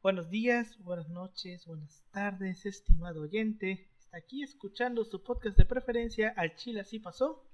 Buenos 0.00 0.30
días, 0.30 0.78
buenas 0.84 1.08
noches, 1.08 1.66
buenas 1.66 2.04
tardes, 2.12 2.64
estimado 2.66 3.22
oyente. 3.22 3.90
Está 3.98 4.18
aquí 4.18 4.44
escuchando 4.44 5.04
su 5.04 5.24
podcast 5.24 5.58
de 5.58 5.64
preferencia 5.64 6.32
Al 6.36 6.54
Chile 6.54 6.80
así 6.80 7.00
pasó. 7.00 7.44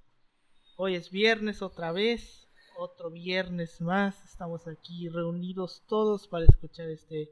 Hoy 0.77 0.93
es 0.93 1.09
viernes 1.09 1.63
otra 1.63 1.91
vez, 1.91 2.47
otro 2.77 3.09
viernes 3.09 3.81
más. 3.81 4.23
Estamos 4.23 4.67
aquí 4.67 5.09
reunidos 5.09 5.81
todos 5.87 6.27
para 6.27 6.45
escuchar 6.45 6.87
este 6.91 7.31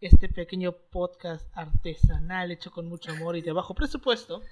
este 0.00 0.28
pequeño 0.28 0.76
podcast 0.92 1.44
artesanal 1.52 2.52
hecho 2.52 2.70
con 2.70 2.86
mucho 2.86 3.10
amor 3.10 3.36
y 3.36 3.42
de 3.42 3.50
bajo 3.50 3.74
presupuesto. 3.74 4.42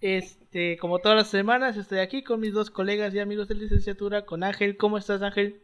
Este, 0.00 0.76
como 0.78 1.00
todas 1.00 1.18
las 1.18 1.28
semanas, 1.28 1.76
estoy 1.76 1.98
aquí 1.98 2.22
con 2.22 2.38
mis 2.38 2.52
dos 2.52 2.70
colegas 2.70 3.12
y 3.12 3.18
amigos 3.18 3.48
de 3.48 3.56
licenciatura, 3.56 4.24
con 4.24 4.44
Ángel. 4.44 4.76
¿Cómo 4.76 4.96
estás, 4.96 5.22
Ángel? 5.22 5.60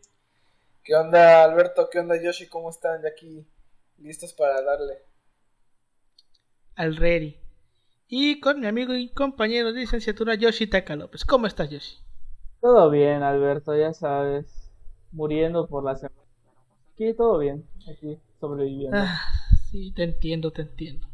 ¿Qué 0.88 0.94
onda, 0.94 1.44
Alberto? 1.44 1.90
¿Qué 1.92 1.98
onda, 1.98 2.16
Yoshi? 2.18 2.46
¿Cómo 2.46 2.70
están? 2.70 3.02
Ya 3.02 3.10
aquí 3.10 3.46
listos 3.98 4.32
para 4.32 4.62
darle. 4.62 4.94
Al 6.76 6.96
ready. 6.96 7.36
Y 8.08 8.40
con 8.40 8.58
mi 8.58 8.66
amigo 8.66 8.94
y 8.94 9.10
compañero 9.10 9.70
de 9.74 9.80
licenciatura, 9.80 10.34
Yoshi 10.34 10.66
Taka 10.66 10.96
López. 10.96 11.26
¿Cómo 11.26 11.46
estás, 11.46 11.68
Yoshi? 11.68 11.98
Todo 12.62 12.88
bien, 12.88 13.22
Alberto, 13.22 13.76
ya 13.76 13.92
sabes. 13.92 14.72
Muriendo 15.12 15.66
por 15.66 15.84
la 15.84 15.94
semana. 15.94 16.22
Aquí 16.94 17.12
todo 17.12 17.36
bien, 17.38 17.68
aquí 17.82 18.18
sobreviviendo. 18.40 18.96
Ah, 18.96 19.20
sí, 19.70 19.92
te 19.92 20.04
entiendo, 20.04 20.52
te 20.52 20.62
entiendo. 20.62 21.06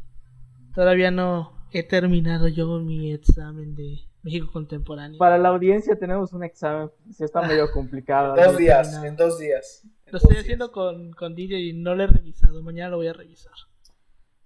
Todavía 0.73 1.11
no 1.11 1.67
he 1.73 1.83
terminado 1.83 2.47
yo 2.47 2.79
mi 2.79 3.11
examen 3.11 3.75
de 3.75 3.99
México 4.25 4.51
contemporáneo. 4.51 5.17
Para 5.19 5.37
la 5.37 5.49
audiencia 5.49 5.95
tenemos 5.97 6.33
un 6.33 6.43
examen, 6.43 6.89
sí 7.11 7.23
está 7.23 7.41
medio 7.43 7.71
complicado. 7.73 8.35
Dos 8.35 8.57
días, 8.57 8.91
en 9.03 9.15
dos 9.15 9.37
días. 9.39 9.83
En 9.83 9.91
Lo 10.07 10.11
dos 10.13 10.21
estoy 10.23 10.33
días. 10.33 10.43
haciendo 10.45 10.71
con, 10.71 11.13
con 11.13 11.35
DJ 11.35 11.59
y 11.59 11.73
no 11.73 11.93
lo 11.95 12.03
he 12.03 12.07
revisado. 12.07 12.61
Mañana 12.63 12.89
lo 12.89 12.97
voy 12.97 13.07
a 13.07 13.13
revisar. 13.13 13.53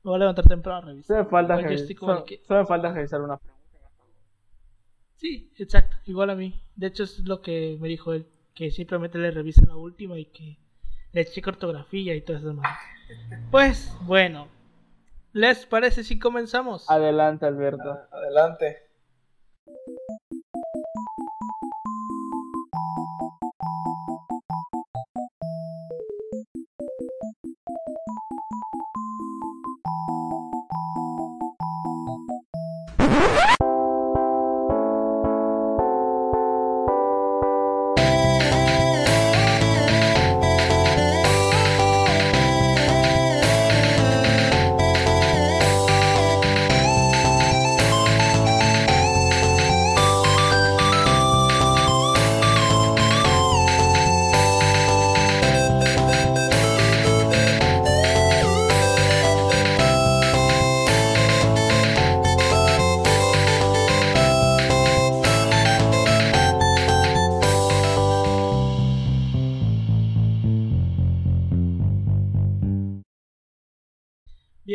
Me 0.04 0.10
voy 0.12 0.16
a 0.16 0.20
levantar 0.20 0.46
temprano 0.46 0.78
a 0.80 0.82
revisar. 0.82 1.08
Solo 1.08 1.24
me 1.24 1.30
falta, 1.30 1.54
Igual 1.54 1.64
yo 1.66 1.70
revi- 1.78 1.82
estoy 1.82 1.96
como 1.96 2.14
solo- 2.14 2.26
que- 2.26 2.42
solo 2.46 2.60
me 2.60 2.66
falta 2.68 2.92
revisar 2.94 3.22
una 3.22 3.38
pregunta. 3.38 3.60
Sí, 5.16 5.52
exacto. 5.58 5.98
Igual 6.06 6.30
a 6.30 6.36
mí. 6.36 6.62
De 6.76 6.88
hecho, 6.88 7.04
es 7.04 7.20
lo 7.20 7.42
que 7.42 7.78
me 7.80 7.88
dijo 7.88 8.14
él. 8.14 8.28
Que 8.54 8.72
simplemente 8.72 9.18
le 9.18 9.32
revise 9.32 9.66
la 9.66 9.76
última 9.78 10.18
y 10.20 10.26
que 10.26 10.58
le 11.14 11.26
cheque 11.26 11.50
ortografía 11.50 12.14
y 12.16 12.22
todo 12.22 12.38
eso 12.38 12.48
demás. 12.48 12.68
Pues, 13.52 13.92
bueno. 14.04 14.48
¿Les 15.34 15.66
parece 15.66 16.04
si 16.04 16.20
comenzamos? 16.20 16.90
Adelante, 16.90 17.46
Alberto. 17.46 17.92
Ah, 17.92 18.08
adelante. 18.12 18.78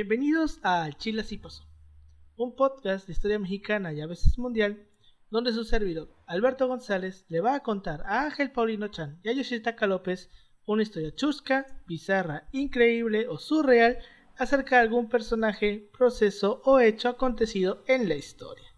Bienvenidos 0.07 0.61
a 0.63 0.91
Chile 0.99 1.23
así 1.23 1.39
pasó, 1.39 1.67
un 2.37 2.55
podcast 2.55 3.07
de 3.07 3.15
historia 3.15 3.39
mexicana 3.39 3.91
y 3.95 4.03
a 4.03 4.07
veces 4.07 4.37
mundial, 4.37 4.87
donde 5.31 5.55
su 5.55 5.65
servidor, 5.65 6.15
Alberto 6.27 6.69
González, 6.69 7.25
le 7.31 7.41
va 7.41 7.55
a 7.55 7.63
contar 7.63 8.03
a 8.03 8.25
Ángel 8.25 8.53
Paulino 8.53 8.89
Chan 8.89 9.19
y 9.23 9.31
a 9.31 9.33
Yoshitaka 9.33 9.87
López 9.87 10.29
una 10.67 10.83
historia 10.83 11.15
chusca, 11.15 11.67
bizarra, 11.87 12.51
increíble 12.53 13.29
o 13.29 13.39
surreal 13.39 13.97
acerca 14.37 14.77
de 14.77 14.83
algún 14.83 15.09
personaje, 15.09 15.89
proceso 15.97 16.61
o 16.67 16.81
hecho 16.81 17.09
acontecido 17.09 17.83
en 17.87 18.07
la 18.07 18.17
historia. 18.17 18.69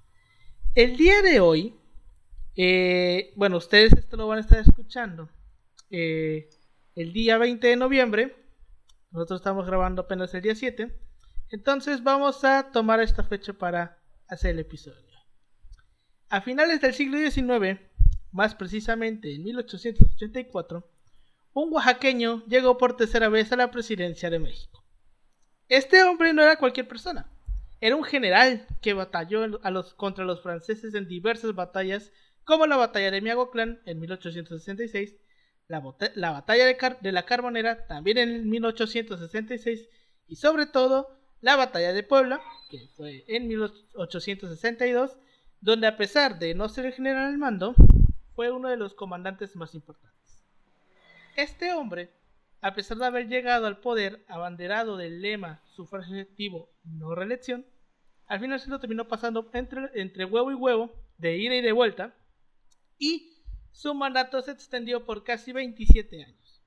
El 0.77 0.97
día 0.97 1.23
de 1.23 1.41
hoy, 1.41 1.75
eh, 2.55 3.33
bueno, 3.35 3.57
ustedes 3.57 3.95
esto 3.95 4.17
lo 4.17 4.29
van 4.29 4.39
a 4.39 4.43
estar 4.43 4.61
escuchando 4.61 5.29
eh, 5.91 6.49
el 6.95 7.13
día 7.13 7.37
20 7.37 7.67
de 7.67 7.75
noviembre, 7.75 8.37
nosotros 9.11 9.41
estamos 9.41 9.67
grabando 9.67 10.03
apenas 10.03 10.33
el 10.35 10.43
día 10.43 10.55
7. 10.55 11.06
Entonces 11.51 12.03
vamos 12.03 12.45
a 12.45 12.71
tomar 12.73 13.01
esta 13.01 13.23
fecha 13.23 13.53
para 13.53 13.99
hacer 14.29 14.53
el 14.53 14.61
episodio. 14.61 15.07
A 16.29 16.41
finales 16.41 16.81
del 16.81 16.93
siglo 16.93 17.19
XIX, 17.19 17.81
más 18.33 18.55
precisamente 18.55 19.33
en 19.35 19.45
1884, 19.45 20.91
un 21.53 21.73
oaxaqueño 21.73 22.45
llegó 22.47 22.77
por 22.77 22.97
tercera 22.97 23.29
vez 23.29 23.53
a 23.53 23.57
la 23.57 23.71
presidencia 23.71 24.29
de 24.29 24.41
México. 24.41 24.85
Este 25.69 26.03
hombre 26.03 26.33
no 26.33 26.43
era 26.43 26.59
cualquier 26.59 26.89
persona, 26.89 27.31
era 27.81 27.95
un 27.95 28.05
general 28.05 28.67
que 28.83 28.95
batalló 28.95 29.61
contra 29.97 30.25
los 30.25 30.43
franceses 30.43 30.95
en 30.95 31.07
diversas 31.07 31.55
batallas, 31.55 32.13
como 32.45 32.67
la 32.67 32.77
batalla 32.77 33.11
de 33.11 33.21
Miahuatlán 33.21 33.81
en 33.87 34.01
1866, 34.01 35.17
la, 35.69 35.81
batalla 35.81 36.67
de, 36.67 36.97
de 37.01 37.13
la 37.13 37.25
Carbonera 37.25 37.87
también 37.87 38.19
en 38.19 38.49
1866 38.49 39.89
y 40.29 40.37
sobre 40.37 40.67
todo 40.67 41.17
la 41.41 41.57
batalla 41.57 41.93
de 41.93 42.03
Puebla, 42.03 42.41
que 42.71 42.89
fue 42.97 43.25
en 43.29 43.49
1862, 43.49 45.17
donde 45.61 45.87
a 45.87 45.97
pesar 45.97 46.39
de 46.39 46.55
no 46.55 46.69
ser 46.69 46.87
el 46.87 46.93
general 46.93 47.27
al 47.27 47.39
mando, 47.39 47.75
fue 48.35 48.51
uno 48.51 48.69
de 48.69 48.77
los 48.77 48.95
comandantes 48.95 49.57
más 49.57 49.75
importantes. 49.75 50.45
Este 51.37 51.73
hombre, 51.73 52.11
a 52.61 52.75
pesar 52.75 52.99
de 52.99 53.07
haber 53.07 53.29
llegado 53.29 53.67
al 53.67 53.79
poder 53.79 54.25
abanderado 54.29 54.97
del 54.97 55.21
lema 55.21 55.63
sufragio 55.75 56.17
efectivo 56.17 56.71
no 56.85 57.15
reelección, 57.15 57.67
al 58.27 58.41
final 58.41 58.61
se 58.61 58.71
lo 58.71 58.81
terminó 58.81 59.07
pasando 59.07 59.49
entre, 59.53 59.91
entre 59.95 60.25
huevo 60.25 60.51
y 60.51 60.55
huevo, 60.55 60.93
de 61.19 61.39
ida 61.39 61.55
y 61.55 61.63
de 61.63 61.73
vuelta, 61.73 62.15
y 62.99 63.33
su 63.73 63.95
mandato 63.95 64.41
se 64.43 64.53
extendió 64.53 65.05
por 65.05 65.23
casi 65.23 65.53
27 65.53 66.25
años. 66.25 66.63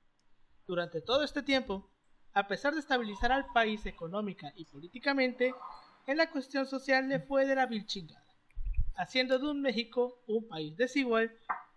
Durante 0.66 1.00
todo 1.00 1.24
este 1.24 1.42
tiempo, 1.42 1.90
a 2.34 2.46
pesar 2.46 2.74
de 2.74 2.80
estabilizar 2.80 3.32
al 3.32 3.46
país 3.52 3.86
económica 3.86 4.52
y 4.56 4.64
políticamente, 4.64 5.54
en 6.06 6.16
la 6.16 6.30
cuestión 6.30 6.66
social 6.66 7.08
le 7.08 7.20
fue 7.20 7.46
de 7.46 7.54
la 7.54 7.66
vil 7.66 7.86
chingada, 7.86 8.24
haciendo 8.96 9.38
de 9.38 9.48
un 9.48 9.60
México 9.60 10.22
un 10.26 10.48
país 10.48 10.76
desigual, 10.76 11.36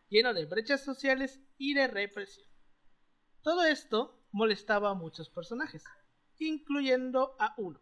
lleno 0.09 0.33
de 0.33 0.45
brechas 0.45 0.83
sociales 0.83 1.39
y 1.57 1.73
de 1.73 1.87
represión. 1.87 2.47
Todo 3.41 3.63
esto 3.65 4.19
molestaba 4.31 4.91
a 4.91 4.95
muchos 4.95 5.29
personajes, 5.29 5.83
incluyendo 6.39 7.35
a 7.39 7.53
uno, 7.57 7.79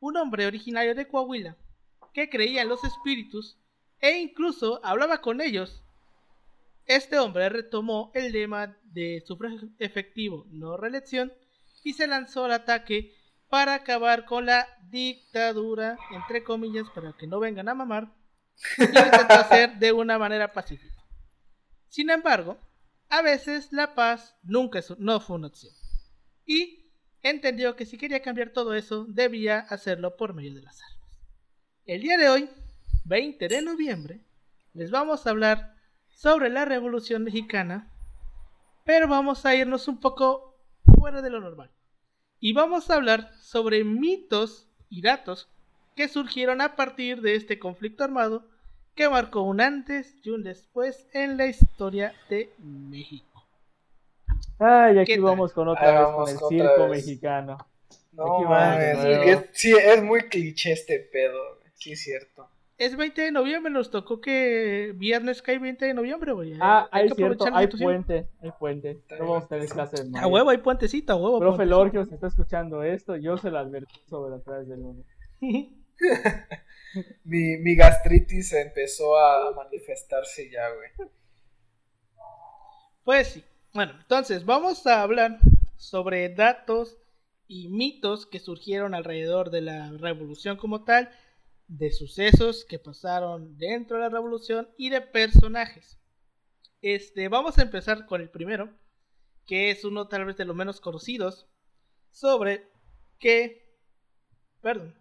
un 0.00 0.16
hombre 0.16 0.46
originario 0.46 0.94
de 0.94 1.08
Coahuila, 1.08 1.56
que 2.12 2.28
creía 2.28 2.62
en 2.62 2.68
los 2.68 2.84
espíritus 2.84 3.58
e 4.00 4.18
incluso 4.18 4.80
hablaba 4.82 5.20
con 5.20 5.40
ellos 5.40 5.82
este 6.86 7.18
hombre 7.18 7.48
retomó 7.48 8.12
el 8.14 8.30
lema 8.30 8.76
de 8.84 9.20
sufragio 9.26 9.68
efectivo, 9.80 10.46
no 10.50 10.76
reelección, 10.76 11.32
y 11.86 11.92
se 11.92 12.08
lanzó 12.08 12.46
al 12.46 12.50
ataque 12.52 13.14
para 13.48 13.74
acabar 13.74 14.24
con 14.24 14.44
la 14.44 14.66
dictadura, 14.90 15.96
entre 16.10 16.42
comillas, 16.42 16.90
para 16.92 17.12
que 17.12 17.28
no 17.28 17.38
vengan 17.38 17.68
a 17.68 17.76
mamar, 17.76 18.12
y 18.76 18.80
lo 18.92 19.04
intentó 19.04 19.34
hacer 19.34 19.76
de 19.78 19.92
una 19.92 20.18
manera 20.18 20.52
pacífica. 20.52 21.00
Sin 21.88 22.10
embargo, 22.10 22.58
a 23.08 23.22
veces 23.22 23.68
la 23.72 23.94
paz 23.94 24.36
nunca 24.42 24.80
es- 24.80 24.98
no 24.98 25.20
fue 25.20 25.36
una 25.36 25.46
opción, 25.46 25.72
y 26.44 26.90
entendió 27.22 27.76
que 27.76 27.86
si 27.86 27.96
quería 27.98 28.20
cambiar 28.20 28.50
todo 28.50 28.74
eso, 28.74 29.04
debía 29.08 29.60
hacerlo 29.60 30.16
por 30.16 30.34
medio 30.34 30.54
de 30.54 30.62
las 30.62 30.82
armas. 30.82 31.08
El 31.84 32.00
día 32.00 32.18
de 32.18 32.28
hoy, 32.28 32.50
20 33.04 33.46
de 33.46 33.62
noviembre, 33.62 34.24
les 34.72 34.90
vamos 34.90 35.24
a 35.24 35.30
hablar 35.30 35.76
sobre 36.08 36.48
la 36.48 36.64
Revolución 36.64 37.22
Mexicana, 37.22 37.92
pero 38.84 39.06
vamos 39.06 39.46
a 39.46 39.54
irnos 39.54 39.86
un 39.86 40.00
poco 40.00 40.58
fuera 40.98 41.22
de 41.22 41.30
lo 41.30 41.40
normal. 41.40 41.70
Y 42.40 42.52
vamos 42.52 42.90
a 42.90 42.94
hablar 42.96 43.32
sobre 43.40 43.84
mitos 43.84 44.68
y 44.90 45.02
datos 45.02 45.48
que 45.94 46.08
surgieron 46.08 46.60
a 46.60 46.76
partir 46.76 47.22
de 47.22 47.34
este 47.34 47.58
conflicto 47.58 48.04
armado 48.04 48.44
que 48.94 49.08
marcó 49.08 49.42
un 49.42 49.60
antes 49.60 50.14
y 50.22 50.30
un 50.30 50.42
después 50.42 51.06
en 51.12 51.36
la 51.36 51.46
historia 51.46 52.14
de 52.28 52.52
México. 52.58 53.44
Ay, 54.58 54.94
¿Qué 55.04 55.14
aquí 55.14 55.18
vamos 55.18 55.52
con 55.52 55.68
otra 55.68 55.88
Ahí 55.88 56.04
vez 56.04 56.14
con 56.14 56.28
el 56.28 56.38
circo 56.48 56.88
vez. 56.88 57.06
mexicano. 57.06 57.58
No, 58.12 58.40
mames, 58.40 58.98
es- 59.04 59.46
sí, 59.52 59.72
es 59.74 60.02
muy 60.02 60.22
cliché 60.28 60.72
este 60.72 61.00
pedo. 61.00 61.38
Sí, 61.74 61.92
es 61.92 62.02
cierto. 62.02 62.48
Es 62.78 62.94
20 62.94 63.22
de 63.22 63.32
noviembre, 63.32 63.72
nos 63.72 63.90
tocó 63.90 64.20
que 64.20 64.92
viernes 64.96 65.40
cae 65.40 65.58
20 65.58 65.86
de 65.86 65.94
noviembre, 65.94 66.32
güey. 66.32 66.54
Ah, 66.60 66.86
Hay 66.92 67.04
hay 67.04 67.08
que 67.08 67.14
cierto, 67.14 67.46
hay 67.50 67.68
puente, 67.68 68.28
hay 68.42 68.50
puente. 68.58 69.00
No 69.18 69.28
vamos 69.30 69.44
a 69.44 69.48
tener 69.48 69.68
clase 69.68 70.04
de 70.04 70.18
A 70.18 70.26
huevo, 70.26 70.50
hay 70.50 70.58
puentecito, 70.58 71.14
a 71.14 71.16
huevo. 71.16 71.38
Profe. 71.38 71.64
Lorgio, 71.64 72.04
si 72.04 72.12
está 72.12 72.26
escuchando 72.26 72.82
esto, 72.82 73.16
yo 73.16 73.38
se 73.38 73.50
lo 73.50 73.58
advertí 73.58 73.98
sobre 74.10 74.32
las 74.32 74.42
clases 74.42 74.68
del 74.68 74.80
lunes. 74.80 75.06
Mi, 77.24 77.56
mi 77.58 77.74
gastritis 77.74 78.52
empezó 78.52 79.18
a 79.18 79.52
manifestarse 79.54 80.50
ya, 80.50 80.68
güey. 80.70 81.10
Pues 83.04 83.28
sí. 83.28 83.44
Bueno, 83.72 83.92
entonces 83.98 84.44
vamos 84.44 84.86
a 84.86 85.02
hablar 85.02 85.38
sobre 85.76 86.28
datos 86.28 86.98
y 87.48 87.68
mitos 87.68 88.26
que 88.26 88.38
surgieron 88.38 88.94
alrededor 88.94 89.50
de 89.50 89.60
la 89.60 89.90
revolución 89.92 90.56
como 90.56 90.84
tal, 90.84 91.10
de 91.68 91.90
sucesos 91.90 92.64
que 92.64 92.78
pasaron 92.78 93.56
dentro 93.58 93.96
de 93.96 94.04
la 94.04 94.08
revolución 94.08 94.68
y 94.76 94.90
de 94.90 95.00
personajes. 95.00 95.98
Este, 96.82 97.28
vamos 97.28 97.58
a 97.58 97.62
empezar 97.62 98.06
con 98.06 98.20
el 98.20 98.30
primero, 98.30 98.72
que 99.46 99.70
es 99.70 99.84
uno 99.84 100.08
tal 100.08 100.24
vez 100.24 100.36
de 100.36 100.44
los 100.44 100.54
menos 100.54 100.80
conocidos, 100.80 101.48
sobre 102.10 102.70
que, 103.18 103.76
perdón, 104.60 104.94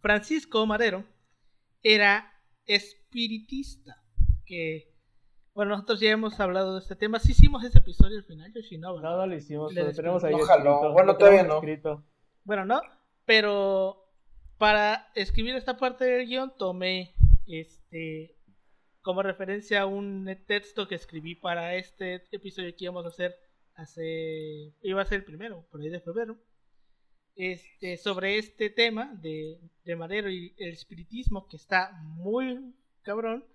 Francisco 0.00 0.64
Madero 0.66 1.04
era 1.82 2.32
espiritista, 2.66 4.02
que 4.46 4.90
bueno, 5.52 5.72
nosotros 5.72 6.00
ya 6.00 6.10
hemos 6.10 6.38
hablado 6.38 6.74
de 6.74 6.80
este 6.80 6.96
tema. 6.96 7.18
Sí 7.18 7.32
hicimos 7.32 7.64
ese 7.64 7.78
episodio 7.78 8.18
al 8.18 8.24
final, 8.24 8.52
Yoshinobu. 8.52 9.00
No, 9.00 9.16
no 9.16 9.26
lo 9.26 9.34
hicimos, 9.34 9.74
Le 9.74 9.82
pero 9.82 9.94
tenemos 9.94 10.24
ahí 10.24 10.34
escrito. 10.34 10.92
Bueno, 10.92 11.12
lo 11.12 11.18
todavía 11.18 11.42
no. 11.42 11.56
escrito. 11.56 12.04
Bueno, 12.44 12.64
no, 12.64 12.80
pero 13.24 14.09
para 14.60 15.10
escribir 15.14 15.54
esta 15.54 15.78
parte 15.78 16.04
del 16.04 16.26
guion 16.26 16.52
tomé 16.58 17.14
este 17.46 18.36
como 19.00 19.22
referencia 19.22 19.86
un 19.86 20.28
texto 20.46 20.86
que 20.86 20.96
escribí 20.96 21.34
para 21.34 21.76
este 21.76 22.26
episodio 22.30 22.76
que 22.76 22.84
íbamos 22.84 23.06
a 23.06 23.08
hacer 23.08 23.34
hace 23.74 24.74
iba 24.82 25.00
a 25.00 25.06
ser 25.06 25.20
el 25.20 25.24
primero, 25.24 25.66
por 25.70 25.80
ahí 25.80 25.88
de 25.88 26.00
febrero. 26.00 26.36
Este, 27.36 27.96
sobre 27.96 28.36
este 28.36 28.68
tema 28.68 29.14
de, 29.22 29.58
de 29.86 29.96
Madero 29.96 30.28
y 30.28 30.54
el 30.58 30.74
espiritismo 30.74 31.48
que 31.48 31.56
está 31.56 31.92
muy 32.02 32.74
cabrón 33.00 33.46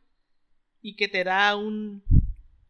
y 0.81 0.95
que 0.95 1.07
te 1.07 1.23
da 1.23 1.55
un 1.55 2.03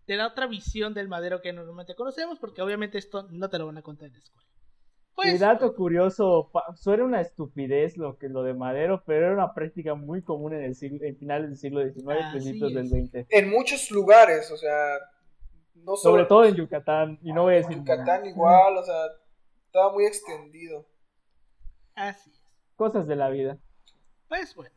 te 0.05 0.17
da 0.17 0.27
otra 0.27 0.45
visión 0.47 0.93
del 0.93 1.07
Madero 1.07 1.41
que 1.41 1.53
normalmente 1.53 1.95
conocemos 1.95 2.37
porque 2.37 2.61
obviamente 2.61 2.97
esto 2.97 3.29
no 3.31 3.49
te 3.49 3.59
lo 3.59 3.67
van 3.67 3.77
a 3.77 3.81
contar 3.81 4.07
en 4.07 4.13
la 4.15 4.19
escuela. 4.19 4.54
Y 5.17 5.29
Pues, 5.29 5.39
dato 5.39 5.73
curioso, 5.75 6.51
suena 6.75 7.05
una 7.05 7.21
estupidez 7.21 7.95
lo 7.97 8.17
que 8.17 8.27
lo 8.27 8.43
de 8.43 8.53
Madero, 8.53 9.01
pero 9.05 9.27
era 9.27 9.33
una 9.33 9.53
práctica 9.53 9.95
muy 9.95 10.21
común 10.21 10.53
en 10.53 10.63
el 10.63 10.75
siglo, 10.75 10.99
en 11.05 11.17
finales 11.17 11.49
del 11.49 11.57
siglo 11.57 11.81
XIX 11.83 12.05
y 12.05 12.23
Así 12.23 12.31
principios 12.31 12.73
del. 12.73 12.87
XX. 12.87 13.27
En 13.29 13.49
muchos 13.49 13.89
lugares, 13.91 14.51
o 14.51 14.57
sea, 14.57 14.97
no 15.75 15.95
solo 15.95 16.15
Sobre 16.15 16.25
todo 16.25 16.45
en 16.45 16.55
Yucatán, 16.55 17.19
y 17.21 17.31
no 17.31 17.43
voy 17.43 17.53
a 17.53 17.57
en 17.57 17.63
decir 17.63 17.77
Yucatán 17.77 18.25
igual, 18.25 18.77
o 18.77 18.83
sea, 18.83 19.05
estaba 19.67 19.93
muy 19.93 20.05
extendido. 20.05 20.85
así 21.95 22.29
es. 22.29 22.41
cosas 22.75 23.07
de 23.07 23.15
la 23.15 23.29
vida. 23.29 23.57
Pues 24.27 24.53
bueno, 24.53 24.75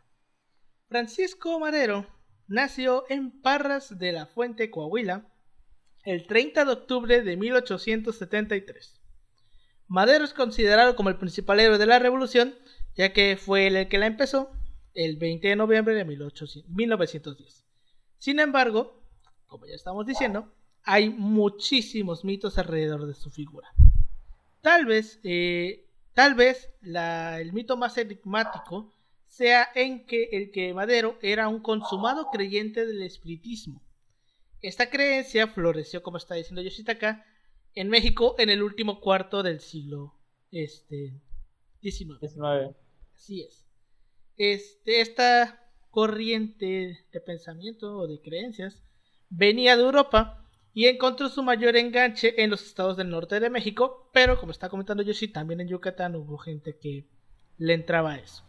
Francisco 0.88 1.58
Madero 1.58 2.06
nació 2.46 3.04
en 3.08 3.42
Parras 3.42 3.98
de 3.98 4.12
la 4.12 4.26
Fuente, 4.26 4.70
Coahuila, 4.70 5.26
el 6.04 6.26
30 6.26 6.64
de 6.64 6.72
octubre 6.72 7.22
de 7.22 7.36
1873. 7.36 8.97
Madero 9.88 10.24
es 10.24 10.34
considerado 10.34 10.94
como 10.94 11.08
el 11.08 11.16
principal 11.16 11.60
héroe 11.60 11.78
de 11.78 11.86
la 11.86 11.98
revolución, 11.98 12.54
ya 12.94 13.12
que 13.12 13.36
fue 13.36 13.66
él 13.66 13.76
el 13.76 13.88
que 13.88 13.98
la 13.98 14.06
empezó 14.06 14.50
el 14.94 15.16
20 15.16 15.48
de 15.48 15.56
noviembre 15.56 15.94
de 15.94 16.04
1800 16.04 16.68
1910. 16.68 17.64
Sin 18.18 18.38
embargo, 18.40 19.02
como 19.46 19.66
ya 19.66 19.74
estamos 19.74 20.04
diciendo, 20.06 20.52
hay 20.82 21.08
muchísimos 21.08 22.24
mitos 22.24 22.58
alrededor 22.58 23.06
de 23.06 23.14
su 23.14 23.30
figura. 23.30 23.68
Tal 24.60 24.86
vez, 24.86 25.20
eh, 25.22 25.86
tal 26.14 26.34
vez 26.34 26.70
el 26.82 27.52
mito 27.52 27.76
más 27.76 27.96
enigmático 27.96 28.92
sea 29.26 29.68
en 29.74 30.04
que 30.04 30.30
el 30.32 30.50
que 30.50 30.74
Madero 30.74 31.18
era 31.22 31.48
un 31.48 31.60
consumado 31.60 32.30
creyente 32.30 32.84
del 32.84 33.02
espiritismo. 33.02 33.80
Esta 34.60 34.90
creencia 34.90 35.46
floreció, 35.46 36.02
como 36.02 36.16
está 36.16 36.34
diciendo 36.34 36.60
Yoshitaka, 36.60 37.24
en 37.74 37.88
México 37.88 38.34
en 38.38 38.50
el 38.50 38.62
último 38.62 39.00
cuarto 39.00 39.42
del 39.42 39.60
siglo 39.60 40.14
este, 40.50 41.20
XIX. 41.82 42.20
19. 42.20 42.74
Así 43.14 43.42
es. 43.42 43.66
Este, 44.36 45.00
esta 45.00 45.68
corriente 45.90 47.04
de 47.12 47.20
pensamiento 47.20 47.96
o 47.96 48.06
de 48.06 48.20
creencias 48.20 48.82
venía 49.30 49.76
de 49.76 49.82
Europa 49.82 50.44
y 50.72 50.86
encontró 50.86 51.28
su 51.28 51.42
mayor 51.42 51.76
enganche 51.76 52.40
en 52.42 52.50
los 52.50 52.64
estados 52.64 52.96
del 52.96 53.10
norte 53.10 53.40
de 53.40 53.50
México, 53.50 54.10
pero 54.12 54.38
como 54.38 54.52
está 54.52 54.68
comentando 54.68 55.02
Yoshi, 55.02 55.28
también 55.28 55.60
en 55.60 55.68
Yucatán 55.68 56.14
hubo 56.14 56.38
gente 56.38 56.78
que 56.78 57.08
le 57.56 57.74
entraba 57.74 58.12
a 58.12 58.18
eso. 58.18 58.44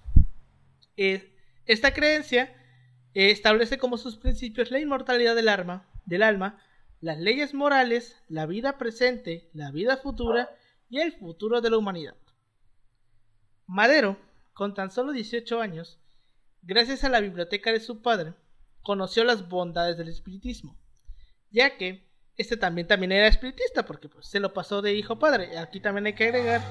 Eh, 0.95 1.33
esta 1.65 1.93
creencia 1.93 2.55
eh, 3.13 3.31
establece 3.31 3.77
como 3.77 3.97
sus 3.97 4.17
principios 4.17 4.69
la 4.69 4.79
inmortalidad 4.79 5.35
del 5.35 5.49
alma, 5.49 5.89
del 6.05 6.23
alma, 6.23 6.61
las 7.01 7.17
leyes 7.19 7.53
morales, 7.53 8.17
la 8.27 8.45
vida 8.45 8.77
presente, 8.77 9.49
la 9.53 9.71
vida 9.71 9.97
futura 9.97 10.49
y 10.89 10.99
el 10.99 11.13
futuro 11.13 11.61
de 11.61 11.69
la 11.69 11.77
humanidad. 11.77 12.15
Madero, 13.67 14.17
con 14.53 14.73
tan 14.73 14.91
solo 14.91 15.11
18 15.11 15.61
años, 15.61 15.99
gracias 16.61 17.03
a 17.03 17.09
la 17.09 17.21
biblioteca 17.21 17.71
de 17.71 17.79
su 17.79 18.01
padre, 18.01 18.33
conoció 18.81 19.23
las 19.23 19.47
bondades 19.47 19.97
del 19.97 20.09
espiritismo, 20.09 20.77
ya 21.51 21.77
que 21.77 22.09
este 22.35 22.57
también, 22.57 22.87
también 22.87 23.11
era 23.11 23.27
espiritista, 23.27 23.85
porque 23.85 24.07
pues, 24.07 24.27
se 24.27 24.39
lo 24.39 24.53
pasó 24.53 24.81
de 24.81 24.93
hijo 24.93 25.19
padre. 25.19 25.57
Aquí 25.57 25.81
también 25.81 26.05
hay 26.05 26.15
que 26.15 26.23
agregar 26.23 26.61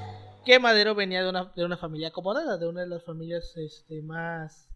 que 0.43 0.57
Madero 0.57 0.95
venía 0.95 1.21
de 1.21 1.29
una, 1.29 1.53
de 1.55 1.63
una 1.63 1.77
familia 1.77 2.07
acomodada, 2.07 2.57
de 2.57 2.67
una 2.67 2.81
de 2.81 2.87
las 2.87 3.03
familias 3.03 3.55
este, 3.55 4.01
más 4.01 4.67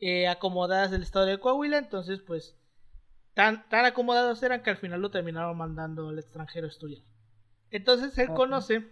eh, 0.00 0.26
acomodadas 0.26 0.90
del 0.90 1.02
estado 1.02 1.26
de 1.26 1.38
Coahuila, 1.38 1.78
entonces 1.78 2.20
pues 2.20 2.56
tan, 3.36 3.68
tan 3.68 3.84
acomodados 3.84 4.42
eran 4.42 4.62
que 4.62 4.70
al 4.70 4.78
final 4.78 5.00
lo 5.02 5.10
terminaron 5.10 5.56
mandando 5.58 6.08
al 6.08 6.18
extranjero 6.18 6.66
a 6.66 6.70
estudiar. 6.70 7.02
Entonces 7.70 8.16
él 8.16 8.28
conoce 8.28 8.82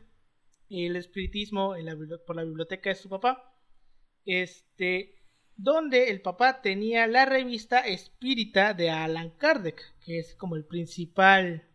el 0.68 0.96
espiritismo 0.96 1.74
en 1.76 1.86
la 1.86 1.94
bibli- 1.94 2.20
por 2.26 2.36
la 2.36 2.44
biblioteca 2.44 2.90
de 2.90 2.94
su 2.94 3.08
papá, 3.08 3.56
este, 4.26 5.14
donde 5.56 6.10
el 6.10 6.20
papá 6.20 6.60
tenía 6.60 7.06
la 7.06 7.24
revista 7.24 7.80
espírita 7.80 8.74
de 8.74 8.90
Alan 8.90 9.30
Kardec, 9.30 9.80
que 10.04 10.18
es 10.18 10.34
como 10.34 10.56
el 10.56 10.66
principal 10.66 11.66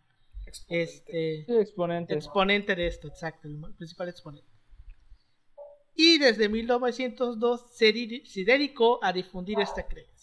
Exponente. 0.45 0.83
este, 0.83 1.45
Sí, 1.45 1.57
exponente. 1.59 2.13
exponente 2.13 2.75
de 2.75 2.85
esto, 2.87 3.07
exacto, 3.07 3.47
el 3.47 3.59
principal 3.77 4.09
exponente. 4.09 4.47
Y 5.95 6.19
desde 6.19 6.49
1902 6.49 7.65
se, 7.75 7.91
di- 7.91 8.25
se 8.25 8.43
dedicó 8.43 9.03
a 9.03 9.11
difundir 9.11 9.59
esta 9.59 9.87
creencia. 9.87 10.18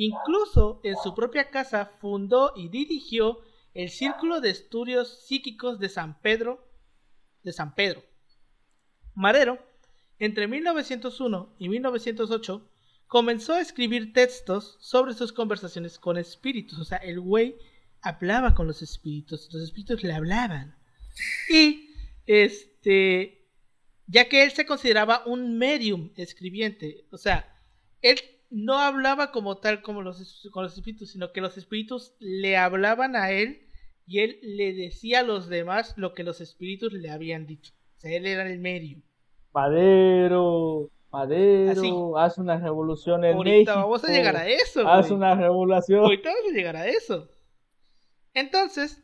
Incluso 0.00 0.80
en 0.84 0.94
su 1.02 1.12
propia 1.12 1.50
casa 1.50 1.90
fundó 2.00 2.52
y 2.54 2.68
dirigió 2.68 3.40
el 3.74 3.90
Círculo 3.90 4.40
de 4.40 4.50
Estudios 4.50 5.26
Psíquicos 5.26 5.80
de 5.80 5.88
San 5.88 6.20
Pedro, 6.20 6.64
de 7.42 7.52
San 7.52 7.74
Pedro. 7.74 8.04
Madero, 9.16 9.58
entre 10.20 10.46
1901 10.46 11.56
y 11.58 11.68
1908, 11.68 12.70
comenzó 13.08 13.54
a 13.54 13.60
escribir 13.60 14.12
textos 14.12 14.76
sobre 14.78 15.14
sus 15.14 15.32
conversaciones 15.32 15.98
con 15.98 16.16
espíritus. 16.16 16.78
O 16.78 16.84
sea, 16.84 16.98
el 16.98 17.18
güey 17.18 17.56
hablaba 18.00 18.54
con 18.54 18.68
los 18.68 18.82
espíritus, 18.82 19.52
los 19.52 19.64
espíritus 19.64 20.04
le 20.04 20.12
hablaban. 20.12 20.78
Y, 21.50 21.90
este, 22.24 23.48
ya 24.06 24.28
que 24.28 24.44
él 24.44 24.52
se 24.52 24.64
consideraba 24.64 25.24
un 25.26 25.58
medium 25.58 26.12
escribiente, 26.14 27.04
o 27.10 27.18
sea, 27.18 27.52
él 28.00 28.20
no 28.50 28.78
hablaba 28.78 29.30
como 29.30 29.58
tal 29.58 29.82
como 29.82 30.02
los, 30.02 30.48
con 30.52 30.62
los 30.62 30.76
espíritus, 30.76 31.10
sino 31.10 31.32
que 31.32 31.40
los 31.40 31.56
espíritus 31.58 32.14
le 32.18 32.56
hablaban 32.56 33.16
a 33.16 33.30
él 33.30 33.68
y 34.06 34.20
él 34.20 34.38
le 34.42 34.72
decía 34.72 35.20
a 35.20 35.22
los 35.22 35.48
demás 35.48 35.94
lo 35.96 36.14
que 36.14 36.24
los 36.24 36.40
espíritus 36.40 36.92
le 36.92 37.10
habían 37.10 37.46
dicho. 37.46 37.74
O 37.96 38.00
sea, 38.00 38.16
él 38.16 38.26
era 38.26 38.48
el 38.48 38.58
medium. 38.58 39.02
Madero, 39.52 40.90
Madero, 41.10 42.16
Así. 42.16 42.30
haz 42.32 42.38
una 42.38 42.58
revolución 42.58 43.24
en 43.24 43.36
Ahorita 43.36 43.72
México. 43.72 43.74
vamos 43.74 44.04
a 44.04 44.12
llegar 44.12 44.36
a 44.36 44.48
eso. 44.48 44.86
Haz 44.88 45.08
güey. 45.08 45.16
una 45.18 45.34
revolución. 45.34 46.00
Ahorita 46.00 46.30
vamos 46.30 46.52
a 46.52 46.54
llegar 46.54 46.76
a 46.76 46.86
eso. 46.86 47.28
Entonces, 48.34 49.02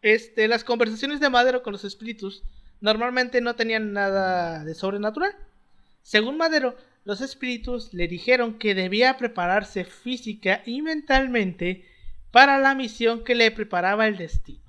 este, 0.00 0.48
las 0.48 0.64
conversaciones 0.64 1.20
de 1.20 1.30
Madero 1.30 1.62
con 1.62 1.72
los 1.72 1.84
espíritus 1.84 2.42
normalmente 2.80 3.40
no 3.40 3.54
tenían 3.54 3.92
nada 3.92 4.64
de 4.64 4.74
sobrenatural. 4.74 5.34
Según 6.02 6.36
Madero, 6.36 6.74
los 7.04 7.20
espíritus 7.20 7.92
le 7.94 8.08
dijeron 8.08 8.58
que 8.58 8.74
debía 8.74 9.16
prepararse 9.16 9.84
física 9.84 10.62
y 10.66 10.82
mentalmente 10.82 11.84
para 12.30 12.58
la 12.58 12.74
misión 12.74 13.24
que 13.24 13.34
le 13.34 13.50
preparaba 13.50 14.06
el 14.06 14.16
destino. 14.16 14.62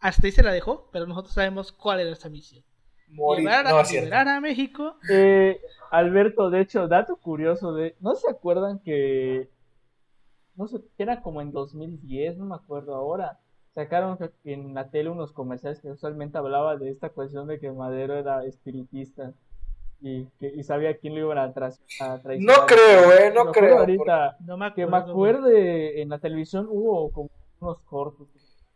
hasta 0.00 0.26
ahí 0.26 0.32
se 0.32 0.42
la 0.42 0.52
dejó, 0.52 0.88
pero 0.92 1.06
nosotros 1.06 1.34
sabemos 1.34 1.72
cuál 1.72 2.00
era 2.00 2.10
esa 2.12 2.28
misión. 2.30 2.64
Morir. 3.08 3.48
A- 3.48 3.62
No, 3.64 3.82
liberar 3.82 4.28
a 4.28 4.40
México. 4.40 4.96
Eh, 5.10 5.60
Alberto, 5.90 6.48
de 6.50 6.60
hecho, 6.62 6.88
dato 6.88 7.16
curioso 7.16 7.74
de, 7.74 7.96
¿no 8.00 8.14
se 8.14 8.30
acuerdan 8.30 8.78
que, 8.78 9.50
no 10.54 10.66
sé, 10.68 10.78
que 10.96 11.02
era 11.02 11.22
como 11.22 11.40
en 11.42 11.52
2010, 11.52 12.36
no 12.38 12.44
me 12.46 12.54
acuerdo 12.54 12.94
ahora, 12.94 13.38
sacaron 13.74 14.18
en 14.44 14.74
la 14.74 14.90
tele 14.90 15.10
unos 15.10 15.32
comerciales 15.32 15.80
que 15.80 15.90
usualmente 15.90 16.38
hablaba 16.38 16.76
de 16.76 16.90
esta 16.90 17.10
cuestión 17.10 17.46
de 17.46 17.58
que 17.60 17.70
Madero 17.70 18.14
era 18.14 18.44
espiritista 18.44 19.32
y 20.00 20.26
que 20.38 20.46
y 20.48 20.62
sabía 20.62 20.96
quién 20.96 21.14
lo 21.14 21.20
iban 21.20 21.38
a, 21.38 21.52
tras- 21.52 21.80
a 22.00 22.18
traicionar. 22.20 22.60
No 22.60 22.66
creo, 22.66 23.12
eh, 23.12 23.30
no 23.34 23.44
Me 23.44 23.50
acuerdo 23.50 23.52
creo, 23.52 23.78
Ahorita, 23.78 24.36
No 24.40 24.56
me 24.56 24.72
que 24.74 24.82
acuerdo. 24.82 25.06
me 25.06 25.12
güey. 25.12 25.30
acuerde, 25.32 26.02
en 26.02 26.08
la 26.08 26.18
televisión 26.18 26.66
hubo 26.70 27.12
como 27.12 27.30
unos 27.60 27.80
cortos. 27.82 28.28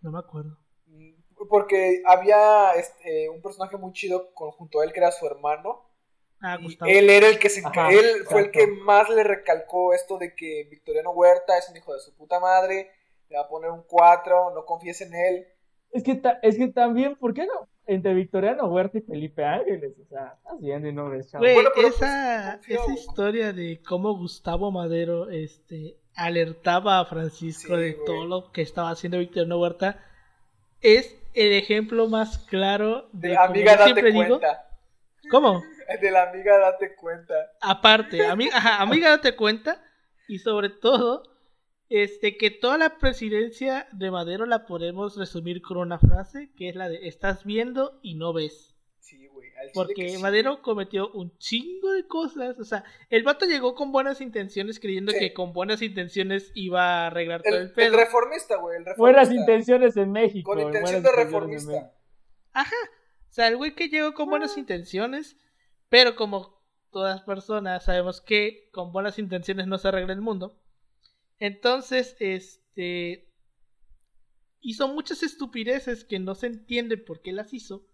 No 0.02 0.10
me 0.12 0.18
acuerdo. 0.18 0.58
Mm, 0.86 1.12
Porque 1.48 2.02
había 2.06 2.72
este, 2.74 3.28
un 3.30 3.40
personaje 3.40 3.76
muy 3.78 3.92
chido 3.92 4.32
con- 4.34 4.50
junto 4.50 4.80
a 4.80 4.84
él 4.84 4.92
que 4.92 5.00
era 5.00 5.10
su 5.10 5.26
hermano. 5.26 5.82
Ah, 6.40 6.58
Y 6.60 6.64
Gustavo. 6.64 6.90
él 6.90 7.08
era 7.08 7.28
el 7.28 7.38
que 7.38 7.48
se 7.48 7.62
Ajá, 7.64 7.90
él 7.90 8.04
fue 8.28 8.42
el 8.42 8.50
que 8.50 8.66
más 8.66 9.08
le 9.08 9.24
recalcó 9.24 9.94
esto 9.94 10.18
de 10.18 10.34
que 10.34 10.66
Victoriano 10.70 11.10
Huerta 11.12 11.56
es 11.56 11.70
un 11.70 11.76
hijo 11.78 11.94
de 11.94 12.00
su 12.00 12.14
puta 12.14 12.38
madre, 12.38 12.90
le 13.30 13.36
va 13.38 13.44
a 13.44 13.48
poner 13.48 13.70
un 13.70 13.82
4, 13.88 14.52
no 14.54 14.66
confíes 14.66 15.00
en 15.00 15.14
él. 15.14 15.46
Es 15.90 16.02
que, 16.02 16.16
ta- 16.16 16.38
es 16.42 16.58
que 16.58 16.68
también, 16.68 17.16
¿por 17.16 17.32
qué 17.32 17.46
no? 17.46 17.66
Entre 17.86 18.14
Victoriano 18.14 18.66
Huerta 18.66 18.98
y 18.98 19.02
Felipe 19.02 19.44
Ángeles, 19.44 19.92
o 20.02 20.08
sea, 20.08 20.34
estás 20.38 20.60
viendo 20.60 20.88
y 20.88 20.92
no 20.92 21.10
ves, 21.10 21.30
chavo. 21.30 21.42
Güey, 21.44 21.54
Bueno, 21.54 21.70
pero, 21.74 21.88
pues, 21.88 21.96
esa, 21.96 22.54
esa 22.66 22.92
historia 22.94 23.52
de 23.52 23.80
cómo 23.86 24.16
Gustavo 24.16 24.70
Madero 24.70 25.28
este, 25.30 25.96
alertaba 26.14 27.00
a 27.00 27.04
Francisco 27.04 27.74
Sí, 27.76 27.80
de 27.82 27.92
güey. 27.92 28.04
todo 28.06 28.26
lo 28.26 28.52
que 28.52 28.62
estaba 28.62 28.90
haciendo 28.90 29.18
Victoriano 29.18 29.58
Huerta 29.60 29.98
es 30.80 31.14
el 31.34 31.52
ejemplo 31.52 32.08
más 32.08 32.38
claro 32.46 33.08
De 33.12 33.30
de, 33.30 33.36
amiga, 33.36 33.72
date 33.72 33.84
siempre 33.84 34.12
digo, 34.12 34.38
cuenta. 34.38 34.66
¿cómo? 35.30 35.62
De 36.00 36.10
la 36.10 36.30
amiga, 36.30 36.58
date 36.58 36.94
cuenta. 36.96 37.34
Aparte, 37.60 38.24
amiga, 38.26 38.56
ajá, 38.56 38.80
amiga, 38.82 39.10
date 39.10 39.36
cuenta. 39.36 39.82
Y 40.26 40.38
sobre 40.38 40.70
todo, 40.70 41.22
este, 41.88 42.36
que 42.36 42.50
toda 42.50 42.78
la 42.78 42.98
presidencia 42.98 43.86
de 43.92 44.10
Madero 44.10 44.46
la 44.46 44.66
podemos 44.66 45.16
resumir 45.16 45.62
con 45.62 45.76
una 45.76 45.98
frase, 45.98 46.50
que 46.56 46.68
es 46.70 46.76
la 46.76 46.88
de 46.88 47.06
estás 47.08 47.44
viendo 47.44 47.98
y 48.02 48.14
no 48.14 48.32
ves. 48.32 48.74
Sí, 49.00 49.26
güey. 49.28 49.50
Porque 49.74 50.10
sí. 50.10 50.18
Madero 50.22 50.60
cometió 50.62 51.10
un 51.12 51.36
chingo 51.38 51.92
de 51.92 52.06
cosas. 52.06 52.58
O 52.58 52.64
sea, 52.64 52.84
el 53.10 53.22
vato 53.22 53.44
llegó 53.46 53.74
con 53.74 53.92
buenas 53.92 54.20
intenciones, 54.20 54.80
creyendo 54.80 55.12
Sí. 55.12 55.18
que 55.18 55.32
con 55.34 55.52
buenas 55.52 55.82
intenciones 55.82 56.50
iba 56.54 56.82
a 56.82 57.06
arreglar 57.08 57.42
todo 57.42 57.54
El, 57.56 57.60
el 57.62 57.68
el 57.68 57.72
pedo. 57.74 57.96
reformista, 57.96 58.56
güey. 58.56 58.78
El 58.78 58.84
reformista. 58.84 59.00
Buenas 59.00 59.30
intenciones 59.32 59.96
en 59.96 60.12
México. 60.12 60.50
Con 60.50 60.60
intención 60.60 61.02
de 61.02 61.12
reformista. 61.12 61.92
Ajá. 62.52 62.76
O 63.28 63.32
sea, 63.32 63.48
el 63.48 63.56
güey 63.56 63.74
que 63.74 63.88
llegó 63.88 64.12
con 64.14 64.28
Ah. 64.28 64.30
buenas 64.30 64.56
intenciones, 64.56 65.36
pero 65.88 66.14
como 66.16 66.62
todas 66.90 67.22
personas 67.22 67.84
sabemos 67.84 68.20
que 68.20 68.68
con 68.72 68.92
buenas 68.92 69.18
intenciones 69.18 69.66
no 69.66 69.78
se 69.78 69.88
arregla 69.88 70.12
el 70.12 70.20
mundo. 70.20 70.56
Entonces, 71.44 72.16
este 72.20 73.28
hizo 74.60 74.88
muchas 74.88 75.22
estupideces 75.22 76.04
que 76.04 76.18
no 76.18 76.34
se 76.34 76.46
entiende 76.46 76.96
por 76.96 77.20
qué 77.20 77.32
las 77.32 77.52
hizo. 77.52 77.84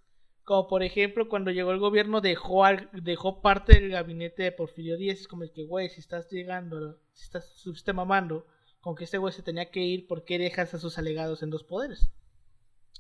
Como 0.45 0.69
por 0.69 0.85
ejemplo, 0.85 1.28
cuando 1.28 1.50
llegó 1.50 1.73
el 1.73 1.80
gobierno 1.80 2.21
dejó 2.21 2.64
al- 2.64 2.88
dejó 2.92 3.42
parte 3.42 3.75
del 3.75 3.90
gabinete 3.90 4.45
de 4.45 4.52
Porfirio 4.52 4.97
Díaz, 4.97 5.19
es 5.21 5.28
como 5.28 5.42
el 5.42 5.52
que, 5.52 5.64
güey, 5.64 5.88
si 5.90 5.99
estás 6.00 6.30
llegando, 6.30 7.00
si 7.12 7.25
estás 7.25 7.52
si 7.61 7.71
estás 7.71 7.95
mamando 7.95 8.47
con 8.80 8.95
que 8.95 9.02
este 9.04 9.19
güey 9.19 9.33
se 9.35 9.42
tenía 9.42 9.71
que 9.73 9.80
ir, 9.80 10.07
¿por 10.07 10.25
qué 10.25 10.38
dejas 10.38 10.73
a 10.75 10.78
sus 10.78 10.97
alegados 10.99 11.42
en 11.42 11.50
dos 11.50 11.64
poderes? 11.64 12.11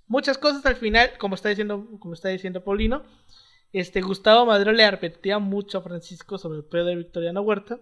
muchas 0.08 0.38
cosas 0.38 0.66
al 0.66 0.74
final, 0.76 1.12
como 1.18 1.36
está 1.36 1.48
diciendo, 1.50 1.86
como 2.00 2.14
está 2.14 2.28
diciendo 2.30 2.64
Paulino, 2.64 3.04
este 3.72 4.00
Gustavo 4.00 4.44
Madero 4.46 4.72
le 4.72 4.82
arpetía 4.84 5.38
mucho 5.38 5.78
a 5.78 5.82
Francisco 5.82 6.36
sobre 6.38 6.58
el 6.58 6.64
pedo 6.64 6.86
de 6.86 6.96
Victoriano 6.96 7.40
Huerta, 7.42 7.80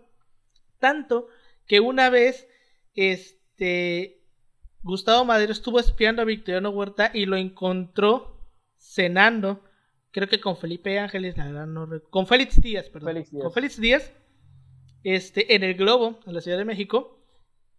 tanto 0.78 1.28
que 1.66 1.80
una 1.80 2.10
vez 2.10 2.46
este 2.99 4.25
Gustavo 4.83 5.25
Madero 5.25 5.52
estuvo 5.52 5.78
espiando 5.78 6.23
a 6.23 6.25
Victoriano 6.25 6.71
Huerta 6.71 7.12
y 7.14 7.26
lo 7.26 7.37
encontró 7.37 8.45
cenando, 8.76 9.62
creo 10.11 10.28
que 10.28 10.40
con 10.40 10.57
Felipe 10.57 10.99
Ángeles, 10.99 11.37
la 11.37 11.47
verdad 11.47 11.67
no 11.67 11.88
con 12.11 12.26
Félix 12.26 12.61
Díaz, 12.61 12.88
perdón, 12.88 13.11
Félix 13.11 13.31
Díaz. 13.31 13.43
con 13.45 13.52
Félix 13.52 13.81
Díaz, 13.81 14.12
este 15.05 15.55
en 15.55 15.62
el 15.62 15.75
Globo, 15.75 16.19
en 16.26 16.35
la 16.35 16.40
Ciudad 16.40 16.59
de 16.59 16.64
México, 16.64 17.25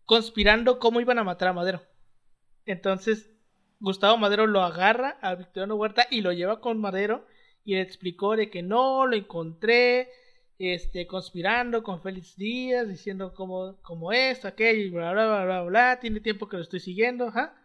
conspirando 0.06 0.80
cómo 0.80 1.02
iban 1.02 1.20
a 1.20 1.26
matar 1.26 1.50
a 1.50 1.54
Madero. 1.54 1.82
Entonces, 2.66 3.30
Gustavo 3.80 4.18
Madero 4.18 4.48
lo 4.48 4.62
agarra 4.62 5.18
a 5.22 5.36
Victoriano 5.36 5.76
Huerta 5.76 6.08
y 6.10 6.22
lo 6.22 6.32
lleva 6.32 6.62
con 6.62 6.80
Madero 6.80 7.26
y 7.66 7.76
le 7.76 7.82
explicó 7.82 8.36
de 8.38 8.50
que 8.50 8.62
no, 8.62 9.06
lo 9.06 9.18
encontré, 9.18 10.10
este, 10.60 11.08
conspirando 11.08 11.82
con 11.82 12.02
Félix 12.02 12.36
Díaz, 12.36 12.88
diciendo 12.88 13.34
como, 13.34 13.78
como 13.82 14.12
esto, 14.12 14.48
aquello, 14.48 14.82
y 14.82 14.90
bla, 14.90 15.14
bla, 15.14 15.26
bla, 15.26 15.46
bla, 15.46 15.62
bla, 15.64 16.00
tiene 16.00 16.20
tiempo 16.20 16.48
que 16.50 16.58
lo 16.58 16.64
estoy 16.64 16.82
siguiendo, 16.82 17.28
ajá. 17.28 17.56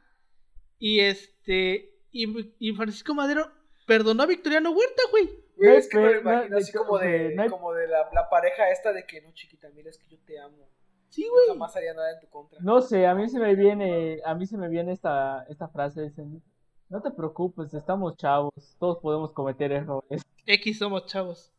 Y 0.79 1.01
este, 1.01 1.93
y, 2.13 2.55
y 2.59 2.73
Francisco 2.73 3.15
Madero 3.15 3.51
perdonó 3.87 4.23
a 4.23 4.27
Victoriano 4.27 4.71
Huerta, 4.71 5.03
güey. 5.11 5.29
Güey, 5.57 5.71
No 5.71 5.77
es 5.77 5.89
que 5.89 5.99
me 5.99 6.15
lo 6.15 6.21
imagino 6.21 6.57
así 6.57 6.73
como 6.73 6.99
de, 6.99 7.47
como 7.51 7.73
de 7.73 7.87
la, 7.89 8.09
la 8.13 8.29
pareja 8.31 8.71
esta 8.71 8.93
de 8.93 9.05
que 9.07 9.21
no, 9.23 9.33
chiquita, 9.33 9.69
mira, 9.75 9.91
es 9.91 9.99
que 9.99 10.09
yo 10.09 10.19
te 10.25 10.39
amo. 10.39 10.69
Sí, 11.11 11.23
Yo 11.25 11.31
güey. 11.31 11.47
jamás 11.49 11.75
haría 11.77 11.95
nada 11.95 12.13
en 12.13 12.21
tu 12.21 12.29
contra. 12.29 12.59
No 12.61 12.81
sé, 12.81 13.07
a 13.07 13.15
mí 13.15 13.29
se 13.29 13.39
me 13.39 13.55
viene, 13.55 14.21
a 14.25 14.35
mí 14.35 14.47
se 14.47 14.57
me 14.57 14.69
viene 14.69 14.93
esta, 14.93 15.45
esta 15.49 15.69
frase, 15.69 16.03
dicen, 16.03 16.43
no 16.89 17.01
te 17.03 17.11
preocupes, 17.13 17.73
estamos 17.73 18.17
chavos, 18.17 18.53
todos 18.81 18.99
podemos 18.99 19.33
cometer 19.33 19.71
errores. 19.73 20.23
X 20.47 20.79
somos 20.79 21.07
chavos. 21.07 21.53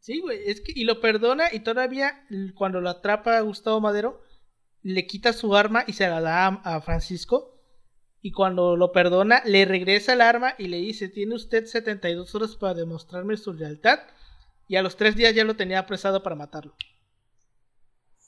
Sí, 0.00 0.20
güey, 0.20 0.40
es 0.46 0.60
que 0.60 0.72
y 0.74 0.84
lo 0.84 1.00
perdona 1.00 1.52
y 1.52 1.60
todavía 1.60 2.24
cuando 2.54 2.80
lo 2.80 2.88
atrapa 2.90 3.36
a 3.36 3.42
Gustavo 3.42 3.80
Madero 3.80 4.22
le 4.82 5.06
quita 5.06 5.32
su 5.32 5.54
arma 5.56 5.84
y 5.86 5.92
se 5.94 6.08
la 6.08 6.20
da 6.20 6.46
a, 6.46 6.76
a 6.76 6.80
Francisco 6.80 7.60
y 8.22 8.32
cuando 8.32 8.76
lo 8.76 8.92
perdona 8.92 9.42
le 9.44 9.64
regresa 9.64 10.14
el 10.14 10.20
arma 10.22 10.54
y 10.58 10.68
le 10.68 10.78
dice, 10.78 11.08
tiene 11.08 11.34
usted 11.34 11.66
72 11.66 12.34
horas 12.34 12.56
para 12.56 12.74
demostrarme 12.74 13.36
su 13.36 13.52
lealtad 13.54 14.00
y 14.68 14.76
a 14.76 14.82
los 14.82 14.96
tres 14.96 15.16
días 15.16 15.34
ya 15.34 15.44
lo 15.44 15.56
tenía 15.56 15.80
apresado 15.80 16.22
para 16.22 16.36
matarlo. 16.36 16.74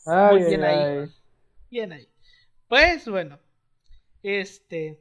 Ay, 0.04 0.38
Muy 0.38 0.44
bien 0.44 0.64
ay, 0.64 0.64
ahí. 0.64 0.84
ay. 0.84 1.08
Bien 1.70 1.92
ahí. 1.92 2.08
Pues 2.68 3.08
bueno, 3.08 3.40
este, 4.22 5.00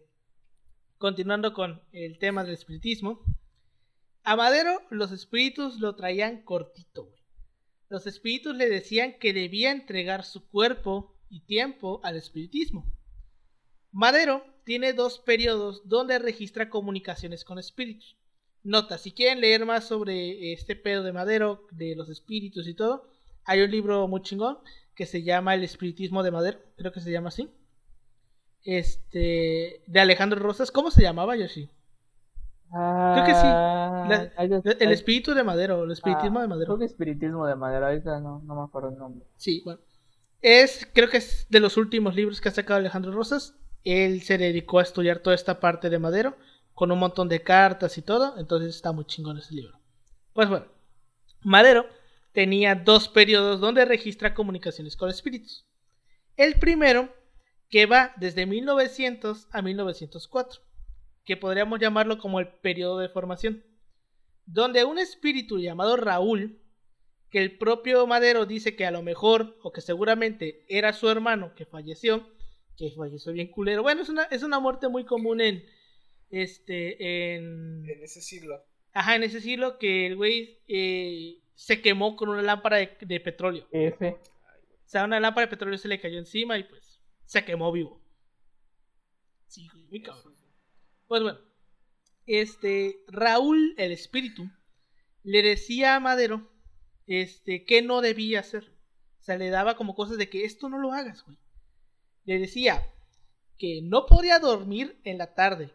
continuando 0.98 1.54
con 1.54 1.82
el 1.92 2.20
tema 2.20 2.44
del 2.44 2.54
espiritismo, 2.54 3.22
a 4.30 4.36
Madero 4.36 4.84
los 4.92 5.12
espíritus 5.12 5.80
lo 5.80 5.96
traían 5.96 6.44
cortito. 6.44 7.10
Los 7.90 8.06
espíritus 8.06 8.56
le 8.56 8.70
decían 8.70 9.18
que 9.18 9.34
debía 9.34 9.72
entregar 9.72 10.24
su 10.24 10.48
cuerpo 10.48 11.16
y 11.32 11.40
tiempo 11.48 12.00
al 12.04 12.16
espiritismo. 12.16 12.86
Madero 13.92 14.46
tiene 14.66 14.94
dos 14.94 15.18
periodos 15.18 15.82
donde 15.90 16.20
registra 16.20 16.70
comunicaciones 16.70 17.44
con 17.44 17.58
espíritus. 17.58 18.18
Nota, 18.62 19.00
si 19.00 19.14
quieren 19.14 19.42
leer 19.42 19.66
más 19.66 19.88
sobre 19.88 20.54
este 20.54 20.76
pedo 20.76 21.02
de 21.02 21.12
Madero, 21.12 21.66
de 21.72 21.96
los 21.96 22.08
espíritus 22.08 22.68
y 22.68 22.76
todo, 22.76 23.10
hay 23.46 23.62
un 23.62 23.72
libro 23.72 24.08
muy 24.08 24.22
chingón 24.22 24.60
que 24.94 25.08
se 25.08 25.24
llama 25.24 25.56
El 25.56 25.64
espiritismo 25.64 26.22
de 26.22 26.30
Madero, 26.30 26.60
creo 26.78 26.92
que 26.92 27.02
se 27.02 27.12
llama 27.12 27.30
así. 27.30 27.50
Este, 28.62 29.82
de 29.88 30.00
Alejandro 30.00 30.40
Rosas, 30.40 30.70
¿cómo 30.70 30.92
se 30.92 31.02
llamaba 31.02 31.36
Yoshi? 31.36 31.68
Creo 32.72 33.26
que 33.26 33.34
sí. 33.34 33.42
Ah, 33.44 34.06
La- 34.08 34.32
ay, 34.38 34.50
El 34.80 34.92
espíritu 34.92 35.34
de 35.34 35.44
Madero, 35.44 35.84
el 35.84 35.92
espiritismo 35.92 36.40
ah, 36.40 36.42
de 36.44 36.48
Madero. 36.48 36.68
Creo 36.68 36.80
que 36.80 36.86
espiritismo 36.86 37.48
de 37.48 37.56
madera, 37.56 37.88
ahorita 37.88 38.20
no, 38.20 38.42
no 38.46 38.56
me 38.56 38.64
acuerdo 38.64 38.90
el 38.90 38.98
nombre. 38.98 39.26
Sí, 39.38 39.62
bueno. 39.66 39.82
Es, 40.42 40.88
creo 40.94 41.10
que 41.10 41.18
es 41.18 41.48
de 41.50 41.60
los 41.60 41.78
últimos 41.78 42.16
libros 42.16 42.40
que 42.40 42.50
ha 42.50 42.52
sacado 42.52 42.80
Alejandro 42.80 43.12
Rosas. 43.12 43.56
Él 43.84 44.22
se 44.22 44.38
dedicó 44.38 44.80
a 44.80 44.84
estudiar 44.84 45.20
toda 45.20 45.36
esta 45.36 45.60
parte 45.60 45.90
de 45.90 46.00
Madero, 46.00 46.38
con 46.74 46.92
un 46.92 47.00
montón 47.00 47.28
de 47.28 47.42
cartas 47.42 47.98
y 47.98 48.02
todo. 48.02 48.38
Entonces 48.38 48.76
está 48.76 48.92
muy 48.92 49.06
chingón 49.06 49.38
ese 49.38 49.56
libro. 49.56 49.80
Pues 50.34 50.48
bueno, 50.48 50.68
Madero 51.42 51.88
tenía 52.32 52.76
dos 52.76 53.10
periodos 53.10 53.60
donde 53.60 53.84
registra 53.86 54.34
comunicaciones 54.34 54.96
con 54.96 55.10
espíritus. 55.10 55.66
El 56.38 56.56
primero, 56.56 57.10
que 57.70 57.86
va 57.86 58.14
desde 58.18 58.46
1900 58.46 59.48
a 59.52 59.62
1904, 59.62 60.62
que 61.30 61.38
podríamos 61.38 61.80
llamarlo 61.80 62.18
como 62.18 62.40
el 62.40 62.48
periodo 62.48 62.98
de 62.98 63.08
formación, 63.08 63.64
donde 64.48 64.84
un 64.84 64.98
espíritu 64.98 65.60
llamado 65.60 65.96
Raúl 65.96 66.60
que 67.30 67.38
el 67.38 67.56
propio 67.60 68.08
Madero 68.08 68.48
dice 68.48 68.76
que 68.76 68.84
a 68.88 68.90
lo 68.90 69.04
mejor, 69.04 69.56
o 69.62 69.72
que 69.72 69.82
seguramente 69.82 70.66
era 70.68 70.92
su 70.92 71.08
hermano 71.08 71.54
que 71.54 71.68
falleció, 71.68 72.28
que 72.76 72.90
falleció 72.98 73.32
bien 73.32 73.50
culero. 73.52 73.84
Bueno, 73.84 74.02
es 74.02 74.10
una, 74.10 74.24
es 74.24 74.42
una 74.42 74.60
muerte 74.60 74.88
muy 74.90 75.06
común 75.06 75.40
en, 75.40 75.64
este, 76.32 77.36
en, 77.36 77.88
En 77.88 78.04
ese 78.04 78.22
siglo. 78.24 78.60
ajá, 78.94 79.16
en 79.16 79.22
ese 79.22 79.40
siglo 79.40 79.78
que 79.78 80.08
el 80.08 80.16
güey 80.16 80.58
eh, 80.68 81.44
se 81.54 81.80
quemó 81.80 82.16
con 82.16 82.30
una 82.30 82.42
lámpara 82.42 82.78
de, 82.78 82.98
de 83.02 83.20
petróleo. 83.20 83.68
O 83.72 84.18
sea, 84.88 85.06
una 85.06 85.20
lámpara 85.20 85.46
de 85.46 85.52
petróleo 85.52 85.78
se 85.78 85.90
le 85.90 86.00
cayó 86.00 86.18
encima 86.18 86.58
y 86.58 86.64
pues 86.64 87.04
se 87.26 87.46
quemó 87.46 87.72
vivo. 87.72 88.02
Sí, 89.46 89.70
güey, 89.72 89.86
muy 89.86 90.02
cabrón. 90.02 90.39
Pues 91.10 91.24
bueno, 91.24 91.40
este 92.28 93.04
Raúl, 93.08 93.74
el 93.80 93.92
espíritu, 93.92 94.48
le 95.24 95.42
decía 95.42 95.96
a 95.96 96.00
Madero 96.00 96.48
este, 97.08 97.66
que 97.66 97.82
no 97.82 98.02
debía 98.02 98.42
hacer. 98.42 98.72
O 99.20 99.24
sea, 99.24 99.36
le 99.36 99.50
daba 99.50 99.76
como 99.76 99.96
cosas 99.96 100.20
de 100.20 100.30
que 100.30 100.46
esto 100.46 100.70
no 100.70 100.78
lo 100.78 100.94
hagas, 100.94 101.26
güey. 101.26 101.36
Le 102.26 102.38
decía 102.38 102.94
que 103.58 103.82
no 103.82 104.06
podía 104.06 104.38
dormir 104.38 105.02
en 105.04 105.18
la 105.18 105.34
tarde. 105.34 105.74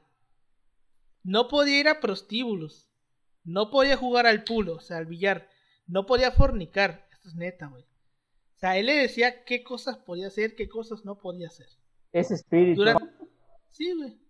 No 1.25 1.49
podía 1.49 1.81
ir 1.81 1.89
a 1.89 1.99
prostíbulos. 1.99 2.89
No 3.43 3.73
podía 3.73 3.97
jugar 3.97 4.29
al 4.29 4.45
pulo, 4.45 4.77
o 4.77 4.81
sea, 4.81 4.99
al 4.99 5.07
billar. 5.07 5.51
No 5.89 6.07
podía 6.07 6.31
fornicar. 6.31 7.09
Esto 7.11 7.29
es 7.31 7.35
neta, 7.35 7.67
güey. 7.67 7.83
O 7.83 8.59
sea, 8.59 8.79
él 8.79 8.87
le 8.87 8.95
decía 8.95 9.45
qué 9.45 9.65
cosas 9.65 9.99
podía 9.99 10.29
hacer, 10.29 10.55
qué 10.55 10.69
cosas 10.69 11.05
no 11.05 11.19
podía 11.19 11.49
hacer. 11.49 11.67
Es 12.13 12.31
espíritu. 12.31 12.85
Sí, 13.73 13.93
güey. 13.95 14.24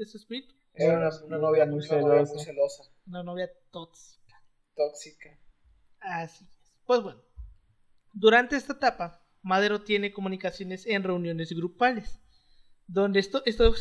Es 0.00 0.14
espíritu. 0.14 0.54
Era 0.72 1.10
una, 1.26 1.36
novia 1.36 1.66
muy, 1.66 1.82
celosa. 1.82 2.84
Una 3.06 3.22
novia 3.22 3.50
tóxica. 3.70 4.42
Tóxica. 4.74 5.38
Así 6.00 6.44
es. 6.44 6.72
Pues 6.86 7.02
bueno. 7.02 7.20
Durante 8.14 8.56
esta 8.56 8.72
etapa, 8.72 9.22
Madero 9.42 9.82
tiene 9.82 10.10
comunicaciones 10.10 10.86
en 10.86 11.02
reuniones 11.02 11.52
grupales. 11.52 12.18
Donde 12.86 13.20
esto, 13.20 13.42
esto 13.44 13.74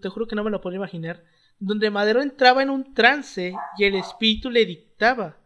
te 0.00 0.08
juro 0.08 0.26
que 0.26 0.34
no 0.34 0.42
me 0.42 0.50
lo 0.50 0.60
puedo 0.60 0.74
imaginar. 0.74 1.22
Donde 1.60 1.88
Madero 1.90 2.20
entraba 2.20 2.64
en 2.64 2.70
un 2.70 2.92
trance 2.92 3.54
y 3.78 3.84
el 3.84 3.94
espíritu 3.94 4.50
le 4.50 4.66
dictaba. 4.66 5.38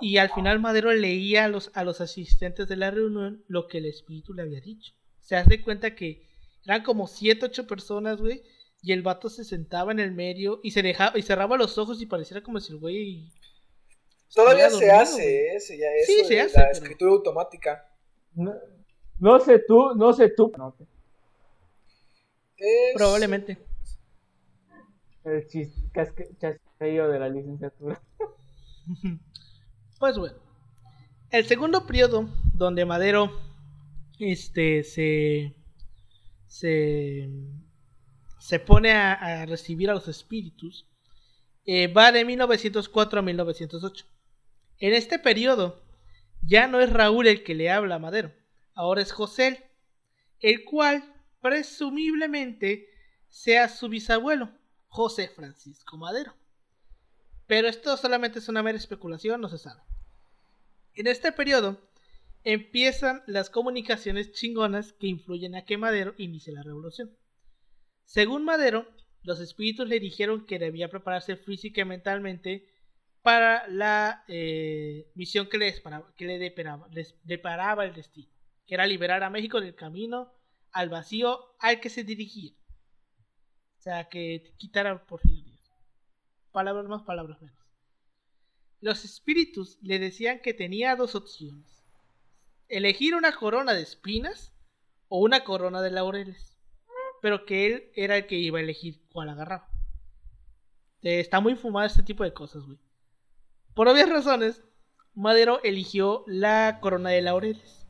Y 0.00 0.18
al 0.18 0.30
final 0.30 0.60
Madero 0.60 0.92
leía 0.92 1.46
a 1.46 1.48
los, 1.48 1.72
a 1.74 1.82
los 1.82 2.00
asistentes 2.00 2.68
de 2.68 2.76
la 2.76 2.92
reunión 2.92 3.44
lo 3.48 3.66
que 3.66 3.78
el 3.78 3.86
espíritu 3.86 4.32
le 4.32 4.42
había 4.42 4.60
dicho. 4.60 4.92
Se 5.18 5.34
hace 5.34 5.60
cuenta 5.60 5.96
que 5.96 6.28
eran 6.64 6.84
como 6.84 7.08
7, 7.08 7.46
8 7.46 7.66
personas, 7.66 8.20
güey. 8.20 8.44
Y 8.84 8.92
el 8.92 9.02
vato 9.02 9.30
se 9.30 9.44
sentaba 9.44 9.92
en 9.92 9.98
el 9.98 10.12
medio 10.12 10.60
y 10.62 10.72
se 10.72 10.82
dejaba 10.82 11.18
y 11.18 11.22
cerraba 11.22 11.56
los 11.56 11.78
ojos 11.78 12.02
y 12.02 12.06
pareciera 12.06 12.42
como 12.42 12.60
si 12.60 12.72
el 12.72 12.78
güey. 12.78 13.30
Todavía 14.34 14.68
se 14.68 14.90
hace, 14.90 15.56
¿eh? 15.56 15.60
Se, 15.60 15.78
ya 15.78 15.86
eso 15.94 16.12
sí, 16.12 16.24
se 16.26 16.40
hace. 16.40 16.60
La 16.60 16.70
escritura 16.70 17.12
automática. 17.12 17.88
No, 18.34 19.40
sé 19.40 19.60
tú, 19.66 19.94
no 19.96 20.12
sé 20.12 20.28
tú. 20.28 20.52
Probablemente. 22.94 23.58
El 25.24 25.46
chasquillo 26.38 27.08
de 27.08 27.18
la 27.18 27.28
licenciatura. 27.30 28.02
pues 29.98 30.18
bueno. 30.18 30.36
El 31.30 31.46
segundo 31.46 31.86
periodo 31.86 32.28
donde 32.52 32.84
Madero 32.84 33.30
este 34.18 34.84
se 34.84 35.54
se, 36.54 37.28
se 38.44 38.60
pone 38.60 38.92
a, 38.92 39.46
recibir 39.46 39.88
a 39.88 39.94
los 39.94 40.06
espíritus, 40.06 40.86
eh, 41.64 41.86
va 41.86 42.12
de 42.12 42.26
1904 42.26 43.20
a 43.20 43.22
1908. 43.22 44.04
En 44.80 44.92
este 44.92 45.18
periodo, 45.18 45.82
ya 46.42 46.66
no 46.66 46.82
es 46.82 46.92
Raúl 46.92 47.26
el 47.26 47.42
que 47.42 47.54
le 47.54 47.70
habla 47.70 47.94
a 47.94 47.98
Madero, 47.98 48.34
ahora 48.74 49.00
es 49.00 49.12
José, 49.12 49.70
el 50.40 50.62
cual 50.64 51.10
presumiblemente 51.40 52.86
sea 53.30 53.70
su 53.70 53.88
bisabuelo, 53.88 54.50
José 54.88 55.30
Francisco 55.30 55.96
Madero. 55.96 56.34
Pero 57.46 57.66
esto 57.66 57.96
solamente 57.96 58.40
es 58.40 58.48
una 58.50 58.62
mera 58.62 58.76
especulación, 58.76 59.40
no 59.40 59.48
se 59.48 59.56
sabe. 59.56 59.80
En 60.92 61.06
este 61.06 61.32
periodo, 61.32 61.80
empiezan 62.42 63.22
las 63.26 63.48
comunicaciones 63.48 64.32
chingonas 64.32 64.92
que 64.92 65.06
influyen 65.06 65.54
a 65.54 65.64
que 65.64 65.78
Madero 65.78 66.12
inicie 66.18 66.52
la 66.52 66.62
revolución. 66.62 67.10
Según 68.04 68.44
Madero, 68.44 68.86
los 69.22 69.40
espíritus 69.40 69.88
le 69.88 70.00
dijeron 70.00 70.46
que 70.46 70.58
debía 70.58 70.88
prepararse 70.88 71.36
física 71.36 71.80
y 71.80 71.84
mentalmente 71.84 72.68
para 73.22 73.66
la 73.68 74.24
eh, 74.28 75.10
misión 75.14 75.48
que, 75.48 75.58
les, 75.58 75.82
que 76.16 76.26
le 76.26 76.38
deparaba, 76.38 77.84
el 77.84 77.94
destino, 77.94 78.28
que 78.66 78.74
era 78.74 78.86
liberar 78.86 79.22
a 79.22 79.30
México 79.30 79.60
del 79.60 79.74
camino 79.74 80.32
al 80.72 80.90
vacío 80.90 81.56
al 81.60 81.80
que 81.80 81.88
se 81.88 82.04
dirigía. 82.04 82.52
O 83.78 83.82
sea, 83.84 84.08
que 84.08 84.54
quitara 84.56 85.06
por 85.06 85.20
fin 85.20 85.44
Palabras 86.52 86.86
más, 86.86 87.02
palabras 87.02 87.40
menos. 87.40 87.58
Los 88.80 89.04
espíritus 89.04 89.78
le 89.82 89.98
decían 89.98 90.40
que 90.40 90.54
tenía 90.54 90.94
dos 90.94 91.14
opciones 91.16 91.74
elegir 92.68 93.14
una 93.14 93.32
corona 93.32 93.72
de 93.72 93.82
espinas 93.82 94.52
o 95.08 95.18
una 95.18 95.44
corona 95.44 95.82
de 95.82 95.90
laureles. 95.90 96.53
Pero 97.24 97.46
que 97.46 97.64
él 97.64 97.90
era 97.94 98.18
el 98.18 98.26
que 98.26 98.34
iba 98.34 98.58
a 98.58 98.60
elegir 98.60 99.00
cuál 99.10 99.30
agarraba. 99.30 99.66
Está 101.00 101.40
muy 101.40 101.54
fumado 101.54 101.86
este 101.86 102.02
tipo 102.02 102.22
de 102.22 102.34
cosas, 102.34 102.66
güey. 102.66 102.78
Por 103.72 103.88
obvias 103.88 104.10
razones, 104.10 104.62
Madero 105.14 105.62
eligió 105.64 106.24
la 106.26 106.80
corona 106.82 107.08
de 107.08 107.22
laureles. 107.22 107.86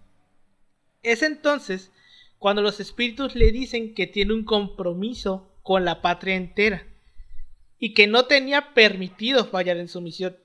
Es 1.02 1.24
entonces 1.24 1.90
cuando 2.38 2.62
los 2.62 2.78
espíritus 2.78 3.34
le 3.34 3.50
dicen 3.50 3.96
que 3.96 4.06
tiene 4.06 4.34
un 4.34 4.44
compromiso 4.44 5.52
con 5.64 5.84
la 5.84 6.00
patria 6.00 6.36
entera 6.36 6.86
y 7.80 7.92
que 7.92 8.06
no 8.06 8.26
tenía 8.26 8.72
permitido 8.72 9.46
fallar 9.46 9.78
en 9.78 9.88
su 9.88 10.00
misión. 10.00 10.36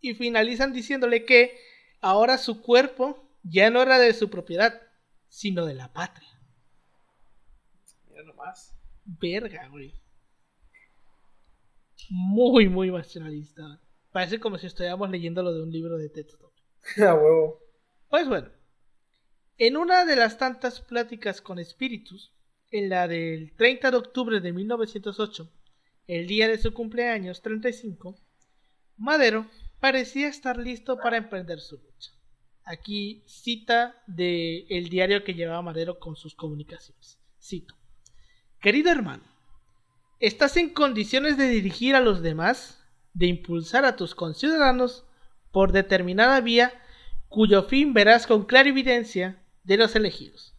Y 0.00 0.14
finalizan 0.14 0.72
diciéndole 0.72 1.24
que 1.24 1.56
ahora 2.00 2.38
su 2.38 2.60
cuerpo 2.60 3.30
ya 3.44 3.70
no 3.70 3.82
era 3.82 4.00
de 4.00 4.12
su 4.14 4.30
propiedad, 4.30 4.82
sino 5.28 5.64
de 5.64 5.74
la 5.74 5.92
patria. 5.92 6.35
Mira 8.16 8.28
nomás. 8.28 8.74
Verga, 9.04 9.68
güey. 9.68 9.92
Muy, 12.08 12.68
muy 12.68 12.90
nacionalista. 12.90 13.80
Parece 14.10 14.40
como 14.40 14.56
si 14.58 14.66
estuviéramos 14.66 15.10
leyéndolo 15.10 15.52
de 15.52 15.62
un 15.62 15.70
libro 15.70 15.98
de 15.98 16.08
texto. 16.08 16.52
A 16.96 17.14
huevo. 17.14 17.60
Pues 18.08 18.26
bueno. 18.26 18.48
En 19.58 19.76
una 19.76 20.04
de 20.04 20.16
las 20.16 20.38
tantas 20.38 20.80
pláticas 20.80 21.40
con 21.40 21.58
espíritus, 21.58 22.32
en 22.70 22.88
la 22.88 23.08
del 23.08 23.54
30 23.56 23.90
de 23.90 23.96
octubre 23.96 24.40
de 24.40 24.52
1908, 24.52 25.50
el 26.06 26.26
día 26.26 26.48
de 26.48 26.58
su 26.58 26.72
cumpleaños 26.72 27.42
35, 27.42 28.18
Madero 28.96 29.46
parecía 29.80 30.28
estar 30.28 30.58
listo 30.58 30.98
para 30.98 31.16
emprender 31.16 31.60
su 31.60 31.76
lucha. 31.76 32.12
Aquí 32.64 33.22
cita 33.26 34.02
de 34.06 34.66
el 34.68 34.88
diario 34.88 35.24
que 35.24 35.34
llevaba 35.34 35.62
Madero 35.62 35.98
con 35.98 36.16
sus 36.16 36.34
comunicaciones. 36.34 37.18
Cito. 37.40 37.74
Querido 38.66 38.90
hermano, 38.90 39.22
¿estás 40.18 40.56
en 40.56 40.70
condiciones 40.70 41.36
de 41.36 41.46
dirigir 41.48 41.94
a 41.94 42.00
los 42.00 42.20
demás, 42.20 42.84
de 43.14 43.26
impulsar 43.26 43.84
a 43.84 43.94
tus 43.94 44.16
conciudadanos 44.16 45.04
por 45.52 45.70
determinada 45.70 46.40
vía 46.40 46.72
cuyo 47.28 47.62
fin 47.62 47.94
verás 47.94 48.26
con 48.26 48.44
clara 48.44 48.68
evidencia 48.68 49.40
de 49.62 49.76
los 49.76 49.94
elegidos? 49.94 50.56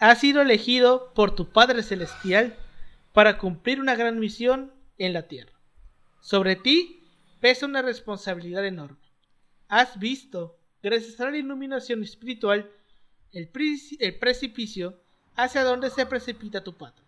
Has 0.00 0.18
sido 0.18 0.42
elegido 0.42 1.14
por 1.14 1.32
tu 1.32 1.52
Padre 1.52 1.84
Celestial 1.84 2.58
para 3.12 3.38
cumplir 3.38 3.80
una 3.80 3.94
gran 3.94 4.18
misión 4.18 4.72
en 4.96 5.12
la 5.12 5.28
tierra. 5.28 5.52
Sobre 6.20 6.56
ti 6.56 7.04
pesa 7.38 7.66
una 7.66 7.82
responsabilidad 7.82 8.66
enorme. 8.66 8.98
Has 9.68 9.96
visto 10.00 10.58
gracias 10.82 11.20
a 11.20 11.30
la 11.30 11.36
iluminación 11.36 12.02
espiritual, 12.02 12.68
el, 13.30 13.48
precipicio 14.18 15.00
hacia 15.36 15.62
donde 15.62 15.90
se 15.90 16.04
precipita 16.04 16.64
tu 16.64 16.76
patria. 16.76 17.07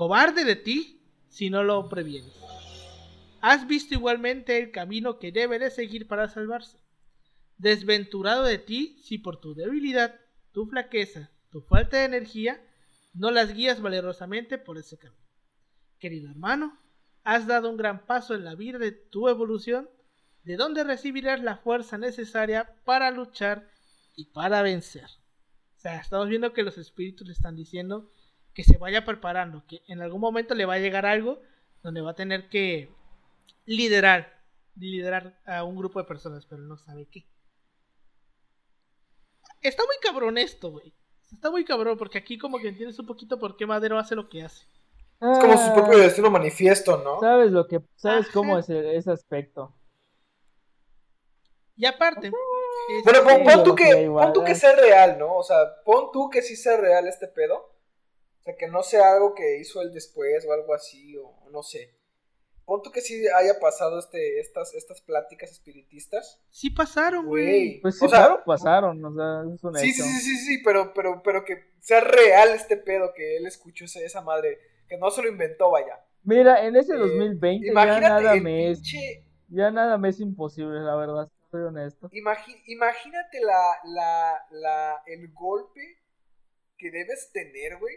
Cobarde 0.00 0.46
de 0.46 0.56
ti 0.56 0.98
si 1.28 1.50
no 1.50 1.62
lo 1.62 1.90
previenes. 1.90 2.32
Has 3.42 3.66
visto 3.66 3.92
igualmente 3.92 4.56
el 4.56 4.70
camino 4.70 5.18
que 5.18 5.30
debe 5.30 5.58
de 5.58 5.70
seguir 5.70 6.08
para 6.08 6.26
salvarse. 6.26 6.78
Desventurado 7.58 8.44
de 8.44 8.56
ti 8.56 8.98
si 9.02 9.18
por 9.18 9.42
tu 9.42 9.54
debilidad, 9.54 10.18
tu 10.52 10.64
flaqueza, 10.64 11.30
tu 11.50 11.60
falta 11.60 11.98
de 11.98 12.04
energía, 12.04 12.66
no 13.12 13.30
las 13.30 13.52
guías 13.52 13.82
valerosamente 13.82 14.56
por 14.56 14.78
ese 14.78 14.96
camino. 14.96 15.20
Querido 15.98 16.30
hermano, 16.30 16.78
has 17.22 17.46
dado 17.46 17.68
un 17.68 17.76
gran 17.76 18.06
paso 18.06 18.34
en 18.34 18.46
la 18.46 18.54
vida 18.54 18.78
de 18.78 18.92
tu 18.92 19.28
evolución 19.28 19.86
de 20.44 20.56
dónde 20.56 20.82
recibirás 20.82 21.42
la 21.42 21.58
fuerza 21.58 21.98
necesaria 21.98 22.74
para 22.86 23.10
luchar 23.10 23.68
y 24.16 24.24
para 24.32 24.62
vencer. 24.62 25.10
O 25.76 25.80
sea, 25.80 26.00
estamos 26.00 26.30
viendo 26.30 26.54
que 26.54 26.62
los 26.62 26.78
espíritus 26.78 27.26
le 27.26 27.34
están 27.34 27.54
diciendo 27.54 28.08
que 28.54 28.64
se 28.64 28.78
vaya 28.78 29.04
preparando, 29.04 29.64
que 29.66 29.82
en 29.88 30.00
algún 30.00 30.20
momento 30.20 30.54
le 30.54 30.66
va 30.66 30.74
a 30.74 30.78
llegar 30.78 31.06
algo 31.06 31.40
donde 31.82 32.00
va 32.00 32.10
a 32.10 32.16
tener 32.16 32.48
que 32.48 32.90
liderar, 33.64 34.40
liderar 34.76 35.40
a 35.46 35.64
un 35.64 35.76
grupo 35.76 36.00
de 36.00 36.06
personas, 36.08 36.46
pero 36.46 36.62
no 36.62 36.76
sabe 36.76 37.06
qué. 37.10 37.26
Está 39.62 39.84
muy 39.84 39.96
cabrón 40.02 40.38
esto, 40.38 40.70
güey. 40.70 40.92
Está 41.32 41.50
muy 41.50 41.64
cabrón 41.64 41.96
porque 41.96 42.18
aquí 42.18 42.38
como 42.38 42.58
que 42.58 42.68
entiendes 42.68 42.98
un 42.98 43.06
poquito 43.06 43.38
por 43.38 43.56
qué 43.56 43.66
Madero 43.66 43.98
hace 43.98 44.16
lo 44.16 44.28
que 44.28 44.42
hace. 44.42 44.66
Es 45.20 45.38
como 45.38 45.56
su 45.58 45.74
propio 45.74 45.98
destino 45.98 46.30
manifiesto, 46.30 46.96
¿no? 46.96 47.20
Sabes 47.20 47.52
lo 47.52 47.66
que, 47.66 47.80
sabes 47.96 48.28
cómo 48.30 48.58
es 48.58 48.70
ese 48.70 49.10
aspecto. 49.10 49.74
Y 51.76 51.84
aparte. 51.84 52.30
Bueno, 53.04 53.20
pon, 53.44 53.64
tú 53.64 53.74
que, 53.74 54.06
pon 54.06 54.32
tú 54.32 54.44
que 54.44 54.54
sea 54.54 54.74
real, 54.74 55.18
¿no? 55.18 55.36
O 55.36 55.42
sea, 55.42 55.56
pon 55.84 56.10
tú 56.12 56.30
que 56.30 56.42
sí 56.42 56.56
sea 56.56 56.78
real 56.78 57.06
este 57.06 57.28
pedo. 57.28 57.69
Sea, 58.50 58.56
que 58.56 58.68
no 58.68 58.82
sea 58.82 59.12
algo 59.12 59.34
que 59.34 59.58
hizo 59.58 59.80
él 59.82 59.92
después 59.92 60.46
o 60.46 60.52
algo 60.52 60.74
así, 60.74 61.16
o 61.16 61.48
no 61.50 61.62
sé. 61.62 61.94
Punto 62.70 62.92
que 62.92 63.00
sí 63.00 63.24
haya 63.36 63.58
pasado 63.58 63.98
este, 63.98 64.38
estas, 64.38 64.74
estas 64.74 65.00
pláticas 65.00 65.50
espiritistas. 65.50 66.40
Sí 66.50 66.70
pasaron, 66.70 67.26
güey. 67.26 67.80
Pues 67.80 67.98
sí, 67.98 68.06
claro, 68.06 68.44
pasaron, 68.46 69.04
o 69.04 69.12
sea, 69.12 69.52
es 69.52 69.64
un 69.64 69.74
sí, 69.74 69.92
sí, 69.92 70.02
sí, 70.02 70.20
sí, 70.20 70.36
sí, 70.36 70.62
pero, 70.64 70.94
pero, 70.94 71.20
pero 71.20 71.44
que 71.44 71.72
sea 71.80 72.00
real 72.00 72.50
este 72.50 72.76
pedo, 72.76 73.12
que 73.12 73.38
él 73.38 73.46
escuchó 73.46 73.86
esa 73.86 74.20
madre, 74.20 74.58
que 74.88 74.96
no 74.98 75.10
se 75.10 75.20
lo 75.20 75.28
inventó, 75.28 75.70
vaya. 75.72 75.98
Mira, 76.22 76.64
en 76.64 76.76
ese 76.76 76.94
2020 76.94 77.66
eh, 77.66 77.72
ya 77.74 78.00
nada 78.00 78.34
me 78.36 78.70
es, 78.70 78.80
ya 79.48 79.70
nada 79.72 79.98
me 79.98 80.10
es 80.10 80.20
imposible, 80.20 80.78
la 80.78 80.94
verdad, 80.94 81.28
soy 81.50 81.62
honesto. 81.62 82.08
imagínate 82.12 83.40
la, 83.40 83.78
la, 83.82 84.46
la, 84.50 85.02
el 85.06 85.32
golpe 85.32 85.80
que 86.78 86.90
debes 86.92 87.32
tener, 87.32 87.78
güey, 87.78 87.96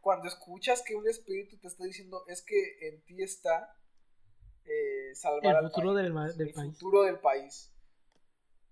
cuando 0.00 0.28
escuchas 0.28 0.82
que 0.86 0.94
un 0.94 1.08
espíritu 1.08 1.56
te 1.58 1.68
está 1.68 1.84
diciendo, 1.84 2.24
es 2.26 2.42
que 2.42 2.88
en 2.88 3.02
ti 3.02 3.22
está 3.22 3.76
eh, 4.64 5.14
salvar 5.14 5.64
el 5.64 5.70
futuro 5.70 5.94
del, 5.94 6.14
el 6.38 6.54
futuro 6.54 7.02
del 7.02 7.18
país. 7.18 7.72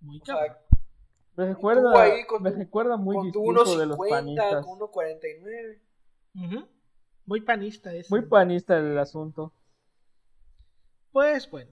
Muy 0.01 0.21
me 1.37 1.47
recuerda, 1.47 1.93
me 2.41 2.51
recuerda 2.51 2.97
muy 2.97 3.15
con 3.17 3.33
tu 3.33 3.45
1.50, 3.45 4.65
con 4.65 4.81
1.49. 4.81 6.69
Muy 7.27 7.41
panista 7.43 7.95
es. 7.95 8.11
Muy 8.11 8.23
panista 8.23 8.79
el 8.79 8.99
asunto. 8.99 9.53
Pues 11.13 11.51
bueno, 11.51 11.71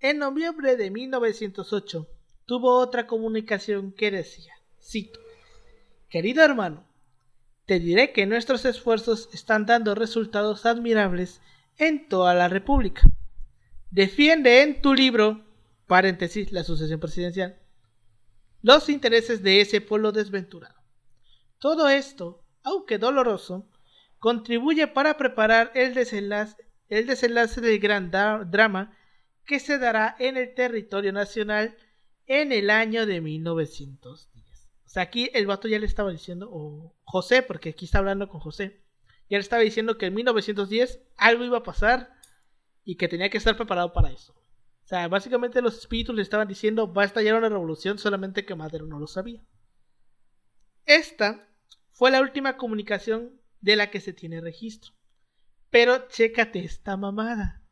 en 0.00 0.18
noviembre 0.18 0.76
de 0.76 0.90
1908 0.90 2.06
tuvo 2.46 2.78
otra 2.78 3.06
comunicación 3.06 3.92
que 3.92 4.10
decía, 4.10 4.52
cito, 4.80 5.18
Querido 6.08 6.44
hermano, 6.44 6.85
te 7.66 7.80
diré 7.80 8.12
que 8.12 8.26
nuestros 8.26 8.64
esfuerzos 8.64 9.28
están 9.32 9.66
dando 9.66 9.94
resultados 9.94 10.66
admirables 10.66 11.40
en 11.78 12.08
toda 12.08 12.32
la 12.32 12.48
República. 12.48 13.02
Defiende 13.90 14.62
en 14.62 14.80
tu 14.80 14.94
libro, 14.94 15.44
paréntesis, 15.86 16.52
la 16.52 16.62
sucesión 16.62 17.00
presidencial, 17.00 17.58
los 18.62 18.88
intereses 18.88 19.42
de 19.42 19.60
ese 19.60 19.80
pueblo 19.80 20.12
desventurado. 20.12 20.76
Todo 21.58 21.88
esto, 21.88 22.44
aunque 22.62 22.98
doloroso, 22.98 23.68
contribuye 24.18 24.86
para 24.86 25.16
preparar 25.16 25.72
el 25.74 25.94
desenlace, 25.94 26.56
el 26.88 27.06
desenlace 27.06 27.60
del 27.60 27.80
gran 27.80 28.10
drama 28.10 28.96
que 29.44 29.60
se 29.60 29.78
dará 29.78 30.16
en 30.18 30.36
el 30.36 30.54
territorio 30.54 31.12
nacional 31.12 31.76
en 32.26 32.52
el 32.52 32.70
año 32.70 33.06
de 33.06 33.20
1910. 33.20 34.35
O 34.86 34.88
sea, 34.88 35.02
aquí 35.02 35.30
el 35.34 35.46
vato 35.46 35.68
ya 35.68 35.78
le 35.78 35.86
estaba 35.86 36.10
diciendo, 36.10 36.48
o 36.50 36.96
José, 37.04 37.42
porque 37.42 37.70
aquí 37.70 37.84
está 37.84 37.98
hablando 37.98 38.28
con 38.28 38.40
José, 38.40 38.84
ya 39.28 39.36
le 39.36 39.42
estaba 39.42 39.62
diciendo 39.62 39.98
que 39.98 40.06
en 40.06 40.14
1910 40.14 41.00
algo 41.16 41.44
iba 41.44 41.58
a 41.58 41.62
pasar 41.64 42.14
y 42.84 42.96
que 42.96 43.08
tenía 43.08 43.28
que 43.28 43.38
estar 43.38 43.56
preparado 43.56 43.92
para 43.92 44.12
eso. 44.12 44.32
O 44.32 44.88
sea, 44.88 45.08
básicamente 45.08 45.60
los 45.60 45.76
espíritus 45.76 46.14
le 46.14 46.22
estaban 46.22 46.46
diciendo 46.46 46.92
va 46.92 47.02
a 47.02 47.06
estallar 47.06 47.34
una 47.34 47.48
revolución, 47.48 47.98
solamente 47.98 48.44
que 48.46 48.54
Madero 48.54 48.86
no 48.86 49.00
lo 49.00 49.08
sabía. 49.08 49.44
Esta 50.84 51.48
fue 51.90 52.12
la 52.12 52.20
última 52.20 52.56
comunicación 52.56 53.40
de 53.60 53.74
la 53.74 53.90
que 53.90 54.00
se 54.00 54.12
tiene 54.12 54.40
registro. 54.40 54.92
Pero 55.70 56.06
chécate 56.06 56.60
esta 56.60 56.96
mamada. 56.96 57.64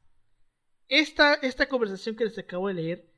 Esta, 0.88 1.34
esta 1.34 1.68
conversación 1.68 2.16
que 2.16 2.24
les 2.24 2.36
acabo 2.36 2.66
de 2.66 2.74
leer 2.74 3.13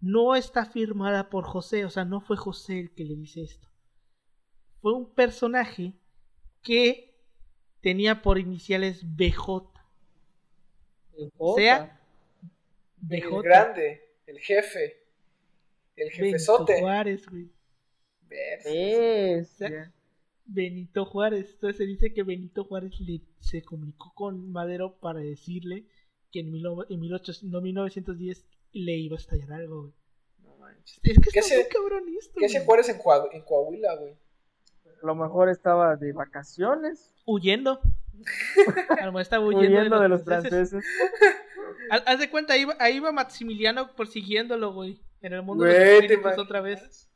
no 0.00 0.34
está 0.36 0.66
firmada 0.66 1.30
por 1.30 1.44
José, 1.44 1.84
o 1.84 1.90
sea, 1.90 2.04
no 2.04 2.20
fue 2.20 2.36
José 2.36 2.80
el 2.80 2.90
que 2.92 3.04
le 3.04 3.16
dice 3.16 3.42
esto. 3.42 3.68
Fue 4.80 4.92
un 4.92 5.12
personaje 5.12 5.94
que 6.62 7.14
tenía 7.80 8.22
por 8.22 8.38
iniciales 8.38 9.02
BJ. 9.16 9.70
O 11.38 11.56
sea, 11.56 12.00
BJ. 12.98 13.36
El 13.36 13.42
grande, 13.42 14.02
el 14.26 14.38
jefe, 14.38 15.06
el 15.96 16.10
jefezote. 16.10 16.74
Benito 16.74 16.86
Juárez, 16.86 17.26
güey. 17.28 17.50
Benito 20.44 21.04
Juárez. 21.04 21.50
Entonces 21.54 21.76
se 21.78 21.86
dice 21.86 22.12
que 22.12 22.22
Benito 22.22 22.64
Juárez 22.64 23.00
le, 23.00 23.22
se 23.40 23.62
comunicó 23.62 24.12
con 24.14 24.50
Madero 24.52 24.98
para 25.00 25.20
decirle 25.20 25.86
que 26.30 26.40
en, 26.40 26.52
mil, 26.52 26.66
en 26.88 27.00
1910 27.00 28.46
le 28.72 28.92
iba 28.92 29.16
a 29.16 29.18
estallar 29.18 29.52
algo, 29.52 29.82
güey. 29.82 29.94
No 30.42 30.56
manches. 30.56 31.00
Es 31.02 31.18
que 31.18 31.38
está 31.38 31.54
muy 31.54 31.68
cabrón 31.68 32.04
esto. 32.18 32.34
¿Qué 32.38 32.46
hace 32.46 32.64
Juárez 32.64 32.88
en, 32.88 33.42
Coahuila, 33.42 33.96
güey? 33.96 34.14
A 35.02 35.06
lo 35.06 35.14
mejor 35.14 35.48
estaba 35.48 35.96
de 35.96 36.12
vacaciones. 36.12 37.12
Huyendo. 37.26 37.80
A 38.88 39.04
lo 39.04 39.12
mejor 39.12 39.20
estaba 39.20 39.44
huyendo, 39.44 39.76
huyendo 39.76 40.00
de 40.00 40.08
los, 40.08 40.24
franceses. 40.24 40.82
Haz 41.90 42.18
de 42.18 42.30
cuenta, 42.30 42.54
ahí 42.54 42.64
va, 42.64 42.74
ahí 42.78 42.98
va 42.98 43.12
Maximiliano 43.12 43.94
persiguiéndolo, 43.94 44.72
güey. 44.72 45.00
En 45.20 45.32
el 45.32 45.42
mundo 45.42 45.64
de 45.64 45.72
los 45.72 46.02
espíritus 46.02 46.38
otra 46.38 46.60
vez. 46.60 47.10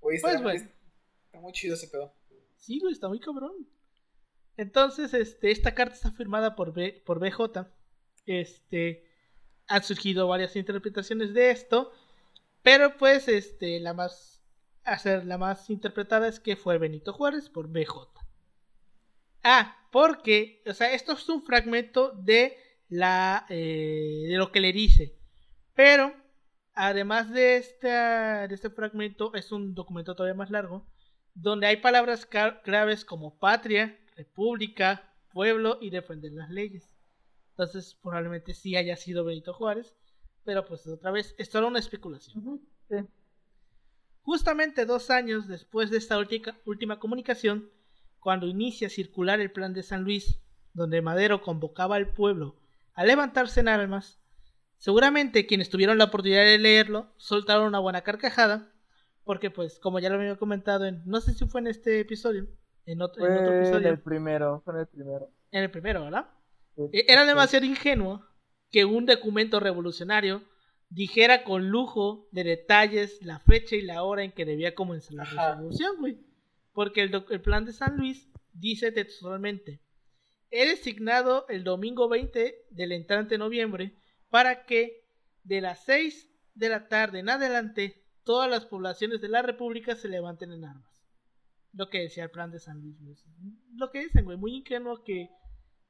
pues, 0.00 0.22
güey. 0.42 0.56
Está 0.56 1.40
muy 1.40 1.52
chido 1.52 1.74
ese 1.74 1.88
pedo. 1.88 2.14
Sí, 2.56 2.78
güey, 2.78 2.92
está 2.92 3.08
muy 3.08 3.20
cabrón. 3.20 3.66
Entonces, 4.56 5.14
este, 5.14 5.50
esta 5.50 5.74
carta 5.74 5.94
está 5.94 6.10
firmada 6.10 6.54
por, 6.54 6.72
B, 6.72 7.02
por 7.06 7.18
BJ. 7.18 7.66
Este, 8.26 9.09
han 9.70 9.84
surgido 9.84 10.28
varias 10.28 10.56
interpretaciones 10.56 11.32
de 11.32 11.50
esto. 11.50 11.92
Pero 12.62 12.96
pues, 12.98 13.28
este, 13.28 13.80
la 13.80 13.94
más, 13.94 14.42
hacer 14.84 15.24
la 15.24 15.38
más 15.38 15.70
interpretada 15.70 16.28
es 16.28 16.40
que 16.40 16.56
fue 16.56 16.76
Benito 16.76 17.12
Juárez 17.12 17.48
por 17.48 17.68
BJ. 17.68 18.10
Ah, 19.42 19.76
porque, 19.90 20.62
o 20.66 20.74
sea, 20.74 20.92
esto 20.92 21.12
es 21.12 21.28
un 21.28 21.42
fragmento 21.42 22.10
de 22.10 22.58
la 22.88 23.46
eh, 23.48 24.26
de 24.28 24.36
lo 24.36 24.52
que 24.52 24.60
le 24.60 24.72
dice. 24.72 25.16
Pero 25.74 26.14
además 26.74 27.30
de 27.30 27.56
este, 27.56 27.88
de 27.88 28.54
este 28.54 28.70
fragmento 28.70 29.32
es 29.34 29.52
un 29.52 29.74
documento 29.74 30.14
todavía 30.14 30.34
más 30.34 30.50
largo 30.50 30.84
donde 31.34 31.68
hay 31.68 31.76
palabras 31.76 32.26
claves 32.26 33.04
como 33.04 33.38
patria, 33.38 33.96
república, 34.16 35.14
pueblo 35.32 35.78
y 35.80 35.90
defender 35.90 36.32
las 36.32 36.50
leyes. 36.50 36.89
Entonces 37.60 37.94
probablemente 38.02 38.54
sí 38.54 38.74
haya 38.74 38.96
sido 38.96 39.22
Benito 39.22 39.52
Juárez, 39.52 39.94
pero 40.44 40.64
pues 40.64 40.86
otra 40.86 41.10
vez, 41.10 41.34
esto 41.36 41.58
era 41.58 41.66
una 41.66 41.78
especulación. 41.78 42.62
Justamente 44.22 44.86
dos 44.86 45.10
años 45.10 45.46
después 45.46 45.90
de 45.90 45.98
esta 45.98 46.16
última 46.64 46.98
comunicación, 46.98 47.68
cuando 48.18 48.46
inicia 48.46 48.86
a 48.86 48.90
circular 48.90 49.40
el 49.40 49.52
plan 49.52 49.74
de 49.74 49.82
San 49.82 50.04
Luis, 50.04 50.40
donde 50.72 51.02
Madero 51.02 51.42
convocaba 51.42 51.96
al 51.96 52.14
pueblo 52.14 52.56
a 52.94 53.04
levantarse 53.04 53.60
en 53.60 53.68
armas, 53.68 54.18
seguramente 54.78 55.46
quienes 55.46 55.68
tuvieron 55.68 55.98
la 55.98 56.04
oportunidad 56.04 56.44
de 56.44 56.56
leerlo 56.56 57.12
soltaron 57.18 57.66
una 57.66 57.78
buena 57.78 58.00
carcajada, 58.00 58.72
porque 59.22 59.50
pues 59.50 59.78
como 59.78 59.98
ya 59.98 60.08
lo 60.08 60.14
había 60.14 60.36
comentado 60.36 60.86
en, 60.86 61.02
no 61.04 61.20
sé 61.20 61.34
si 61.34 61.46
fue 61.46 61.60
en 61.60 61.66
este 61.66 62.00
episodio, 62.00 62.46
en 62.86 63.02
otro, 63.02 63.22
episodio. 63.26 63.76
En 63.80 63.86
el 63.86 64.00
primero, 64.00 64.62
fue 64.64 64.72
en 64.72 64.80
el 64.80 64.86
primero. 64.86 65.30
En 65.50 65.62
el 65.64 65.70
primero, 65.70 66.04
¿verdad? 66.04 66.39
Era 66.92 67.24
demasiado 67.24 67.66
ingenuo 67.66 68.24
que 68.70 68.84
un 68.84 69.06
documento 69.06 69.60
revolucionario 69.60 70.42
dijera 70.88 71.44
con 71.44 71.68
lujo 71.68 72.28
de 72.32 72.44
detalles 72.44 73.18
la 73.22 73.38
fecha 73.40 73.76
y 73.76 73.82
la 73.82 74.02
hora 74.02 74.24
en 74.24 74.32
que 74.32 74.44
debía 74.44 74.74
comenzar 74.74 75.14
la 75.14 75.24
revolución, 75.24 75.96
güey. 75.98 76.18
Porque 76.72 77.02
el, 77.02 77.24
el 77.30 77.40
plan 77.40 77.64
de 77.64 77.72
San 77.72 77.96
Luis 77.96 78.28
dice 78.52 78.92
textualmente, 78.92 79.80
He 80.50 80.66
designado 80.66 81.46
el 81.48 81.62
domingo 81.62 82.08
20 82.08 82.66
del 82.70 82.92
entrante 82.92 83.38
noviembre 83.38 83.94
para 84.30 84.64
que 84.64 85.04
de 85.44 85.60
las 85.60 85.84
6 85.84 86.28
de 86.54 86.68
la 86.68 86.88
tarde 86.88 87.20
en 87.20 87.28
adelante 87.28 88.04
todas 88.24 88.50
las 88.50 88.66
poblaciones 88.66 89.20
de 89.20 89.28
la 89.28 89.42
República 89.42 89.94
se 89.94 90.08
levanten 90.08 90.52
en 90.52 90.64
armas. 90.64 91.08
Lo 91.72 91.88
que 91.88 92.00
decía 92.00 92.24
el 92.24 92.30
plan 92.30 92.50
de 92.50 92.58
San 92.58 92.80
Luis. 92.80 92.96
Lo 93.76 93.92
que 93.92 94.00
dicen, 94.00 94.24
güey, 94.24 94.36
muy 94.36 94.56
ingenuo 94.56 95.04
que 95.04 95.30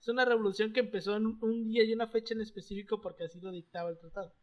es 0.01 0.09
una 0.09 0.25
revolución 0.25 0.73
que 0.73 0.81
empezó 0.81 1.17
en 1.17 1.27
un 1.27 1.69
día 1.69 1.85
y 1.85 1.93
una 1.93 2.07
fecha 2.07 2.35
en 2.35 2.41
específico 2.41 3.01
porque 3.01 3.25
así 3.25 3.39
lo 3.41 3.53
dictaba 3.53 3.91
el 3.91 3.99
tratado. 3.99 4.35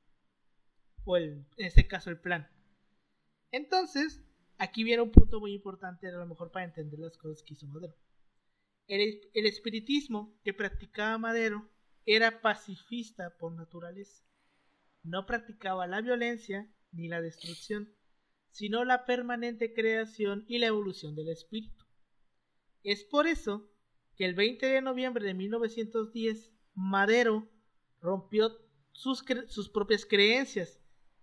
O 1.04 1.18
el, 1.18 1.48
en 1.58 1.66
este 1.66 1.88
caso 1.88 2.10
el 2.10 2.20
plan. 2.20 2.48
Entonces, 3.52 4.22
aquí 4.58 4.84
viene 4.84 5.02
un 5.02 5.12
punto 5.12 5.40
muy 5.40 5.54
importante 5.54 6.08
a 6.08 6.12
lo 6.12 6.28
mejor 6.28 6.52
para 6.52 6.66
entender 6.66 7.00
las 7.00 7.18
cosas 7.18 7.42
que 7.44 7.54
hizo 7.54 7.66
Madero. 7.68 7.96
El, 8.88 9.20
espiritismo 9.34 10.40
que 10.44 10.54
practicaba 10.54 11.18
Madero 11.18 11.70
era 12.06 12.42
pacifista 12.42 13.36
por 13.38 13.52
naturaleza. 13.52 14.24
No 15.04 15.26
practicaba 15.26 15.88
la 15.88 16.02
violencia 16.02 16.72
ni 16.92 17.08
la 17.08 17.22
destrucción, 17.22 17.94
sino 18.52 18.86
la 18.86 19.06
permanente 19.06 19.74
creación 19.74 20.46
y 20.48 20.60
la 20.60 20.68
evolución 20.68 21.16
del 21.16 21.30
espíritu. 21.30 21.86
Es 22.84 23.04
por 23.04 23.28
eso 23.28 23.70
que 24.18 24.26
el 24.26 24.34
20 24.34 24.66
de 24.66 24.82
noviembre 24.82 25.26
de 25.26 25.34
1910 25.34 26.52
Madero 26.74 27.48
rompió 28.02 28.52
sus, 28.92 29.24
sus 29.48 29.70
propias 29.70 30.06
creencias 30.06 30.80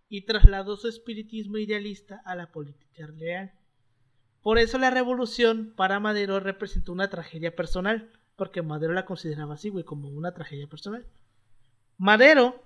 y 0.09 0.23
trasladó 0.23 0.77
su 0.77 0.89
espiritismo 0.89 1.59
idealista 1.59 2.23
a 2.25 2.37
la 2.37 2.53
política 2.53 3.07
real 3.07 3.53
Por 4.43 4.59
eso 4.59 4.79
la 4.79 4.91
revolución 4.91 5.73
para 5.77 5.99
Madero 5.99 6.39
representó 6.39 6.93
una 6.93 7.11
tragedia 7.11 7.57
personal, 7.57 8.11
porque 8.37 8.63
Madero 8.63 8.93
la 8.93 9.07
consideraba 9.07 9.55
así, 9.55 9.71
güey, 9.71 9.85
como 9.85 10.09
una 10.09 10.33
tragedia 10.35 10.69
personal. 10.69 11.07
Madero 11.99 12.63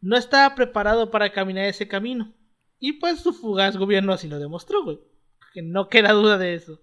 no 0.00 0.16
estaba 0.16 0.54
preparado 0.54 1.10
para 1.10 1.32
caminar 1.32 1.66
ese 1.66 1.86
camino, 1.86 2.32
y 2.80 2.94
pues 2.94 3.20
su 3.20 3.32
fugaz 3.32 3.76
gobierno 3.76 4.12
así 4.12 4.28
lo 4.28 4.38
demostró, 4.38 4.82
güey, 4.82 5.00
que 5.52 5.62
no 5.62 5.88
queda 5.88 6.12
duda 6.12 6.38
de 6.38 6.54
eso. 6.54 6.80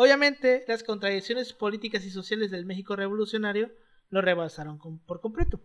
Obviamente, 0.00 0.64
las 0.66 0.82
contradicciones 0.82 1.52
políticas 1.52 2.06
y 2.06 2.10
sociales 2.10 2.50
del 2.50 2.64
México 2.64 2.96
revolucionario 2.96 3.70
lo 4.08 4.22
rebasaron 4.22 4.78
por 4.78 5.20
completo. 5.20 5.60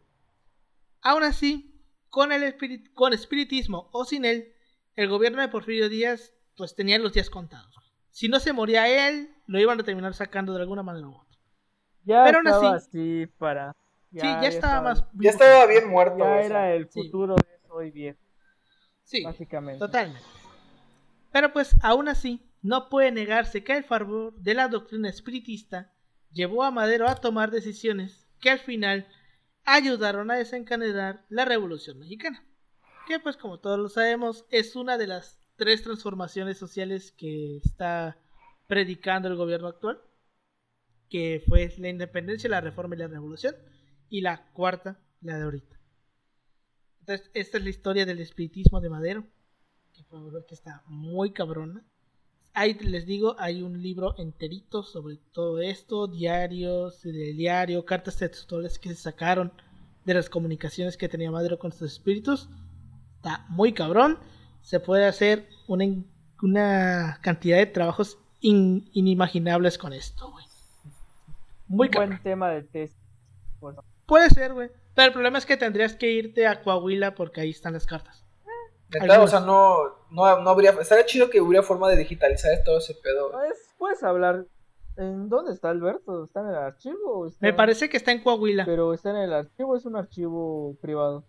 Aún 1.01 1.23
así, 1.23 1.81
con 2.09 2.33
el 2.33 2.53
con 2.93 3.13
espiritismo 3.13 3.87
o 3.93 4.03
sin 4.03 4.25
él, 4.25 4.53
el 4.97 5.07
gobierno 5.07 5.41
de 5.41 5.47
Porfirio 5.47 5.87
Díaz 5.87 6.33
pues 6.57 6.75
tenía 6.75 6.99
los 6.99 7.13
días 7.13 7.29
contados. 7.29 7.77
Si 8.09 8.27
no 8.27 8.41
se 8.41 8.51
moría 8.51 9.07
él, 9.07 9.33
lo 9.47 9.57
iban 9.57 9.79
a 9.79 9.83
terminar 9.85 10.13
sacando 10.13 10.53
de 10.53 10.63
alguna 10.63 10.83
manera 10.83 11.07
u 11.07 11.15
otra. 11.15 11.39
Ya 12.03 12.25
Pero 12.25 12.39
estaba 12.39 12.75
así, 12.75 13.27
para. 13.37 13.73
sí, 14.11 14.19
ya, 14.19 14.47
estaba, 14.49 14.81
más. 14.81 15.05
Ya 15.13 15.29
estaba 15.29 15.65
bien 15.65 15.87
muerto. 15.87 16.17
Ya 16.17 16.41
era 16.41 16.73
el 16.73 16.89
futuro 16.89 17.35
de 17.35 17.69
hoy 17.69 17.89
viejo. 17.89 18.19
Sí, 19.05 19.23
básicamente. 19.23 19.79
Totalmente. 19.79 20.27
Pero 21.31 21.53
pues 21.53 21.73
aún 21.81 22.09
así, 22.09 22.44
no 22.65 22.89
puede 22.89 23.11
negarse 23.11 23.63
que 23.63 23.77
el 23.77 23.83
favor 23.83 24.33
de 24.41 24.55
la 24.55 24.67
doctrina 24.69 25.07
espiritista 25.07 25.93
llevó 26.31 26.63
a 26.63 26.71
Madero 26.71 27.07
a 27.07 27.13
tomar 27.13 27.51
decisiones 27.51 28.27
que 28.39 28.49
al 28.49 28.57
final 28.57 29.07
ayudaron 29.65 30.31
a 30.31 30.35
desencadenar 30.35 31.27
la 31.29 31.45
Revolución 31.45 31.99
Mexicana, 31.99 32.43
que 33.07 33.19
pues 33.19 33.37
como 33.37 33.59
todos 33.59 33.77
lo 33.77 33.87
sabemos 33.87 34.45
es 34.49 34.75
una 34.75 34.97
de 34.97 35.05
las 35.05 35.39
tres 35.57 35.83
transformaciones 35.83 36.57
sociales 36.57 37.11
que 37.11 37.57
está 37.57 38.17
predicando 38.65 39.27
el 39.27 39.35
gobierno 39.35 39.67
actual, 39.67 40.01
que 41.07 41.43
fue 41.47 41.71
la 41.77 41.89
independencia, 41.89 42.49
la 42.49 42.61
reforma 42.61 42.95
y 42.95 42.97
la 42.97 43.07
revolución, 43.07 43.55
y 44.09 44.21
la 44.21 44.51
cuarta, 44.53 44.99
la 45.21 45.37
de 45.37 45.43
ahorita. 45.43 45.79
Entonces, 47.01 47.29
esta 47.35 47.59
es 47.59 47.63
la 47.63 47.69
historia 47.69 48.07
del 48.07 48.17
espiritismo 48.21 48.81
de 48.81 48.89
Madero, 48.89 49.23
que 49.93 50.03
ver 50.09 50.45
que 50.47 50.55
está 50.55 50.81
muy 50.87 51.31
cabrona. 51.31 51.85
Ahí 52.55 52.73
les 52.75 53.05
digo, 53.05 53.35
hay 53.37 53.61
un 53.61 53.81
libro 53.81 54.15
enterito 54.17 54.81
sobre 54.81 55.17
todo 55.33 55.61
esto, 55.61 56.07
diarios 56.07 57.03
del 57.03 57.37
diario, 57.37 57.85
cartas 57.85 58.17
textuales 58.17 58.79
que 58.79 58.89
se 58.89 58.95
sacaron 58.95 59.51
de 60.05 60.13
las 60.13 60.29
comunicaciones 60.29 60.97
que 60.97 61.09
tenía 61.09 61.31
Madero 61.31 61.59
con 61.59 61.71
sus 61.71 61.91
espíritus. 61.91 62.49
Está 63.17 63.45
muy 63.49 63.73
cabrón 63.73 64.17
se 64.65 64.79
puede 64.79 65.05
hacer 65.05 65.47
una, 65.67 65.85
una 66.41 67.19
cantidad 67.21 67.57
de 67.57 67.67
trabajos 67.67 68.17
inimaginables 68.41 69.77
con 69.77 69.93
esto, 69.93 70.31
güey. 70.31 70.45
Muy 71.67 71.89
buen 71.89 72.19
tema 72.23 72.49
de 72.49 72.63
test. 72.63 72.95
Puede 74.07 74.29
ser, 74.31 74.53
güey. 74.53 74.71
Pero 74.95 75.07
el 75.07 75.13
problema 75.13 75.37
es 75.37 75.45
que 75.45 75.55
tendrías 75.55 75.95
que 75.95 76.11
irte 76.11 76.47
a 76.47 76.63
Coahuila 76.63 77.13
porque 77.13 77.41
ahí 77.41 77.51
están 77.51 77.73
las 77.73 77.85
cartas. 77.85 78.24
O 79.21 79.27
sea, 79.27 79.39
no, 79.39 79.77
no, 80.11 80.25
habría. 80.25 80.71
Estaría 80.71 81.05
chido 81.05 81.29
que 81.29 81.41
hubiera 81.41 81.63
forma 81.63 81.89
de 81.89 81.97
digitalizar 81.97 82.51
todo 82.63 82.77
ese 82.79 82.95
pedo. 82.95 83.31
Pues, 83.31 83.73
puedes 83.77 84.03
hablar. 84.03 84.45
¿En 84.97 85.27
dónde 85.27 85.51
está 85.51 85.71
Alberto? 85.71 86.23
¿Está 86.23 86.39
en 86.39 86.47
el 86.47 86.55
archivo? 86.55 87.29
Me 87.41 87.51
parece 87.51 87.89
que 87.89 87.97
está 87.97 88.13
en 88.13 88.23
Coahuila. 88.23 88.63
Pero 88.63 88.93
está 88.93 89.09
en 89.09 89.17
el 89.17 89.33
archivo, 89.33 89.75
es 89.75 89.85
un 89.85 89.97
archivo 89.97 90.77
privado. 90.81 91.25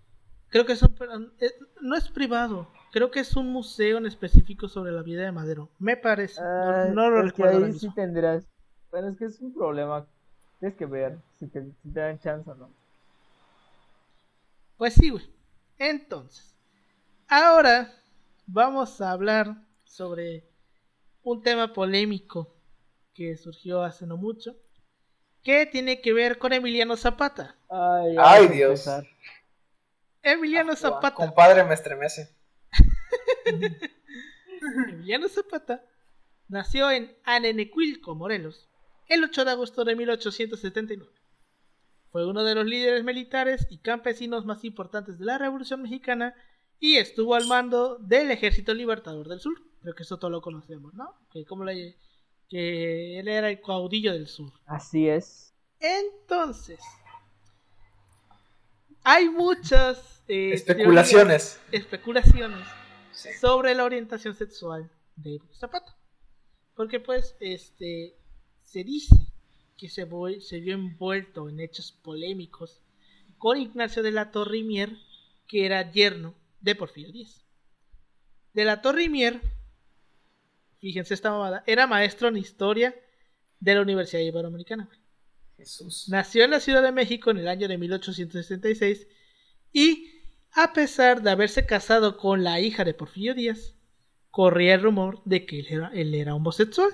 Creo 0.50 0.64
que 0.64 0.76
son, 0.76 0.94
eh, 1.40 1.50
no 1.80 1.96
es 1.96 2.08
privado. 2.08 2.68
Creo 2.92 3.10
que 3.10 3.20
es 3.20 3.36
un 3.36 3.52
museo 3.52 3.98
en 3.98 4.06
específico 4.06 4.68
sobre 4.68 4.92
la 4.92 5.02
vida 5.02 5.22
de 5.22 5.32
Madero. 5.32 5.68
Me 5.78 5.96
parece. 5.96 6.40
no, 6.40 7.10
lo 7.10 7.22
recuerdo. 7.22 7.66
ahí 7.66 7.72
sí 7.72 7.90
tendrás. 7.94 8.46
Bueno, 8.90 9.08
es 9.08 9.18
que 9.18 9.26
es 9.26 9.40
un 9.40 9.52
problema. 9.52 10.06
Tienes 10.60 10.78
que 10.78 10.86
ver 10.86 11.18
si 11.38 11.46
te, 11.48 11.66
dan 11.82 12.18
chance 12.18 12.50
o 12.50 12.54
no. 12.54 12.70
Pues 14.78 14.94
sí, 14.94 15.10
güey. 15.10 15.28
Entonces, 15.78 16.55
ahora 17.28 17.92
vamos 18.46 19.00
a 19.00 19.10
hablar 19.10 19.56
sobre 19.84 20.44
un 21.22 21.42
tema 21.42 21.72
polémico 21.72 22.54
que 23.14 23.36
surgió 23.36 23.82
hace 23.82 24.06
no 24.06 24.16
mucho. 24.16 24.54
Que 25.42 25.66
tiene 25.66 26.00
que 26.00 26.12
ver 26.12 26.38
con 26.38 26.52
Emiliano 26.52 26.96
Zapata. 26.96 27.56
Ay, 27.68 28.16
Ay 28.18 28.48
Dios. 28.48 28.88
Emiliano 30.22 30.72
ah, 30.72 30.76
Zapata. 30.76 31.14
Compadre, 31.14 31.64
me 31.64 31.74
estremece. 31.74 32.34
Emiliano 34.88 35.28
Zapata 35.28 35.84
nació 36.48 36.90
en 36.90 37.16
Anenecuilco, 37.24 38.14
Morelos, 38.14 38.68
el 39.08 39.24
8 39.24 39.44
de 39.44 39.50
agosto 39.52 39.84
de 39.84 39.94
1879. 39.94 41.12
Fue 42.10 42.26
uno 42.26 42.44
de 42.44 42.54
los 42.54 42.66
líderes 42.66 43.04
militares 43.04 43.66
y 43.70 43.78
campesinos 43.78 44.44
más 44.46 44.64
importantes 44.64 45.18
de 45.18 45.24
la 45.24 45.38
Revolución 45.38 45.82
Mexicana 45.82 46.34
y 46.78 46.96
estuvo 46.96 47.34
al 47.34 47.46
mando 47.46 47.98
del 47.98 48.30
Ejército 48.30 48.74
Libertador 48.74 49.28
del 49.28 49.40
Sur. 49.40 49.54
Creo 49.80 49.94
que 49.94 50.02
eso 50.02 50.18
todo 50.18 50.30
lo 50.30 50.42
conocemos, 50.42 50.94
¿no? 50.94 51.14
Que, 51.32 51.44
como 51.44 51.64
que 52.48 53.18
él 53.18 53.28
era 53.28 53.50
el 53.50 53.60
caudillo 53.60 54.12
del 54.12 54.26
sur. 54.26 54.52
Así 54.66 55.08
es. 55.08 55.54
Entonces, 55.80 56.80
hay 59.02 59.28
muchas 59.28 60.24
eh, 60.28 60.52
especulaciones. 60.52 61.60
especulaciones 61.70 62.66
sobre 63.40 63.74
la 63.74 63.84
orientación 63.84 64.34
sexual 64.34 64.90
de 65.16 65.40
Zapata. 65.52 65.96
Porque 66.74 67.00
pues 67.00 67.36
este 67.40 68.16
se 68.62 68.84
dice 68.84 69.14
que 69.78 69.88
se, 69.88 70.06
se 70.40 70.60
vio 70.60 70.74
envuelto 70.74 71.48
en 71.48 71.60
hechos 71.60 71.92
polémicos 71.92 72.82
con 73.38 73.58
Ignacio 73.58 74.02
de 74.02 74.10
la 74.10 74.30
Torrimier, 74.30 74.96
que 75.46 75.66
era 75.66 75.90
yerno 75.90 76.34
de 76.66 76.74
Porfirio 76.74 77.12
Díaz. 77.12 77.46
De 78.52 78.64
la 78.64 78.82
Torrimier, 78.82 79.40
fíjense 80.80 81.14
esta 81.14 81.30
mamada, 81.30 81.62
era 81.66 81.86
maestro 81.86 82.28
en 82.28 82.36
historia 82.36 82.94
de 83.60 83.74
la 83.74 83.82
Universidad 83.82 84.20
Iberoamericana. 84.20 84.90
Jesús. 85.56 86.08
Nació 86.08 86.44
en 86.44 86.50
la 86.50 86.60
Ciudad 86.60 86.82
de 86.82 86.92
México 86.92 87.30
en 87.30 87.38
el 87.38 87.48
año 87.48 87.68
de 87.68 87.78
1866 87.78 89.06
y 89.72 90.10
a 90.52 90.72
pesar 90.72 91.22
de 91.22 91.30
haberse 91.30 91.66
casado 91.66 92.16
con 92.16 92.42
la 92.42 92.60
hija 92.60 92.84
de 92.84 92.94
Porfirio 92.94 93.34
Díaz, 93.34 93.74
corría 94.30 94.74
el 94.74 94.82
rumor 94.82 95.22
de 95.24 95.46
que 95.46 95.60
él 95.60 96.14
era, 96.14 96.34
homosexual. 96.34 96.90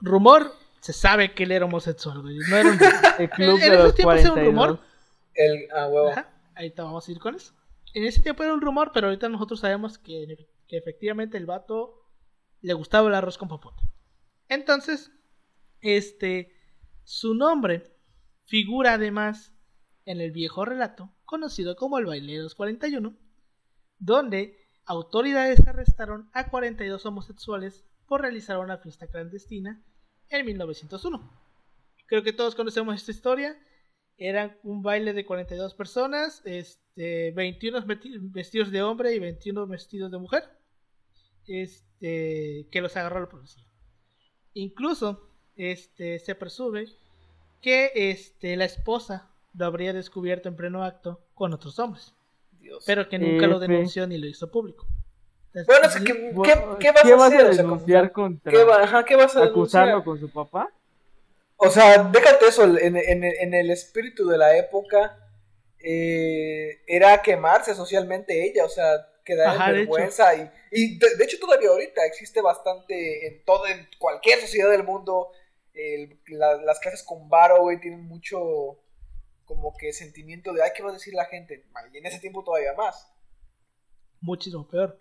Rumor, 0.00 0.54
se 0.80 0.92
sabe 0.92 1.32
que 1.32 1.44
él 1.44 1.52
era 1.52 1.64
homosexual, 1.64 2.22
No 2.22 2.56
era 2.56 2.70
un... 2.70 2.78
el 3.18 3.30
club 3.30 3.58
en, 3.62 3.70
de 3.70 3.76
esos 3.76 3.94
tiempos 3.94 4.20
era 4.20 4.32
un 4.32 4.44
rumor. 4.44 4.80
El, 5.34 5.68
ah, 5.74 5.88
huevo. 5.88 6.12
ahí 6.54 6.74
vamos 6.76 7.08
a 7.08 7.10
ir 7.10 7.18
con 7.18 7.34
eso. 7.34 7.57
En 7.94 8.04
ese 8.04 8.22
tiempo 8.22 8.42
era 8.42 8.54
un 8.54 8.60
rumor, 8.60 8.90
pero 8.92 9.06
ahorita 9.06 9.28
nosotros 9.28 9.60
sabemos 9.60 9.98
que, 9.98 10.48
efectivamente 10.68 11.38
el 11.38 11.46
vato 11.46 11.94
le 12.60 12.74
gustaba 12.74 13.08
el 13.08 13.14
arroz 13.14 13.38
con 13.38 13.48
popote. 13.48 13.82
Entonces, 14.48 15.10
este, 15.80 16.52
su 17.04 17.34
nombre 17.34 17.96
figura 18.44 18.94
además 18.94 19.52
en 20.04 20.20
el 20.20 20.32
viejo 20.32 20.64
relato 20.64 21.14
conocido 21.24 21.76
como 21.76 21.98
el 21.98 22.06
Baileros 22.06 22.54
41, 22.54 23.16
donde 23.98 24.56
autoridades 24.86 25.66
arrestaron 25.66 26.30
a 26.32 26.48
42 26.48 27.04
homosexuales 27.04 27.84
por 28.06 28.22
realizar 28.22 28.58
una 28.58 28.78
fiesta 28.78 29.06
clandestina 29.06 29.84
en 30.30 30.46
1901. 30.46 31.30
Creo 32.06 32.22
que 32.22 32.32
todos 32.32 32.54
conocemos 32.54 32.96
esta 32.96 33.10
historia. 33.10 33.58
Era 34.16 34.58
un 34.62 34.82
baile 34.82 35.12
de 35.12 35.26
42 35.26 35.74
personas, 35.74 36.42
21 36.98 37.84
vestidos 38.32 38.70
de 38.72 38.82
hombre 38.82 39.14
y 39.14 39.18
21 39.18 39.66
vestidos 39.66 40.10
de 40.10 40.18
mujer, 40.18 40.44
este, 41.46 42.66
que 42.70 42.80
los 42.80 42.96
agarró 42.96 43.20
la 43.20 43.28
policía. 43.28 43.64
Incluso 44.54 45.28
este, 45.56 46.18
se 46.18 46.34
presume 46.34 46.86
que 47.62 47.92
este, 47.94 48.56
la 48.56 48.64
esposa 48.64 49.30
lo 49.54 49.66
habría 49.66 49.92
descubierto 49.92 50.48
en 50.48 50.56
pleno 50.56 50.84
acto 50.84 51.20
con 51.34 51.52
otros 51.52 51.78
hombres. 51.78 52.14
Pero 52.84 53.08
que 53.08 53.18
nunca 53.18 53.46
lo 53.46 53.58
denunció 53.60 54.06
ni 54.06 54.18
lo 54.18 54.26
hizo 54.26 54.50
público. 54.50 54.86
bueno, 55.54 55.88
¿qué, 56.04 56.34
¿qué, 56.80 57.14
vas, 57.14 57.32
a 57.32 57.52
denunciar 57.52 58.12
contra? 58.12 58.52
¿Qué, 58.52 58.60
ajá, 58.60 59.04
¿qué 59.04 59.16
vas 59.16 59.36
a 59.36 59.44
¿Acusarlo 59.44 60.04
con 60.04 60.18
su 60.18 60.28
papá? 60.28 60.68
O 61.56 61.70
sea, 61.70 62.04
déjate 62.04 62.46
eso, 62.46 62.64
en, 62.64 62.96
en, 62.96 63.24
en 63.24 63.54
el 63.54 63.70
espíritu 63.70 64.28
de 64.28 64.38
la 64.38 64.56
época 64.56 65.27
eh, 65.80 66.82
era 66.86 67.22
quemarse 67.22 67.74
socialmente 67.74 68.46
ella, 68.46 68.64
o 68.64 68.68
sea, 68.68 69.08
quedar 69.24 69.70
en 69.70 69.76
vergüenza. 69.76 70.34
y, 70.34 70.50
y 70.70 70.98
de, 70.98 71.24
hecho 71.24 71.38
todavía 71.38 71.70
ahorita 71.70 72.04
existe 72.06 72.40
bastante 72.40 73.26
en 73.26 73.44
todo, 73.44 73.66
en 73.66 73.88
cualquier 73.98 74.40
sociedad 74.40 74.70
del 74.70 74.84
mundo, 74.84 75.30
las 76.28 76.80
clases 76.80 77.02
con 77.02 77.28
varo, 77.28 77.62
güey, 77.62 77.80
tienen 77.80 78.04
mucho 78.04 78.80
como 79.44 79.74
que 79.76 79.92
sentimiento 79.92 80.52
de, 80.52 80.62
ay, 80.62 80.70
¿qué 80.76 80.82
va 80.82 80.90
a 80.90 80.94
decir 80.94 81.14
la 81.14 81.24
gente? 81.24 81.64
Y 81.92 81.98
en 81.98 82.06
ese 82.06 82.20
tiempo 82.20 82.44
todavía 82.44 82.74
más. 82.74 83.10
Muchísimo 84.20 84.68
peor. 84.68 84.98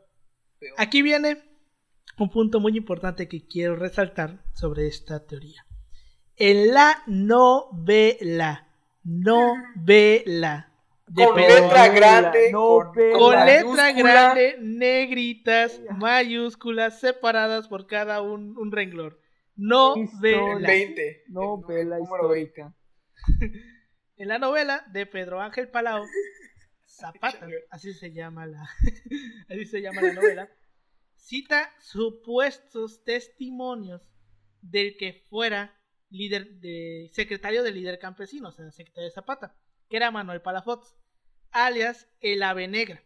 Aquí 0.78 1.02
viene 1.02 1.44
un 2.18 2.30
punto 2.30 2.60
muy 2.60 2.78
importante 2.78 3.28
que 3.28 3.46
quiero 3.46 3.76
resaltar 3.76 4.44
sobre 4.54 4.88
esta 4.88 5.26
teoría. 5.26 5.66
En 6.36 6.74
la 6.74 7.04
novela, 7.08 8.66
novela. 9.08 10.72
De 11.08 11.24
Con 11.24 11.36
Pedro- 11.36 11.62
letra 11.62 11.88
grande, 11.88 12.52
No, 12.52 12.91
con, 13.17 13.46
letra 13.46 13.93
grande, 13.93 14.58
negritas, 14.60 15.80
mayúsculas, 15.98 17.00
separadas 17.00 17.70
por 17.70 17.88
cada 17.88 18.22
un, 18.22 18.58
un 18.58 18.72
renglón. 18.74 19.17
Novela. 19.56 20.04
Historia. 20.04 20.67
20. 20.67 21.24
Novela 21.30 21.96
el 21.98 22.04
número 22.04 22.28
20. 22.30 22.50
histórica. 22.62 22.76
En 24.20 24.30
la 24.30 24.39
novela 24.39 24.84
de 24.91 25.06
Pedro 25.06 25.39
Ángel 25.39 25.70
Palau, 25.70 26.04
Zapata, 26.86 27.48
así 27.70 27.93
se 27.93 28.12
llama 28.12 28.48
la, 28.48 28.63
así 29.50 29.65
se 29.67 29.80
llama 29.80 30.02
la 30.02 30.13
novela, 30.13 30.50
cita 31.15 31.72
supuestos 31.80 33.04
testimonios 33.04 34.02
del 34.63 34.98
que 34.98 35.24
fuera 35.30 35.77
líder 36.10 36.60
de 36.60 37.10
secretario 37.13 37.63
del 37.63 37.76
líder 37.76 38.00
campesino, 38.00 38.50
o 38.50 38.52
sea, 38.52 38.72
secretario 38.72 39.10
de 39.10 39.13
Zapata, 39.13 39.56
que 39.89 39.98
era 39.98 40.12
Manuel 40.12 40.41
Palafox, 40.41 40.96
alias 41.52 42.08
el 42.22 42.43
Ave 42.43 42.67
Negra, 42.67 43.04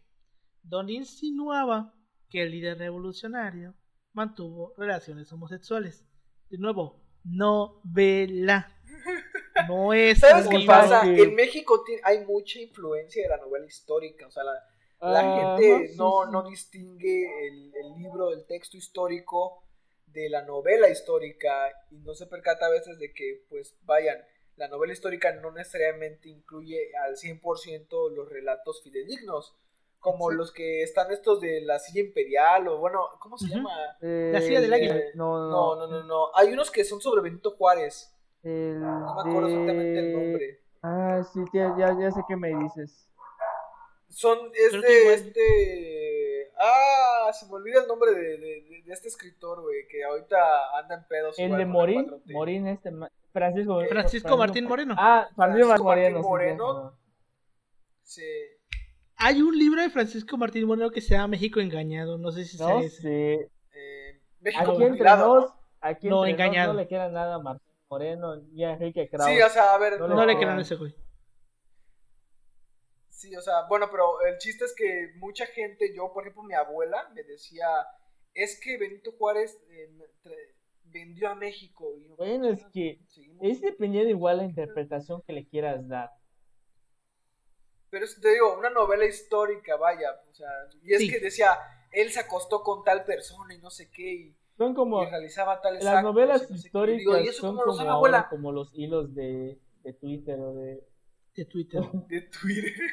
donde 0.63 0.93
insinuaba 0.93 1.93
que 2.29 2.43
el 2.43 2.51
líder 2.51 2.77
revolucionario 2.77 3.75
mantuvo 4.13 4.73
relaciones 4.77 5.31
homosexuales. 5.31 6.05
De 6.49 6.57
nuevo, 6.57 7.01
novela. 7.23 8.75
No 9.67 9.93
es 9.93 10.19
¿Sabes 10.19 10.47
qué 10.47 10.65
pasa? 10.65 11.01
que- 11.03 11.21
En 11.21 11.35
México 11.35 11.83
hay 12.03 12.25
mucha 12.25 12.59
influencia 12.59 13.21
de 13.21 13.29
la 13.29 13.37
novela 13.37 13.65
histórica. 13.65 14.25
O 14.25 14.31
sea, 14.31 14.43
la, 14.43 15.35
gente 15.35 15.93
no, 15.97 16.23
sí. 16.25 16.29
no 16.31 16.49
distingue 16.49 17.47
el, 17.47 17.71
el 17.75 17.93
libro, 18.01 18.31
el 18.33 18.45
texto 18.47 18.77
histórico 18.77 19.63
de 20.13 20.29
la 20.29 20.41
novela 20.43 20.89
histórica 20.89 21.71
y 21.89 21.97
no 21.99 22.13
se 22.13 22.27
percata 22.27 22.65
a 22.67 22.69
veces 22.71 22.97
de 22.99 23.13
que, 23.13 23.43
pues, 23.49 23.75
vayan, 23.83 24.17
la 24.57 24.67
novela 24.67 24.93
histórica 24.93 25.31
no 25.33 25.51
necesariamente 25.51 26.29
incluye 26.29 26.91
al 27.03 27.15
100% 27.15 28.09
los 28.11 28.29
relatos 28.29 28.81
fidedignos, 28.83 29.55
como 29.99 30.31
los 30.31 30.51
que 30.51 30.81
están 30.83 31.11
estos 31.11 31.41
de 31.41 31.61
la 31.61 31.77
silla 31.79 32.01
imperial 32.01 32.67
o, 32.67 32.77
bueno, 32.79 33.07
¿cómo 33.19 33.37
se 33.37 33.47
llama? 33.47 33.71
Eh, 34.01 34.31
La 34.33 34.41
silla 34.41 34.59
del 34.61 34.73
águila. 34.73 34.95
eh, 34.97 35.11
No, 35.15 35.49
No, 35.49 35.75
no, 35.75 35.87
no, 35.87 36.03
no. 36.03 36.35
Hay 36.35 36.51
unos 36.51 36.71
que 36.71 36.83
son 36.83 36.99
sobre 37.01 37.21
Benito 37.21 37.51
Juárez. 37.51 38.11
El 38.43 38.79
No 38.81 39.13
me 39.15 39.21
acuerdo 39.29 39.47
exactamente 39.49 39.99
el 39.99 40.13
nombre. 40.13 40.59
Ah, 40.81 41.21
sí, 41.31 41.39
ya, 41.53 41.75
ya, 41.77 41.95
ya 41.99 42.11
sé 42.11 42.21
qué 42.27 42.35
me 42.35 42.49
dices. 42.63 43.07
Son, 44.09 44.37
es 44.55 44.71
de 44.81 45.13
este. 45.13 46.51
Ah, 46.57 47.10
se 47.33 47.45
me 47.47 47.53
olvida 47.53 47.81
el 47.81 47.87
nombre 47.87 48.11
de, 48.11 48.21
de- 48.21 48.37
de- 48.37 48.83
de 48.85 48.93
este 48.93 49.07
escritor, 49.07 49.61
güey, 49.61 49.87
que 49.89 50.03
ahorita 50.03 50.37
anda 50.79 50.95
en 50.95 51.07
pedos. 51.07 51.37
El 51.39 51.55
de 51.57 51.65
Morín, 51.65 52.07
4T. 52.07 52.33
Morín 52.33 52.67
este, 52.67 52.91
Francisco. 53.31 53.81
Francisco 53.89 54.37
Martín 54.37 54.65
Moreno. 54.65 54.95
Ah, 54.97 55.27
Francisco. 55.35 55.83
Martín 55.83 56.21
Moreno. 56.21 56.97
sí. 58.03 58.23
Hay 59.23 59.41
un 59.41 59.55
libro 59.57 59.81
de 59.81 59.89
Francisco 59.91 60.35
Martín 60.35 60.65
Moreno 60.65 60.89
que 60.89 60.99
se 60.99 61.13
llama 61.13 61.27
México 61.29 61.59
Engañado. 61.59 62.17
No 62.17 62.31
sé 62.31 62.43
si 62.43 62.57
No 62.57 62.67
sea 62.67 62.79
ese. 62.79 63.33
Eh, 63.73 64.21
México 64.39 64.71
Aquí 64.71 64.83
entre 64.83 66.09
No, 66.09 66.25
entre 66.25 66.31
engañado. 66.31 66.73
no 66.73 66.79
le 66.79 66.87
queda 66.87 67.09
nada 67.09 67.35
a 67.35 67.39
Martín 67.39 67.67
Moreno 67.89 68.35
ni 68.37 68.63
a 68.65 68.71
Enrique 68.71 69.07
Krauss. 69.09 69.29
Sí, 69.29 69.39
o 69.41 69.49
sea, 69.49 69.75
a 69.75 69.77
ver. 69.77 69.99
No 69.99 70.07
No, 70.07 70.15
No, 70.15 70.25
le 70.25 70.35
crean 70.37 70.59
ese 70.59 70.75
güey. 70.75 70.95
Sí, 73.21 73.35
o 73.35 73.41
sea, 73.41 73.67
bueno, 73.69 73.87
pero 73.91 74.19
el 74.21 74.39
chiste 74.39 74.65
es 74.65 74.73
que 74.75 75.11
mucha 75.17 75.45
gente, 75.45 75.93
yo, 75.95 76.11
por 76.11 76.23
ejemplo, 76.23 76.41
mi 76.41 76.55
abuela 76.55 77.07
me 77.13 77.21
decía, 77.21 77.67
es 78.33 78.59
que 78.59 78.79
Benito 78.79 79.11
Juárez 79.11 79.61
eh, 79.69 79.91
vendió 80.85 81.29
a 81.29 81.35
México. 81.35 81.95
Y 81.95 82.07
yo, 82.07 82.15
Bueno, 82.15 82.49
es 82.49 82.65
que 82.73 82.99
es 83.41 83.61
dependiendo 83.61 84.09
igual 84.09 84.37
la 84.37 84.45
interpretación 84.45 85.21
que 85.21 85.33
le 85.33 85.45
quieras 85.45 85.87
dar. 85.87 86.09
Pero 87.91 88.05
es, 88.05 88.19
te 88.19 88.33
digo, 88.33 88.57
una 88.57 88.71
novela 88.71 89.05
histórica, 89.05 89.75
vaya, 89.75 90.19
o 90.27 90.33
sea, 90.33 90.49
y 90.81 90.95
es 90.95 91.01
Sí. 91.01 91.11
que 91.11 91.19
decía, 91.19 91.59
él 91.91 92.09
se 92.09 92.21
acostó 92.21 92.63
con 92.63 92.83
tal 92.83 93.05
persona 93.05 93.53
y 93.53 93.59
no 93.59 93.69
sé 93.69 93.91
qué, 93.91 94.13
y, 94.13 94.35
Son 94.57 94.73
como 94.73 95.03
y 95.03 95.05
realizaba 95.05 95.61
tales 95.61 95.83
las 95.83 95.97
actos 95.97 96.11
novelas 96.11 96.49
y 96.49 96.53
no 96.53 96.55
históricas 96.55 96.97
Digo, 96.97 97.17
¿y 97.19 97.27
eso 97.27 97.55
son 97.55 97.87
ahora, 97.87 98.27
como 98.29 98.51
los 98.51 98.73
hilos 98.73 99.13
de, 99.13 99.59
de 99.83 99.93
Twitter 99.93 100.39
o 100.39 100.55
de 100.55 100.90
De 101.35 101.45
Twitter. 101.45 101.81
De 102.09 102.21
Twitter. 102.21 102.73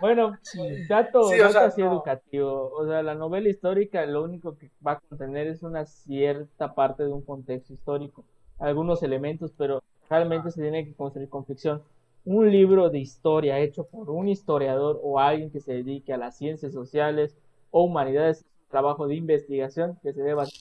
Bueno, 0.00 0.38
Sí. 0.42 0.60
dato, 0.88 1.24
Sí, 1.24 1.34
o 1.40 1.42
dato 1.42 1.52
sea, 1.54 1.64
así 1.64 1.80
no. 1.82 1.90
educativo. 1.94 2.70
O 2.72 2.86
sea, 2.86 3.02
la 3.02 3.16
novela 3.16 3.48
histórica 3.48 4.06
lo 4.06 4.22
único 4.22 4.56
que 4.56 4.70
va 4.86 4.92
a 4.92 5.00
contener 5.00 5.48
es 5.48 5.64
una 5.64 5.86
cierta 5.86 6.72
parte 6.76 7.02
de 7.02 7.12
un 7.12 7.22
contexto 7.22 7.72
histórico, 7.72 8.24
algunos 8.60 9.02
elementos, 9.02 9.50
pero 9.58 9.82
realmente 10.08 10.52
se 10.52 10.62
tiene 10.62 10.84
que 10.84 10.94
construir 10.94 11.28
con 11.28 11.44
ficción. 11.44 11.82
Un 12.24 12.48
libro 12.48 12.90
de 12.90 13.00
historia 13.00 13.58
hecho 13.58 13.88
por 13.88 14.08
un 14.10 14.28
historiador 14.28 15.00
o 15.02 15.18
alguien 15.18 15.50
que 15.50 15.58
se 15.58 15.72
dedique 15.72 16.12
a 16.12 16.16
las 16.16 16.36
ciencias 16.38 16.72
sociales 16.72 17.36
o 17.72 17.82
humanidades 17.82 18.38
es 18.38 18.44
un 18.44 18.68
trabajo 18.70 19.08
de 19.08 19.16
investigación 19.16 19.98
que 20.00 20.12
se 20.12 20.22
debe 20.22 20.42
hacer 20.42 20.60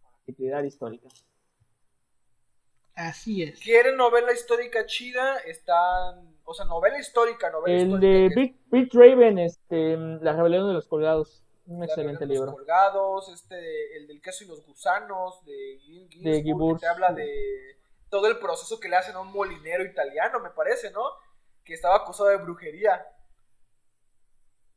con 0.00 0.12
actividad 0.28 0.62
histórica. 0.62 1.08
Así 2.94 3.42
es. 3.42 3.58
¿Quieren 3.60 3.96
novela 3.96 4.32
histórica 4.32 4.86
chida? 4.86 5.38
Están, 5.38 6.36
o 6.44 6.54
sea, 6.54 6.64
novela 6.66 6.98
histórica, 6.98 7.50
novela 7.50 7.74
El 7.76 7.82
histórica. 7.90 8.06
de 8.06 8.12
que 8.18 8.26
es 8.26 8.34
Big, 8.34 8.60
Big 8.70 8.88
Raven, 8.92 9.38
este, 9.38 9.96
La 9.96 10.32
rebelión 10.34 10.68
de 10.68 10.74
los 10.74 10.86
colgados, 10.86 11.42
un 11.66 11.80
La 11.80 11.86
excelente 11.86 12.20
de 12.20 12.26
los 12.26 12.34
libro. 12.36 12.52
colgados, 12.52 13.28
este, 13.30 13.96
el 13.96 14.06
del 14.06 14.22
queso 14.22 14.44
y 14.44 14.46
los 14.46 14.64
gusanos, 14.64 15.44
de 15.44 15.78
Gil 15.80 16.08
que 16.08 16.42
Ginsburg, 16.42 16.78
te 16.80 16.86
habla 16.86 17.12
de 17.12 17.78
todo 18.10 18.28
el 18.28 18.38
proceso 18.38 18.78
que 18.78 18.88
le 18.88 18.96
hacen 18.96 19.16
a 19.16 19.20
un 19.20 19.32
molinero 19.32 19.84
italiano, 19.84 20.38
me 20.38 20.50
parece, 20.50 20.92
¿no? 20.92 21.02
Que 21.64 21.74
estaba 21.74 21.96
acusado 21.96 22.28
de 22.28 22.36
brujería. 22.36 23.04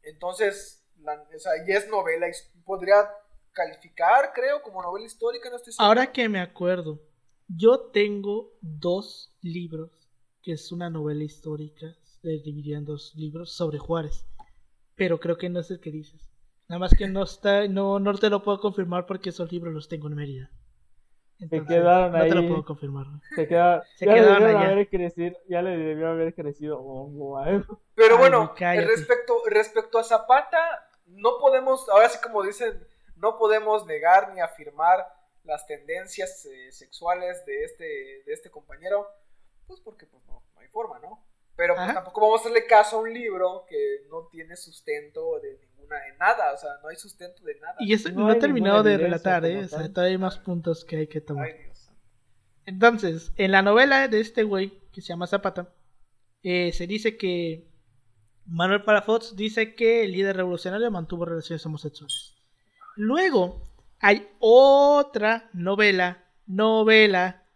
Entonces, 0.01 0.83
la- 1.01 1.23
o 1.35 1.39
sea, 1.39 1.51
y 1.67 1.71
es 1.71 1.87
novela, 1.89 2.27
podría 2.65 3.07
calificar, 3.51 4.31
creo, 4.33 4.61
como 4.63 4.81
novela 4.81 5.05
histórica, 5.05 5.49
no 5.49 5.57
estoy 5.57 5.73
seguro. 5.73 5.87
Ahora 5.87 6.11
que 6.11 6.29
me 6.29 6.39
acuerdo, 6.39 6.99
yo 7.47 7.79
tengo 7.91 8.53
dos 8.61 9.35
libros, 9.41 9.91
que 10.41 10.53
es 10.53 10.71
una 10.71 10.89
novela 10.89 11.23
histórica, 11.23 11.95
se 12.21 12.29
dividida 12.29 12.77
en 12.77 12.85
dos 12.85 13.13
libros 13.15 13.51
sobre 13.53 13.77
Juárez, 13.79 14.25
pero 14.95 15.19
creo 15.19 15.37
que 15.37 15.49
no 15.49 15.59
es 15.59 15.71
el 15.71 15.79
que 15.79 15.91
dices. 15.91 16.29
Nada 16.67 16.79
más 16.79 16.93
que 16.93 17.07
no 17.07 17.23
está, 17.23 17.67
no, 17.67 17.99
no 17.99 18.13
te 18.15 18.29
lo 18.29 18.43
puedo 18.43 18.59
confirmar 18.59 19.05
porque 19.05 19.29
esos 19.29 19.51
libros 19.51 19.73
los 19.73 19.87
tengo 19.87 20.07
en 20.07 20.15
Mérida. 20.15 20.51
Entonces, 21.39 21.67
quedaron 21.67 22.11
no 22.11 22.27
te 22.27 22.33
lo 22.35 22.41
ahí. 22.41 22.47
puedo 22.47 22.65
confirmar. 22.65 23.05
Se, 23.35 23.47
queda, 23.47 23.83
Se 23.95 24.05
ya, 24.05 24.13
le 24.13 24.19
quedaron 24.19 24.55
allá. 24.55 24.69
haber 24.71 24.89
crecido, 24.89 25.37
ya 25.47 25.61
le 25.61 25.77
debió 25.77 26.07
haber 26.09 26.33
crecido 26.33 26.77
algo. 27.37 27.81
Pero 27.93 28.15
Ay, 28.15 28.19
bueno, 28.19 28.53
respecto, 28.59 29.35
respecto 29.47 29.99
a 29.99 30.03
Zapata, 30.03 30.57
no 31.05 31.37
podemos, 31.39 31.87
ahora 31.89 32.09
sí 32.09 32.17
como 32.21 32.43
dicen, 32.43 32.85
no 33.15 33.37
podemos 33.37 33.85
negar 33.85 34.33
ni 34.33 34.41
afirmar 34.41 35.05
las 35.47 35.65
tendencias 35.65 36.45
eh, 36.45 36.71
sexuales 36.71 37.45
de 37.45 37.63
este, 37.63 37.83
de 37.83 38.33
este 38.33 38.51
compañero, 38.51 39.07
pues 39.65 39.79
porque 39.79 40.05
pues 40.05 40.23
no, 40.27 40.43
no 40.53 40.61
hay 40.61 40.67
forma, 40.67 40.99
¿no? 40.99 41.25
Pero 41.55 41.73
pues 41.75 41.91
tampoco 41.91 42.21
vamos 42.21 42.41
a 42.41 42.41
hacerle 42.41 42.67
caso 42.67 42.97
a 42.97 43.01
un 43.01 43.11
libro 43.11 43.65
que 43.67 44.05
no 44.11 44.27
tiene 44.27 44.55
sustento 44.55 45.39
de 45.39 45.57
ninguna, 45.57 45.95
de 45.95 46.15
nada, 46.19 46.53
o 46.53 46.57
sea, 46.57 46.69
no 46.83 46.89
hay 46.89 46.97
sustento 46.97 47.43
de 47.43 47.55
nada. 47.59 47.75
Y 47.79 47.93
eso 47.93 48.11
No 48.11 48.27
no, 48.27 48.31
he 48.31 48.35
terminado 48.35 48.83
de 48.83 48.97
relatar, 48.97 49.43
¿eh? 49.45 49.63
O 49.63 49.67
sea, 49.67 49.91
todavía 49.91 50.11
hay 50.11 50.17
más 50.19 50.37
puntos 50.37 50.85
que 50.85 50.97
hay 50.97 51.07
que 51.07 51.19
tomar. 51.19 51.47
Ay, 51.47 51.63
Dios. 51.63 51.89
Entonces, 52.65 53.31
en 53.37 53.51
la 53.51 53.63
novela 53.63 54.07
de 54.07 54.19
este 54.19 54.43
güey, 54.43 54.83
que 54.91 55.01
se 55.01 55.07
llama 55.07 55.25
Zapata, 55.25 55.73
eh, 56.43 56.71
se 56.73 56.85
dice 56.85 57.17
que 57.17 57.67
Manuel 58.45 58.83
Palafox 58.83 59.35
dice 59.35 59.73
que 59.73 60.03
el 60.03 60.11
líder 60.11 60.37
revolucionario 60.37 60.91
mantuvo 60.91 61.25
relaciones 61.25 61.65
homosexuales. 61.65 62.35
Luego, 62.95 63.66
hay 63.99 64.27
otra 64.39 65.49
novela, 65.53 66.25
novela, 66.45 67.47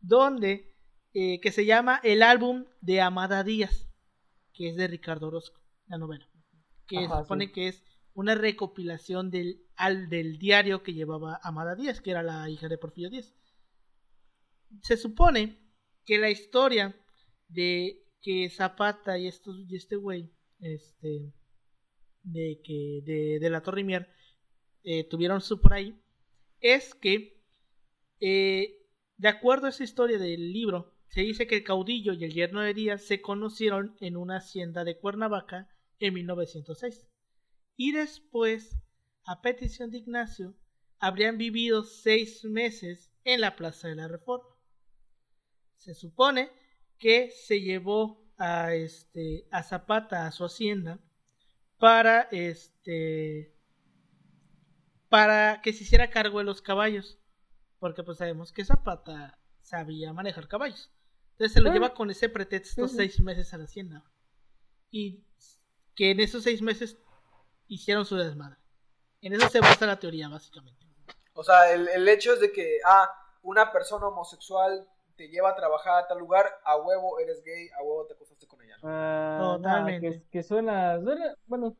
donde, 0.00 0.74
eh, 1.14 1.40
que 1.40 1.52
se 1.52 1.66
llama 1.66 2.00
El 2.02 2.22
álbum 2.22 2.64
de 2.80 3.00
Amada 3.00 3.42
Díaz, 3.44 3.88
que 4.52 4.68
es 4.68 4.76
de 4.76 4.86
Ricardo 4.86 5.28
Orozco, 5.28 5.60
la 5.86 5.98
novela, 5.98 6.28
que 6.86 6.98
Ajá, 6.98 7.16
se 7.16 7.22
supone 7.22 7.46
sí. 7.46 7.52
que 7.52 7.68
es 7.68 7.84
una 8.14 8.34
recopilación 8.34 9.30
del, 9.30 9.62
al, 9.76 10.08
del 10.08 10.38
diario 10.38 10.82
que 10.82 10.94
llevaba 10.94 11.40
Amada 11.42 11.74
Díaz, 11.74 12.00
que 12.00 12.10
era 12.10 12.22
la 12.22 12.48
hija 12.48 12.68
de 12.68 12.78
Porfirio 12.78 13.10
Díaz 13.10 13.34
se 14.82 14.96
supone 14.96 15.58
que 16.04 16.18
la 16.18 16.30
historia 16.30 16.94
de 17.48 18.04
que 18.20 18.50
Zapata 18.50 19.18
y 19.18 19.26
estos 19.26 19.56
y 19.68 19.76
este 19.76 19.96
güey 19.96 20.32
este 20.58 21.32
de 22.22 22.60
que 22.64 23.02
de, 23.04 23.38
de 23.40 23.50
la 23.50 23.62
Torre 23.62 23.84
Mier 23.84 24.08
eh, 24.88 25.02
tuvieron 25.02 25.40
su 25.40 25.60
por 25.60 25.74
ahí 25.74 26.00
es 26.60 26.94
que 26.94 27.42
eh, 28.20 28.86
de 29.16 29.28
acuerdo 29.28 29.66
a 29.66 29.70
esa 29.70 29.82
historia 29.82 30.16
del 30.16 30.52
libro 30.52 30.94
se 31.08 31.22
dice 31.22 31.48
que 31.48 31.56
el 31.56 31.64
caudillo 31.64 32.12
y 32.12 32.22
el 32.22 32.32
yerno 32.32 32.60
de 32.60 32.72
Díaz 32.72 33.02
se 33.02 33.20
conocieron 33.20 33.96
en 33.98 34.16
una 34.16 34.36
hacienda 34.36 34.84
de 34.84 34.96
Cuernavaca 34.96 35.68
en 35.98 36.14
1906 36.14 37.04
y 37.76 37.90
después 37.90 38.76
a 39.24 39.42
petición 39.42 39.90
de 39.90 39.98
Ignacio 39.98 40.54
habrían 41.00 41.36
vivido 41.36 41.82
seis 41.82 42.44
meses 42.44 43.10
en 43.24 43.40
la 43.40 43.56
Plaza 43.56 43.88
de 43.88 43.96
la 43.96 44.06
Reforma. 44.06 44.54
Se 45.78 45.94
supone 45.94 46.48
que 46.96 47.32
se 47.32 47.60
llevó 47.60 48.24
a, 48.38 48.72
este, 48.72 49.48
a 49.50 49.64
Zapata 49.64 50.28
a 50.28 50.30
su 50.30 50.44
hacienda 50.44 51.00
para, 51.76 52.28
este, 52.30 53.55
para 55.08 55.62
que 55.62 55.72
se 55.72 55.84
hiciera 55.84 56.10
cargo 56.10 56.38
de 56.38 56.44
los 56.44 56.62
caballos, 56.62 57.18
porque 57.78 58.02
pues 58.02 58.18
sabemos 58.18 58.52
que 58.52 58.64
Zapata 58.64 59.38
sabía 59.60 60.12
manejar 60.12 60.48
caballos. 60.48 60.90
Entonces 61.32 61.52
se 61.52 61.60
lo 61.60 61.72
lleva 61.72 61.92
con 61.92 62.10
ese 62.10 62.28
pretexto 62.28 62.88
seis 62.88 63.20
meses 63.20 63.52
a 63.52 63.58
la 63.58 63.64
hacienda. 63.64 64.04
Y 64.90 65.24
que 65.94 66.12
en 66.12 66.20
esos 66.20 66.44
seis 66.44 66.62
meses 66.62 66.96
hicieron 67.66 68.06
su 68.06 68.16
desmadre. 68.16 68.56
En 69.20 69.34
eso 69.34 69.48
se 69.48 69.60
basa 69.60 69.86
la 69.86 69.98
teoría, 69.98 70.28
básicamente. 70.28 70.86
O 71.34 71.44
sea, 71.44 71.72
el, 71.72 71.88
el 71.88 72.08
hecho 72.08 72.32
es 72.32 72.40
de 72.40 72.52
que, 72.52 72.78
ah, 72.86 73.10
una 73.42 73.70
persona 73.70 74.06
homosexual 74.06 74.88
te 75.16 75.28
lleva 75.28 75.50
a 75.50 75.56
trabajar 75.56 76.04
a 76.04 76.06
tal 76.06 76.18
lugar, 76.18 76.46
a 76.64 76.76
huevo 76.76 77.18
eres 77.18 77.42
gay, 77.42 77.68
a 77.78 77.82
huevo 77.82 78.06
te 78.06 78.14
acostaste 78.14 78.46
con 78.46 78.62
ella. 78.62 78.76
Ah, 78.82 79.56
Totalmente. 79.56 80.10
que, 80.10 80.30
que, 80.30 80.42
suena, 80.42 81.00
suena, 81.00 81.34
bueno. 81.46 81.76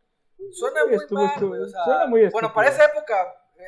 Suena 0.53 0.85
muy 0.85 0.99
mal, 1.11 1.45
o 1.45 1.69
sea, 1.69 1.85
suena 1.85 2.07
muy 2.07 2.29
Bueno, 2.29 2.53
para 2.53 2.69
esa 2.69 2.85
época 2.85 3.15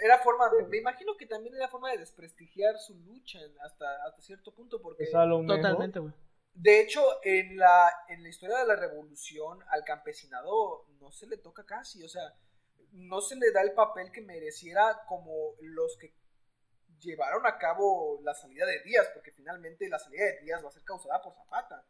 era 0.02 0.18
forma, 0.18 0.50
me 0.68 0.78
imagino 0.78 1.16
que 1.16 1.26
también 1.26 1.54
era 1.54 1.68
forma 1.68 1.90
de 1.90 1.98
desprestigiar 1.98 2.76
su 2.78 2.94
lucha 2.94 3.38
hasta, 3.62 3.86
hasta 4.06 4.22
cierto 4.22 4.54
punto, 4.54 4.80
porque... 4.80 5.04
Totalmente, 5.46 5.98
güey. 5.98 6.12
De 6.54 6.80
hecho, 6.80 7.02
en 7.22 7.56
la, 7.56 7.90
en 8.08 8.22
la 8.22 8.28
historia 8.28 8.58
de 8.58 8.66
la 8.66 8.76
revolución, 8.76 9.60
al 9.70 9.84
campesinado 9.84 10.86
no 11.00 11.12
se 11.12 11.26
le 11.26 11.36
toca 11.38 11.64
casi, 11.64 12.02
o 12.02 12.08
sea, 12.08 12.34
no 12.92 13.20
se 13.20 13.36
le 13.36 13.52
da 13.52 13.62
el 13.62 13.72
papel 13.72 14.10
que 14.10 14.22
mereciera 14.22 15.04
como 15.06 15.54
los 15.60 15.96
que 15.98 16.14
llevaron 16.98 17.46
a 17.46 17.58
cabo 17.58 18.20
la 18.22 18.34
salida 18.34 18.66
de 18.66 18.82
Díaz, 18.82 19.08
porque 19.14 19.30
finalmente 19.32 19.88
la 19.88 19.98
salida 19.98 20.24
de 20.24 20.40
Díaz 20.40 20.64
va 20.64 20.68
a 20.68 20.72
ser 20.72 20.82
causada 20.82 21.22
por 21.22 21.34
Zapata. 21.34 21.84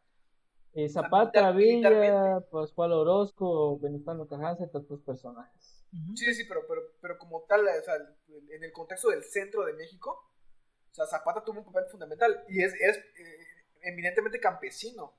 Eh, 0.73 0.87
Zapata, 0.87 1.51
Villa, 1.51 2.41
Pascual 2.51 2.93
Orozco, 2.93 3.79
Benitano 3.79 4.27
Cajance, 4.27 4.67
todos 4.67 5.01
personajes. 5.01 5.85
Sí, 6.15 6.33
sí, 6.33 6.43
pero, 6.47 6.61
pero, 6.67 6.81
pero 7.01 7.17
como 7.17 7.43
tal, 7.47 7.61
o 7.61 7.83
sea, 7.83 7.95
en 7.95 8.63
el 8.63 8.71
contexto 8.71 9.09
del 9.09 9.23
centro 9.23 9.65
de 9.65 9.73
México, 9.73 10.29
o 10.91 10.93
sea, 10.93 11.07
Zapata 11.07 11.43
tuvo 11.43 11.59
un 11.59 11.65
papel 11.65 11.85
fundamental 11.89 12.43
y 12.47 12.63
es, 12.63 12.73
es 12.75 12.97
eh, 12.97 13.47
eminentemente 13.81 14.39
campesino. 14.39 15.13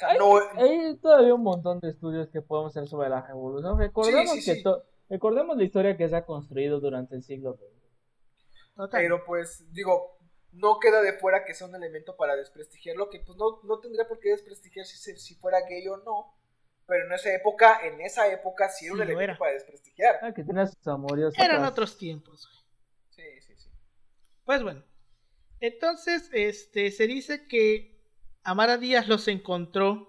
hay, 0.00 0.96
todavía 0.98 1.34
un 1.34 1.42
montón 1.42 1.80
de 1.80 1.90
estudios 1.90 2.28
que 2.30 2.40
podemos 2.40 2.74
hacer 2.74 2.88
sobre 2.88 3.10
la 3.10 3.26
revolución. 3.26 3.78
Recordemos, 3.78 4.44
que 4.44 4.62
recordemos 5.10 5.56
la 5.56 5.64
historia 5.64 5.96
que 5.96 6.08
se 6.08 6.16
ha 6.16 6.24
construido 6.24 6.80
durante 6.80 7.14
el 7.14 7.22
siglo 7.22 7.54
XX. 7.54 8.88
Pero 8.92 9.24
pues, 9.24 9.66
digo, 9.72 10.17
no 10.52 10.78
queda 10.80 11.02
de 11.02 11.12
fuera 11.14 11.44
que 11.44 11.54
sea 11.54 11.66
un 11.66 11.74
elemento 11.74 12.16
para 12.16 12.36
desprestigiarlo, 12.36 13.10
que 13.10 13.20
pues 13.20 13.36
no, 13.38 13.60
no 13.64 13.80
tendría 13.80 14.06
por 14.08 14.18
qué 14.20 14.30
desprestigiar 14.30 14.86
si, 14.86 15.16
si 15.16 15.34
fuera 15.36 15.60
gay 15.68 15.86
o 15.88 15.98
no. 15.98 16.34
Pero 16.86 17.04
en 17.04 17.12
esa 17.12 17.34
época, 17.34 17.80
en 17.86 18.00
esa 18.00 18.32
época 18.32 18.70
sí 18.70 18.86
era 18.86 18.94
un 18.94 19.02
elemento 19.02 19.38
para 19.38 19.52
desprestigiar. 19.52 20.18
Ah, 20.22 20.32
que 20.32 20.42
tenía 20.42 20.66
sus 20.66 20.86
amores. 20.88 21.34
Eran 21.38 21.64
otros 21.64 21.98
tiempos. 21.98 22.48
Sí, 23.10 23.22
sí, 23.46 23.54
sí. 23.56 23.68
Pues 24.44 24.62
bueno, 24.62 24.82
entonces, 25.60 26.30
este, 26.32 26.90
se 26.90 27.06
dice 27.06 27.46
que 27.46 27.98
Amara 28.42 28.78
Díaz 28.78 29.08
los 29.08 29.28
encontró 29.28 30.08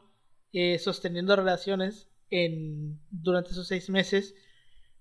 eh, 0.54 0.80
sosteniendo 0.80 1.36
relaciones 1.36 2.08
en, 2.30 3.00
durante 3.10 3.52
esos 3.52 3.68
seis 3.68 3.90
meses 3.90 4.36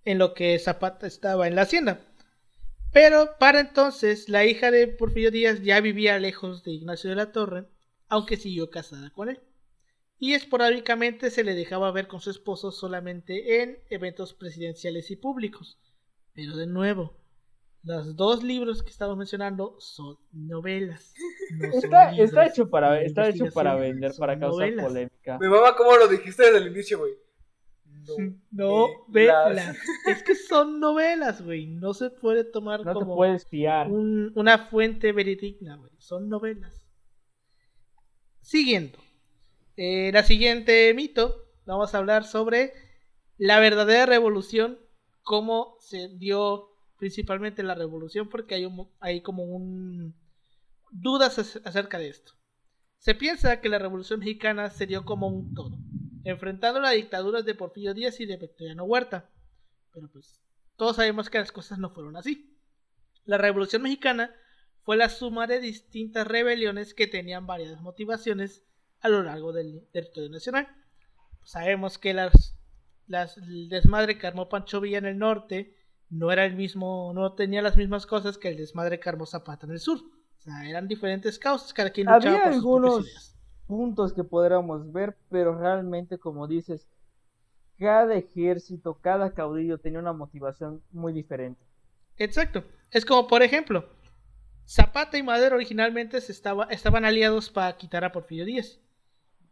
en 0.04 0.18
lo 0.18 0.34
que 0.34 0.58
Zapata 0.58 1.06
estaba 1.06 1.46
en 1.46 1.54
la 1.54 1.62
hacienda. 1.62 2.00
Pero 2.92 3.36
para 3.38 3.60
entonces 3.60 4.28
la 4.28 4.44
hija 4.44 4.70
de 4.70 4.88
Porfirio 4.88 5.30
Díaz 5.30 5.62
ya 5.62 5.80
vivía 5.80 6.18
lejos 6.18 6.64
de 6.64 6.72
Ignacio 6.72 7.10
de 7.10 7.16
la 7.16 7.32
Torre, 7.32 7.68
aunque 8.08 8.36
siguió 8.36 8.70
casada 8.70 9.10
con 9.10 9.28
él. 9.28 9.40
Y 10.18 10.34
esporádicamente 10.34 11.30
se 11.30 11.44
le 11.44 11.54
dejaba 11.54 11.92
ver 11.92 12.08
con 12.08 12.20
su 12.20 12.30
esposo 12.30 12.72
solamente 12.72 13.62
en 13.62 13.78
eventos 13.88 14.34
presidenciales 14.34 15.10
y 15.10 15.16
públicos. 15.16 15.78
Pero 16.34 16.56
de 16.56 16.66
nuevo, 16.66 17.16
los 17.84 18.16
dos 18.16 18.42
libros 18.42 18.82
que 18.82 18.90
estamos 18.90 19.16
mencionando 19.16 19.76
son 19.78 20.18
novelas. 20.32 21.14
está, 21.72 22.46
hecho 22.46 22.68
para, 22.68 23.00
está 23.00 23.28
hecho 23.28 23.46
para 23.52 23.76
vender, 23.76 24.12
para 24.18 24.38
causar 24.38 24.74
polémica. 24.74 25.38
Me 25.38 25.48
mama 25.48 25.76
como 25.76 25.96
lo 25.96 26.08
dijiste 26.08 26.44
desde 26.44 26.58
el 26.58 26.68
inicio, 26.68 26.98
güey. 26.98 27.12
Novelas. 28.50 29.76
es 30.06 30.22
que 30.22 30.34
son 30.34 30.80
novelas, 30.80 31.42
güey. 31.42 31.66
No 31.66 31.94
se 31.94 32.10
puede 32.10 32.44
tomar 32.44 32.84
no 32.84 32.94
como 32.94 33.16
una 33.16 34.58
fuente 34.70 35.12
verídica, 35.12 35.76
güey. 35.76 35.92
Son 35.98 36.28
novelas. 36.28 36.86
Siguiendo. 38.40 38.98
Eh, 39.76 40.10
la 40.12 40.22
siguiente 40.22 40.92
mito. 40.94 41.44
Vamos 41.66 41.94
a 41.94 41.98
hablar 41.98 42.24
sobre 42.24 42.72
la 43.36 43.60
verdadera 43.60 44.06
revolución. 44.06 44.78
Cómo 45.22 45.76
se 45.80 46.08
dio 46.16 46.70
principalmente 46.98 47.62
la 47.62 47.74
revolución 47.74 48.28
porque 48.28 48.54
hay, 48.54 48.68
hay 49.00 49.22
como 49.22 49.44
un 49.44 50.14
dudas 50.90 51.38
acerca 51.64 51.98
de 51.98 52.08
esto. 52.08 52.32
Se 52.98 53.14
piensa 53.14 53.60
que 53.60 53.68
la 53.68 53.78
revolución 53.78 54.20
mexicana 54.20 54.70
se 54.70 54.86
dio 54.86 55.04
como 55.04 55.28
un 55.28 55.54
todo, 55.54 55.78
enfrentando 56.24 56.80
las 56.80 56.94
dictaduras 56.94 57.44
de 57.44 57.54
Porfirio 57.54 57.94
Díaz 57.94 58.20
y 58.20 58.26
de 58.26 58.36
Victoriano 58.36 58.84
Huerta. 58.84 59.30
Pero 59.92 60.08
pues 60.08 60.40
todos 60.76 60.96
sabemos 60.96 61.30
que 61.30 61.38
las 61.38 61.52
cosas 61.52 61.78
no 61.78 61.90
fueron 61.90 62.16
así. 62.16 62.56
La 63.24 63.38
revolución 63.38 63.82
mexicana 63.82 64.34
fue 64.82 64.96
la 64.96 65.08
suma 65.08 65.46
de 65.46 65.60
distintas 65.60 66.26
rebeliones 66.26 66.94
que 66.94 67.06
tenían 67.06 67.46
varias 67.46 67.80
motivaciones 67.80 68.64
a 69.00 69.08
lo 69.08 69.22
largo 69.22 69.52
del 69.52 69.86
territorio 69.92 70.30
nacional. 70.30 70.68
sabemos 71.44 71.98
que 71.98 72.14
las, 72.14 72.56
las, 73.06 73.36
el 73.38 73.68
desmadre 73.68 74.18
que 74.18 74.26
armó 74.26 74.48
Pancho 74.48 74.80
Villa 74.80 74.98
en 74.98 75.06
el 75.06 75.18
norte 75.18 75.76
no 76.10 76.32
era 76.32 76.44
el 76.44 76.54
mismo, 76.54 77.12
no 77.14 77.34
tenía 77.34 77.62
las 77.62 77.76
mismas 77.76 78.06
cosas 78.06 78.38
que 78.38 78.48
el 78.48 78.56
desmadre 78.56 78.98
Carmo 78.98 79.26
Zapata 79.26 79.66
en 79.66 79.72
el 79.72 79.80
sur. 79.80 79.98
O 79.98 80.40
sea, 80.40 80.68
eran 80.68 80.88
diferentes 80.88 81.38
causas, 81.38 81.72
cada 81.74 81.90
quien 81.90 82.06
luchaba 82.06 82.36
Había 82.36 82.56
algunos 82.56 83.36
puntos 83.68 84.12
que 84.12 84.24
podríamos 84.24 84.90
ver, 84.92 85.16
pero 85.30 85.56
realmente, 85.56 86.18
como 86.18 86.48
dices, 86.48 86.88
cada 87.78 88.14
ejército, 88.16 88.98
cada 89.00 89.30
caudillo 89.30 89.78
tenía 89.78 90.00
una 90.00 90.12
motivación 90.12 90.82
muy 90.90 91.12
diferente. 91.12 91.60
Exacto. 92.16 92.64
Es 92.90 93.04
como, 93.04 93.28
por 93.28 93.42
ejemplo, 93.42 93.84
Zapata 94.66 95.16
y 95.16 95.22
Madero 95.22 95.56
originalmente 95.56 96.20
se 96.20 96.32
estaba, 96.32 96.64
estaban 96.64 97.04
aliados 97.04 97.50
para 97.50 97.76
quitar 97.76 98.04
a 98.04 98.10
Porfirio 98.10 98.44
Díaz. 98.44 98.80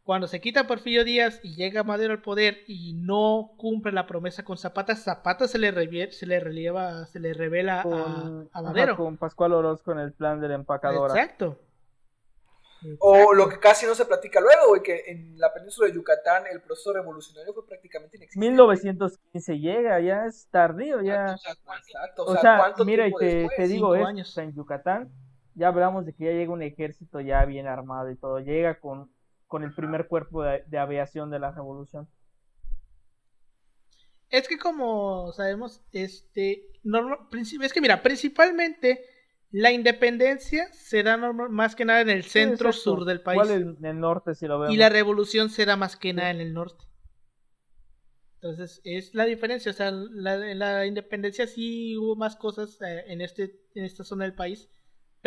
Cuando 0.02 0.28
se 0.28 0.40
quita 0.40 0.66
Porfirio 0.66 1.04
Díaz 1.04 1.40
y 1.42 1.54
llega 1.54 1.82
Madero 1.82 2.12
al 2.12 2.22
poder 2.22 2.58
y 2.66 2.94
no 2.94 3.52
cumple 3.56 3.92
la 3.92 4.06
promesa 4.06 4.44
con 4.44 4.56
Zapata, 4.56 4.94
Zapata 4.96 5.48
se 5.48 5.58
le, 5.58 6.12
se 6.12 6.26
le 6.26 6.40
relieva, 6.40 7.06
se 7.06 7.18
le 7.18 7.34
revela 7.34 7.82
a, 7.82 8.62
Madero. 8.62 8.96
con 8.96 9.16
Pascual 9.16 9.52
Orozco 9.52 9.92
en 9.92 9.98
el 9.98 10.12
plan 10.12 10.40
de 10.40 10.48
la 10.48 10.54
empacadora. 10.54 11.14
Exacto. 11.14 11.58
O 13.00 13.32
lo 13.34 13.48
que 13.48 13.58
casi 13.58 13.86
no 13.86 13.94
se 13.94 14.04
platica 14.04 14.40
luego, 14.40 14.68
güey, 14.68 14.82
que 14.82 15.04
en 15.06 15.38
la 15.38 15.52
península 15.52 15.88
de 15.88 15.94
Yucatán 15.94 16.44
el 16.50 16.60
proceso 16.60 16.92
revolucionario 16.92 17.52
fue 17.52 17.66
prácticamente 17.66 18.16
inexistente. 18.16 18.46
1915 18.46 19.58
llega, 19.58 20.00
ya 20.00 20.26
es 20.26 20.46
tardío, 20.50 21.02
ya. 21.02 21.32
Exacto, 21.32 22.24
o 22.24 22.36
sea, 22.36 22.74
mira, 22.84 23.08
y 23.08 23.12
te, 23.14 23.48
te 23.56 23.66
digo 23.66 23.94
esto, 23.94 24.40
en 24.40 24.54
Yucatán 24.54 25.10
ya 25.54 25.68
hablamos 25.68 26.04
de 26.04 26.12
que 26.12 26.26
ya 26.26 26.32
llega 26.32 26.52
un 26.52 26.62
ejército 26.62 27.20
ya 27.20 27.44
bien 27.46 27.66
armado 27.66 28.10
y 28.10 28.16
todo, 28.16 28.40
llega 28.40 28.78
con 28.78 29.10
con 29.46 29.62
el 29.62 29.74
primer 29.74 30.08
cuerpo 30.08 30.42
de, 30.42 30.78
aviación 30.78 31.30
de 31.30 31.38
la 31.38 31.52
revolución. 31.52 32.08
Es 34.28 34.48
que 34.48 34.58
como 34.58 35.32
sabemos, 35.32 35.82
este, 35.92 36.66
es 37.62 37.72
que 37.72 37.80
mira, 37.80 38.02
principalmente 38.02 39.04
la 39.58 39.72
independencia 39.72 40.72
se 40.72 41.02
da 41.02 41.16
más 41.16 41.76
que 41.76 41.84
nada 41.84 42.00
en 42.00 42.10
el 42.10 42.24
centro 42.24 42.72
sur 42.72 43.04
del 43.04 43.20
país. 43.20 43.48
en 43.50 43.84
el 43.84 44.00
norte 44.00 44.34
si 44.34 44.46
lo 44.46 44.58
vemos. 44.58 44.74
Y 44.74 44.78
la 44.78 44.88
revolución 44.88 45.50
se 45.50 45.64
da 45.64 45.76
más 45.76 45.96
que 45.96 46.12
nada 46.12 46.30
en 46.30 46.40
el 46.40 46.52
norte. 46.52 46.84
Entonces, 48.34 48.80
es 48.84 49.14
la 49.14 49.24
diferencia. 49.24 49.70
O 49.70 49.74
sea, 49.74 49.90
la, 49.90 50.36
la 50.36 50.86
independencia 50.86 51.46
sí 51.46 51.96
hubo 51.96 52.16
más 52.16 52.36
cosas 52.36 52.80
eh, 52.82 53.04
en, 53.08 53.20
este, 53.20 53.60
en 53.74 53.84
esta 53.84 54.04
zona 54.04 54.24
del 54.24 54.34
país 54.34 54.70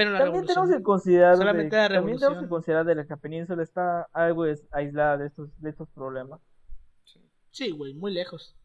también 0.06 0.46
tenemos 0.46 0.70
que 0.70 0.84
considerar 0.84 1.38
también 1.38 1.70
tenemos 1.70 2.44
que 2.44 2.50
considerar 2.50 2.86
de 2.86 2.96
la 2.96 3.18
península 3.18 3.64
está 3.64 4.04
algo 4.14 4.46
aislada 4.72 5.18
de 5.18 5.28
estos, 5.28 5.50
de 5.60 5.70
estos 5.70 5.90
problemas. 5.90 6.40
Sí, 7.52 7.72
güey, 7.72 7.94
muy 7.94 8.14
lejos. 8.14 8.56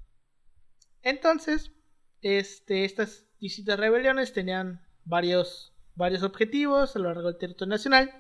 Entonces, 1.03 1.73
este, 2.21 2.85
estas 2.85 3.27
distintas 3.41 3.79
rebeliones 3.79 4.33
tenían 4.33 4.81
varios, 5.05 5.73
varios 5.95 6.23
objetivos 6.23 6.95
a 6.95 6.99
lo 6.99 7.07
largo 7.07 7.29
del 7.29 7.39
territorio 7.39 7.71
nacional. 7.71 8.11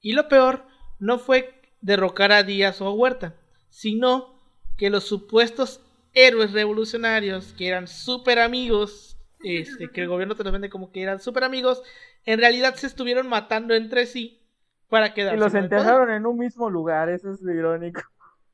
Y 0.00 0.12
lo 0.12 0.28
peor 0.28 0.66
no 0.98 1.18
fue 1.18 1.60
derrocar 1.80 2.32
a 2.32 2.42
Díaz 2.42 2.80
o 2.80 2.86
a 2.86 2.92
Huerta, 2.92 3.34
sino 3.68 4.40
que 4.76 4.90
los 4.90 5.04
supuestos 5.04 5.80
héroes 6.12 6.52
revolucionarios, 6.52 7.52
que 7.54 7.68
eran 7.68 7.88
súper 7.88 8.38
amigos 8.38 9.14
este, 9.44 9.90
que 9.90 10.00
el 10.00 10.08
gobierno 10.08 10.34
te 10.34 10.42
los 10.42 10.52
vende 10.52 10.70
como 10.70 10.90
que 10.90 11.02
eran 11.02 11.20
súper 11.20 11.44
amigos, 11.44 11.82
en 12.24 12.40
realidad 12.40 12.74
se 12.74 12.86
estuvieron 12.86 13.28
matando 13.28 13.74
entre 13.74 14.06
sí 14.06 14.40
para 14.88 15.12
quedarse 15.12 15.36
Y 15.36 15.40
los 15.40 15.54
enterraron 15.54 16.10
en 16.10 16.26
un 16.26 16.38
mismo 16.38 16.70
lugar, 16.70 17.10
eso 17.10 17.30
es 17.30 17.40
lo 17.42 17.52
irónico. 17.52 18.02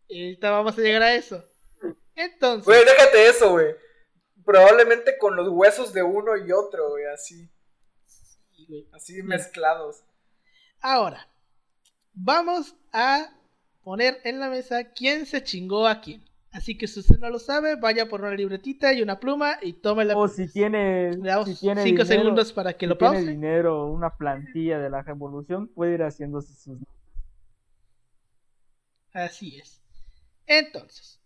Y 0.09 0.25
ahorita 0.25 0.51
vamos 0.51 0.77
a 0.77 0.83
llegar 0.83 1.03
a 1.03 1.15
eso. 1.15 1.45
Entonces, 2.17 2.65
Güey, 2.67 2.85
déjate 2.85 3.29
eso, 3.29 3.53
güey. 3.53 3.75
Probablemente 4.45 5.19
con 5.19 5.37
los 5.37 5.49
huesos 5.49 5.93
de 5.93 6.03
uno 6.03 6.37
y 6.37 6.51
otro, 6.53 6.91
güey, 6.91 7.05
así. 7.07 7.49
sí, 8.07 8.67
güey. 8.69 8.89
Así 8.93 9.23
mezclados. 9.23 10.03
ahora, 10.81 11.29
vamos 12.13 12.75
a 12.93 13.33
poner 13.83 14.21
en 14.25 14.41
la 14.41 14.49
mesa 14.49 14.93
quién 14.93 15.27
se 15.27 15.43
chingó 15.43 15.87
a 15.87 16.01
quién. 16.01 16.25
Así 16.53 16.77
que 16.77 16.89
si 16.89 16.99
usted 17.01 17.19
no 17.21 17.31
lo 17.31 17.39
sabe, 17.39 17.77
vaya 17.77 18.09
por 18.09 18.23
una 18.23 18.33
libretita 18.35 18.93
y 18.93 19.03
una 19.03 19.21
pluma 19.21 19.59
y 19.63 19.75
tome 19.75 20.05
la 20.05 20.17
O 20.17 20.27
si 20.27 20.49
tiene, 20.49 21.13
Le 21.17 21.29
damos 21.29 21.49
si 21.49 21.55
tiene 21.57 21.85
cinco 21.85 22.03
dinero, 22.03 22.05
segundos 22.05 22.53
para 22.53 22.73
que 22.77 22.87
si 22.87 22.89
lo 22.89 22.99
tiene 22.99 23.19
pause. 23.19 23.27
dinero, 23.29 23.87
una 23.87 24.17
plantilla 24.17 24.79
de 24.81 24.91
la 24.91 25.03
revolución, 25.03 25.69
puede 25.69 25.95
ir 25.95 26.03
haciéndose 26.03 26.55
sus... 26.55 26.79
Así 29.13 29.59
es. 29.59 29.81
Entonces, 30.47 31.21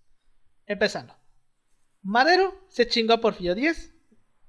empezando. 0.66 1.14
Madero 2.04 2.54
se 2.68 2.86
chingó 2.86 3.14
a 3.14 3.20
Porfirio 3.20 3.54
Díaz, 3.54 3.90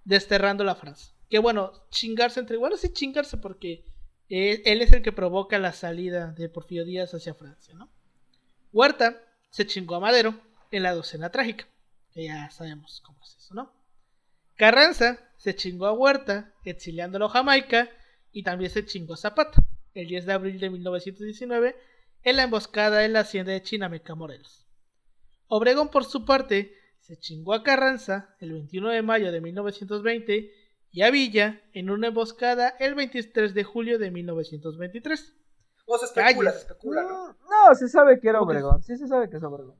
desterrando 0.03 0.66
la 0.66 0.76
Francia. 0.76 1.16
Que 1.30 1.39
bueno, 1.39 1.72
chingarse 1.89 2.41
entre. 2.41 2.58
Bueno, 2.58 2.76
sí, 2.76 2.89
chingarse 2.89 3.38
porque 3.38 3.86
eh, 4.30 4.62
él 4.66 4.82
es 4.82 4.91
el 4.91 5.01
que 5.01 5.14
provoca 5.14 5.58
la 5.58 5.72
salida 5.72 6.34
de 6.34 6.49
Porfirio 6.49 6.84
Díaz 6.84 7.14
hacia 7.14 7.34
Francia, 7.34 7.74
¿no? 7.74 7.89
Huerta 8.74 9.22
se 9.49 9.66
chingó 9.66 9.95
a 9.95 10.01
Madero 10.01 10.39
en 10.70 10.84
la 10.84 10.93
docena 10.93 11.32
trágica. 11.32 11.66
Que 12.14 12.26
ya 12.26 12.51
sabemos 12.51 13.01
cómo 13.06 13.18
es 13.24 13.38
eso, 13.38 13.53
¿no? 13.53 13.72
Carranza 14.58 15.20
se 15.38 15.56
chingó 15.56 15.86
a 15.86 15.93
Huerta, 15.93 16.53
exiliándolo 16.66 17.26
a 17.28 17.30
Jamaica, 17.30 17.89
y 18.34 18.43
también 18.43 18.70
se 18.70 18.86
chingó 18.86 19.14
a 19.14 19.18
Zapata, 19.18 19.64
el 19.93 20.08
10 20.08 20.26
de 20.26 20.34
abril 20.34 20.60
de 20.60 20.70
1919, 20.70 21.76
en 22.24 22.36
la 22.36 22.43
emboscada 22.43 23.06
en 23.06 23.14
la 23.14 23.22
hacienda 23.22 23.53
de 23.53 23.62
Chinameca, 23.62 24.14
Morelos. 24.14 24.66
Obregón, 25.47 25.89
por 25.89 26.03
su 26.03 26.26
parte, 26.26 26.76
se 27.06 27.18
chingó 27.18 27.53
a 27.53 27.64
Carranza 27.64 28.36
el 28.39 28.51
21 28.53 28.89
de 28.89 29.01
mayo 29.03 29.32
de 29.32 29.39
1920 29.41 30.51
y 30.91 31.01
a 31.03 31.12
Villa 31.12 31.62
en 31.74 31.89
una 31.91 32.08
emboscada 32.08 32.70
el 32.80 32.95
23 32.95 33.53
de 33.53 33.64
julio 33.64 33.99
de 33.99 34.10
1923. 34.12 35.36
No, 35.88 35.97
se 35.99 36.06
especula, 36.06 36.34
Calles. 36.34 36.53
se 36.53 36.60
especula, 36.68 37.03
¿no? 37.03 37.28
No, 37.28 37.76
se 37.76 37.88
sabe 37.89 38.20
que 38.20 38.30
era 38.30 38.39
¿Cómo 38.39 38.51
que 38.51 38.58
Obregón, 38.58 38.82
sí 38.82 38.97
se 38.97 39.08
sabe 39.08 39.30
que 39.30 39.38
es 39.38 39.43
Obregón. 39.43 39.76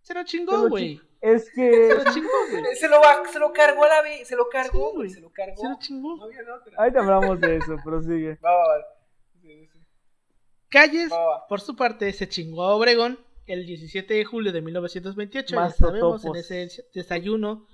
Se 0.00 0.14
lo 0.14 0.20
Se 0.20 0.26
chingó, 0.26 0.68
güey. 0.68 1.00
Es 1.20 1.44
Se 1.46 1.52
que 1.54 1.94
lo 1.94 2.12
chingó, 2.12 2.28
güey. 2.50 2.64
Se 2.76 2.88
lo, 2.88 3.00
va- 3.00 3.22
se 3.32 3.38
lo 3.38 3.52
cargó 3.52 3.84
a 3.84 3.88
la 3.88 4.02
vez, 4.02 4.26
se 4.26 4.34
lo 4.36 4.48
cargó, 4.48 4.70
Sí, 4.72 4.78
güey, 4.78 4.94
güey. 4.96 5.10
se 5.10 5.20
lo 5.20 5.30
cargó. 5.30 5.62
Se 5.62 5.68
lo 5.68 5.78
chingó. 5.78 6.16
No 6.16 6.24
había 6.24 6.40
otra. 6.54 6.74
ahorita 6.76 7.00
hablamos 7.00 7.40
de 7.40 7.56
eso, 7.56 7.76
pero 7.84 8.02
sigue. 8.02 8.36
Va, 8.44 8.50
va, 8.50 8.68
va. 8.68 8.84
Sí, 9.40 9.68
sí. 9.72 9.78
Calles, 10.70 11.12
Va, 11.12 11.24
va. 11.24 11.46
por 11.46 11.60
su 11.60 11.76
parte, 11.76 12.12
se 12.12 12.28
chingó 12.28 12.64
a 12.64 12.74
Obregón 12.74 13.18
el 13.46 13.66
17 13.66 14.14
de 14.14 14.24
julio 14.24 14.52
de 14.52 14.62
1928. 14.62 15.56
Más 15.56 15.78
ya 15.78 15.86
sabemos, 15.86 16.24
en 16.24 16.36
ese 16.36 16.68
desayuno 16.94 17.66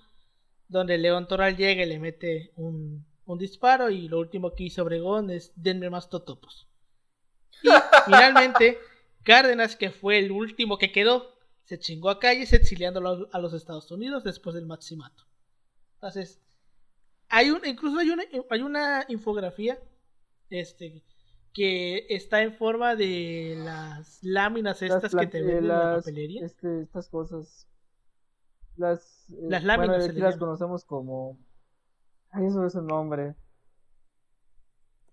donde 0.69 0.99
León 0.99 1.27
Toral 1.27 1.57
llega 1.57 1.83
y 1.83 1.89
le 1.89 1.99
mete 1.99 2.53
un, 2.57 3.05
un 3.27 3.39
disparo 3.39 3.91
y 3.91 4.09
lo 4.09 4.19
último 4.19 4.55
que 4.55 4.65
hizo 4.65 4.83
Obregón 4.83 5.31
es 5.31 5.53
denme 5.57 5.91
más 5.91 6.09
totopos. 6.09 6.69
Y 7.63 7.69
finalmente, 8.07 8.79
Cárdenas, 9.23 9.77
que 9.77 9.91
fue 9.91 10.19
el 10.19 10.31
último 10.31 10.79
que 10.79 10.93
quedó, 10.93 11.35
se 11.65 11.79
chingó 11.79 12.11
a 12.11 12.19
Calles 12.19 12.53
exiliándolo 12.53 13.29
a 13.33 13.39
los 13.39 13.53
Estados 13.53 13.91
Unidos 13.91 14.25
después 14.25 14.55
del 14.55 14.67
maximato. 14.67 15.25
Entonces, 15.95 16.41
hay 17.29 17.51
un, 17.51 17.65
incluso 17.65 17.99
hay 17.99 18.11
una, 18.11 18.25
hay 18.51 18.63
una 18.63 19.05
infografía 19.09 19.79
este, 20.51 21.03
que 21.53 22.07
está 22.11 22.43
en 22.43 22.53
forma 22.55 22.95
de 22.97 23.57
las 23.59 24.23
láminas 24.23 24.81
Las 24.83 24.93
estas 25.05 25.15
que 25.15 25.27
te 25.27 25.39
plant- 25.41 25.47
venden 25.47 25.57
en 25.59 25.69
la 25.69 25.85
las, 25.95 26.05
papelería. 26.05 26.45
este, 26.45 26.83
estas 26.83 27.09
cosas. 27.09 27.67
Las, 28.77 29.29
eh, 29.31 29.37
Las 29.49 29.65
láminas 29.65 29.97
Bueno, 29.99 30.13
aquí 30.13 30.21
las 30.21 30.37
conocemos 30.37 30.85
como. 30.85 31.39
Ay, 32.31 32.47
eso 32.47 32.65
es 32.65 32.75
el 32.77 32.87
nombre. 32.87 33.35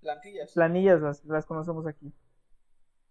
Plantillas. 0.02 0.52
Planillas 0.54 1.02
las, 1.02 1.26
las 1.26 1.46
conocemos 1.46 1.86
aquí. 1.88 2.14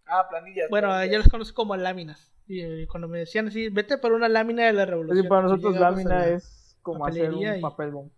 Ah, 0.05 0.25
planillas. 0.29 0.69
Bueno, 0.69 0.87
planillas. 0.87 1.11
yo 1.13 1.19
las 1.19 1.27
conozco 1.29 1.55
como 1.55 1.75
láminas. 1.75 2.31
Y 2.47 2.61
eh, 2.61 2.87
cuando 2.89 3.09
me 3.09 3.19
decían 3.19 3.49
así, 3.49 3.67
vete 3.69 3.97
por 3.97 4.13
una 4.13 4.29
lámina 4.29 4.65
de 4.65 4.71
la 4.73 4.85
revolución. 4.85 5.27
Para 5.27 5.41
nosotros 5.43 5.75
lámina 5.77 6.19
la- 6.19 6.27
es 6.29 6.77
como 6.81 7.05
hacer 7.05 7.33
un 7.33 7.57
y- 7.57 7.61
papel 7.61 7.91
bomb. 7.91 8.09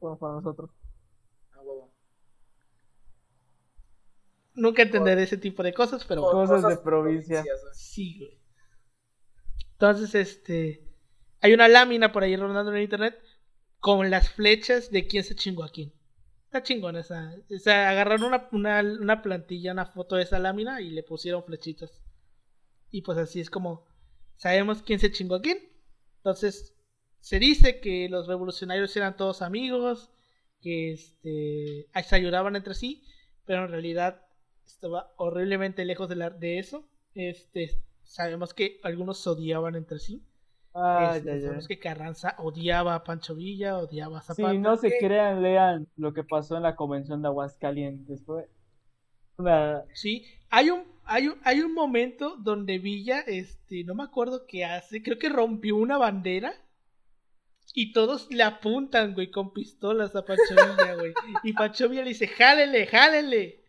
Bueno, 0.00 0.18
para 0.18 0.32
nosotros. 0.34 0.70
Ah, 1.52 1.60
huevo. 1.62 1.92
Nunca 4.54 4.82
entenderé 4.82 5.22
ese 5.22 5.38
tipo 5.38 5.62
de 5.62 5.72
cosas, 5.72 6.04
pero 6.04 6.22
bueno. 6.22 6.40
Cosas 6.40 6.68
de 6.68 6.76
provincia. 6.76 7.44
Sí, 7.72 8.18
güey. 8.18 8.40
Entonces, 9.72 10.14
este. 10.14 10.88
Hay 11.40 11.52
una 11.54 11.68
lámina 11.68 12.12
por 12.12 12.22
ahí 12.22 12.36
rondando 12.36 12.70
en 12.70 12.76
el 12.78 12.84
internet 12.84 13.18
con 13.80 14.10
las 14.10 14.30
flechas 14.30 14.90
de 14.90 15.06
quién 15.06 15.24
se 15.24 15.34
chingó 15.34 15.64
a 15.64 15.70
quién. 15.70 15.92
Está 16.44 16.62
chingona 16.62 17.00
esa. 17.00 17.34
O 17.50 17.58
sea, 17.58 17.90
agarraron 17.90 18.24
una, 18.24 18.48
una, 18.52 18.80
una 18.80 19.22
plantilla, 19.22 19.72
una 19.72 19.86
foto 19.86 20.16
de 20.16 20.22
esa 20.22 20.38
lámina 20.38 20.80
y 20.80 20.90
le 20.90 21.02
pusieron 21.02 21.42
flechitas. 21.44 22.04
Y 22.90 23.02
pues 23.02 23.18
así 23.18 23.40
es 23.40 23.50
como 23.50 23.86
sabemos 24.36 24.82
quién 24.82 24.98
se 24.98 25.10
chingó 25.10 25.36
a 25.36 25.40
quién. 25.40 25.58
Entonces, 26.18 26.76
se 27.20 27.38
dice 27.38 27.80
que 27.80 28.08
los 28.08 28.26
revolucionarios 28.26 28.96
eran 28.96 29.16
todos 29.16 29.40
amigos, 29.40 30.10
que 30.60 30.92
este, 30.92 31.88
se 32.04 32.16
ayudaban 32.16 32.56
entre 32.56 32.74
sí, 32.74 33.04
pero 33.44 33.64
en 33.64 33.70
realidad 33.70 34.26
estaba 34.66 35.12
horriblemente 35.16 35.84
lejos 35.84 36.08
de, 36.08 36.16
la- 36.16 36.30
de 36.30 36.58
eso. 36.58 36.84
Este, 37.14 37.82
sabemos 38.04 38.54
que 38.54 38.80
algunos 38.82 39.18
se 39.22 39.30
odiaban 39.30 39.74
entre 39.74 39.98
sí. 39.98 40.22
Ay, 40.74 41.18
Este, 41.18 41.40
sabemos 41.42 41.68
que 41.68 41.78
Carranza 41.78 42.34
odiaba 42.38 42.94
a 42.94 43.04
Pancho 43.04 43.34
Villa, 43.34 43.76
odiaba 43.78 44.18
a 44.18 44.22
Zapata. 44.22 44.50
Si 44.52 44.58
no 44.58 44.76
se 44.76 44.88
¿Qué? 44.88 44.98
crean, 45.00 45.42
lean 45.42 45.86
lo 45.96 46.14
que 46.14 46.24
pasó 46.24 46.56
en 46.56 46.62
la 46.62 46.76
convención 46.76 47.20
de 47.20 47.28
Aguascalientes. 47.28 48.22
Fue 48.24 48.48
una... 49.36 49.84
Sí, 49.92 50.24
hay 50.48 50.70
un, 50.70 50.84
hay 51.04 51.28
un, 51.28 51.38
hay 51.44 51.60
un 51.60 51.74
momento 51.74 52.36
donde 52.36 52.78
Villa, 52.78 53.20
este, 53.20 53.84
no 53.84 53.94
me 53.94 54.04
acuerdo 54.04 54.46
qué 54.46 54.64
hace, 54.64 55.02
creo 55.02 55.18
que 55.18 55.28
rompió 55.28 55.76
una 55.76 55.98
bandera 55.98 56.54
y 57.74 57.92
todos 57.92 58.30
le 58.30 58.42
apuntan, 58.42 59.14
güey, 59.14 59.30
con 59.30 59.52
pistolas 59.52 60.14
a 60.16 60.24
Pancho 60.24 60.54
Villa, 60.54 60.94
güey. 60.94 61.12
Y 61.42 61.52
Pancho 61.54 61.88
Villa 61.88 62.02
le 62.02 62.08
dice, 62.08 62.28
jálele, 62.28 62.86
jálele. 62.86 63.61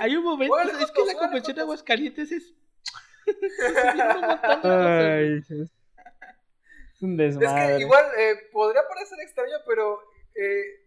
Hay 0.00 0.16
un 0.16 0.24
momento, 0.24 0.58
es 0.58 0.90
que 0.90 1.04
la 1.04 1.14
convención 1.14 1.56
de. 1.56 1.62
Aguascalientes 1.62 2.32
es... 2.32 2.54
Ay, 4.64 5.38
es 5.38 5.50
es 5.50 7.02
un 7.02 7.18
Es 7.20 7.38
desmadre. 7.38 7.76
que 7.78 7.82
igual 7.82 8.04
eh, 8.18 8.34
podría 8.52 8.82
parecer 8.86 9.18
extraño, 9.20 9.56
pero 9.66 10.00
eh, 10.34 10.86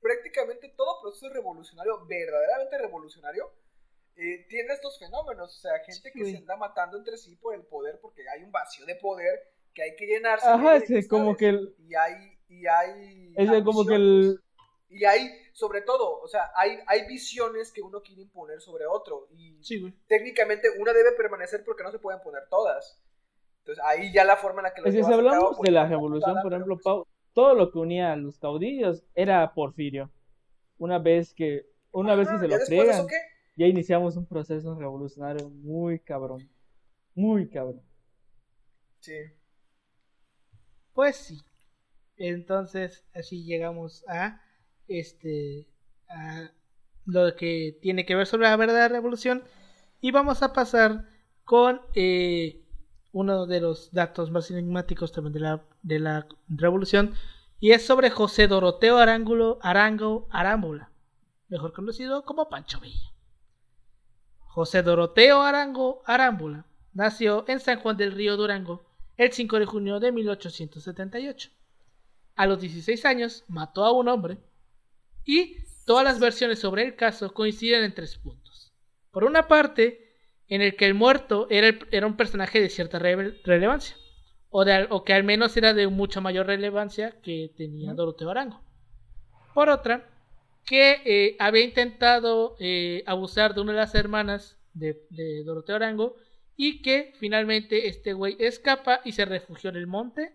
prácticamente 0.00 0.68
todo 0.76 1.00
proceso 1.02 1.28
revolucionario, 1.32 2.06
verdaderamente 2.06 2.78
revolucionario, 2.78 3.50
eh, 4.14 4.46
tiene 4.48 4.72
estos 4.74 4.98
fenómenos. 5.00 5.56
O 5.56 5.60
sea, 5.60 5.72
gente 5.84 6.12
que 6.12 6.24
se 6.30 6.36
anda 6.36 6.56
matando 6.56 6.96
entre 6.96 7.16
sí 7.16 7.34
por 7.36 7.54
el 7.54 7.62
poder 7.62 7.98
porque 8.00 8.22
hay 8.28 8.44
un 8.44 8.52
vacío 8.52 8.86
de 8.86 8.94
poder 8.96 9.40
que 9.74 9.82
hay 9.82 9.96
que 9.96 10.06
llenarse. 10.06 10.46
Ajá, 10.46 10.78
de 10.78 10.86
sí, 10.86 11.08
como 11.08 11.36
que 11.36 11.48
el- 11.48 11.74
Y 11.78 11.94
hay. 11.94 12.38
Y 12.48 12.66
hay 12.66 13.32
es 13.34 13.64
como 13.64 13.86
que 13.86 13.94
el... 13.94 14.40
Y 14.92 15.04
hay, 15.04 15.30
sobre 15.52 15.80
todo, 15.80 16.20
o 16.20 16.28
sea, 16.28 16.50
hay, 16.54 16.78
hay 16.86 17.06
visiones 17.06 17.72
que 17.72 17.80
uno 17.82 18.02
quiere 18.02 18.22
imponer 18.22 18.60
sobre 18.60 18.86
otro. 18.86 19.28
Y 19.32 19.56
Sí, 19.62 19.80
güey. 19.80 19.94
técnicamente 20.06 20.68
una 20.78 20.92
debe 20.92 21.12
permanecer 21.12 21.64
porque 21.64 21.82
no 21.82 21.90
se 21.90 21.98
pueden 21.98 22.20
poner 22.20 22.42
todas. 22.50 23.00
Entonces 23.60 23.82
ahí 23.84 24.12
ya 24.12 24.24
la 24.24 24.36
forma 24.36 24.60
en 24.60 24.64
la 24.64 24.74
que 24.74 24.82
lo 24.82 24.88
Es 24.88 24.94
que 24.94 25.02
si 25.02 25.06
a 25.06 25.16
cabo, 25.16 25.18
hablamos 25.18 25.56
pues, 25.56 25.66
de 25.66 25.72
la 25.72 25.86
revolución, 25.86 26.36
por 26.42 26.52
ejemplo, 26.52 26.74
pues, 26.76 26.84
Pau, 26.84 27.06
todo 27.32 27.54
lo 27.54 27.70
que 27.70 27.78
unía 27.78 28.12
a 28.12 28.16
los 28.16 28.38
caudillos 28.38 29.04
era 29.14 29.54
Porfirio. 29.54 30.10
Una 30.78 30.98
vez 30.98 31.32
que, 31.32 31.66
una 31.92 32.14
vez 32.14 32.28
que 32.28 32.34
ajá, 32.34 32.42
se 32.42 32.76
¿ya 32.76 32.98
lo 32.98 33.06
qué? 33.06 33.16
ya 33.56 33.66
iniciamos 33.66 34.16
un 34.16 34.26
proceso 34.26 34.74
revolucionario 34.74 35.48
muy 35.48 36.00
cabrón. 36.00 36.48
Muy 37.14 37.48
cabrón. 37.48 37.82
Sí. 39.00 39.16
Pues 40.92 41.16
sí. 41.16 41.38
Entonces, 42.16 43.04
así 43.14 43.44
llegamos 43.44 44.04
a 44.08 44.40
este 44.98 45.66
lo 47.06 47.34
que 47.34 47.78
tiene 47.80 48.04
que 48.04 48.14
ver 48.14 48.26
sobre 48.26 48.48
la 48.48 48.56
verdadera 48.56 48.88
revolución. 48.88 49.44
Y 50.00 50.10
vamos 50.10 50.42
a 50.42 50.52
pasar 50.52 51.08
con 51.44 51.80
eh, 51.94 52.62
uno 53.12 53.46
de 53.46 53.60
los 53.60 53.92
datos 53.92 54.30
más 54.30 54.50
enigmáticos 54.50 55.12
también 55.12 55.32
de 55.32 55.40
la, 55.40 55.64
de 55.82 55.98
la 55.98 56.26
revolución. 56.48 57.14
Y 57.60 57.70
es 57.72 57.86
sobre 57.86 58.10
José 58.10 58.48
Doroteo 58.48 58.98
Arangulo, 58.98 59.58
Arango 59.62 60.26
Arámbula, 60.30 60.90
mejor 61.48 61.72
conocido 61.72 62.24
como 62.24 62.48
Pancho 62.48 62.80
Villa. 62.80 63.12
José 64.40 64.82
Doroteo 64.82 65.42
Arango 65.42 66.02
Arámbula 66.04 66.66
nació 66.92 67.44
en 67.48 67.60
San 67.60 67.80
Juan 67.80 67.96
del 67.96 68.12
Río 68.12 68.36
Durango 68.36 68.82
el 69.16 69.32
5 69.32 69.58
de 69.60 69.66
junio 69.66 70.00
de 70.00 70.10
1878. 70.10 71.50
a 72.34 72.46
los 72.46 72.60
16 72.60 73.04
años 73.04 73.44
mató 73.46 73.84
a 73.84 73.92
un 73.92 74.08
hombre 74.08 74.38
y 75.24 75.56
todas 75.86 76.04
las 76.04 76.20
versiones 76.20 76.58
sobre 76.60 76.82
el 76.84 76.96
caso 76.96 77.32
coinciden 77.34 77.84
en 77.84 77.94
tres 77.94 78.16
puntos. 78.18 78.72
Por 79.10 79.24
una 79.24 79.48
parte, 79.48 80.14
en 80.48 80.62
el 80.62 80.76
que 80.76 80.86
el 80.86 80.94
muerto 80.94 81.46
era, 81.50 81.68
el- 81.68 81.86
era 81.90 82.06
un 82.06 82.16
personaje 82.16 82.60
de 82.60 82.68
cierta 82.68 82.98
rele- 82.98 83.40
relevancia, 83.44 83.96
o, 84.50 84.64
de 84.64 84.72
al- 84.72 84.88
o 84.90 85.04
que 85.04 85.12
al 85.14 85.24
menos 85.24 85.56
era 85.56 85.72
de 85.74 85.88
mucha 85.88 86.20
mayor 86.20 86.46
relevancia 86.46 87.20
que 87.22 87.52
tenía. 87.56 87.94
Doroteo 87.94 88.30
Arango. 88.30 88.62
Por 89.54 89.68
otra, 89.68 90.08
que 90.66 91.00
eh, 91.04 91.36
había 91.38 91.64
intentado 91.64 92.56
eh, 92.60 93.02
abusar 93.06 93.54
de 93.54 93.60
una 93.62 93.72
de 93.72 93.78
las 93.78 93.94
hermanas 93.94 94.58
de, 94.74 95.06
de 95.10 95.42
Doroteo 95.44 95.76
Arango 95.76 96.16
y 96.56 96.80
que 96.82 97.12
finalmente 97.18 97.88
este 97.88 98.12
güey 98.12 98.36
escapa 98.38 99.00
y 99.04 99.12
se 99.12 99.24
refugió 99.24 99.70
en 99.70 99.76
el 99.76 99.86
monte 99.86 100.34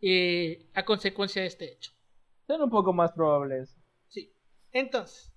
eh, 0.00 0.70
a 0.74 0.84
consecuencia 0.84 1.42
de 1.42 1.48
este 1.48 1.72
hecho. 1.72 1.92
Son 2.46 2.62
un 2.62 2.70
poco 2.70 2.92
más 2.92 3.12
probables. 3.12 3.76
Entonces, 4.72 5.32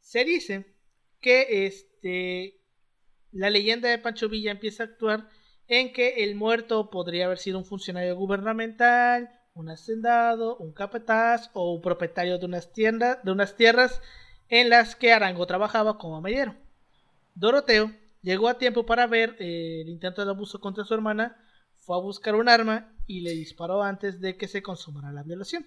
se 0.00 0.24
dice 0.24 0.76
que 1.20 1.66
este 1.66 2.62
la 3.32 3.48
leyenda 3.48 3.88
de 3.88 3.98
Pancho 3.98 4.28
Villa 4.28 4.50
empieza 4.50 4.82
a 4.82 4.86
actuar 4.86 5.28
en 5.66 5.92
que 5.92 6.24
el 6.24 6.34
muerto 6.34 6.90
podría 6.90 7.26
haber 7.26 7.38
sido 7.38 7.58
un 7.58 7.64
funcionario 7.64 8.14
gubernamental, 8.14 9.30
un 9.54 9.70
hacendado, 9.70 10.56
un 10.58 10.72
capataz 10.72 11.50
o 11.54 11.72
un 11.72 11.80
propietario 11.80 12.38
de 12.38 12.46
unas 12.46 12.72
tiendas, 12.72 13.22
de 13.22 13.32
unas 13.32 13.56
tierras 13.56 14.02
en 14.48 14.68
las 14.68 14.96
que 14.96 15.12
Arango 15.12 15.46
trabajaba 15.46 15.96
como 15.96 16.20
mediero. 16.20 16.54
Doroteo 17.34 17.90
llegó 18.20 18.48
a 18.48 18.58
tiempo 18.58 18.84
para 18.84 19.06
ver 19.06 19.36
eh, 19.38 19.80
el 19.80 19.88
intento 19.88 20.24
de 20.24 20.30
abuso 20.30 20.60
contra 20.60 20.84
su 20.84 20.92
hermana, 20.92 21.36
fue 21.78 21.96
a 21.96 22.00
buscar 22.00 22.34
un 22.34 22.48
arma 22.48 22.94
y 23.06 23.22
le 23.22 23.30
disparó 23.30 23.82
antes 23.82 24.20
de 24.20 24.36
que 24.36 24.48
se 24.48 24.62
consumara 24.62 25.10
la 25.10 25.22
violación. 25.22 25.66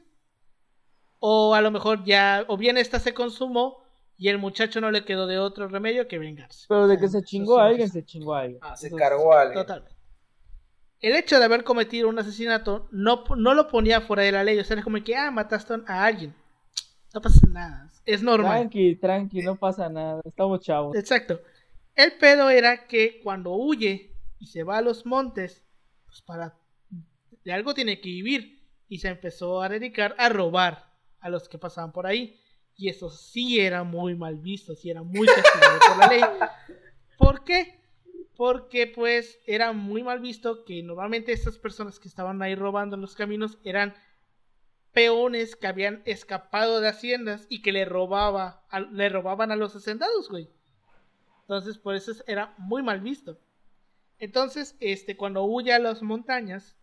O 1.27 1.55
a 1.55 1.61
lo 1.61 1.71
mejor 1.71 2.03
ya, 2.03 2.45
o 2.47 2.55
bien 2.55 2.77
esta 2.77 2.99
se 2.99 3.15
consumó 3.15 3.83
y 4.15 4.29
el 4.29 4.37
muchacho 4.37 4.79
no 4.79 4.91
le 4.91 5.05
quedó 5.05 5.25
de 5.25 5.39
otro 5.39 5.67
remedio 5.67 6.07
que 6.07 6.19
vengarse. 6.19 6.67
Pero 6.69 6.87
de 6.87 6.99
que 6.99 7.07
se 7.07 7.23
chingó 7.23 7.57
a 7.57 7.65
alguien, 7.65 7.89
se 7.89 8.05
chingó 8.05 8.35
a 8.35 8.41
alguien. 8.41 8.59
Ah, 8.61 8.75
se 8.75 8.91
cargó 8.91 9.33
a 9.33 9.41
alguien. 9.41 9.59
Totalmente. 9.59 9.95
El 10.99 11.15
hecho 11.15 11.39
de 11.39 11.45
haber 11.45 11.63
cometido 11.63 12.09
un 12.09 12.19
asesinato 12.19 12.87
no, 12.91 13.23
no 13.35 13.55
lo 13.55 13.67
ponía 13.69 14.01
fuera 14.01 14.21
de 14.21 14.33
la 14.33 14.43
ley. 14.43 14.59
O 14.59 14.63
sea, 14.63 14.75
era 14.75 14.83
como 14.83 15.03
que, 15.03 15.15
ah, 15.15 15.31
mataste 15.31 15.73
a 15.87 16.05
alguien. 16.05 16.35
No 17.11 17.21
pasa 17.21 17.47
nada. 17.47 17.91
Es 18.05 18.21
normal. 18.21 18.59
Tranqui, 18.59 18.95
tranqui, 18.97 19.41
no 19.41 19.55
pasa 19.55 19.89
nada. 19.89 20.21
Estamos 20.23 20.59
chavos. 20.59 20.95
Exacto. 20.95 21.41
El 21.95 22.11
pedo 22.19 22.51
era 22.51 22.85
que 22.85 23.19
cuando 23.23 23.55
huye 23.55 24.13
y 24.37 24.45
se 24.45 24.61
va 24.61 24.77
a 24.77 24.81
los 24.81 25.07
montes, 25.07 25.65
pues 26.05 26.21
para 26.21 26.55
de 27.43 27.51
algo 27.51 27.73
tiene 27.73 27.99
que 27.99 28.09
vivir. 28.09 28.61
Y 28.87 28.99
se 28.99 29.07
empezó 29.07 29.63
a 29.63 29.69
dedicar 29.69 30.15
a 30.19 30.29
robar 30.29 30.84
a 31.25 31.29
los 31.29 31.49
que 31.49 31.57
pasaban 31.57 31.91
por 31.91 32.05
ahí. 32.05 32.39
Y 32.77 32.89
eso 32.89 33.09
sí 33.09 33.59
era 33.59 33.83
muy 33.83 34.15
mal 34.15 34.37
visto, 34.37 34.75
sí 34.75 34.89
era 34.89 35.01
muy 35.01 35.25
castigado 35.27 35.79
por 35.87 35.97
la 35.97 36.07
ley. 36.07 36.21
¿Por 37.17 37.43
qué? 37.43 37.79
Porque 38.35 38.85
pues 38.87 39.39
era 39.47 39.71
muy 39.71 40.03
mal 40.03 40.19
visto 40.19 40.65
que 40.65 40.83
normalmente 40.83 41.31
estas 41.31 41.57
personas 41.57 41.99
que 41.99 42.07
estaban 42.07 42.41
ahí 42.41 42.53
robando 42.53 42.95
en 42.95 43.01
los 43.01 43.15
caminos 43.15 43.57
eran 43.63 43.95
peones 44.91 45.55
que 45.55 45.67
habían 45.67 46.01
escapado 46.05 46.79
de 46.79 46.89
haciendas 46.89 47.47
y 47.49 47.61
que 47.61 47.71
le 47.71 47.85
robaba 47.85 48.63
le 48.91 49.09
robaban 49.09 49.51
a 49.51 49.55
los 49.55 49.75
hacendados, 49.75 50.29
güey. 50.29 50.49
Entonces, 51.41 51.77
por 51.77 51.95
eso 51.95 52.11
es- 52.11 52.23
era 52.27 52.53
muy 52.57 52.83
mal 52.83 53.01
visto. 53.01 53.39
Entonces, 54.19 54.75
este, 54.79 55.17
cuando 55.17 55.43
huye 55.43 55.73
a 55.73 55.79
las 55.79 56.01
montañas, 56.01 56.75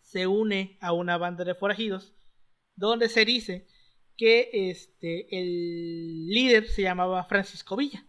se 0.00 0.26
une 0.26 0.76
a 0.80 0.92
una 0.92 1.18
banda 1.18 1.44
de 1.44 1.54
forajidos, 1.54 2.12
donde 2.76 3.08
se 3.08 3.24
dice 3.24 3.66
que 4.16 4.50
este, 4.52 5.26
el 5.38 6.28
líder 6.28 6.68
se 6.68 6.82
llamaba 6.82 7.24
Francisco 7.24 7.76
Villa 7.76 8.04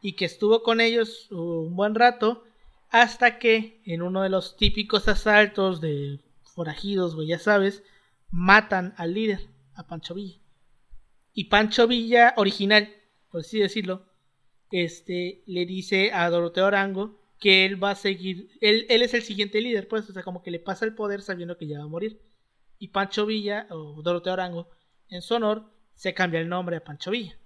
y 0.00 0.14
que 0.14 0.24
estuvo 0.24 0.62
con 0.62 0.80
ellos 0.80 1.30
un 1.30 1.76
buen 1.76 1.94
rato 1.94 2.44
hasta 2.90 3.38
que 3.38 3.80
en 3.86 4.02
uno 4.02 4.22
de 4.22 4.28
los 4.28 4.56
típicos 4.56 5.08
asaltos 5.08 5.80
de 5.80 6.20
forajidos, 6.42 7.14
güey, 7.14 7.28
ya 7.28 7.38
sabes, 7.38 7.82
matan 8.30 8.94
al 8.98 9.14
líder, 9.14 9.48
a 9.74 9.86
Pancho 9.86 10.14
Villa. 10.14 10.38
Y 11.32 11.44
Pancho 11.44 11.86
Villa, 11.86 12.34
original, 12.36 12.94
por 13.30 13.40
así 13.40 13.58
decirlo, 13.58 14.04
este, 14.70 15.42
le 15.46 15.64
dice 15.64 16.12
a 16.12 16.28
Doroteo 16.28 16.66
Arango 16.66 17.18
que 17.38 17.64
él 17.64 17.82
va 17.82 17.92
a 17.92 17.96
seguir, 17.96 18.50
él, 18.60 18.86
él 18.88 19.02
es 19.02 19.14
el 19.14 19.22
siguiente 19.22 19.60
líder, 19.60 19.88
pues, 19.88 20.08
o 20.10 20.12
sea, 20.12 20.22
como 20.22 20.42
que 20.42 20.50
le 20.50 20.58
pasa 20.58 20.84
el 20.84 20.94
poder 20.94 21.22
sabiendo 21.22 21.56
que 21.56 21.66
ya 21.66 21.78
va 21.78 21.84
a 21.84 21.88
morir. 21.88 22.20
Y 22.78 22.88
Pancho 22.88 23.24
Villa, 23.26 23.66
o 23.70 24.02
Doroteo 24.02 24.32
Arango, 24.32 24.68
en 25.12 25.22
su 25.22 25.34
honor, 25.34 25.64
se 25.94 26.14
cambia 26.14 26.40
el 26.40 26.48
nombre 26.48 26.76
a 26.76 26.84
Pancho 26.84 27.10
Villa. 27.10 27.36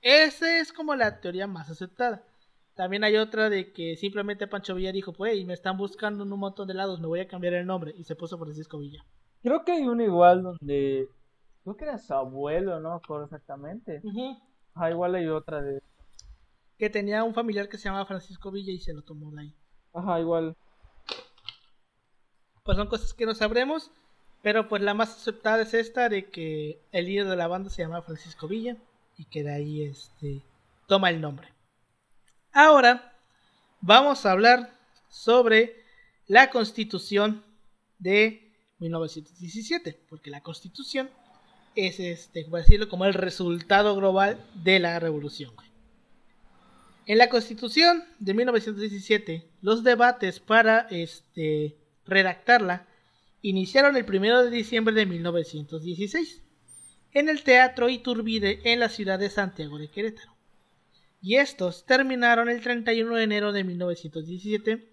Esa 0.00 0.58
es 0.58 0.72
como 0.72 0.94
la 0.96 1.20
teoría 1.20 1.46
más 1.46 1.70
aceptada. 1.70 2.24
También 2.74 3.04
hay 3.04 3.16
otra 3.16 3.48
de 3.50 3.72
que 3.72 3.96
simplemente 3.96 4.46
Pancho 4.46 4.74
Villa 4.74 4.92
dijo, 4.92 5.12
pues, 5.12 5.32
"Hey, 5.34 5.44
me 5.44 5.52
están 5.54 5.76
buscando 5.76 6.24
en 6.24 6.32
un 6.32 6.40
montón 6.40 6.66
de 6.66 6.74
lados, 6.74 7.00
me 7.00 7.06
voy 7.06 7.20
a 7.20 7.28
cambiar 7.28 7.54
el 7.54 7.66
nombre. 7.66 7.94
Y 7.96 8.04
se 8.04 8.16
puso 8.16 8.38
Francisco 8.38 8.78
Villa. 8.78 9.04
Creo 9.42 9.64
que 9.64 9.72
hay 9.72 9.82
uno 9.82 10.02
igual 10.02 10.42
donde. 10.42 11.08
Creo 11.62 11.76
que 11.76 11.84
era 11.84 11.98
su 11.98 12.12
abuelo, 12.14 12.80
no 12.80 12.92
acuerdo 12.92 13.24
exactamente. 13.26 14.02
Ah, 14.74 14.90
igual 14.90 15.14
hay 15.14 15.28
otra 15.28 15.62
de. 15.62 15.80
Que 16.78 16.90
tenía 16.90 17.22
un 17.22 17.34
familiar 17.34 17.68
que 17.68 17.78
se 17.78 17.84
llamaba 17.84 18.06
Francisco 18.06 18.50
Villa 18.50 18.72
y 18.72 18.80
se 18.80 18.94
lo 18.94 19.02
tomó 19.02 19.30
de 19.30 19.42
ahí. 19.42 19.54
Ajá, 19.94 20.18
igual. 20.18 20.56
Pues 22.64 22.76
son 22.76 22.88
cosas 22.88 23.14
que 23.14 23.26
no 23.26 23.34
sabremos. 23.34 23.92
Pero 24.42 24.68
pues 24.68 24.82
la 24.82 24.92
más 24.92 25.16
aceptada 25.16 25.62
es 25.62 25.72
esta 25.72 26.08
de 26.08 26.28
que 26.28 26.80
el 26.90 27.06
líder 27.06 27.28
de 27.28 27.36
la 27.36 27.46
banda 27.46 27.70
se 27.70 27.82
llama 27.82 28.02
Francisco 28.02 28.48
Villa. 28.48 28.76
Y 29.16 29.24
que 29.26 29.44
de 29.44 29.52
ahí 29.52 29.84
este 29.84 30.42
toma 30.86 31.10
el 31.10 31.20
nombre. 31.20 31.48
Ahora 32.52 33.14
vamos 33.80 34.26
a 34.26 34.32
hablar 34.32 34.74
sobre 35.08 35.76
la 36.26 36.50
constitución 36.50 37.44
de 37.98 38.52
1917. 38.78 40.00
Porque 40.08 40.30
la 40.30 40.40
constitución 40.40 41.08
es 41.76 42.00
este, 42.00 42.44
por 42.44 42.60
decirlo, 42.60 42.88
como 42.88 43.04
el 43.04 43.14
resultado 43.14 43.94
global 43.94 44.44
de 44.54 44.80
la 44.80 44.98
revolución. 44.98 45.52
En 47.06 47.18
la 47.18 47.28
constitución 47.28 48.04
de 48.18 48.34
1917, 48.34 49.46
los 49.60 49.82
debates 49.82 50.38
para 50.40 50.86
este, 50.90 51.76
redactarla 52.06 52.86
iniciaron 53.42 53.96
el 53.96 54.06
1 54.08 54.44
de 54.44 54.50
diciembre 54.50 54.94
de 54.94 55.04
1916 55.04 56.42
en 57.12 57.28
el 57.28 57.42
Teatro 57.42 57.88
Iturbide 57.88 58.60
en 58.72 58.80
la 58.80 58.88
ciudad 58.88 59.18
de 59.18 59.28
Santiago 59.28 59.78
de 59.78 59.88
Querétaro. 59.88 60.32
Y 61.20 61.36
estos 61.36 61.84
terminaron 61.84 62.48
el 62.48 62.62
31 62.62 63.16
de 63.16 63.22
enero 63.22 63.52
de 63.52 63.64
1917. 63.64 64.92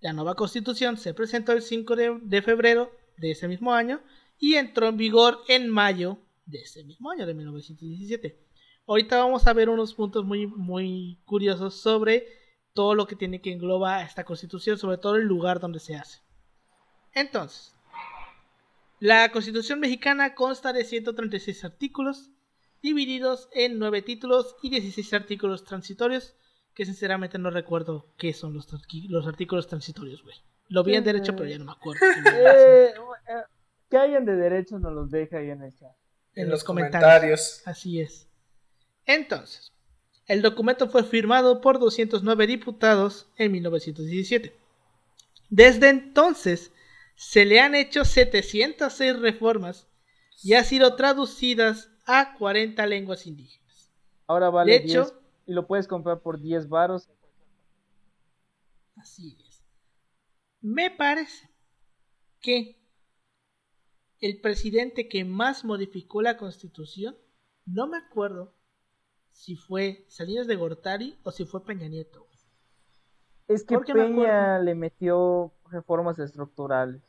La 0.00 0.12
nueva 0.12 0.34
constitución 0.34 0.96
se 0.98 1.14
presentó 1.14 1.52
el 1.52 1.62
5 1.62 1.96
de, 1.96 2.18
de 2.22 2.42
febrero 2.42 2.92
de 3.16 3.32
ese 3.32 3.48
mismo 3.48 3.72
año 3.72 4.00
y 4.38 4.54
entró 4.54 4.88
en 4.88 4.96
vigor 4.96 5.40
en 5.48 5.68
mayo 5.68 6.18
de 6.46 6.58
ese 6.58 6.84
mismo 6.84 7.10
año 7.10 7.26
de 7.26 7.34
1917. 7.34 8.38
Ahorita 8.86 9.18
vamos 9.18 9.46
a 9.46 9.52
ver 9.52 9.68
unos 9.68 9.94
puntos 9.94 10.24
muy, 10.24 10.46
muy 10.46 11.20
curiosos 11.24 11.74
sobre 11.80 12.26
todo 12.74 12.94
lo 12.94 13.06
que 13.06 13.16
tiene 13.16 13.40
que 13.40 13.52
engloba 13.52 14.02
esta 14.02 14.24
constitución, 14.24 14.76
sobre 14.76 14.98
todo 14.98 15.16
el 15.16 15.24
lugar 15.24 15.60
donde 15.60 15.78
se 15.78 15.94
hace. 15.94 16.20
Entonces, 17.14 17.74
la 19.00 19.30
constitución 19.32 19.80
mexicana 19.80 20.34
consta 20.34 20.72
de 20.72 20.84
136 20.84 21.64
artículos, 21.64 22.30
divididos 22.82 23.48
en 23.52 23.78
9 23.78 24.02
títulos 24.02 24.56
y 24.62 24.70
16 24.70 25.12
artículos 25.14 25.64
transitorios, 25.64 26.34
que 26.74 26.84
sinceramente 26.84 27.38
no 27.38 27.50
recuerdo 27.50 28.06
qué 28.16 28.32
son 28.32 28.54
los, 28.54 28.68
los 29.08 29.26
artículos 29.26 29.66
transitorios, 29.66 30.22
güey. 30.22 30.36
Lo 30.68 30.82
vi 30.84 30.94
en 30.94 31.04
derecho, 31.04 31.34
pero 31.36 31.48
ya 31.48 31.58
no 31.58 31.66
me 31.66 31.72
acuerdo. 31.72 32.00
Eh, 32.34 32.94
eh, 33.28 33.42
que 33.90 33.96
alguien 33.98 34.24
de 34.24 34.36
derechos 34.36 34.80
nos 34.80 34.92
los 34.92 35.10
deja 35.10 35.38
ahí 35.38 35.50
en 35.50 35.62
el 35.62 35.76
chat. 35.76 35.92
En 36.34 36.48
los 36.48 36.64
comentarios. 36.64 37.62
Así 37.66 38.00
es. 38.00 38.26
Entonces, 39.04 39.72
el 40.26 40.40
documento 40.40 40.88
fue 40.88 41.04
firmado 41.04 41.60
por 41.60 41.78
209 41.78 42.46
diputados 42.46 43.28
en 43.36 43.52
1917. 43.52 44.56
Desde 45.50 45.90
entonces, 45.90 46.72
se 47.14 47.44
le 47.44 47.60
han 47.60 47.74
hecho 47.74 48.04
706 48.04 49.18
reformas 49.20 49.88
y 50.42 50.54
ha 50.54 50.64
sido 50.64 50.96
traducidas 50.96 51.90
a 52.06 52.34
40 52.36 52.84
lenguas 52.86 53.26
indígenas. 53.26 53.90
Ahora 54.26 54.50
vale 54.50 54.72
De 54.72 54.78
hecho- 54.78 55.02
10 55.04 55.14
y 55.46 55.52
lo 55.52 55.66
puedes 55.66 55.86
comprar 55.88 56.20
por 56.20 56.40
10 56.40 56.68
varos. 56.68 57.08
Así 58.96 59.36
es. 59.46 59.62
Me 60.60 60.90
parece 60.90 61.50
que 62.40 62.80
el 64.20 64.40
presidente 64.40 65.08
que 65.08 65.24
más 65.24 65.64
modificó 65.64 66.22
la 66.22 66.36
constitución, 66.36 67.16
no 67.66 67.88
me 67.88 67.98
acuerdo 67.98 68.54
si 69.32 69.56
fue 69.56 70.04
Salinas 70.08 70.46
de 70.46 70.56
Gortari 70.56 71.18
o 71.24 71.32
si 71.32 71.44
fue 71.44 71.64
Peña 71.64 71.88
Nieto. 71.88 72.28
Es 73.48 73.64
que 73.64 73.74
Porque 73.74 73.92
Peña 73.92 74.58
le 74.58 74.74
metió 74.74 75.52
reformas 75.70 76.18
estructurales. 76.18 77.02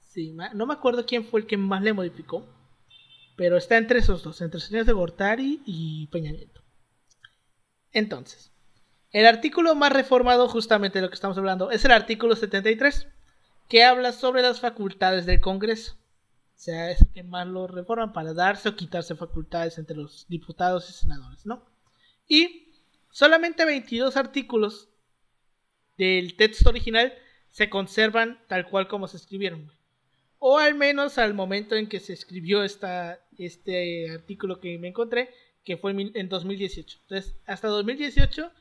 Sí, 0.00 0.34
no 0.54 0.66
me 0.66 0.74
acuerdo 0.74 1.04
quién 1.04 1.24
fue 1.24 1.40
el 1.40 1.46
que 1.46 1.56
más 1.56 1.82
le 1.82 1.92
modificó. 1.92 2.44
Pero 3.36 3.58
está 3.58 3.76
entre 3.76 3.98
esos 3.98 4.22
dos, 4.22 4.40
entre 4.40 4.60
Salinas 4.60 4.86
de 4.86 4.94
Gortari 4.94 5.62
y 5.66 6.06
Peña 6.06 6.32
Nieto. 6.32 6.62
Entonces, 7.92 8.50
el 9.12 9.26
artículo 9.26 9.74
más 9.74 9.92
reformado, 9.92 10.48
justamente 10.48 10.98
de 10.98 11.02
lo 11.02 11.10
que 11.10 11.14
estamos 11.14 11.36
hablando, 11.36 11.70
es 11.70 11.84
el 11.84 11.92
artículo 11.92 12.34
73, 12.34 13.08
que 13.68 13.84
habla 13.84 14.12
sobre 14.12 14.42
las 14.42 14.60
facultades 14.60 15.26
del 15.26 15.40
Congreso. 15.40 15.96
O 16.56 16.58
sea, 16.58 16.90
es 16.90 17.02
el 17.02 17.08
que 17.08 17.22
más 17.22 17.46
lo 17.46 17.66
reforman 17.66 18.14
para 18.14 18.32
darse 18.32 18.70
o 18.70 18.76
quitarse 18.76 19.14
facultades 19.14 19.76
entre 19.76 19.96
los 19.96 20.26
diputados 20.28 20.88
y 20.88 20.94
senadores, 20.94 21.44
¿no? 21.44 21.62
Y 22.26 22.72
solamente 23.10 23.66
22 23.66 24.16
artículos 24.16 24.88
del 25.98 26.36
texto 26.36 26.68
original 26.70 27.12
se 27.48 27.70
conservan 27.70 28.38
tal 28.48 28.68
cual 28.68 28.88
como 28.88 29.08
se 29.08 29.16
escribieron. 29.16 29.70
O 30.38 30.58
al 30.58 30.74
menos 30.74 31.16
al 31.18 31.32
momento 31.34 31.74
en 31.76 31.88
que 31.88 32.00
se 32.00 32.12
escribió 32.12 32.62
esta, 32.62 33.18
este 33.38 34.10
artículo 34.10 34.60
que 34.60 34.78
me 34.78 34.88
encontré, 34.88 35.30
que 35.64 35.76
fue 35.76 35.92
en 35.92 35.96
mil- 35.96 36.12
en 36.14 36.28
2018. 36.28 36.98
Entonces, 37.02 37.34
hasta 37.46 37.68
2018, 37.68 38.52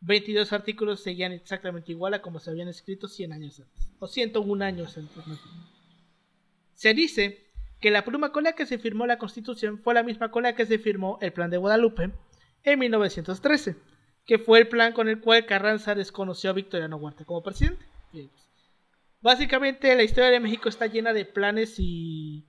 22 0.00 0.52
artículos 0.52 1.02
seguían 1.02 1.32
exactamente 1.32 1.92
igual 1.92 2.14
a 2.14 2.22
como 2.22 2.40
se 2.40 2.50
habían 2.50 2.68
escrito 2.68 3.08
100 3.08 3.32
años 3.32 3.60
antes. 3.60 3.88
O 3.98 4.06
101 4.08 4.64
años 4.64 4.96
antes. 4.96 5.24
Se 6.74 6.94
dice 6.94 7.44
que 7.80 7.90
la 7.90 8.04
pluma 8.04 8.32
con 8.32 8.44
la 8.44 8.52
que 8.54 8.66
se 8.66 8.78
firmó 8.78 9.06
la 9.06 9.18
Constitución 9.18 9.78
fue 9.78 9.94
la 9.94 10.02
misma 10.02 10.30
con 10.30 10.44
la 10.44 10.54
que 10.54 10.66
se 10.66 10.78
firmó 10.78 11.18
el 11.20 11.32
Plan 11.32 11.50
de 11.50 11.58
Guadalupe 11.58 12.10
en 12.64 12.78
1913, 12.78 13.76
que 14.28 14.38
fue 14.38 14.58
el 14.58 14.68
plan 14.68 14.92
con 14.92 15.08
el 15.08 15.22
cual 15.22 15.46
Carranza 15.46 15.94
desconoció 15.94 16.50
a 16.50 16.52
Victoriano 16.52 16.98
Huerta 16.98 17.24
como 17.24 17.42
presidente. 17.42 17.84
Pues, 18.12 18.28
Básicamente 19.22 19.96
la 19.96 20.02
historia 20.02 20.28
de 20.28 20.38
México 20.38 20.68
está 20.68 20.86
llena 20.86 21.14
de 21.14 21.24
planes 21.24 21.76
y 21.78 22.46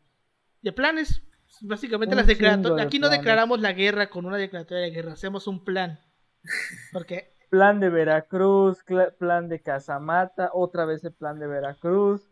de 0.62 0.74
planes. 0.74 1.24
Básicamente 1.62 2.14
Un 2.14 2.18
las 2.18 2.28
declaratorias. 2.28 2.76
de 2.76 2.84
Aquí 2.84 3.00
no 3.00 3.10
declaramos 3.10 3.62
la 3.62 3.72
guerra 3.72 4.10
con 4.10 4.26
una 4.26 4.36
declaratoria 4.36 4.84
de 4.84 4.92
guerra, 4.92 5.14
hacemos 5.14 5.48
un 5.48 5.64
plan. 5.64 6.02
Porque 6.92 7.34
Plan 7.50 7.80
de 7.80 7.90
Veracruz, 7.90 8.84
plan 9.18 9.48
de 9.48 9.62
Casamata, 9.62 10.52
otra 10.54 10.84
vez 10.86 11.04
el 11.06 11.14
plan 11.14 11.40
de 11.40 11.48
Veracruz. 11.48 12.30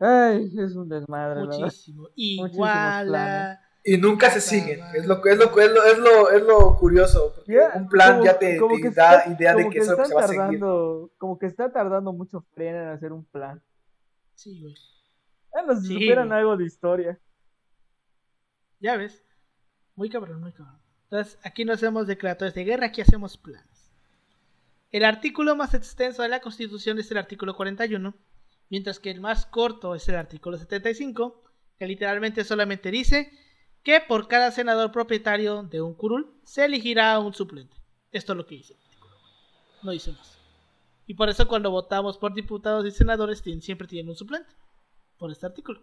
Ay, 0.00 0.50
es 0.58 0.74
un 0.74 0.88
desmadre, 0.88 1.44
muchísimo. 1.44 2.08
Iguala. 2.16 3.60
Y 3.82 3.96
nunca 3.96 4.30
se 4.30 4.40
siguen. 4.42 4.80
Es 4.94 5.06
lo, 5.06 5.24
es 5.24 5.38
lo, 5.38 5.58
es 5.58 5.72
lo, 5.72 5.84
es 5.84 5.98
lo, 5.98 6.30
es 6.30 6.42
lo 6.42 6.76
curioso. 6.76 7.34
Ya, 7.46 7.72
un 7.76 7.88
plan 7.88 8.12
como- 8.18 8.24
ya 8.24 8.38
te, 8.38 8.58
como 8.58 8.76
te 8.76 8.82
que 8.82 8.90
da 8.90 9.18
está- 9.20 9.30
idea 9.32 9.54
de 9.54 9.62
como 9.62 9.72
que 9.72 9.78
eso 9.78 9.92
es 9.92 9.98
lo 9.98 10.02
que 10.04 10.08
se 10.08 10.14
va 10.14 10.20
a 10.24 10.28
seguir. 10.28 10.40
tardando, 10.42 11.10
Como 11.16 11.38
que 11.38 11.46
está 11.46 11.72
tardando 11.72 12.12
mucho 12.12 12.42
frena 12.54 12.82
en 12.82 12.88
hacer 12.88 13.12
un 13.12 13.24
plan. 13.24 13.62
Sí, 14.34 14.60
güey. 14.60 14.74
Bueno, 15.52 15.80
si 15.80 15.86
Sí, 15.88 15.94
güey. 15.94 16.10
algo 16.30 16.56
de 16.56 16.64
historia. 16.64 17.18
Ya 18.80 18.96
ves. 18.96 19.22
Muy 19.94 20.08
cabrón, 20.10 20.40
muy 20.40 20.52
cabrón. 20.52 20.78
Entonces, 21.04 21.38
aquí 21.42 21.64
no 21.64 21.72
hacemos 21.72 22.06
declaratorias 22.06 22.54
de 22.54 22.64
guerra, 22.64 22.86
aquí 22.86 23.00
hacemos 23.00 23.36
planes. 23.36 23.90
El 24.92 25.04
artículo 25.04 25.56
más 25.56 25.74
extenso 25.74 26.22
de 26.22 26.28
la 26.28 26.40
Constitución 26.40 26.98
es 26.98 27.10
el 27.10 27.18
artículo 27.18 27.56
41, 27.56 28.14
mientras 28.68 28.98
que 29.00 29.10
el 29.10 29.20
más 29.20 29.46
corto 29.46 29.94
es 29.94 30.08
el 30.08 30.16
artículo 30.16 30.56
75, 30.56 31.42
que 31.78 31.86
literalmente 31.86 32.44
solamente 32.44 32.90
dice 32.90 33.30
que 33.82 34.00
por 34.00 34.28
cada 34.28 34.50
senador 34.50 34.92
propietario 34.92 35.62
de 35.64 35.80
un 35.80 35.94
curul 35.94 36.32
se 36.44 36.64
elegirá 36.64 37.18
un 37.18 37.32
suplente. 37.34 37.76
Esto 38.12 38.32
es 38.32 38.36
lo 38.36 38.46
que 38.46 38.56
dice 38.56 38.74
el 38.74 38.80
artículo. 38.80 39.14
No 39.82 39.90
dice 39.92 40.12
más. 40.12 40.38
Y 41.06 41.14
por 41.14 41.28
eso 41.28 41.48
cuando 41.48 41.70
votamos 41.70 42.18
por 42.18 42.34
diputados 42.34 42.86
y 42.86 42.90
senadores 42.90 43.42
tienen- 43.42 43.62
siempre 43.62 43.88
tienen 43.88 44.10
un 44.10 44.16
suplente. 44.16 44.52
Por 45.18 45.30
este 45.30 45.46
artículo. 45.46 45.80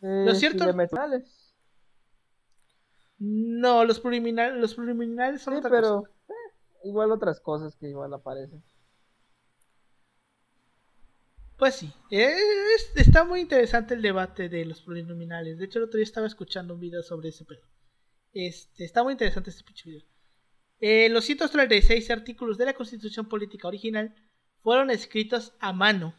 Eh, 0.00 0.24
Lo 0.26 0.34
cierto- 0.34 0.64
No, 3.18 3.84
los 3.84 4.00
preliminares, 4.00 4.60
los 4.60 4.74
preliminares 4.74 5.42
son 5.42 5.54
Sí, 5.54 5.58
otra 5.58 5.70
pero 5.70 6.00
cosa. 6.00 6.10
eh, 6.28 6.88
igual 6.88 7.12
otras 7.12 7.40
cosas 7.40 7.76
que 7.76 7.88
igual 7.88 8.12
aparecen. 8.12 8.62
Pues 11.62 11.76
sí, 11.76 11.92
es- 12.10 12.90
está 12.96 13.22
muy 13.22 13.38
interesante 13.38 13.94
el 13.94 14.02
debate 14.02 14.48
de 14.48 14.64
los 14.64 14.82
plurinominales. 14.82 15.58
De 15.60 15.66
hecho, 15.66 15.78
el 15.78 15.84
otro 15.84 15.98
día 15.98 16.02
estaba 16.02 16.26
escuchando 16.26 16.74
un 16.74 16.80
video 16.80 17.04
sobre 17.04 17.28
ese 17.28 17.44
pedo. 17.44 17.62
Este, 18.32 18.84
está 18.84 19.04
muy 19.04 19.12
interesante 19.12 19.50
este 19.50 19.62
pinche 19.62 19.88
video. 19.88 20.02
Eh, 20.80 21.08
los 21.08 21.24
136 21.24 22.10
artículos 22.10 22.58
de 22.58 22.64
la 22.64 22.74
Constitución 22.74 23.28
Política 23.28 23.68
original 23.68 24.12
fueron 24.64 24.90
escritos 24.90 25.52
a 25.60 25.72
mano 25.72 26.16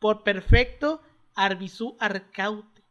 por 0.00 0.24
Perfecto 0.24 1.02
Arbizú 1.36 1.96
Arcaute, 2.00 2.82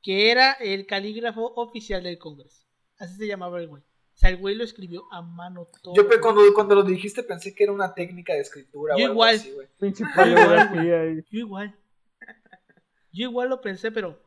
que 0.00 0.30
era 0.30 0.52
el 0.52 0.86
calígrafo 0.86 1.52
oficial 1.56 2.02
del 2.02 2.16
Congreso. 2.16 2.64
Así 2.96 3.16
se 3.18 3.26
llamaba 3.26 3.60
el 3.60 3.68
güey. 3.68 3.82
O 4.18 4.20
sea, 4.20 4.30
el 4.30 4.38
güey 4.38 4.56
lo 4.56 4.64
escribió 4.64 5.04
a 5.12 5.22
mano 5.22 5.68
todo. 5.80 5.94
Yo 5.94 6.02
cuando, 6.20 6.42
cuando 6.52 6.74
lo 6.74 6.82
dijiste 6.82 7.22
pensé 7.22 7.54
que 7.54 7.62
era 7.62 7.72
una 7.72 7.94
técnica 7.94 8.32
de 8.32 8.40
escritura 8.40 8.96
Yo 8.98 9.04
o 9.04 9.06
algo 9.06 9.14
igual. 9.14 9.34
así, 9.36 9.52
güey. 9.52 9.68
Pinche 9.78 10.02
igual, 10.02 10.16
paleografía 10.34 11.00
ahí. 11.02 11.24
Yo 11.30 11.38
igual. 11.38 11.78
Yo 13.12 13.28
igual 13.28 13.48
lo 13.48 13.60
pensé, 13.60 13.92
pero 13.92 14.20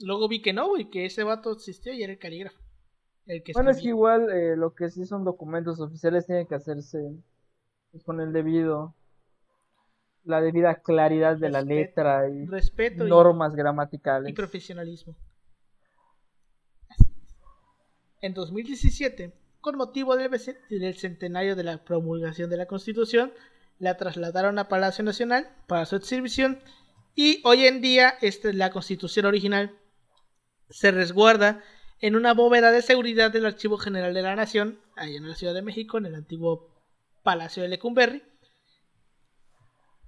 luego 0.00 0.28
vi 0.28 0.42
que 0.42 0.52
no, 0.52 0.68
güey, 0.68 0.90
que 0.90 1.06
ese 1.06 1.24
vato 1.24 1.52
existió 1.52 1.94
y 1.94 2.02
era 2.02 2.12
el 2.12 2.18
calígrafo. 2.18 2.58
El 3.24 3.42
que 3.42 3.52
Bueno, 3.54 3.70
es 3.70 3.78
que 3.78 3.88
igual 3.88 4.28
eh, 4.30 4.56
lo 4.58 4.74
que 4.74 4.90
sí 4.90 5.06
son 5.06 5.24
documentos 5.24 5.80
oficiales 5.80 6.26
tienen 6.26 6.46
que 6.46 6.56
hacerse 6.56 6.98
pues, 7.92 8.04
con 8.04 8.20
el 8.20 8.34
debido, 8.34 8.94
la 10.24 10.42
debida 10.42 10.74
claridad 10.82 11.38
de 11.38 11.48
la 11.48 11.62
letra 11.62 12.28
y 12.28 12.44
respeto 12.44 13.06
y- 13.06 13.08
normas 13.08 13.54
y, 13.54 13.56
gramaticales. 13.56 14.34
profesionalismo. 14.34 15.16
Es. 18.20 18.26
En 18.26 18.34
2017, 18.34 19.32
con 19.60 19.76
motivo 19.76 20.16
del, 20.16 20.96
centenario 20.96 21.56
de 21.56 21.64
la 21.64 21.84
promulgación 21.84 22.50
de 22.50 22.56
la 22.56 22.66
Constitución, 22.66 23.32
la 23.78 23.96
trasladaron 23.96 24.58
a 24.58 24.68
Palacio 24.68 25.04
Nacional 25.04 25.48
para 25.66 25.86
su 25.86 25.96
exhibición 25.96 26.60
y 27.14 27.40
hoy 27.44 27.66
en 27.66 27.80
día 27.80 28.14
esta, 28.20 28.52
la 28.52 28.70
Constitución 28.70 29.26
original 29.26 29.76
se 30.68 30.90
resguarda 30.90 31.62
en 32.00 32.16
una 32.16 32.32
bóveda 32.34 32.70
de 32.70 32.82
seguridad 32.82 33.30
del 33.30 33.46
Archivo 33.46 33.76
General 33.76 34.14
de 34.14 34.22
la 34.22 34.36
Nación, 34.36 34.80
allá 34.96 35.16
en 35.16 35.28
la 35.28 35.34
Ciudad 35.34 35.54
de 35.54 35.62
México, 35.62 35.98
en 35.98 36.06
el 36.06 36.14
antiguo 36.14 36.68
Palacio 37.22 37.62
de 37.62 37.68
Lecumberri, 37.68 38.22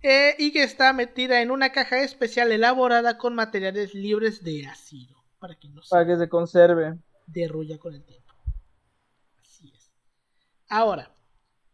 eh, 0.03 0.35
y 0.39 0.53
que 0.53 0.63
está 0.63 0.93
metida 0.93 1.43
en 1.43 1.51
una 1.51 1.71
caja 1.71 2.01
especial 2.01 2.51
elaborada 2.51 3.19
con 3.19 3.35
materiales 3.35 3.95
libres 3.95 4.43
de 4.43 4.67
ácido, 4.67 5.23
para 5.39 5.55
que 5.55 5.69
no 5.69 5.83
se 5.83 5.91
Para 5.91 6.07
que 6.07 6.17
se 6.17 6.29
conserve. 6.29 6.99
Derruya 7.33 7.79
con 7.79 7.95
el 7.95 8.05
tiempo. 8.05 8.33
Así 9.41 9.73
es. 9.75 9.91
Ahora, 10.69 11.15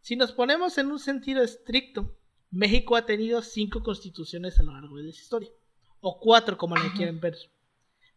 si 0.01 0.15
nos 0.15 0.31
ponemos 0.31 0.77
en 0.77 0.91
un 0.91 0.99
sentido 0.99 1.43
estricto, 1.43 2.15
México 2.51 2.95
ha 2.95 3.05
tenido 3.05 3.41
cinco 3.41 3.83
constituciones 3.83 4.59
a 4.59 4.63
lo 4.63 4.73
largo 4.73 4.97
de 4.97 5.03
la 5.03 5.09
historia, 5.09 5.49
o 6.01 6.19
cuatro 6.19 6.57
como 6.57 6.75
la 6.75 6.91
quieren 6.93 7.19
ver. 7.19 7.37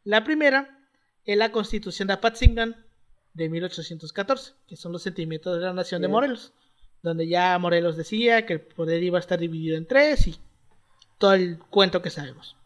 La 0.05 0.25
primera 0.25 0.89
es 1.25 1.37
la 1.37 1.53
constitución 1.53 2.09
de 2.09 2.15
Apatzingán 2.15 2.87
de 3.35 3.49
1814, 3.49 4.55
que 4.67 4.77
son 4.77 4.93
los 4.93 5.03
sentimientos 5.03 5.57
de 5.57 5.63
la 5.63 5.73
nación 5.73 6.03
de. 6.03 6.09
Morelos, 6.09 6.53
donde 7.03 7.27
ya 7.27 7.59
Morelos 7.59 7.97
decía 7.97 8.47
que 8.47 8.55
el 8.55 8.61
poder 8.61 9.03
iba 9.03 9.19
a 9.19 9.21
estar 9.21 9.39
dividido 9.39 9.77
en 9.77 9.87
tres 9.87 10.27
y 10.27 10.37
todo 11.19 11.35
el 11.35 11.59
cuento 11.59 12.03
que 12.03 12.11
sabemos. 12.11 12.57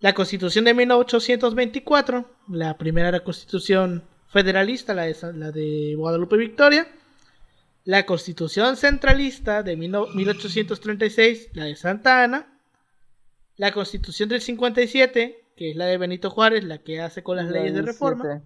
La 0.00 0.14
constitución 0.14 0.64
de 0.64 0.74
1824, 0.74 2.30
la 2.48 2.78
primera 2.78 3.08
era 3.08 3.24
constitución 3.24 4.04
federalista, 4.28 4.94
la 4.94 5.06
de, 5.06 5.16
la 5.34 5.50
de 5.50 5.94
Guadalupe 5.96 6.36
Victoria. 6.36 6.86
La 7.84 8.06
constitución 8.06 8.76
centralista 8.76 9.62
de 9.62 9.76
19- 9.76 10.14
1836, 10.14 11.50
la 11.54 11.64
de 11.64 11.74
Santa 11.74 12.22
Ana. 12.22 12.60
La 13.56 13.72
constitución 13.72 14.28
del 14.28 14.40
57, 14.40 15.36
que 15.56 15.70
es 15.70 15.76
la 15.76 15.86
de 15.86 15.98
Benito 15.98 16.30
Juárez, 16.30 16.62
la 16.62 16.78
que 16.78 17.00
hace 17.00 17.22
con 17.24 17.36
las 17.36 17.46
La 17.46 17.52
leyes 17.52 17.74
de 17.74 17.82
17. 17.82 17.92
reforma. 17.92 18.44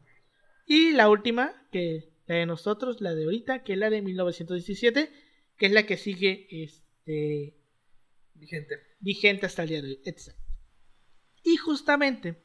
Y 0.66 0.92
la 0.92 1.10
última, 1.10 1.52
que 1.70 2.12
la 2.26 2.36
de 2.36 2.46
nosotros, 2.46 3.00
la 3.02 3.14
de 3.14 3.24
ahorita, 3.24 3.62
que 3.62 3.74
es 3.74 3.78
la 3.78 3.90
de 3.90 4.00
1917, 4.00 5.10
que 5.58 5.66
es 5.66 5.72
la 5.72 5.82
que 5.82 5.98
sigue 5.98 6.46
este, 6.50 7.58
Vigente. 8.34 8.76
vigente 9.00 9.44
hasta 9.46 9.64
el 9.64 9.68
día 9.68 9.82
de 9.82 9.88
hoy. 9.88 10.00
Exacto. 10.04 10.41
Y 11.42 11.56
justamente, 11.56 12.42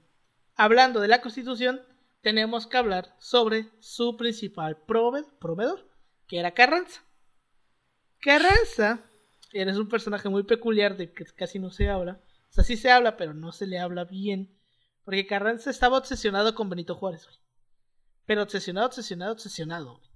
hablando 0.56 1.00
de 1.00 1.08
la 1.08 1.22
Constitución, 1.22 1.82
tenemos 2.22 2.68
que 2.68 2.78
hablar 2.78 3.16
sobre 3.20 3.70
su 3.80 4.18
principal 4.18 4.84
prove- 4.86 5.28
proveedor, 5.40 5.88
que 6.28 6.40
era 6.40 6.54
Carranza. 6.54 7.04
Carranza 8.20 9.04
eres 9.54 9.78
un 9.78 9.88
personaje 9.88 10.30
muy 10.30 10.44
peculiar 10.44 10.98
de 10.98 11.12
que 11.14 11.26
casi 11.26 11.60
no 11.60 11.70
se 11.70 11.90
habla. 11.90 12.22
O 12.50 12.54
sea, 12.54 12.64
sí 12.64 12.76
se 12.78 12.92
habla, 12.92 13.18
pero 13.18 13.34
no 13.34 13.52
se 13.52 13.68
le 13.68 13.80
habla 13.80 14.04
bien. 14.06 14.58
Porque 15.04 15.28
Carranza 15.28 15.70
estaba 15.70 15.98
obsesionado 15.98 16.54
con 16.56 16.70
Benito 16.70 16.96
Juárez, 16.96 17.26
güey. 17.26 17.38
Pero 18.26 18.44
obsesionado, 18.44 18.88
obsesionado, 18.88 19.34
obsesionado. 19.34 19.98
güey. 19.98 20.10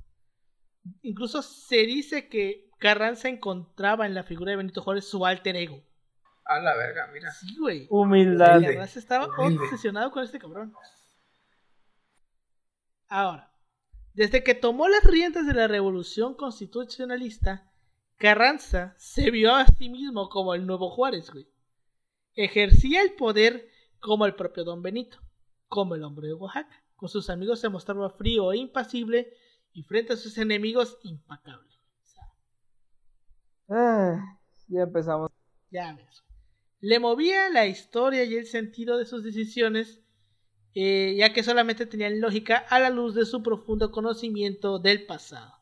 Incluso 1.03 1.41
se 1.43 1.77
dice 1.85 2.27
que 2.27 2.69
Carranza 2.79 3.29
encontraba 3.29 4.05
en 4.07 4.15
la 4.15 4.23
figura 4.23 4.51
de 4.51 4.57
Benito 4.57 4.81
Juárez 4.81 5.05
su 5.07 5.25
alter 5.25 5.55
ego. 5.55 5.83
A 6.45 6.59
la 6.59 6.75
verga, 6.75 7.07
mira. 7.13 7.31
Sí, 7.31 7.55
güey. 7.57 7.87
Humildad. 7.89 8.61
La 8.61 8.67
verdad 8.67 8.87
se 8.87 8.99
estaba 8.99 9.27
Humilde. 9.37 9.63
obsesionado 9.63 10.11
con 10.11 10.23
este 10.23 10.39
cabrón. 10.39 10.73
Ahora, 13.07 13.51
desde 14.13 14.43
que 14.43 14.55
tomó 14.55 14.87
las 14.87 15.03
riendas 15.03 15.45
de 15.45 15.53
la 15.53 15.67
revolución 15.67 16.33
constitucionalista, 16.35 17.71
Carranza 18.17 18.95
se 18.97 19.31
vio 19.31 19.53
a 19.55 19.65
sí 19.65 19.89
mismo 19.89 20.29
como 20.29 20.53
el 20.53 20.65
nuevo 20.65 20.89
Juárez, 20.89 21.31
güey. 21.31 21.47
Ejercía 22.35 23.01
el 23.01 23.13
poder 23.13 23.67
como 23.99 24.25
el 24.25 24.35
propio 24.35 24.63
Don 24.63 24.81
Benito, 24.81 25.19
como 25.67 25.95
el 25.95 26.03
hombre 26.03 26.27
de 26.27 26.33
Oaxaca. 26.33 26.83
Con 26.95 27.09
sus 27.09 27.29
amigos 27.29 27.59
se 27.59 27.69
mostraba 27.69 28.09
frío 28.09 28.51
e 28.51 28.57
impasible 28.57 29.33
y 29.73 29.83
frente 29.83 30.13
a 30.13 30.17
sus 30.17 30.37
enemigos 30.37 30.97
impacable. 31.03 31.69
Ah, 33.69 34.39
ya 34.67 34.81
empezamos. 34.81 35.31
Ya 35.69 35.93
ves. 35.93 36.23
Le 36.81 36.99
movía 36.99 37.49
la 37.49 37.67
historia 37.67 38.23
y 38.23 38.35
el 38.35 38.47
sentido 38.47 38.97
de 38.97 39.05
sus 39.05 39.23
decisiones, 39.23 40.01
eh, 40.73 41.15
ya 41.17 41.31
que 41.31 41.43
solamente 41.43 41.85
tenían 41.85 42.19
lógica 42.19 42.57
a 42.57 42.79
la 42.79 42.89
luz 42.89 43.15
de 43.15 43.25
su 43.25 43.41
profundo 43.43 43.91
conocimiento 43.91 44.79
del 44.79 45.05
pasado. 45.05 45.53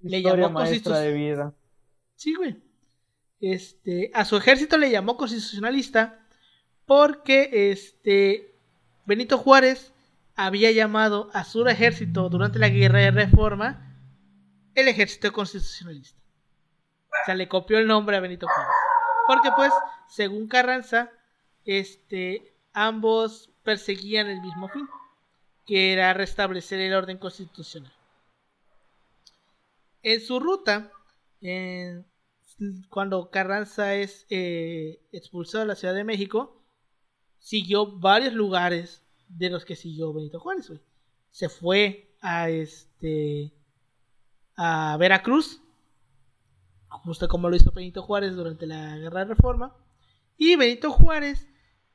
Le 0.00 0.18
Historia 0.18 0.44
llamó 0.44 0.60
maestra 0.60 1.00
de 1.00 1.12
vida. 1.12 1.54
Sí, 2.14 2.34
güey. 2.34 2.56
Este, 3.40 4.10
a 4.14 4.24
su 4.24 4.36
ejército 4.36 4.78
le 4.78 4.90
llamó 4.90 5.16
constitucionalista 5.16 6.26
porque 6.86 7.70
este 7.70 8.54
Benito 9.06 9.38
Juárez 9.38 9.92
había 10.36 10.70
llamado 10.70 11.30
a 11.32 11.44
su 11.44 11.66
ejército 11.66 12.28
durante 12.28 12.58
la 12.58 12.68
guerra 12.68 13.00
de 13.00 13.10
reforma 13.10 13.96
el 14.74 14.88
ejército 14.88 15.32
constitucionalista. 15.32 16.20
O 17.08 17.26
sea, 17.26 17.34
le 17.34 17.48
copió 17.48 17.78
el 17.78 17.86
nombre 17.86 18.16
a 18.16 18.20
Benito 18.20 18.46
Juárez. 18.46 18.72
Porque 19.26 19.50
pues, 19.56 19.72
según 20.10 20.48
Carranza, 20.48 21.10
este, 21.64 22.54
ambos 22.72 23.50
perseguían 23.62 24.28
el 24.28 24.40
mismo 24.40 24.68
fin, 24.68 24.88
que 25.66 25.92
era 25.92 26.12
restablecer 26.12 26.80
el 26.80 26.94
orden 26.94 27.18
constitucional. 27.18 27.92
En 30.02 30.20
su 30.20 30.40
ruta, 30.40 30.90
cuando 32.88 33.30
Carranza 33.30 33.94
es 33.94 34.26
eh, 34.30 35.00
expulsado 35.12 35.62
de 35.62 35.68
la 35.68 35.76
Ciudad 35.76 35.94
de 35.94 36.04
México, 36.04 36.60
siguió 37.38 37.86
varios 37.86 38.34
lugares 38.34 39.02
de 39.28 39.50
los 39.50 39.64
que 39.64 39.76
siguió 39.76 40.12
Benito 40.12 40.40
Juárez. 40.40 40.72
Se 41.30 41.48
fue 41.48 42.14
a 42.20 42.50
este 42.50 43.52
a 44.56 44.96
Veracruz, 44.98 45.62
justo 47.04 47.28
como 47.28 47.48
lo 47.48 47.56
hizo 47.56 47.72
Benito 47.72 48.02
Juárez 48.02 48.34
durante 48.34 48.66
la 48.66 48.96
Guerra 48.98 49.20
de 49.20 49.34
Reforma, 49.34 49.74
y 50.40 50.56
Benito 50.56 50.90
Juárez 50.90 51.46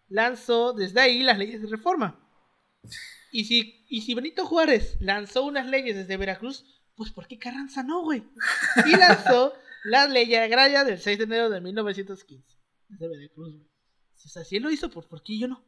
lanzó 0.08 0.72
desde 0.74 1.02
ahí 1.02 1.24
las 1.24 1.40
leyes 1.40 1.64
de 1.64 1.68
reforma. 1.68 2.24
Y 3.32 3.46
si, 3.46 3.84
si 3.90 4.14
Benito 4.14 4.46
Juárez 4.46 4.98
lanzó 5.02 5.44
unas 5.44 5.66
leyes 5.66 5.96
desde 5.96 6.16
Veracruz, 6.16 6.64
pues 6.96 7.12
¿por 7.12 7.28
qué 7.28 7.40
Carranza 7.40 7.82
no, 7.82 8.04
güey? 8.04 8.24
Y 8.86 8.96
lanzó 8.98 9.54
la 9.84 10.08
ley 10.08 10.36
agraria 10.36 10.84
del 10.84 11.00
6 11.00 11.18
de 11.18 11.24
enero 11.24 11.50
de 11.50 11.60
1915. 11.60 12.58
Desde 12.88 13.08
Veracruz, 13.08 13.52
güey. 13.52 13.68
O 14.24 14.30
sea, 14.30 14.44
si 14.44 14.58
él 14.58 14.64
lo 14.64 14.70
hizo, 14.70 14.92
pues 14.92 15.08
¿por 15.08 15.24
qué 15.24 15.40
yo 15.40 15.48
no? 15.48 15.66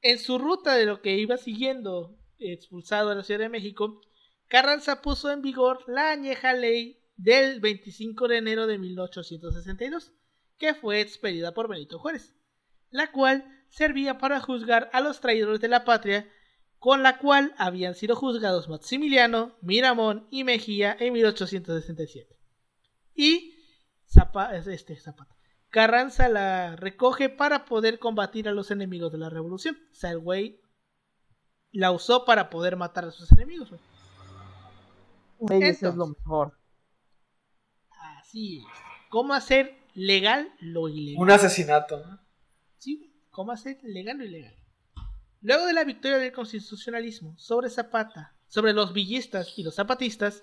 En 0.00 0.18
su 0.18 0.38
ruta 0.38 0.74
de 0.74 0.86
lo 0.86 1.02
que 1.02 1.18
iba 1.18 1.36
siguiendo, 1.36 2.18
expulsado 2.38 3.10
de 3.10 3.16
la 3.16 3.24
Ciudad 3.24 3.40
de 3.40 3.50
México, 3.50 4.00
Carranza 4.48 5.02
puso 5.02 5.30
en 5.30 5.42
vigor 5.42 5.84
la 5.86 6.12
añeja 6.12 6.54
ley 6.54 6.98
del 7.16 7.60
25 7.60 8.26
de 8.26 8.38
enero 8.38 8.66
de 8.66 8.78
1862, 8.78 10.14
que 10.60 10.74
fue 10.74 11.00
expedida 11.00 11.52
por 11.54 11.66
Benito 11.68 11.98
Juárez, 11.98 12.32
la 12.90 13.10
cual 13.10 13.44
servía 13.70 14.18
para 14.18 14.40
juzgar 14.40 14.90
a 14.92 15.00
los 15.00 15.20
traidores 15.20 15.60
de 15.60 15.68
la 15.68 15.84
patria, 15.84 16.30
con 16.78 17.02
la 17.02 17.18
cual 17.18 17.54
habían 17.58 17.94
sido 17.94 18.14
juzgados 18.14 18.68
Maximiliano, 18.68 19.56
Miramón 19.62 20.28
y 20.30 20.44
Mejía 20.44 20.96
en 21.00 21.14
1867. 21.14 22.36
Y 23.14 23.54
Zapa- 24.06 24.52
este, 24.54 24.96
Zapata. 24.96 25.34
Carranza 25.70 26.28
la 26.28 26.76
recoge 26.76 27.28
para 27.28 27.64
poder 27.64 27.98
combatir 27.98 28.48
a 28.48 28.52
los 28.52 28.70
enemigos 28.70 29.12
de 29.12 29.18
la 29.18 29.30
revolución. 29.30 29.78
O 29.92 29.94
sea, 29.94 30.10
el 30.10 30.18
güey 30.18 30.60
la 31.70 31.92
usó 31.92 32.24
para 32.24 32.50
poder 32.50 32.76
matar 32.76 33.04
a 33.04 33.12
sus 33.12 33.30
enemigos. 33.32 33.70
Leyes 35.48 35.76
es 35.76 35.82
lo 35.82 35.90
Entonces. 35.90 36.16
mejor. 36.18 36.58
Así 38.18 38.58
es. 38.58 38.64
¿Cómo 39.10 39.32
hacer 39.32 39.79
legal 39.94 40.52
lo 40.60 40.88
ilegal? 40.88 41.22
Un 41.22 41.30
asesinato, 41.30 42.04
¿no? 42.04 42.20
Sí. 42.78 43.06
¿Cómo 43.30 43.52
hacer 43.52 43.78
legal 43.82 44.18
lo 44.18 44.24
ilegal? 44.24 44.54
Luego 45.40 45.66
de 45.66 45.72
la 45.72 45.84
victoria 45.84 46.18
del 46.18 46.32
constitucionalismo 46.32 47.38
sobre 47.38 47.70
Zapata, 47.70 48.36
sobre 48.48 48.72
los 48.72 48.92
villistas 48.92 49.54
y 49.56 49.62
los 49.62 49.76
zapatistas, 49.76 50.42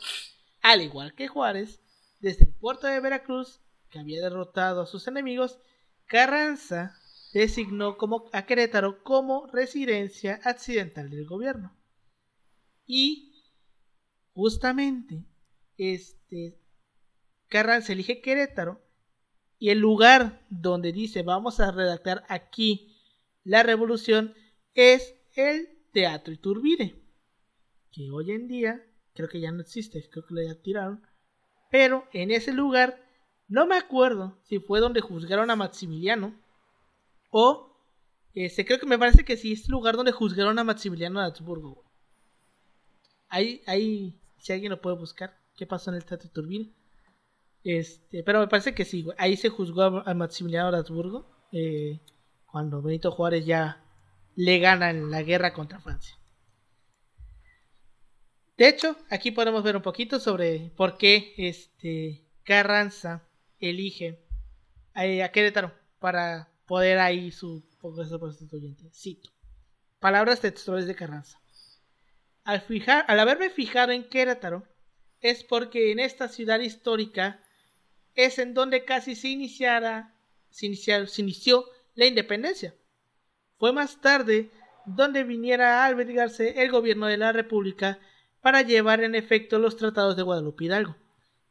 al 0.61 0.81
igual 0.81 1.13
que 1.13 1.27
Juárez, 1.27 1.81
desde 2.19 2.45
el 2.45 2.53
puerto 2.53 2.87
de 2.87 2.99
Veracruz, 2.99 3.61
que 3.89 3.99
había 3.99 4.21
derrotado 4.21 4.81
a 4.81 4.87
sus 4.87 5.07
enemigos, 5.07 5.59
Carranza 6.07 6.95
designó 7.33 7.97
como, 7.97 8.29
a 8.33 8.45
Querétaro 8.45 9.03
como 9.03 9.47
residencia 9.47 10.39
accidental 10.43 11.09
del 11.09 11.27
gobierno. 11.27 11.77
Y 12.85 13.33
justamente 14.33 15.25
este 15.77 16.59
Carranza 17.49 17.93
elige 17.93 18.21
Querétaro 18.21 18.81
y 19.59 19.69
el 19.69 19.79
lugar 19.79 20.45
donde 20.49 20.91
dice 20.91 21.23
vamos 21.23 21.59
a 21.59 21.71
redactar 21.71 22.23
aquí 22.29 22.95
la 23.43 23.63
revolución 23.63 24.33
es 24.73 25.15
el 25.35 25.69
Teatro 25.91 26.33
Iturbide, 26.33 27.01
que 27.91 28.11
hoy 28.11 28.31
en 28.31 28.47
día 28.47 28.85
creo 29.13 29.29
que 29.29 29.39
ya 29.39 29.51
no 29.51 29.61
existe, 29.61 30.07
creo 30.11 30.25
que 30.25 30.33
lo 30.33 30.43
ya 30.43 30.61
tiraron, 30.61 31.01
pero 31.71 32.05
en 32.13 32.31
ese 32.31 32.53
lugar 32.53 33.03
no 33.47 33.65
me 33.65 33.75
acuerdo 33.75 34.37
si 34.43 34.59
fue 34.59 34.79
donde 34.79 35.01
juzgaron 35.01 35.49
a 35.49 35.55
Maximiliano 35.55 36.35
o 37.31 37.67
este, 38.33 38.65
creo 38.65 38.79
que 38.79 38.85
me 38.85 38.99
parece 38.99 39.25
que 39.25 39.35
sí 39.35 39.53
es 39.53 39.65
el 39.65 39.71
lugar 39.71 39.95
donde 39.95 40.11
juzgaron 40.11 40.59
a 40.59 40.63
Maximiliano 40.63 41.19
de 41.19 41.25
Habsburgo. 41.25 41.83
Ahí, 43.29 43.63
ahí, 43.65 44.21
si 44.37 44.53
alguien 44.53 44.69
lo 44.69 44.79
puede 44.79 44.95
buscar, 44.95 45.35
qué 45.55 45.65
pasó 45.65 45.89
en 45.89 45.95
el 45.95 46.05
Teatro 46.05 46.27
Iturbide. 46.27 46.71
Este, 47.67 48.23
pero 48.23 48.39
me 48.39 48.47
parece 48.47 48.73
que 48.73 48.85
sí. 48.85 49.05
Ahí 49.17 49.35
se 49.35 49.49
juzgó 49.49 49.81
a, 49.83 50.13
Maximiliano 50.13 50.73
Habsburgo 50.73 51.29
eh, 51.51 51.99
cuando 52.45 52.81
Benito 52.81 53.11
Juárez 53.11 53.45
ya 53.45 53.83
le 54.37 54.59
gana 54.59 54.89
en 54.89 55.11
la 55.11 55.21
guerra 55.21 55.51
contra 55.51 55.81
Francia. 55.81 56.17
De 58.55 58.69
hecho, 58.69 58.95
aquí 59.09 59.31
podemos 59.31 59.63
ver 59.63 59.75
un 59.75 59.81
poquito 59.81 60.21
sobre 60.21 60.71
por 60.77 60.97
qué 60.97 61.33
este 61.35 62.23
Carranza 62.45 63.27
elige 63.59 64.23
a, 64.93 65.01
a 65.25 65.31
Querétaro 65.33 65.73
para 65.99 66.47
poder 66.67 66.99
ahí 66.99 67.31
su 67.31 67.67
Congreso 67.81 68.17
Constituyente. 68.17 68.89
Cito. 68.93 69.29
Palabras 69.99 70.39
textuales 70.39 70.87
de 70.87 70.95
Carranza. 70.95 71.37
Al, 72.45 72.61
fijar, 72.61 73.03
al 73.09 73.19
haberme 73.19 73.49
fijado 73.49 73.91
en 73.91 74.07
Querétaro, 74.07 74.63
es 75.19 75.43
porque 75.43 75.91
en 75.91 75.99
esta 75.99 76.29
ciudad 76.29 76.61
histórica 76.61 77.43
es 78.17 78.37
en 78.39 78.53
donde 78.53 78.83
casi 78.83 79.15
se 79.15 79.29
iniciara, 79.29 80.13
se, 80.49 80.65
iniciar- 80.65 81.07
se 81.07 81.21
inició 81.21 81.65
la 81.95 82.05
independencia. 82.07 82.75
Fue 83.57 83.71
más 83.71 84.01
tarde 84.01 84.49
donde 84.85 85.23
viniera 85.23 85.83
a 85.83 85.85
albergarse 85.85 86.61
el 86.61 86.71
gobierno 86.71 87.05
de 87.05 87.17
la 87.17 87.31
República 87.31 87.99
para 88.41 88.61
llevar 88.63 89.03
en 89.03 89.15
efecto 89.15 89.59
los 89.59 89.77
tratados 89.77 90.15
de 90.17 90.23
Guadalupe 90.23 90.65
Hidalgo, 90.65 90.95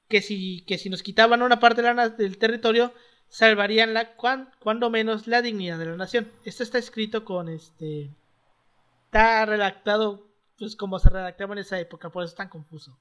que 0.08 0.20
si, 0.22 0.64
que 0.66 0.76
si 0.78 0.90
nos 0.90 1.02
quitaban 1.02 1.42
una 1.42 1.60
parte 1.60 1.82
de 1.82 1.94
la 1.94 2.08
del 2.10 2.38
territorio, 2.38 2.92
salvarían 3.28 3.94
la, 3.94 4.16
cuan- 4.16 4.50
cuando 4.60 4.90
menos 4.90 5.26
la 5.26 5.42
dignidad 5.42 5.78
de 5.78 5.86
la 5.86 5.96
nación. 5.96 6.30
Esto 6.44 6.62
está 6.62 6.78
escrito 6.78 7.24
con 7.24 7.48
este... 7.48 8.10
Está 9.06 9.46
redactado 9.46 10.26
pues 10.58 10.74
como 10.74 10.98
se 10.98 11.10
redactaba 11.10 11.52
en 11.52 11.58
esa 11.58 11.78
época, 11.78 12.10
por 12.10 12.24
eso 12.24 12.30
es 12.30 12.36
tan 12.36 12.48
confuso. 12.48 12.98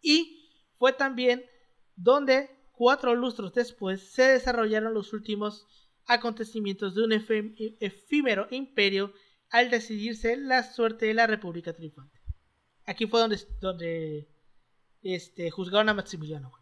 Y 0.00 0.48
fue 0.78 0.92
también 0.92 1.44
donde, 1.96 2.50
cuatro 2.72 3.14
lustros 3.14 3.52
después, 3.54 4.12
se 4.12 4.22
desarrollaron 4.22 4.94
los 4.94 5.12
últimos 5.12 5.66
acontecimientos 6.06 6.94
de 6.94 7.02
un 7.02 7.12
efímero 7.80 8.46
imperio 8.50 9.12
al 9.50 9.70
decidirse 9.70 10.36
la 10.36 10.62
suerte 10.62 11.06
de 11.06 11.14
la 11.14 11.26
República 11.26 11.72
Triunfante. 11.72 12.18
Aquí 12.86 13.06
fue 13.06 13.20
donde, 13.20 13.38
donde 13.60 14.28
este, 15.02 15.50
juzgaron 15.50 15.88
a 15.88 15.94
Maximiliano. 15.94 16.52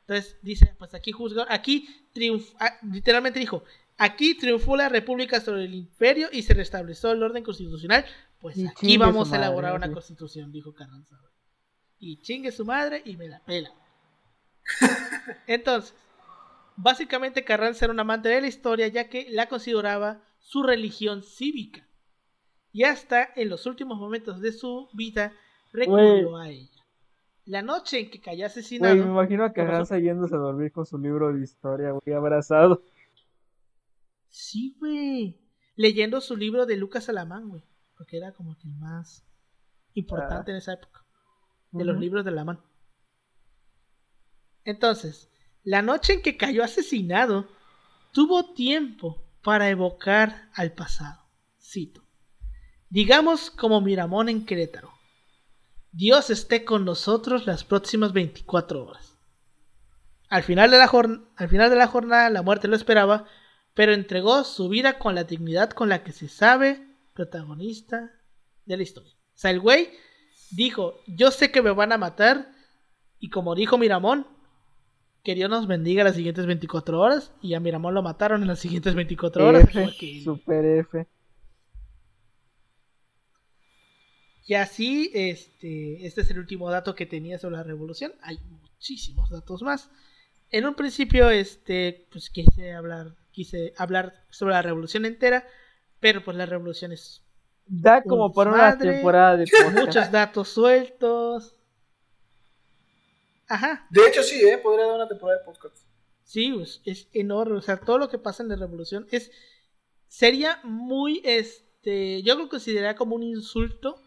Entonces 0.00 0.38
dice, 0.42 0.74
pues 0.78 0.94
aquí 0.94 1.12
juzgaron, 1.12 1.52
aquí 1.52 1.88
triunfó, 2.12 2.56
literalmente 2.90 3.40
dijo, 3.40 3.64
aquí 3.96 4.36
triunfó 4.36 4.76
la 4.76 4.88
República 4.88 5.40
sobre 5.40 5.64
el 5.64 5.74
imperio 5.74 6.28
y 6.32 6.42
se 6.42 6.54
restableció 6.54 7.10
el 7.10 7.22
orden 7.22 7.42
constitucional, 7.42 8.04
pues 8.40 8.56
Y 8.56 8.66
aquí 8.66 8.96
vamos 8.96 9.28
a 9.28 9.32
madre, 9.32 9.46
elaborar 9.46 9.74
una 9.74 9.88
sí. 9.88 9.92
constitución, 9.92 10.52
dijo 10.52 10.72
Carranza. 10.74 11.18
Y 11.98 12.20
chingue 12.20 12.52
su 12.52 12.64
madre 12.64 13.02
y 13.04 13.16
me 13.16 13.28
la 13.28 13.40
pela. 13.44 13.72
Entonces, 15.46 15.94
Básicamente 16.76 17.44
Carranza 17.44 17.86
era 17.86 17.94
un 17.94 18.00
amante 18.00 18.28
de 18.28 18.40
la 18.42 18.46
historia 18.46 18.86
ya 18.88 19.08
que 19.08 19.26
la 19.30 19.48
consideraba 19.48 20.20
su 20.38 20.62
religión 20.62 21.22
cívica. 21.22 21.88
Y 22.70 22.84
hasta 22.84 23.30
en 23.34 23.48
los 23.48 23.64
últimos 23.64 23.98
momentos 23.98 24.40
de 24.42 24.52
su 24.52 24.88
vida 24.92 25.32
recurrió 25.72 26.36
a 26.36 26.50
ella. 26.50 26.84
La 27.46 27.62
noche 27.62 28.00
en 28.00 28.10
que 28.10 28.20
cayó 28.20 28.44
asesinado. 28.44 28.94
Güey, 28.94 29.06
me 29.06 29.12
imagino 29.12 29.44
a 29.44 29.52
Carranza 29.52 29.98
yéndose 29.98 30.34
a 30.34 30.38
dormir 30.38 30.72
con 30.72 30.84
su 30.84 30.98
libro 30.98 31.32
de 31.32 31.42
historia, 31.42 31.92
güey, 31.92 32.14
abrazado. 32.14 32.82
Sí, 34.28 34.76
güey. 34.78 35.40
Leyendo 35.76 36.20
su 36.20 36.36
libro 36.36 36.66
de 36.66 36.76
Lucas 36.76 37.08
Alamán, 37.08 37.48
güey. 37.48 37.62
Porque 37.96 38.18
era 38.18 38.32
como 38.32 38.58
que 38.58 38.68
el 38.68 38.74
más 38.74 39.24
importante 39.94 40.50
en 40.50 40.58
esa 40.58 40.74
época. 40.74 41.04
De 41.70 41.84
los 41.84 41.98
libros 41.98 42.24
de 42.24 42.32
Alamán. 42.32 42.60
Entonces, 44.66 45.30
la 45.62 45.80
noche 45.80 46.14
en 46.14 46.22
que 46.22 46.36
cayó 46.36 46.62
asesinado, 46.62 47.48
tuvo 48.12 48.52
tiempo 48.52 49.22
para 49.42 49.70
evocar 49.70 50.50
al 50.54 50.72
pasado. 50.72 51.22
Cito. 51.62 52.02
Digamos 52.90 53.50
como 53.50 53.80
Miramón 53.80 54.28
en 54.28 54.44
Querétaro. 54.44 54.92
Dios 55.92 56.30
esté 56.30 56.64
con 56.64 56.84
nosotros 56.84 57.46
las 57.46 57.64
próximas 57.64 58.12
24 58.12 58.84
horas. 58.84 59.16
Al 60.28 60.42
final, 60.42 60.70
de 60.72 60.78
la 60.78 60.90
al 61.36 61.48
final 61.48 61.70
de 61.70 61.76
la 61.76 61.86
jornada 61.86 62.28
la 62.28 62.42
muerte 62.42 62.66
lo 62.66 62.74
esperaba, 62.74 63.26
pero 63.72 63.94
entregó 63.94 64.42
su 64.42 64.68
vida 64.68 64.98
con 64.98 65.14
la 65.14 65.24
dignidad 65.24 65.70
con 65.70 65.88
la 65.88 66.02
que 66.02 66.10
se 66.10 66.28
sabe 66.28 66.84
protagonista 67.14 68.10
de 68.64 68.76
la 68.76 68.82
historia. 68.82 69.12
O 69.14 69.38
sea, 69.38 69.52
el 69.52 69.60
güey 69.60 69.90
dijo, 70.50 71.00
yo 71.06 71.30
sé 71.30 71.52
que 71.52 71.62
me 71.62 71.70
van 71.70 71.92
a 71.92 71.98
matar, 71.98 72.50
y 73.20 73.30
como 73.30 73.54
dijo 73.54 73.78
Miramón, 73.78 74.26
que 75.26 75.34
Dios 75.34 75.50
nos 75.50 75.66
bendiga 75.66 76.04
las 76.04 76.14
siguientes 76.14 76.46
24 76.46 77.00
horas, 77.00 77.32
y 77.42 77.54
a 77.54 77.58
Miramón 77.58 77.94
lo 77.94 78.00
mataron 78.00 78.42
en 78.42 78.46
las 78.46 78.60
siguientes 78.60 78.94
24 78.94 79.44
horas. 79.44 79.64
F, 79.64 80.20
super 80.22 80.64
F. 80.64 81.04
Y 84.44 84.54
así, 84.54 85.10
este, 85.14 86.06
este 86.06 86.20
es 86.20 86.30
el 86.30 86.38
último 86.38 86.70
dato 86.70 86.94
que 86.94 87.06
tenía 87.06 87.40
sobre 87.40 87.56
la 87.56 87.64
revolución. 87.64 88.12
Hay 88.22 88.38
muchísimos 88.48 89.28
datos 89.28 89.62
más. 89.62 89.90
En 90.50 90.64
un 90.64 90.76
principio, 90.76 91.28
este, 91.28 92.06
pues 92.12 92.30
quise 92.30 92.72
hablar, 92.72 93.16
quise 93.32 93.72
hablar 93.78 94.14
sobre 94.30 94.54
la 94.54 94.62
revolución 94.62 95.06
entera, 95.06 95.44
pero 95.98 96.22
pues 96.22 96.36
la 96.36 96.46
revolución 96.46 96.92
es 96.92 97.24
Da 97.66 98.00
como 98.00 98.32
para 98.32 98.52
una 98.52 98.78
temporada 98.78 99.36
de 99.38 99.46
podcast. 99.50 99.76
muchos 99.76 100.12
datos 100.12 100.48
sueltos. 100.50 101.55
Ajá, 103.48 103.86
De 103.90 104.06
hecho, 104.06 104.22
sí, 104.22 104.40
¿eh? 104.46 104.58
Podría 104.58 104.86
dar 104.86 104.96
una 104.96 105.08
temporada 105.08 105.38
de 105.38 105.44
podcast. 105.44 105.76
sí, 106.24 106.52
pues, 106.52 106.80
es 106.84 107.08
enorme. 107.12 107.56
O 107.58 107.62
sea, 107.62 107.78
todo 107.78 107.98
lo 107.98 108.08
que 108.08 108.18
pasa 108.18 108.42
en 108.42 108.48
la 108.48 108.56
revolución 108.56 109.06
es. 109.10 109.30
Sería 110.08 110.60
muy, 110.64 111.20
este. 111.24 112.22
Yo 112.22 112.36
lo 112.36 112.48
consideraría 112.48 112.96
como 112.96 113.14
un 113.16 113.22
insulto 113.22 114.00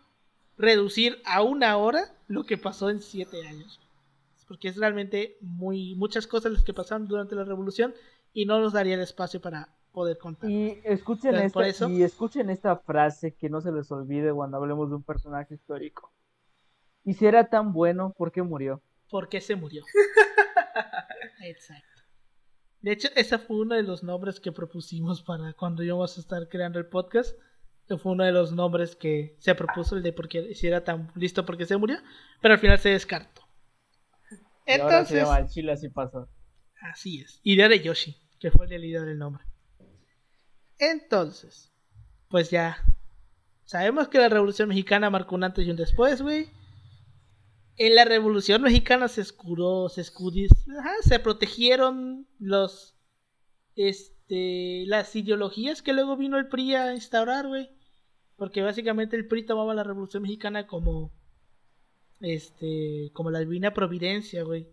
reducir 0.57 1.21
a 1.25 1.41
una 1.41 1.77
hora 1.77 2.13
lo 2.27 2.43
que 2.45 2.57
pasó 2.57 2.89
en 2.89 3.01
siete 3.01 3.45
años. 3.47 3.79
Porque 4.47 4.67
es 4.69 4.77
realmente 4.77 5.37
muy 5.41 5.93
muchas 5.95 6.25
cosas 6.25 6.51
las 6.51 6.63
que 6.63 6.73
pasaron 6.73 7.07
durante 7.07 7.35
la 7.35 7.43
revolución 7.43 7.93
y 8.33 8.45
no 8.45 8.59
nos 8.59 8.73
daría 8.73 8.95
el 8.95 9.01
espacio 9.01 9.39
para 9.41 9.69
poder 9.91 10.17
contar. 10.17 10.49
Y 10.49 10.79
escuchen, 10.83 11.35
esta, 11.35 11.67
eso- 11.67 11.89
y 11.89 12.01
escuchen 12.03 12.49
esta 12.49 12.75
frase 12.77 13.35
que 13.35 13.49
no 13.49 13.61
se 13.61 13.71
les 13.71 13.91
olvide 13.91 14.33
cuando 14.33 14.57
hablemos 14.57 14.89
de 14.89 14.95
un 14.95 15.03
personaje 15.03 15.53
histórico. 15.53 16.11
Y 17.05 17.13
si 17.13 17.25
era 17.27 17.49
tan 17.49 17.73
bueno, 17.73 18.13
¿por 18.17 18.31
qué 18.31 18.41
murió? 18.41 18.81
¿Por 19.09 19.29
qué 19.29 19.41
se 19.41 19.55
murió? 19.55 19.83
Exacto. 21.41 21.85
De 22.81 22.91
hecho, 22.93 23.09
ese 23.15 23.37
fue 23.37 23.57
uno 23.57 23.75
de 23.75 23.83
los 23.83 24.03
nombres 24.03 24.39
que 24.39 24.51
propusimos 24.51 25.21
para 25.21 25.53
cuando 25.53 25.83
íbamos 25.83 26.17
a 26.17 26.21
estar 26.21 26.47
creando 26.47 26.79
el 26.79 26.85
podcast. 26.87 27.37
Fue 27.97 28.11
uno 28.11 28.23
de 28.23 28.31
los 28.31 28.51
nombres 28.51 28.95
que 28.95 29.35
se 29.39 29.55
propuso, 29.55 29.97
el 29.97 30.03
de 30.03 30.13
por 30.13 30.29
qué 30.29 30.53
si 30.53 30.67
era 30.67 30.83
tan 30.83 31.11
listo 31.15 31.45
porque 31.45 31.65
se 31.65 31.75
murió. 31.75 31.97
Pero 32.39 32.53
al 32.53 32.59
final 32.59 32.77
se 32.77 32.89
descartó. 32.89 33.41
Y 34.67 34.73
ahora 34.79 35.03
se 35.05 35.15
Entonces, 35.15 35.17
llama 35.23 35.39
el 35.39 35.47
Chile, 35.47 35.71
así 35.71 35.89
pasó. 35.89 36.29
así 36.91 37.21
es. 37.21 37.39
Idea 37.43 37.67
de 37.67 37.79
Yoshi, 37.81 38.15
que 38.39 38.51
fue 38.51 38.67
el 38.67 38.81
líder 38.81 39.05
del 39.05 39.17
nombre. 39.17 39.43
Entonces, 40.77 41.73
pues 42.29 42.51
ya. 42.51 42.77
Sabemos 43.65 44.07
que 44.07 44.19
la 44.19 44.29
Revolución 44.29 44.69
Mexicana 44.69 45.09
marcó 45.09 45.35
un 45.35 45.43
antes 45.43 45.65
y 45.65 45.71
un 45.71 45.75
después, 45.77 46.21
güey. 46.21 46.49
En 47.79 47.95
la 47.95 48.03
Revolución 48.03 48.61
Mexicana 48.61 49.07
se 49.07 49.21
escuró, 49.21 49.87
se 49.87 50.01
escudiz, 50.01 50.51
ajá, 50.77 50.91
se 51.01 51.17
protegieron 51.17 52.27
los, 52.37 52.93
este, 53.77 54.83
las 54.85 55.15
ideologías 55.15 55.81
que 55.81 55.93
luego 55.93 56.17
vino 56.17 56.37
el 56.37 56.49
PRI 56.49 56.75
a 56.75 56.93
instaurar, 56.93 57.47
güey. 57.47 57.69
Porque 58.35 58.63
básicamente 58.63 59.15
el 59.15 59.29
PRI 59.29 59.45
tomaba 59.45 59.73
la 59.73 59.85
Revolución 59.85 60.23
Mexicana 60.23 60.67
como, 60.67 61.13
este, 62.19 63.11
como 63.13 63.31
la 63.31 63.39
divina 63.39 63.73
providencia, 63.73 64.43
güey. 64.43 64.67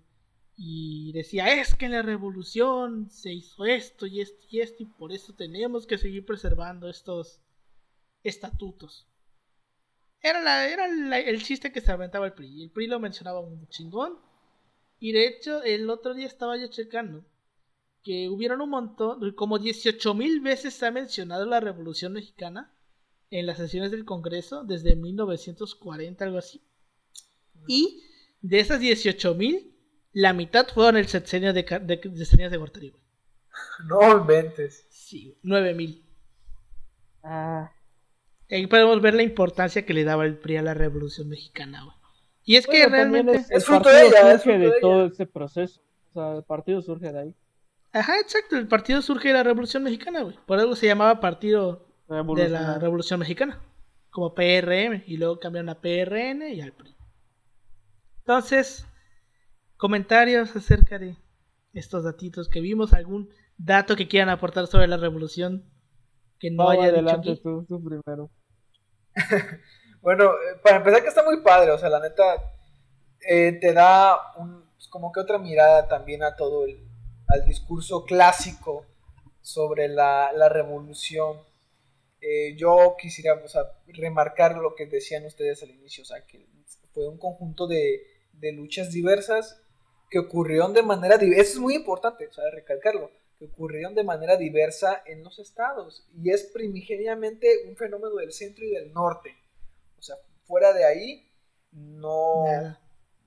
Y 0.56 1.12
decía, 1.12 1.60
es 1.60 1.76
que 1.76 1.86
en 1.86 1.92
la 1.92 2.02
revolución 2.02 3.08
se 3.08 3.32
hizo 3.32 3.66
esto 3.66 4.06
y 4.06 4.20
esto 4.20 4.44
y 4.50 4.62
esto 4.62 4.82
y 4.82 4.86
por 4.86 5.12
eso 5.12 5.32
tenemos 5.32 5.86
que 5.86 5.98
seguir 5.98 6.26
preservando 6.26 6.88
estos 6.88 7.40
estatutos. 8.24 9.06
Era, 10.28 10.40
la, 10.42 10.68
era 10.68 10.88
la- 10.88 11.20
el 11.20 11.42
chiste 11.42 11.72
que 11.72 11.80
se 11.80 11.92
aventaba 11.92 12.26
el 12.26 12.32
PRI. 12.32 12.64
El 12.64 12.70
PRI 12.70 12.86
lo 12.88 13.00
mencionaba 13.00 13.40
un 13.40 13.68
chingón. 13.68 14.18
Y 14.98 15.12
de 15.12 15.26
hecho, 15.28 15.62
el 15.62 15.88
otro 15.90 16.14
día 16.14 16.26
estaba 16.26 16.56
yo 16.56 16.68
checando 16.68 17.24
que 18.02 18.28
hubieron 18.28 18.60
un 18.60 18.70
montón, 18.70 19.32
como 19.32 19.58
18 19.58 20.14
mil 20.14 20.40
veces 20.40 20.74
se 20.74 20.86
ha 20.86 20.90
mencionado 20.90 21.44
la 21.46 21.60
Revolución 21.60 22.12
Mexicana 22.12 22.72
en 23.30 23.46
las 23.46 23.58
sesiones 23.58 23.90
del 23.90 24.04
Congreso 24.04 24.64
desde 24.64 24.94
1940, 24.96 26.24
algo 26.24 26.38
así. 26.38 26.62
Y 27.66 28.02
de 28.42 28.60
esas 28.60 28.80
18 28.80 29.34
mil, 29.34 29.74
la 30.12 30.32
mitad 30.32 30.66
fueron 30.68 30.96
el 30.96 31.08
sexenio 31.08 31.52
de, 31.52 31.62
de, 31.64 31.96
de 31.96 32.48
de 32.50 32.56
Gortari. 32.56 32.92
No 33.88 34.18
inventes. 34.18 34.86
Sí, 34.90 35.36
9 35.42 35.74
mil. 35.74 36.04
Ah, 37.22 37.72
Ahí 38.50 38.66
podemos 38.66 39.00
ver 39.02 39.14
la 39.14 39.22
importancia 39.22 39.84
que 39.84 39.94
le 39.94 40.04
daba 40.04 40.24
el 40.24 40.36
PRI 40.38 40.58
a 40.58 40.62
la 40.62 40.74
Revolución 40.74 41.28
Mexicana, 41.28 41.82
güey. 41.84 41.96
Y 42.44 42.56
es 42.56 42.66
que 42.66 42.82
bueno, 42.86 42.90
realmente... 42.92 43.32
es- 43.38 43.50
el 43.50 43.56
Es 43.58 43.64
fruto 43.64 43.82
partido 43.84 44.00
de 44.02 44.06
ella, 44.08 44.32
es 44.32 44.42
surge 44.42 44.52
fruto 44.58 44.58
de 44.68 44.74
de 44.74 44.80
todo 44.80 45.00
ella. 45.04 45.12
ese 45.12 45.26
proceso. 45.26 45.80
O 46.10 46.12
sea, 46.12 46.36
el 46.36 46.44
partido 46.44 46.80
surge 46.82 47.12
de 47.12 47.18
ahí. 47.18 47.34
Ajá, 47.92 48.18
exacto, 48.20 48.56
el 48.56 48.68
partido 48.68 49.02
surge 49.02 49.28
de 49.28 49.34
la 49.34 49.42
Revolución 49.42 49.82
Mexicana, 49.82 50.22
güey. 50.22 50.36
Por 50.46 50.58
algo 50.60 50.76
se 50.76 50.86
llamaba 50.86 51.18
Partido 51.20 51.86
de 52.08 52.48
la. 52.48 52.78
Revolución 52.78 53.18
Mexicana. 53.20 53.60
Como 54.10 54.34
PRM. 54.34 55.02
Y 55.06 55.16
luego 55.16 55.40
cambiaron 55.40 55.70
a 55.70 55.80
PRN 55.80 56.48
y 56.54 56.60
al 56.60 56.72
PRI. 56.72 56.94
Entonces, 58.20 58.86
comentarios 59.76 60.54
acerca 60.56 60.98
de 60.98 61.16
estos 61.72 62.04
datitos 62.04 62.48
que 62.48 62.60
vimos. 62.60 62.92
¿Algún 62.92 63.30
dato 63.58 63.96
que 63.96 64.08
quieran 64.08 64.28
aportar 64.28 64.66
sobre 64.66 64.86
la 64.88 64.96
revolución 64.96 65.64
que 66.38 66.50
no 66.50 66.68
haya 66.68 66.82
dicho 66.82 66.94
adelante 66.94 67.32
aquí? 67.32 67.42
tú, 67.42 67.64
tú 67.68 67.82
primero. 67.82 68.30
Bueno, 70.06 70.34
eh, 70.34 70.60
para 70.62 70.76
empezar 70.76 71.02
que 71.02 71.08
está 71.08 71.24
muy 71.24 71.40
padre, 71.40 71.72
o 71.72 71.78
sea, 71.78 71.88
la 71.88 71.98
neta 71.98 72.22
eh, 73.28 73.58
te 73.60 73.72
da 73.72 74.36
un, 74.36 74.62
pues, 74.76 74.86
como 74.86 75.10
que 75.10 75.18
otra 75.18 75.36
mirada 75.36 75.88
también 75.88 76.22
a 76.22 76.36
todo 76.36 76.64
el, 76.64 76.78
al 77.26 77.44
discurso 77.44 78.04
clásico 78.04 78.86
sobre 79.42 79.88
la, 79.88 80.30
la 80.32 80.48
revolución. 80.48 81.38
Eh, 82.20 82.54
yo 82.56 82.94
quisiera 82.96 83.34
o 83.44 83.48
sea, 83.48 83.62
remarcar 83.88 84.56
lo 84.58 84.76
que 84.76 84.86
decían 84.86 85.26
ustedes 85.26 85.64
al 85.64 85.70
inicio, 85.70 86.02
o 86.02 86.06
sea, 86.06 86.24
que 86.24 86.46
fue 86.94 87.08
un 87.08 87.18
conjunto 87.18 87.66
de, 87.66 88.02
de 88.32 88.52
luchas 88.52 88.92
diversas 88.92 89.60
que 90.08 90.20
ocurrieron 90.20 90.72
de 90.72 90.84
manera 90.84 91.18
diversa, 91.18 91.42
eso 91.42 91.52
es 91.54 91.58
muy 91.58 91.74
importante, 91.74 92.28
o 92.28 92.32
sea, 92.32 92.44
recalcarlo, 92.52 93.10
que 93.38 93.46
ocurrieron 93.46 93.94
de 93.94 94.04
manera 94.04 94.36
diversa 94.36 95.02
en 95.06 95.22
los 95.22 95.38
estados 95.38 96.08
y 96.14 96.30
es 96.30 96.44
primigeniamente 96.44 97.66
un 97.68 97.76
fenómeno 97.76 98.16
del 98.16 98.32
centro 98.32 98.64
y 98.64 98.70
del 98.70 98.92
norte. 98.92 99.36
O 99.98 100.02
sea, 100.02 100.16
fuera 100.44 100.72
de 100.72 100.84
ahí 100.84 101.30
no, 101.72 102.44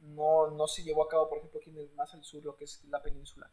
no, 0.02 0.52
no 0.52 0.68
se 0.68 0.84
llevó 0.84 1.04
a 1.04 1.10
cabo, 1.10 1.30
por 1.30 1.38
ejemplo, 1.38 1.60
aquí 1.60 1.70
en 1.70 1.78
el, 1.78 1.92
más 1.92 2.14
al 2.14 2.24
sur, 2.24 2.44
lo 2.44 2.56
que 2.56 2.64
es 2.66 2.84
la 2.86 3.02
península. 3.02 3.52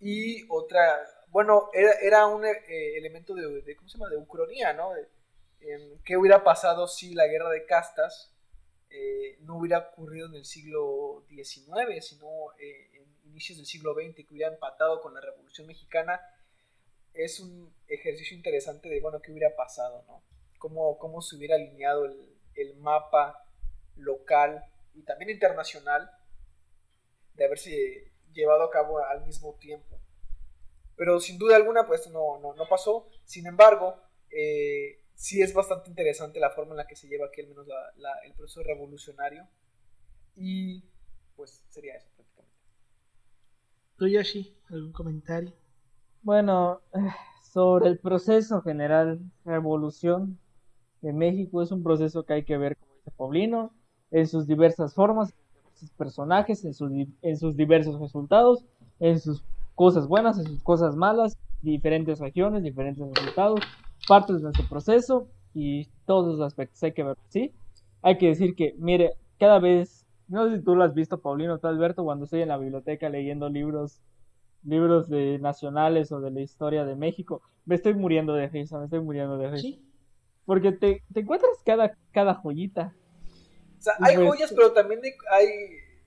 Y 0.00 0.44
otra, 0.50 1.00
bueno, 1.28 1.70
era, 1.72 1.92
era 2.02 2.26
un 2.26 2.44
eh, 2.44 2.98
elemento 2.98 3.34
de, 3.34 3.62
de, 3.62 3.76
¿cómo 3.76 3.88
se 3.88 3.96
llama? 3.96 4.10
De 4.10 4.16
ucronía, 4.16 4.72
¿no? 4.72 4.92
De, 4.92 5.08
eh, 5.60 5.98
¿Qué 6.04 6.16
hubiera 6.16 6.44
pasado 6.44 6.86
si 6.86 7.14
la 7.14 7.26
guerra 7.26 7.50
de 7.50 7.64
castas 7.64 8.34
eh, 8.96 9.38
no 9.40 9.56
hubiera 9.56 9.78
ocurrido 9.78 10.28
en 10.28 10.34
el 10.34 10.44
siglo 10.44 11.24
XIX, 11.28 12.04
sino 12.04 12.28
eh, 12.60 12.90
inicios 13.34 13.58
del 13.58 13.66
siglo 13.66 13.94
XX, 13.94 14.14
que 14.14 14.28
hubiera 14.30 14.52
empatado 14.52 15.00
con 15.00 15.12
la 15.12 15.20
Revolución 15.20 15.66
Mexicana? 15.66 16.20
Es 17.12 17.40
un 17.40 17.74
ejercicio 17.88 18.36
interesante 18.36 18.88
de, 18.88 19.00
bueno, 19.00 19.20
¿qué 19.20 19.32
hubiera 19.32 19.54
pasado, 19.54 20.04
no? 20.06 20.22
Cómo, 20.58 20.98
cómo 20.98 21.20
se 21.20 21.36
hubiera 21.36 21.56
alineado 21.56 22.06
el, 22.06 22.38
el 22.54 22.76
mapa 22.76 23.44
local 23.96 24.64
y 24.94 25.02
también 25.02 25.30
internacional 25.30 26.10
de 27.34 27.44
haberse 27.44 28.12
llevado 28.32 28.62
a 28.62 28.70
cabo 28.70 28.98
al 28.98 29.24
mismo 29.26 29.54
tiempo. 29.60 29.98
Pero 30.96 31.18
sin 31.20 31.38
duda 31.38 31.56
alguna, 31.56 31.86
pues 31.86 32.08
no, 32.08 32.38
no, 32.38 32.54
no 32.54 32.68
pasó. 32.68 33.08
Sin 33.24 33.46
embargo, 33.46 34.00
eh, 34.30 35.00
sí 35.14 35.42
es 35.42 35.52
bastante 35.52 35.90
interesante 35.90 36.38
la 36.38 36.50
forma 36.50 36.72
en 36.72 36.78
la 36.78 36.86
que 36.86 36.96
se 36.96 37.08
lleva 37.08 37.26
aquí 37.26 37.40
al 37.40 37.48
menos 37.48 37.66
el 38.24 38.34
proceso 38.34 38.62
revolucionario. 38.62 39.48
Y 40.36 40.84
pues 41.36 41.64
sería 41.68 41.96
eso. 41.96 42.13
¿Tú, 43.96 44.08
Yoshi, 44.08 44.52
algún 44.70 44.92
comentario? 44.92 45.52
Bueno, 46.22 46.80
sobre 47.52 47.88
el 47.88 47.98
proceso 47.98 48.60
general, 48.62 49.20
revolución 49.44 50.38
de 51.00 51.12
México 51.12 51.62
es 51.62 51.70
un 51.70 51.82
proceso 51.82 52.24
que 52.24 52.32
hay 52.32 52.44
que 52.44 52.56
ver, 52.56 52.76
como 52.76 52.94
dice 52.94 53.10
Paulino, 53.16 53.70
en 54.10 54.26
sus 54.26 54.46
diversas 54.46 54.94
formas, 54.94 55.30
en 55.30 55.78
sus 55.78 55.90
personajes, 55.90 56.64
en 56.64 56.74
sus, 56.74 56.90
en 57.22 57.36
sus 57.36 57.56
diversos 57.56 58.00
resultados, 58.00 58.64
en 58.98 59.20
sus 59.20 59.44
cosas 59.74 60.08
buenas, 60.08 60.38
en 60.38 60.46
sus 60.46 60.62
cosas 60.62 60.96
malas, 60.96 61.38
diferentes 61.62 62.18
regiones, 62.18 62.62
diferentes 62.62 63.06
resultados, 63.06 63.60
partes 64.08 64.36
de 64.36 64.42
nuestro 64.42 64.68
proceso 64.68 65.28
y 65.54 65.86
todos 66.06 66.38
los 66.38 66.46
aspectos 66.46 66.82
hay 66.82 66.92
que 66.92 67.02
ver, 67.02 67.16
¿sí? 67.28 67.52
Hay 68.02 68.18
que 68.18 68.28
decir 68.28 68.54
que, 68.54 68.74
mire, 68.78 69.14
cada 69.38 69.58
vez, 69.58 70.03
no 70.28 70.48
sé 70.48 70.56
si 70.56 70.62
tú 70.62 70.74
lo 70.74 70.84
has 70.84 70.94
visto, 70.94 71.20
Paulino, 71.20 71.58
tú 71.58 71.66
Alberto, 71.66 72.04
cuando 72.04 72.24
estoy 72.24 72.42
en 72.42 72.48
la 72.48 72.58
biblioteca 72.58 73.08
leyendo 73.08 73.48
libros, 73.48 74.00
libros 74.62 75.08
de 75.08 75.38
nacionales 75.38 76.12
o 76.12 76.20
de 76.20 76.30
la 76.30 76.40
historia 76.40 76.84
de 76.84 76.96
México, 76.96 77.42
me 77.64 77.74
estoy 77.74 77.94
muriendo 77.94 78.34
de 78.34 78.48
risa, 78.48 78.78
me 78.78 78.84
estoy 78.84 79.00
muriendo 79.00 79.38
de 79.38 79.50
risa. 79.50 79.78
Porque 80.44 80.72
te, 80.72 81.02
te 81.12 81.20
encuentras 81.20 81.52
cada, 81.64 81.96
cada 82.12 82.34
joyita. 82.34 82.94
O 83.78 83.82
sea, 83.82 83.94
hay 84.00 84.16
pues, 84.16 84.28
joyas, 84.28 84.52
pero 84.52 84.72
también 84.72 85.00
hay 85.30 85.46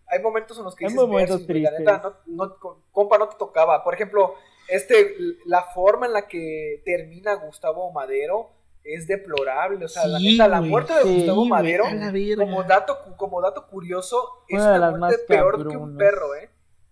hay 0.10 0.22
momentos 0.22 0.58
en 0.58 0.64
los 0.64 0.76
que 0.76 0.86
dices, 0.86 1.00
momentos 1.00 1.46
tristes. 1.46 1.84
La 1.84 1.98
neta, 1.98 2.20
no, 2.26 2.56
compa, 2.92 3.18
no 3.18 3.28
te 3.28 3.38
tocaba. 3.38 3.84
Por 3.84 3.94
ejemplo, 3.94 4.36
este, 4.68 5.16
la 5.46 5.64
forma 5.64 6.06
en 6.06 6.14
la 6.14 6.28
que 6.28 6.82
termina 6.86 7.34
Gustavo 7.36 7.92
Madero 7.92 8.52
es 8.88 9.08
deplorable. 9.08 9.86
O 9.86 9.88
sea, 9.88 10.08
la, 10.08 10.20
neta, 10.20 10.48
la 10.48 10.62
muerte 10.62 10.94
de 10.94 11.16
Gustavo 11.16 11.46
Madero, 11.46 11.86
como 12.38 12.64
dato, 12.64 12.98
como 13.18 13.42
dato 13.42 13.68
curioso, 13.68 14.44
es 14.48 14.62
una, 14.62 14.92
muerte 14.92 15.18
peor 15.28 15.68
que 15.68 15.78
un 15.78 15.98
perro, 15.98 16.36
¿eh? 16.36 16.50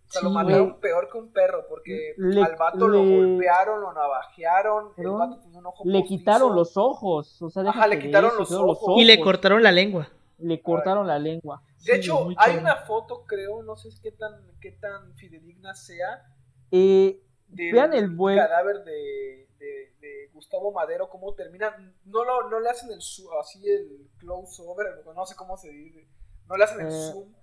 O 0.07 0.11
sea, 0.11 0.21
lo 0.21 0.29
mataron 0.29 0.79
peor 0.79 1.09
que 1.11 1.17
un 1.17 1.31
perro, 1.31 1.65
porque 1.67 2.15
al 2.17 2.55
vato 2.57 2.87
lo 2.87 2.99
golpearon, 2.99 3.81
lo 3.81 3.91
navajearon, 3.93 4.91
el 4.97 5.09
vato 5.09 5.39
tenía 5.39 5.59
un 5.59 5.65
ojo 5.65 5.83
Le 5.85 6.03
quitaron 6.03 6.55
los 6.55 6.77
ojos, 6.77 7.41
o 7.41 7.49
sea, 7.49 7.63
Ajá, 7.67 7.87
le 7.87 7.99
quitaron 7.99 8.31
los 8.37 8.51
ojos. 8.51 9.01
Y 9.01 9.05
le 9.05 9.19
cortaron 9.19 9.63
la 9.63 9.71
lengua. 9.71 10.09
Le 10.37 10.61
cortaron 10.61 11.07
la 11.07 11.17
lengua. 11.17 11.63
De 11.85 11.95
hecho, 11.95 12.29
hay 12.37 12.57
una 12.57 12.77
foto, 12.77 13.25
creo, 13.25 13.63
no 13.63 13.75
sé 13.77 13.89
qué 14.01 14.11
tan, 14.11 14.33
qué 14.59 14.71
tan 14.71 15.15
fidedigna 15.15 15.73
sea. 15.73 16.23
Eh, 16.71 17.21
vean 17.47 17.93
el 17.93 18.09
buen 18.09 18.37
cadáver 18.37 18.83
de, 18.83 19.47
de, 19.59 19.94
Gustavo 20.35 20.71
Madero, 20.71 21.09
cómo 21.09 21.33
termina. 21.33 21.75
No, 22.05 22.23
lo, 22.23 22.49
no 22.49 22.59
le 22.59 22.69
hacen 22.69 22.91
el 22.91 22.99
así 22.99 23.67
el 23.67 24.09
close 24.17 24.61
over, 24.61 24.87
no 25.03 25.25
sé 25.25 25.35
cómo 25.35 25.57
se 25.57 25.69
dice. 25.71 26.07
No 26.47 26.57
le 26.57 26.63
hacen 26.63 26.81
el 26.81 26.87
eh, 26.87 27.11
zoom. 27.11 27.33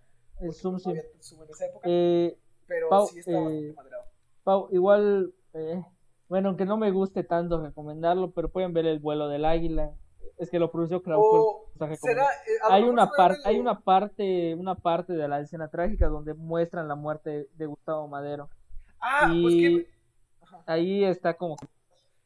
El 0.41 0.53
zoom, 0.55 0.79
sí. 0.79 0.93
zoom 1.21 1.43
en 1.43 1.51
esa 1.51 1.67
época. 1.67 1.89
Eh, 1.91 2.39
pero 2.67 3.07
sí 3.07 3.19
está 3.19 3.33
bastante 3.33 3.69
eh, 3.69 3.75
maderado. 3.75 4.05
Pau, 4.45 4.69
igual, 4.71 5.35
bueno, 6.29 6.49
aunque 6.51 6.65
no 6.65 6.77
me 6.77 6.91
guste 6.91 7.25
tanto 7.25 7.61
recomendarlo, 7.61 8.31
pero 8.31 8.51
pueden 8.51 8.73
ver 8.73 8.87
el 8.87 9.01
vuelo 9.01 9.29
del 9.29 9.45
águila 9.45 9.95
es 10.43 10.51
que 10.51 10.59
lo 10.59 10.71
produjo 10.71 11.03
Claudio. 11.03 11.69
Eh, 11.81 11.97
hay 12.69 12.83
una 12.85 13.11
parte, 13.11 13.41
hay 13.45 13.59
una 13.59 13.81
parte, 13.81 14.55
una 14.55 14.75
parte 14.75 15.13
de 15.15 15.29
la 15.29 15.41
escena 15.41 15.69
trágica 15.69 16.09
donde 16.09 16.35
muestran 16.35 16.89
la 16.89 16.95
muerte 16.95 17.49
de 17.55 17.67
Gustavo 17.67 18.09
Madero. 18.09 18.49
Ah, 19.01 19.33
pues 19.41 19.55
que... 19.55 19.89
ahí 20.67 21.05
está 21.05 21.35
como 21.35 21.57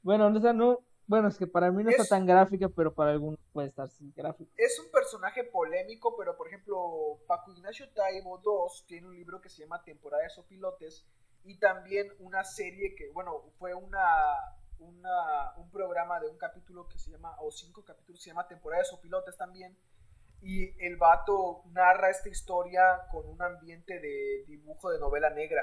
bueno, 0.07 0.30
no, 0.30 0.52
no, 0.52 0.78
bueno, 1.09 1.26
es 1.26 1.36
que 1.36 1.48
para 1.48 1.72
mí 1.72 1.82
no 1.82 1.90
está 1.90 2.04
tan 2.04 2.26
gráfica, 2.26 2.68
pero 2.68 2.94
para 2.94 3.11
algunos 3.11 3.40
puede 3.52 3.66
estar 3.66 3.88
sin 3.88 4.12
gráfica. 4.14 4.52
Es 4.57 4.78
un 4.78 4.88
personaje 4.92 5.42
polémico, 5.42 6.14
pero 6.16 6.36
por 6.36 6.46
ejemplo, 6.46 7.18
Paco 7.26 7.50
Ignacio 7.50 7.88
Taibo 7.92 8.38
II 8.38 8.86
tiene 8.86 9.09
un 9.09 9.16
libro 9.16 9.40
que 9.40 9.48
se 9.48 9.62
llama 9.62 9.82
Temporades 9.82 10.38
o 10.38 10.46
Pilotes 10.46 11.04
y 11.42 11.59
también 11.59 12.07
una 12.20 12.44
serie 12.44 12.94
que, 12.94 13.11
bueno, 13.11 13.50
fue 13.59 13.74
una 13.74 13.98
un 14.78 15.70
programa 15.72 16.20
de 16.20 16.28
un 16.28 16.36
capítulo 16.36 16.86
que 16.86 16.98
se 16.98 17.11
llama, 17.11 17.34
o 17.40 17.50
cinco 17.50 17.82
capítulos, 17.84 18.22
se 18.22 18.30
llama 18.30 18.46
Temporadas 18.46 18.92
o 18.92 19.00
Pilotes 19.00 19.36
también. 19.36 19.76
Y 20.40 20.68
el 20.86 20.98
vato 20.98 21.62
narra 21.72 22.11
esta 22.11 22.28
historia 22.28 22.82
con 23.11 23.26
un 23.26 23.42
ambiente 23.42 23.98
de 23.98 24.44
dibujo 24.46 24.90
de 24.90 25.00
novela 25.00 25.30
negra. 25.30 25.62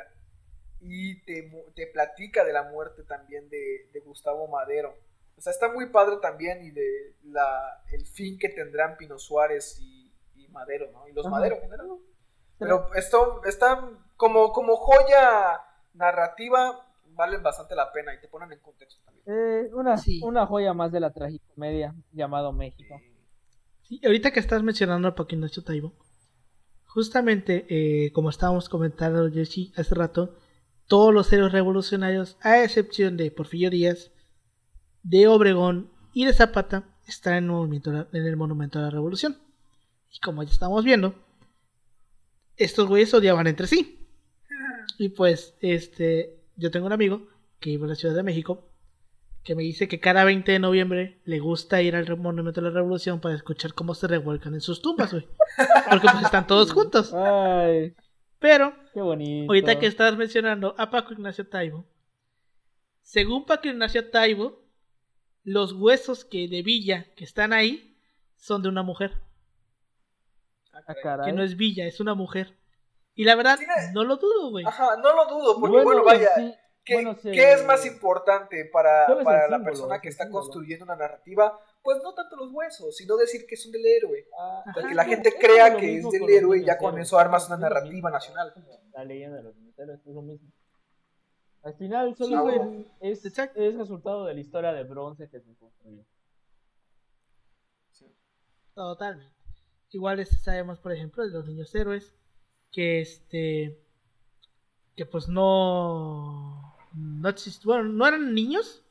Y 0.85 1.21
te, 1.23 1.49
te 1.75 1.87
platica 1.87 2.43
de 2.43 2.53
la 2.53 2.63
muerte 2.63 3.03
también 3.03 3.49
de, 3.49 3.89
de, 3.93 3.99
Gustavo 4.01 4.47
Madero. 4.47 4.95
O 5.37 5.41
sea, 5.41 5.51
está 5.51 5.71
muy 5.71 5.89
padre 5.89 6.17
también 6.21 6.63
y 6.63 6.71
de 6.71 7.15
la, 7.23 7.83
el 7.91 8.05
fin 8.05 8.37
que 8.37 8.49
tendrán 8.49 8.97
Pino 8.97 9.17
Suárez 9.17 9.79
y, 9.79 10.11
Madero, 10.49 10.91
¿no? 10.91 11.07
Y 11.07 11.13
los 11.13 11.25
Madero 11.27 11.55
en 11.55 11.61
general. 11.61 11.87
Pero 12.59 12.93
esto 12.93 13.43
está 13.43 13.89
como, 14.15 14.53
como 14.53 14.75
joya 14.75 15.59
narrativa, 15.95 16.87
valen 17.15 17.41
bastante 17.41 17.75
la 17.75 17.91
pena 17.91 18.13
y 18.13 18.21
te 18.21 18.27
ponen 18.27 18.51
en 18.51 18.59
contexto 18.59 19.01
también. 19.03 19.23
Eh, 19.25 19.69
una, 19.73 19.95
una 20.21 20.45
joya 20.45 20.73
más 20.73 20.91
de 20.91 20.99
la 20.99 21.11
tragicomedia 21.11 21.95
llamado 22.11 22.53
México. 22.53 23.01
Sí, 23.81 23.99
ahorita 24.03 24.31
que 24.31 24.39
estás 24.39 24.63
mencionando 24.63 25.07
a 25.07 25.15
Paquinacho 25.15 25.63
Taibo, 25.63 25.93
justamente 26.85 27.65
eh, 27.69 28.11
como 28.13 28.29
estábamos 28.29 28.69
comentando 28.69 29.27
Yoshi 29.27 29.73
hace 29.75 29.95
rato, 29.95 30.37
todos 30.93 31.11
los 31.11 31.33
héroes 31.33 31.51
revolucionarios, 31.51 32.37
a 32.41 32.61
excepción 32.61 33.17
de 33.17 33.31
Porfirio 33.31 33.71
Díaz, 33.71 34.11
de 35.01 35.27
Obregón 35.27 35.89
y 36.13 36.25
de 36.25 36.33
Zapata, 36.33 36.83
están 37.07 37.33
en 37.33 37.45
el, 37.45 37.49
movimiento, 37.49 37.89
en 38.13 38.27
el 38.27 38.37
Monumento 38.37 38.77
a 38.77 38.83
la 38.83 38.89
Revolución. 38.91 39.39
Y 40.11 40.19
como 40.19 40.43
ya 40.43 40.51
estamos 40.51 40.85
viendo, 40.85 41.15
estos 42.57 42.87
güeyes 42.87 43.11
odiaban 43.11 43.47
entre 43.47 43.65
sí. 43.65 44.05
Y 44.99 45.09
pues, 45.09 45.55
este, 45.61 46.37
yo 46.57 46.69
tengo 46.69 46.85
un 46.85 46.93
amigo 46.93 47.27
que 47.59 47.71
vive 47.71 47.85
en 47.85 47.89
la 47.89 47.95
Ciudad 47.95 48.13
de 48.13 48.21
México 48.21 48.63
que 49.43 49.55
me 49.55 49.63
dice 49.63 49.87
que 49.87 49.99
cada 49.99 50.23
20 50.23 50.51
de 50.51 50.59
noviembre 50.59 51.17
le 51.25 51.39
gusta 51.39 51.81
ir 51.81 51.95
al 51.95 52.17
Monumento 52.17 52.61
de 52.61 52.67
la 52.67 52.73
Revolución 52.73 53.19
para 53.19 53.33
escuchar 53.33 53.73
cómo 53.73 53.95
se 53.95 54.07
revuelcan 54.07 54.53
en 54.53 54.61
sus 54.61 54.79
tumbas, 54.79 55.11
güey. 55.11 55.27
Porque 55.89 56.07
pues 56.11 56.23
están 56.23 56.45
todos 56.45 56.71
juntos. 56.71 57.11
Ay, 57.15 57.95
Pero, 58.43 58.73
qué 58.93 58.99
bonito. 58.99 59.49
ahorita 59.49 59.79
que 59.79 59.85
estás 59.85 60.17
mencionando 60.17 60.75
a 60.77 60.91
Paco 60.91 61.13
Ignacio 61.13 61.47
Taibo, 61.47 61.85
según 63.01 63.45
Paco 63.45 63.69
Ignacio 63.69 64.09
Taibo, 64.09 64.59
los 65.45 65.71
huesos 65.71 66.25
que 66.25 66.49
de 66.49 66.61
Villa 66.61 67.05
que 67.15 67.23
están 67.23 67.53
ahí 67.53 67.97
son 68.35 68.61
de 68.61 68.67
una 68.67 68.83
mujer. 68.83 69.13
Ah, 70.73 71.23
que 71.23 71.31
no 71.31 71.41
es 71.41 71.55
Villa, 71.55 71.85
es 71.85 72.01
una 72.01 72.15
mujer. 72.15 72.53
Y 73.15 73.23
la 73.23 73.35
verdad, 73.35 73.57
no 73.93 74.03
lo 74.03 74.17
dudo, 74.17 74.49
güey. 74.49 74.65
Ajá, 74.65 74.97
no 74.97 75.15
lo 75.15 75.25
dudo, 75.27 75.57
porque 75.61 75.81
bueno, 75.81 76.03
vaya, 76.03 76.27
¿qué, 76.83 77.53
es 77.53 77.65
más 77.65 77.85
importante 77.85 78.65
para, 78.65 79.07
para 79.23 79.47
la 79.47 79.63
persona 79.63 79.99
que 79.99 80.09
está 80.09 80.29
construyendo 80.29 80.85
una 80.85 80.95
narrativa? 80.95 81.59
Pues 81.81 82.01
no 82.03 82.13
tanto 82.13 82.35
los 82.35 82.51
huesos, 82.51 82.95
sino 82.95 83.17
decir 83.17 83.45
que 83.45 83.55
es 83.55 83.65
un 83.65 83.71
del 83.71 83.85
héroe. 83.85 84.27
Ah, 84.39 84.63
que 84.87 84.95
la 84.95 85.05
gente 85.05 85.33
crea 85.39 85.75
que 85.75 85.97
es 85.97 86.09
del 86.09 86.29
héroe 86.29 86.59
y 86.59 86.65
ya 86.65 86.77
con 86.77 86.97
eso 86.99 87.17
armas 87.17 87.47
una 87.47 87.57
narrativa 87.57 88.09
nacional. 88.09 88.53
La 88.93 89.03
leyenda 89.03 89.37
de 89.37 89.43
los 89.43 89.55
militares 89.55 89.99
es 90.05 90.13
lo 90.13 90.21
mismo. 90.21 90.49
Al 91.63 91.75
final 91.75 92.15
solo 92.15 92.49
es, 92.99 93.25
es, 93.25 93.77
resultado 93.77 94.25
de 94.25 94.33
la 94.33 94.39
historia 94.41 94.73
de 94.73 94.83
bronce 94.83 95.29
que 95.29 95.39
se 95.39 95.55
construyó. 95.55 96.03
Totalmente. 98.75 99.33
Igual 99.91 100.25
sabemos, 100.25 100.79
por 100.79 100.91
ejemplo, 100.91 101.23
de 101.23 101.29
los 101.29 101.45
niños 101.45 101.73
héroes 101.75 102.13
que 102.71 103.01
este 103.01 103.79
que 104.95 105.05
pues 105.05 105.27
no 105.27 106.62
no 106.93 107.33
bueno 107.63 107.83
no 107.83 108.07
eran 108.07 108.33
niños 108.33 108.83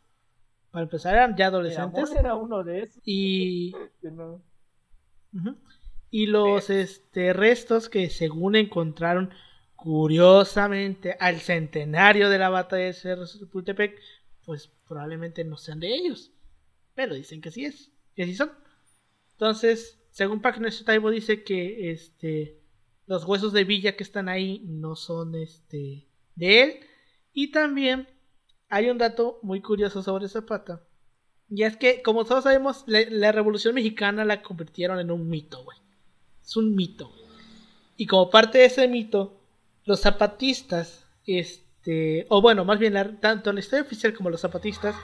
para 0.70 0.85
empezar 0.85 1.15
eran 1.15 1.37
ya 1.37 1.49
adolescentes. 1.49 2.11
era 2.12 2.35
uno 2.35 2.65
de 2.65 2.85
esos. 2.85 3.03
Y 3.05 3.74
y 6.11 6.27
los 6.27 6.70
este 6.70 7.33
restos 7.33 7.89
que 7.89 8.11
según 8.11 8.57
encontraron 8.57 9.31
curiosamente 9.77 11.16
al 11.20 11.41
centenario 11.41 12.31
de 12.31 12.39
la 12.39 12.49
batalla 12.49 12.85
de 12.87 12.93
Cerro 12.93 13.24
Pultepec 13.51 13.99
pues 14.45 14.70
probablemente 14.89 15.45
no 15.45 15.57
sean 15.57 15.81
de 15.81 15.95
ellos 15.95 16.33
pero 16.95 17.15
dicen 17.15 17.41
que 17.41 17.51
sí 17.51 17.65
es 17.65 17.91
que 18.15 18.27
sí 18.27 18.35
son. 18.35 18.53
Entonces 19.33 19.99
según 20.11 20.41
Pagnes 20.41 20.85
Taibo 20.85 21.11
dice 21.11 21.43
que 21.43 21.91
este 21.91 22.61
los 23.07 23.24
huesos 23.24 23.53
de 23.53 23.65
Villa 23.65 23.97
que 23.97 24.05
están 24.05 24.29
ahí 24.29 24.62
no 24.66 24.97
son 24.97 25.35
este 25.35 26.07
de 26.35 26.62
él. 26.62 26.81
Y 27.32 27.50
también 27.50 28.09
hay 28.68 28.90
un 28.90 28.98
dato 28.98 29.38
muy 29.42 29.60
curioso 29.60 30.02
sobre 30.02 30.28
Zapata. 30.28 30.82
Y 31.48 31.64
es 31.64 31.76
que, 31.76 32.02
como 32.02 32.24
todos 32.24 32.44
sabemos, 32.44 32.84
la, 32.86 33.32
Revolución 33.32 33.74
Mexicana 33.74 34.24
la 34.24 34.42
convirtieron 34.42 34.98
en 34.98 35.10
un 35.10 35.28
mito, 35.28 35.62
güey. 35.64 35.78
Es 36.42 36.56
un 36.56 36.74
mito. 36.74 37.12
Y 37.96 38.06
como 38.06 38.30
parte 38.30 38.59
de 38.59 38.64
ese 38.66 38.88
mito, 38.88 39.38
los 39.84 40.00
zapatistas 40.00 41.06
este, 41.26 42.26
o 42.28 42.40
bueno, 42.40 42.64
más 42.64 42.78
bien 42.78 43.18
tanto 43.20 43.52
la 43.52 43.60
historia 43.60 43.84
oficial 43.84 44.14
como 44.14 44.30
los 44.30 44.40
zapatistas 44.40 44.96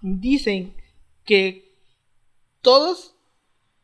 dicen 0.00 0.74
que 1.24 1.72
todos, 2.62 3.14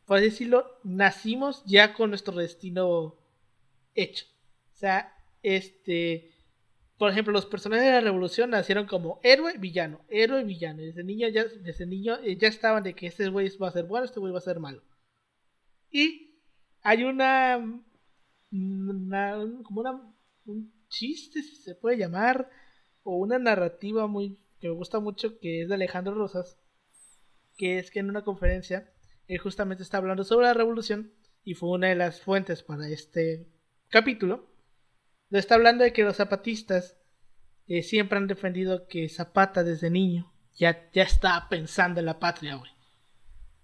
por 0.05 0.19
decirlo, 0.19 0.79
nacimos 0.83 1.63
ya 1.65 1.93
con 1.93 2.09
nuestro 2.09 2.35
destino 2.35 3.15
hecho. 3.93 4.25
O 4.73 4.77
sea, 4.77 5.17
este, 5.41 6.34
por 6.97 7.11
ejemplo, 7.11 7.33
los 7.33 7.45
personajes 7.45 7.85
de 7.85 7.91
la 7.91 8.01
revolución 8.01 8.51
nacieron 8.51 8.85
como 8.87 9.19
héroe, 9.23 9.57
villano, 9.57 10.01
héroe, 10.09 10.43
villano. 10.43 10.81
Desde 10.81 11.03
niño 11.03 11.27
ya, 11.29 11.43
desde 11.45 11.85
niño 11.85 12.15
eh, 12.23 12.37
ya 12.37 12.47
estaban 12.47 12.83
de 12.83 12.93
que 12.93 13.07
este 13.07 13.27
güey 13.29 13.49
va 13.57 13.67
a 13.67 13.71
ser 13.71 13.85
bueno, 13.85 14.05
este 14.05 14.19
güey 14.19 14.31
va 14.31 14.39
a 14.39 14.41
ser 14.41 14.59
malo. 14.59 14.81
Y 15.91 16.39
hay 16.81 17.03
una, 17.03 17.57
una- 18.51 19.45
como 19.63 19.81
una, 19.81 20.13
un 20.45 20.73
chiste, 20.89 21.41
si 21.41 21.55
se 21.57 21.75
puede 21.75 21.97
llamar, 21.97 22.49
o 23.03 23.17
una 23.17 23.39
narrativa 23.39 24.07
muy 24.07 24.39
que 24.59 24.69
me 24.69 24.73
gusta 24.75 24.99
mucho, 24.99 25.37
que 25.39 25.61
es 25.63 25.67
de 25.69 25.75
Alejandro 25.75 26.13
Rosas, 26.15 26.57
que 27.57 27.77
es 27.79 27.91
que 27.91 27.99
en 27.99 28.09
una 28.09 28.23
conferencia 28.23 28.89
él 29.27 29.37
justamente 29.39 29.83
está 29.83 29.97
hablando 29.97 30.23
sobre 30.23 30.45
la 30.47 30.53
revolución 30.53 31.11
y 31.43 31.55
fue 31.55 31.69
una 31.69 31.87
de 31.87 31.95
las 31.95 32.21
fuentes 32.21 32.63
para 32.63 32.87
este 32.89 33.47
capítulo. 33.89 34.47
Está 35.39 35.55
hablando 35.55 35.83
de 35.83 35.93
que 35.93 36.03
los 36.03 36.17
zapatistas 36.17 36.97
eh, 37.67 37.81
siempre 37.81 38.17
han 38.17 38.27
defendido 38.27 38.87
que 38.87 39.09
Zapata 39.09 39.63
desde 39.63 39.89
niño 39.89 40.31
ya, 40.55 40.89
ya 40.93 41.03
estaba 41.03 41.49
pensando 41.49 41.99
en 41.99 42.05
la 42.05 42.19
patria, 42.19 42.55
güey. 42.55 42.71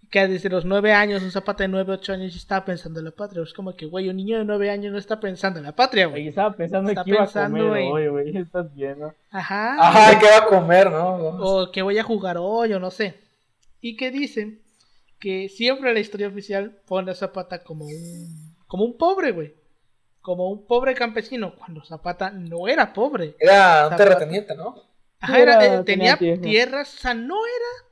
Que 0.10 0.28
desde 0.28 0.50
los 0.50 0.66
nueve 0.66 0.92
años, 0.92 1.24
un 1.24 1.32
Zapata 1.32 1.64
de 1.64 1.70
nueve, 1.70 1.94
ocho 1.94 2.12
años 2.12 2.34
ya 2.34 2.38
estaba 2.38 2.66
pensando 2.66 3.00
en 3.00 3.06
la 3.06 3.12
patria. 3.12 3.42
Es 3.44 3.54
como 3.54 3.76
que, 3.76 3.86
güey, 3.86 4.10
un 4.10 4.18
niño 4.18 4.40
de 4.40 4.44
nueve 4.44 4.70
años 4.70 4.92
no 4.92 4.98
está 4.98 5.20
pensando 5.20 5.60
en 5.60 5.66
la 5.66 5.74
patria, 5.74 6.08
Güey, 6.08 6.28
estaba 6.28 6.54
pensando 6.54 6.90
Está 6.90 7.06
que 7.06 7.12
iba 7.12 7.24
a 7.24 7.28
comer 7.28 7.64
hoy, 7.64 8.08
güey. 8.08 8.38
Estás 8.38 8.74
viendo. 8.74 9.14
Ajá. 9.30 9.76
Ajá, 9.80 10.20
¿qué 10.20 10.26
va 10.26 10.38
a 10.40 10.46
comer, 10.48 10.92
no? 10.92 11.16
o 11.16 11.72
que 11.72 11.82
voy 11.82 11.98
a 11.98 12.04
jugar 12.04 12.38
hoy 12.38 12.74
o 12.74 12.80
no 12.80 12.92
sé. 12.92 13.22
Y 13.80 13.96
que 13.96 14.12
dicen 14.12 14.62
que 15.18 15.48
siempre 15.48 15.94
la 15.94 16.00
historia 16.02 16.28
oficial 16.28 16.82
pone 16.86 17.12
a 17.12 17.16
Zapata 17.16 17.64
como 17.64 17.86
un 17.86 18.56
como 18.68 18.84
un 18.84 18.98
pobre, 18.98 19.32
güey. 19.32 19.61
Como 20.22 20.50
un 20.52 20.68
pobre 20.68 20.94
campesino, 20.94 21.56
cuando 21.56 21.84
Zapata 21.84 22.30
no 22.30 22.68
era 22.68 22.94
pobre. 22.94 23.36
Era 23.40 23.88
un 23.88 23.96
terrateniente, 23.96 24.56
¿no? 24.56 24.76
Ajá, 25.20 25.40
era- 25.40 25.54
era- 25.54 25.66
eh, 25.66 25.84
tenía 25.84 25.84
tenía 25.84 26.18
tierra. 26.18 26.42
tierras, 26.42 26.94
o 26.96 26.98
sea, 26.98 27.14
no 27.14 27.36
era 27.46 27.90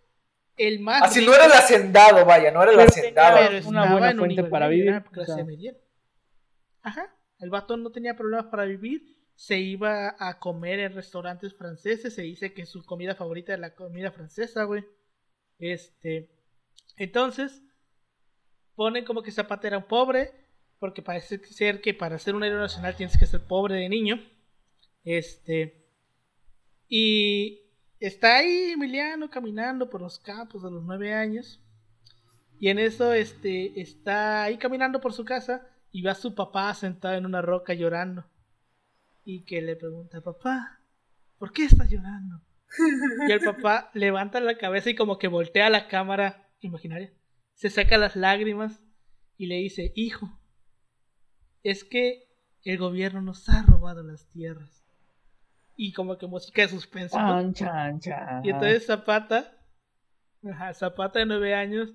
el 0.57 0.79
más 0.79 1.01
Así 1.03 1.19
rico, 1.21 1.31
no 1.31 1.37
era 1.37 1.45
el 1.45 1.51
hacendado, 1.53 2.25
vaya, 2.25 2.51
no 2.51 2.61
era 2.61 2.71
el 2.71 2.77
Pero 2.77 2.89
hacendado. 2.89 3.35
tenía- 3.37 3.49
pero 3.59 3.69
una 3.69 3.91
buena 3.91 4.09
en 4.11 4.15
un 4.17 4.19
fuente 4.25 4.35
nivel 4.35 4.51
para 4.51 4.67
vivir, 4.67 4.87
era 4.89 5.03
clase 5.03 5.31
o 5.31 5.35
sea. 5.35 5.43
media. 5.45 5.75
Ajá, 6.81 7.15
el 7.39 7.49
vato 7.49 7.77
no 7.77 7.91
tenía 7.91 8.15
problemas 8.15 8.45
para 8.47 8.65
vivir, 8.65 9.17
se 9.35 9.57
iba 9.57 10.15
a 10.19 10.37
comer 10.39 10.79
en 10.81 10.93
restaurantes 10.95 11.55
franceses, 11.55 12.13
se 12.13 12.21
dice 12.23 12.53
que 12.53 12.65
su 12.65 12.83
comida 12.85 13.15
favorita 13.15 13.53
era 13.53 13.61
la 13.61 13.75
comida 13.75 14.11
francesa, 14.11 14.63
güey. 14.65 14.85
Este, 15.59 16.29
entonces, 16.97 17.61
ponen 18.75 19.05
como 19.05 19.21
que 19.23 19.31
Zapata 19.31 19.67
era 19.67 19.77
un 19.77 19.83
pobre, 19.87 20.33
porque 20.79 21.01
parece 21.01 21.43
ser 21.45 21.81
que 21.81 21.93
para 21.93 22.17
ser 22.17 22.35
un 22.35 22.43
héroe 22.43 22.59
nacional 22.59 22.95
tienes 22.95 23.17
que 23.17 23.25
ser 23.25 23.41
pobre 23.41 23.75
de 23.75 23.89
niño. 23.89 24.19
Este, 25.03 25.85
y 26.87 27.61
está 27.99 28.37
ahí 28.37 28.71
Emiliano 28.71 29.29
caminando 29.29 29.89
por 29.89 30.01
los 30.01 30.17
campos 30.19 30.63
a 30.63 30.69
los 30.69 30.83
nueve 30.83 31.13
años. 31.13 31.61
Y 32.59 32.69
en 32.69 32.79
eso 32.79 33.13
este, 33.13 33.79
está 33.79 34.43
ahí 34.43 34.57
caminando 34.57 34.99
por 34.99 35.13
su 35.13 35.25
casa 35.25 35.67
y 35.91 36.01
ve 36.01 36.09
a 36.09 36.15
su 36.15 36.33
papá 36.33 36.73
sentado 36.73 37.15
en 37.15 37.25
una 37.25 37.41
roca 37.41 37.73
llorando. 37.73 38.25
Y 39.25 39.43
que 39.43 39.61
le 39.61 39.75
pregunta, 39.75 40.21
papá, 40.21 40.81
¿por 41.37 41.51
qué 41.51 41.65
estás 41.65 41.89
llorando? 41.89 42.41
Y 43.27 43.31
el 43.31 43.39
papá 43.41 43.89
levanta 43.93 44.39
la 44.39 44.57
cabeza 44.57 44.91
y 44.91 44.95
como 44.95 45.17
que 45.17 45.27
voltea 45.27 45.69
la 45.69 45.87
cámara 45.87 46.47
imaginaria. 46.59 47.11
Se 47.53 47.69
saca 47.69 47.97
las 47.97 48.15
lágrimas 48.15 48.81
y 49.37 49.47
le 49.47 49.55
dice, 49.55 49.91
hijo, 49.95 50.38
es 51.63 51.83
que 51.83 52.29
el 52.63 52.77
gobierno 52.77 53.21
nos 53.21 53.47
ha 53.49 53.63
robado 53.63 54.03
las 54.03 54.29
tierras. 54.29 54.85
Y 55.75 55.93
como 55.93 56.17
que 56.17 56.27
música 56.27 56.63
de 56.63 56.67
suspenso. 56.67 57.17
Chan, 57.17 57.53
chan, 57.53 57.99
chan. 57.99 58.45
Y 58.45 58.49
entonces 58.49 58.85
Zapata, 58.85 59.57
ajá, 60.49 60.73
Zapata 60.73 61.19
de 61.19 61.25
nueve 61.25 61.55
años, 61.55 61.93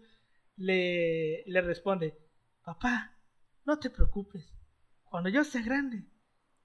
le, 0.57 1.45
le 1.47 1.61
responde, 1.61 2.17
papá, 2.63 3.13
no 3.65 3.79
te 3.79 3.91
preocupes, 3.91 4.55
cuando 5.05 5.29
yo 5.29 5.45
sea 5.45 5.63
grande, 5.63 6.07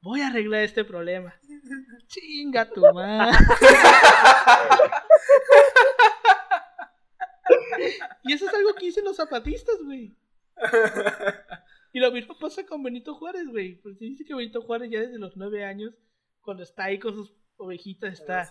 voy 0.02 0.22
a 0.22 0.28
arreglar 0.28 0.64
este 0.64 0.86
problema. 0.86 1.34
Chinga 2.08 2.70
tu 2.70 2.82
madre. 2.94 3.38
y 8.24 8.34
eso 8.34 8.48
es 8.48 8.54
algo 8.54 8.74
que 8.76 8.86
dicen 8.86 9.04
los 9.06 9.18
zapatistas, 9.18 9.76
güey. 9.84 10.16
Y 11.92 12.00
lo 12.00 12.12
mismo 12.12 12.38
pasa 12.40 12.66
con 12.66 12.84
Benito 12.84 13.16
Juárez, 13.16 13.48
güey. 13.48 13.82
Se 13.98 14.06
dice 14.06 14.26
que 14.26 14.36
Benito 14.36 14.62
Juárez 14.62 14.90
ya 14.92 15.00
desde 15.02 15.18
los 15.20 15.36
nueve 15.38 15.64
años, 15.66 15.94
cuando 16.42 16.64
está 16.64 16.86
ahí 16.86 17.00
con 17.00 17.14
sus 17.16 17.34
ovejitas, 17.58 18.14
está 18.20 18.44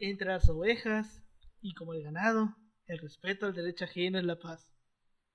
entre 0.00 0.28
las 0.28 0.48
ovejas 0.48 1.22
y 1.60 1.74
como 1.74 1.94
el 1.94 2.02
ganado, 2.02 2.54
el 2.86 2.98
respeto 2.98 3.46
al 3.46 3.54
derecho 3.54 3.84
ajeno 3.86 4.18
es 4.18 4.24
la 4.24 4.38
paz. 4.38 4.68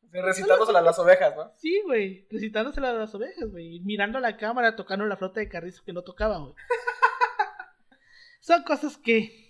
Sí, 0.01 0.07
Recitándosela 0.21 0.79
a 0.79 0.83
las 0.83 0.97
ovejas, 0.99 1.35
¿no? 1.35 1.51
Sí, 1.57 1.81
güey, 1.85 2.27
recitándosela 2.31 2.91
a 2.91 2.93
las 2.93 3.13
ovejas, 3.13 3.49
güey, 3.51 3.79
mirando 3.81 4.17
a 4.17 4.21
la 4.21 4.37
cámara, 4.37 4.75
tocando 4.75 5.05
la 5.05 5.17
flauta 5.17 5.39
de 5.39 5.49
carrizo 5.49 5.83
que 5.85 5.93
no 5.93 6.03
tocaba, 6.03 6.37
güey. 6.39 6.53
Son 8.41 8.63
cosas 8.63 8.97
que 8.97 9.47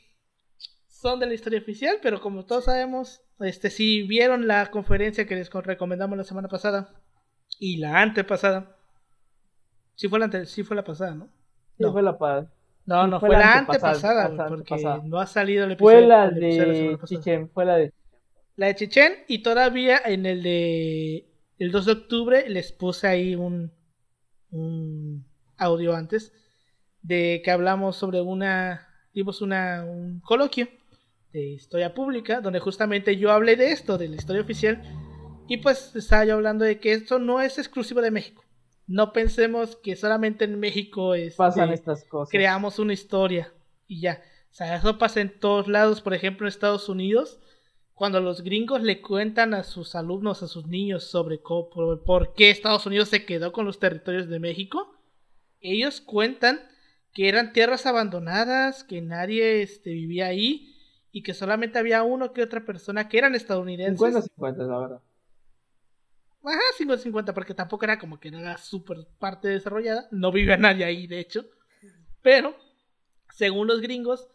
son 0.88 1.20
de 1.20 1.28
la 1.28 1.34
historia 1.34 1.60
oficial, 1.60 2.00
pero 2.02 2.20
como 2.20 2.46
todos 2.46 2.66
sabemos, 2.66 3.22
este, 3.40 3.70
si 3.70 4.04
vieron 4.04 4.48
la 4.48 4.70
conferencia 4.72 5.26
que 5.26 5.36
les 5.36 5.50
co- 5.50 5.62
recomendamos 5.62 6.18
la 6.18 6.24
semana 6.26 6.50
pasada 6.50 6.99
y 7.60 7.78
la 7.78 8.02
antepasada, 8.02 8.76
sí 9.96 10.08
fue 10.08 10.20
la, 10.20 10.26
ante- 10.26 10.46
sí 10.46 10.64
fue 10.64 10.76
la 10.76 10.84
pasada, 10.84 11.16
¿no? 11.16 11.26
Sí, 11.78 11.84
No. 11.84 11.92
fue 11.92 12.02
la 12.02 12.18
paz. 12.18 12.48
No, 12.86 13.06
no, 13.08 13.20
fue 13.20 13.30
fue, 13.30 13.36
la 13.38 13.40
la 13.40 13.58
antepasada, 13.60 14.30
la 14.30 14.48
porque 14.48 14.74
antepasada. 14.74 15.04
no 15.04 15.20
ha 15.20 15.28
salido 15.28 15.66
el 15.66 15.72
episodio. 15.74 15.98
Fue 16.00 16.08
la 16.08 16.26
la 16.26 16.32
de 16.32 16.98
pasada. 17.00 17.06
Chichen, 17.06 17.50
fue 17.50 17.66
la 17.66 17.76
de 17.78 17.94
La 18.56 18.68
de 18.74 19.24
y 19.28 19.40
todavía 19.44 20.02
en 20.06 20.26
el 20.26 20.44
de 20.44 21.26
el 21.60 21.72
2 21.72 21.86
de 21.86 21.92
octubre 21.92 22.50
les 22.50 22.72
puse 22.72 23.08
ahí 23.08 23.36
un, 23.36 23.72
un 24.52 25.26
audio 25.58 25.96
antes 25.96 26.34
de 27.02 27.42
que 27.44 27.52
hablamos 27.52 27.96
sobre 27.98 28.22
una 28.22 28.88
dimos 29.14 29.42
una 29.42 29.86
un 29.86 30.20
coloquio 30.22 30.68
de 31.34 31.42
historia 31.42 31.94
pública 31.94 32.42
donde 32.42 32.60
justamente 32.60 33.18
yo 33.18 33.32
hablé 33.32 33.56
de 33.56 33.72
esto 33.72 33.98
de 33.98 34.10
la 34.10 34.16
historia 34.16 34.42
oficial 34.42 34.82
y 35.50 35.58
pues 35.58 35.96
estaba 35.96 36.24
yo 36.24 36.36
hablando 36.36 36.64
de 36.64 36.80
que 36.80 36.94
esto 36.94 37.20
no 37.20 37.42
es 37.42 37.58
exclusivo 37.58 38.02
de 38.02 38.12
México 38.12 38.44
no 38.90 39.14
pensemos 39.14 39.76
que 39.76 39.96
solamente 39.96 40.46
en 40.46 40.60
México 40.60 41.14
este, 41.14 41.38
pasan 41.38 41.70
estas 41.72 42.04
cosas. 42.06 42.32
creamos 42.32 42.80
una 42.80 42.92
historia 42.92 43.54
y 43.88 44.02
ya. 44.02 44.24
O 44.52 44.54
sea, 44.54 44.76
eso 44.76 44.98
pasa 44.98 45.22
en 45.22 45.40
todos 45.40 45.68
lados. 45.68 46.02
Por 46.02 46.16
ejemplo, 46.16 46.48
en 46.48 46.50
Estados 46.50 46.90
Unidos, 46.90 47.40
cuando 47.94 48.20
los 48.20 48.42
gringos 48.42 48.82
le 48.82 49.00
cuentan 49.00 49.54
a 49.54 49.62
sus 49.62 49.94
alumnos, 49.94 50.42
a 50.42 50.48
sus 50.48 50.66
niños 50.66 51.04
sobre 51.04 51.38
por 51.38 52.34
qué 52.34 52.50
Estados 52.50 52.88
Unidos 52.88 53.10
se 53.10 53.26
quedó 53.26 53.52
con 53.52 53.66
los 53.66 53.78
territorios 53.78 54.28
de 54.28 54.40
México, 54.40 54.92
ellos 55.62 56.02
cuentan 56.02 56.60
que 57.14 57.30
eran 57.30 57.54
tierras 57.54 57.86
abandonadas, 57.86 58.84
que 58.84 59.02
nadie 59.02 59.62
este, 59.62 59.92
vivía 59.92 60.26
ahí 60.26 60.76
y 61.12 61.22
que 61.22 61.36
solamente 61.36 61.78
había 61.78 62.02
uno 62.02 62.34
que 62.34 62.42
otra 62.42 62.66
persona 62.66 63.08
que 63.08 63.20
eran 63.20 63.36
estadounidenses. 63.36 64.00
50-50, 64.36 64.68
la 64.68 64.80
verdad. 64.80 65.02
Ajá, 66.44 66.60
50-50, 66.78 67.34
porque 67.34 67.54
tampoco 67.54 67.86
era 67.86 68.00
como 68.00 68.20
que 68.20 68.30
era 68.30 68.58
súper 68.58 69.08
parte 69.20 69.50
desarrollada. 69.50 70.08
No 70.12 70.32
vivía 70.32 70.58
nadie 70.58 70.86
ahí, 70.86 71.08
de 71.08 71.20
hecho. 71.20 71.46
Pero, 72.22 72.56
según 73.34 73.68
los 73.68 73.82
gringos, 73.82 74.28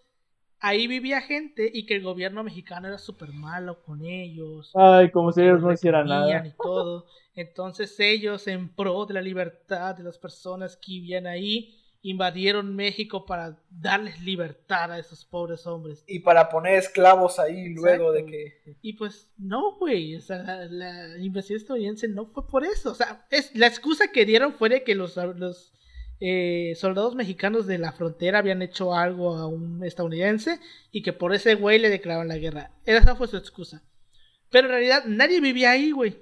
ahí 0.61 0.87
vivía 0.87 1.21
gente 1.21 1.71
y 1.73 1.87
que 1.87 1.97
el 1.97 2.03
gobierno 2.03 2.43
mexicano 2.45 2.89
era 2.89 2.99
súper 2.99 3.33
malo 3.33 3.83
con 3.83 4.05
ellos. 4.05 4.71
Ay, 4.75 5.11
como 5.11 5.33
si 5.33 5.43
ellos 5.43 5.55
los 5.55 5.63
no 5.63 5.73
hicieran 5.73 6.07
nada. 6.07 6.47
Y 6.47 6.53
todo. 6.63 7.07
Entonces 7.35 7.99
ellos, 8.01 8.47
en 8.49 8.75
pro 8.75 9.07
de 9.07 9.15
la 9.15 9.23
libertad 9.23 9.95
de 9.97 10.05
las 10.05 10.19
personas 10.19 10.77
que 10.77 10.93
vivían 10.93 11.27
ahí, 11.27 11.81
invadieron 12.05 12.77
México 12.77 13.25
para 13.25 13.59
darles 13.71 14.21
libertad 14.21 14.93
a 14.93 14.99
esos 14.99 15.25
pobres 15.25 15.67
hombres. 15.67 16.05
Y 16.07 16.19
para 16.21 16.51
poner 16.51 16.75
esclavos 16.75 17.39
ahí 17.39 17.71
luego 17.71 18.13
de 18.13 18.27
que. 18.27 18.77
Y 18.83 18.93
pues 18.93 19.33
no, 19.39 19.77
güey, 19.79 20.15
o 20.15 20.21
sea, 20.21 20.39
la, 20.39 20.67
la 20.67 21.19
invasión 21.19 21.57
estadounidense 21.57 22.07
no 22.07 22.27
fue 22.27 22.47
por 22.47 22.63
eso, 22.63 22.93
o 22.93 22.95
sea, 22.95 23.27
es 23.31 23.57
la 23.57 23.67
excusa 23.67 24.09
que 24.13 24.27
dieron 24.27 24.53
fue 24.53 24.69
de 24.69 24.85
que 24.85 24.95
los, 24.95 25.17
los 25.17 25.73
eh, 26.21 26.75
soldados 26.77 27.15
mexicanos 27.15 27.67
de 27.67 27.79
la 27.79 27.93
frontera 27.93 28.39
habían 28.39 28.61
hecho 28.61 28.95
algo 28.95 29.37
a 29.37 29.47
un 29.47 29.83
estadounidense 29.83 30.61
y 30.93 31.03
que 31.03 31.13
por 31.13 31.35
ese 31.35 31.55
güey 31.55 31.79
le 31.79 31.89
declararon 31.89 32.29
la 32.29 32.39
guerra. 32.39 32.71
Esa 32.85 33.17
fue 33.17 33.29
su 33.29 33.37
excusa. 33.37 33.83
Pero 34.51 34.67
en 34.67 34.73
realidad 34.73 35.05
nadie 35.07 35.41
vivía 35.41 35.71
ahí, 35.71 35.91
güey. 35.91 36.19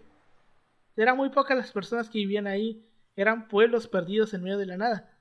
Eran 0.97 1.17
muy 1.17 1.31
pocas 1.31 1.57
las 1.57 1.73
personas 1.73 2.09
que 2.09 2.19
vivían 2.19 2.47
ahí. 2.47 2.87
Eran 3.17 3.49
pueblos 3.49 3.89
perdidos 3.89 4.33
en 4.33 4.43
medio 4.43 4.59
de 4.59 4.67
la 4.67 4.77
nada. 4.77 5.12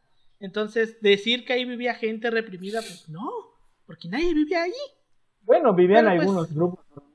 Entonces, 0.42 1.00
decir 1.02 1.46
que 1.46 1.54
ahí 1.54 1.64
vivía 1.66 1.94
gente 1.96 2.30
reprimida, 2.30 2.82
pues 2.82 3.08
no, 3.08 3.30
porque 3.86 4.10
nadie 4.10 4.34
vivía 4.34 4.64
ahí. 4.64 4.74
Bueno, 5.44 5.74
vivían 5.74 6.06
pues- 6.06 6.20
algunos 6.20 6.54
grupos, 6.54 6.84
pero 6.94 7.06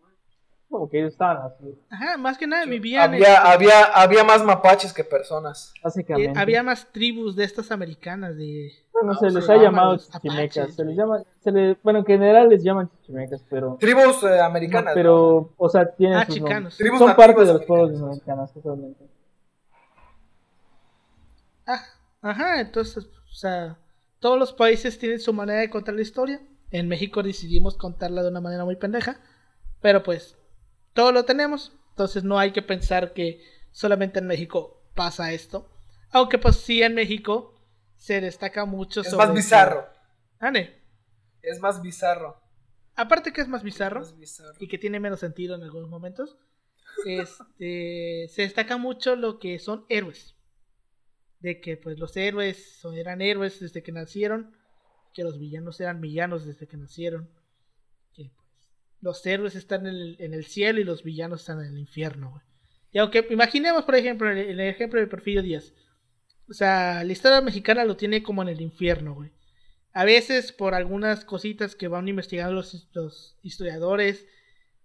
como 0.68 0.90
que 0.90 0.98
ellos 0.98 1.12
estaban 1.12 1.38
así, 1.46 1.78
Ajá, 1.90 2.16
más 2.18 2.36
que 2.36 2.46
nada 2.46 2.64
vivían. 2.66 3.14
Había, 3.14 3.40
había, 3.50 3.84
había 3.84 4.24
más 4.24 4.44
mapaches 4.44 4.92
que 4.92 5.04
personas. 5.04 5.72
eh, 5.76 5.80
básicamente. 5.84 6.38
había 6.38 6.62
más 6.62 6.92
tribus 6.92 7.34
de 7.36 7.44
estas 7.44 7.70
americanas 7.70 8.36
de. 8.36 8.72
Bueno, 8.92 9.14
se 9.14 9.30
se 9.30 9.34
les 9.38 9.48
ha 9.48 9.56
llamado 9.56 9.96
chichimecas, 9.96 10.74
se 10.74 10.84
les 10.84 10.96
llama, 10.96 11.22
se 11.40 11.52
les, 11.52 11.82
bueno, 11.82 12.00
en 12.00 12.04
general 12.06 12.48
les 12.48 12.62
llaman 12.64 12.90
chichimecas, 12.90 13.42
pero, 13.48 13.76
Tribus 13.80 14.22
eh, 14.24 14.40
americanas. 14.40 14.92
¿no? 14.92 14.94
pero, 14.94 15.54
o 15.56 15.68
sea, 15.68 15.90
tienen 15.94 16.18
Ah, 16.18 16.26
sus 16.26 16.34
chicanos. 16.34 16.54
nombres. 16.54 16.76
Tribus 16.78 16.98
Son 16.98 17.16
parte 17.16 17.40
de 17.44 17.52
los 17.52 17.64
pueblos 17.64 18.02
americanos, 18.02 18.52
totalmente. 18.52 19.04
Ah, 21.66 21.82
ajá, 22.22 22.60
entonces, 22.60 23.08
o 23.30 23.34
sea, 23.34 23.78
todos 24.18 24.38
los 24.38 24.52
países 24.52 24.98
tienen 24.98 25.20
su 25.20 25.32
manera 25.32 25.60
de 25.60 25.70
contar 25.70 25.94
la 25.94 26.02
historia. 26.02 26.40
En 26.70 26.88
México 26.88 27.22
decidimos 27.22 27.76
contarla 27.76 28.22
de 28.22 28.28
una 28.30 28.40
manera 28.40 28.64
muy 28.64 28.76
pendeja, 28.76 29.20
pero 29.80 30.02
pues 30.02 30.36
todo 30.94 31.12
lo 31.12 31.24
tenemos, 31.24 31.72
entonces 31.90 32.24
no 32.24 32.38
hay 32.38 32.52
que 32.52 32.62
pensar 32.62 33.12
que 33.12 33.42
solamente 33.70 34.18
en 34.18 34.26
México 34.26 34.82
pasa 34.94 35.32
esto. 35.32 35.70
Aunque 36.10 36.38
pues 36.38 36.56
sí 36.56 36.82
en 36.82 36.94
México 36.94 37.54
se 37.96 38.20
destaca 38.20 38.64
mucho 38.64 39.02
Es 39.02 39.10
sobre 39.10 39.26
más 39.26 39.34
bizarro. 39.34 39.86
Ane, 40.38 40.82
Es 41.42 41.60
más 41.60 41.80
bizarro. 41.82 42.40
aparte 42.94 43.32
que 43.32 43.40
es 43.42 43.48
más 43.48 43.62
bizarro 43.62 44.00
Más 44.00 44.16
bizarro. 44.18 44.54
y 44.58 44.68
que 44.68 44.78
tiene 44.78 45.00
menos 45.00 45.20
sentido 45.20 45.54
en 45.54 45.62
algunos 45.62 45.88
momentos, 45.88 46.36
este, 47.06 48.26
se 48.30 48.42
destaca 48.42 48.76
mucho 48.76 49.16
lo 49.16 49.38
que 49.38 49.58
son 49.58 49.84
héroes. 49.88 50.35
De 51.40 51.60
que 51.60 51.76
pues 51.76 51.98
los 51.98 52.16
héroes 52.16 52.80
eran 52.94 53.20
héroes 53.20 53.60
desde 53.60 53.82
que 53.82 53.92
nacieron, 53.92 54.56
que 55.12 55.22
los 55.22 55.38
villanos 55.38 55.80
eran 55.80 56.00
villanos 56.00 56.44
desde 56.46 56.66
que 56.66 56.76
nacieron, 56.76 57.28
que 58.12 58.30
pues 58.34 58.48
los 59.00 59.24
héroes 59.26 59.54
están 59.54 59.86
en 59.86 59.94
el, 59.94 60.16
en 60.18 60.34
el 60.34 60.46
cielo 60.46 60.80
y 60.80 60.84
los 60.84 61.02
villanos 61.02 61.40
están 61.40 61.60
en 61.60 61.72
el 61.72 61.78
infierno. 61.78 62.30
güey. 62.30 62.42
Y 62.92 62.98
aunque 62.98 63.26
imaginemos, 63.30 63.84
por 63.84 63.94
ejemplo, 63.94 64.30
el, 64.30 64.58
ejemplo 64.60 64.98
de 64.98 65.06
Porfirio 65.06 65.42
Díaz, 65.42 65.74
o 66.48 66.54
sea, 66.54 67.04
la 67.04 67.12
historia 67.12 67.40
mexicana 67.40 67.84
lo 67.84 67.96
tiene 67.96 68.22
como 68.22 68.42
en 68.42 68.48
el 68.48 68.60
infierno, 68.60 69.14
güey. 69.14 69.32
A 69.92 70.04
veces 70.04 70.52
por 70.52 70.74
algunas 70.74 71.24
cositas 71.24 71.74
que 71.74 71.88
van 71.88 72.08
investigando 72.08 72.54
los, 72.54 72.88
los 72.94 73.36
historiadores, 73.42 74.26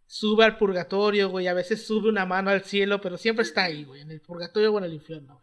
sube 0.08 0.44
al 0.44 0.58
purgatorio, 0.58 1.30
güey. 1.30 1.48
A 1.48 1.54
veces 1.54 1.88
sube 1.88 2.10
una 2.10 2.26
mano 2.26 2.50
al 2.50 2.64
cielo, 2.64 3.00
pero 3.00 3.18
siempre 3.18 3.44
está 3.44 3.64
ahí, 3.64 3.86
güey. 3.86 4.02
En 4.02 4.12
el 4.12 4.20
purgatorio 4.20 4.74
o 4.74 4.78
en 4.78 4.84
el 4.84 4.94
infierno. 4.94 5.42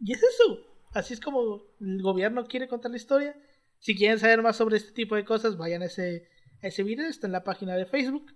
Y 0.00 0.12
es 0.12 0.22
eso. 0.22 0.60
Así 0.92 1.14
es 1.14 1.20
como 1.20 1.62
el 1.80 2.02
gobierno 2.02 2.46
quiere 2.46 2.68
contar 2.68 2.90
la 2.90 2.96
historia. 2.96 3.36
Si 3.78 3.96
quieren 3.96 4.18
saber 4.18 4.42
más 4.42 4.56
sobre 4.56 4.76
este 4.76 4.92
tipo 4.92 5.14
de 5.14 5.24
cosas, 5.24 5.56
vayan 5.56 5.82
a 5.82 5.86
ese, 5.86 6.28
a 6.62 6.68
ese 6.68 6.82
video. 6.82 7.06
Está 7.06 7.26
en 7.26 7.32
la 7.32 7.44
página 7.44 7.76
de 7.76 7.86
Facebook. 7.86 8.32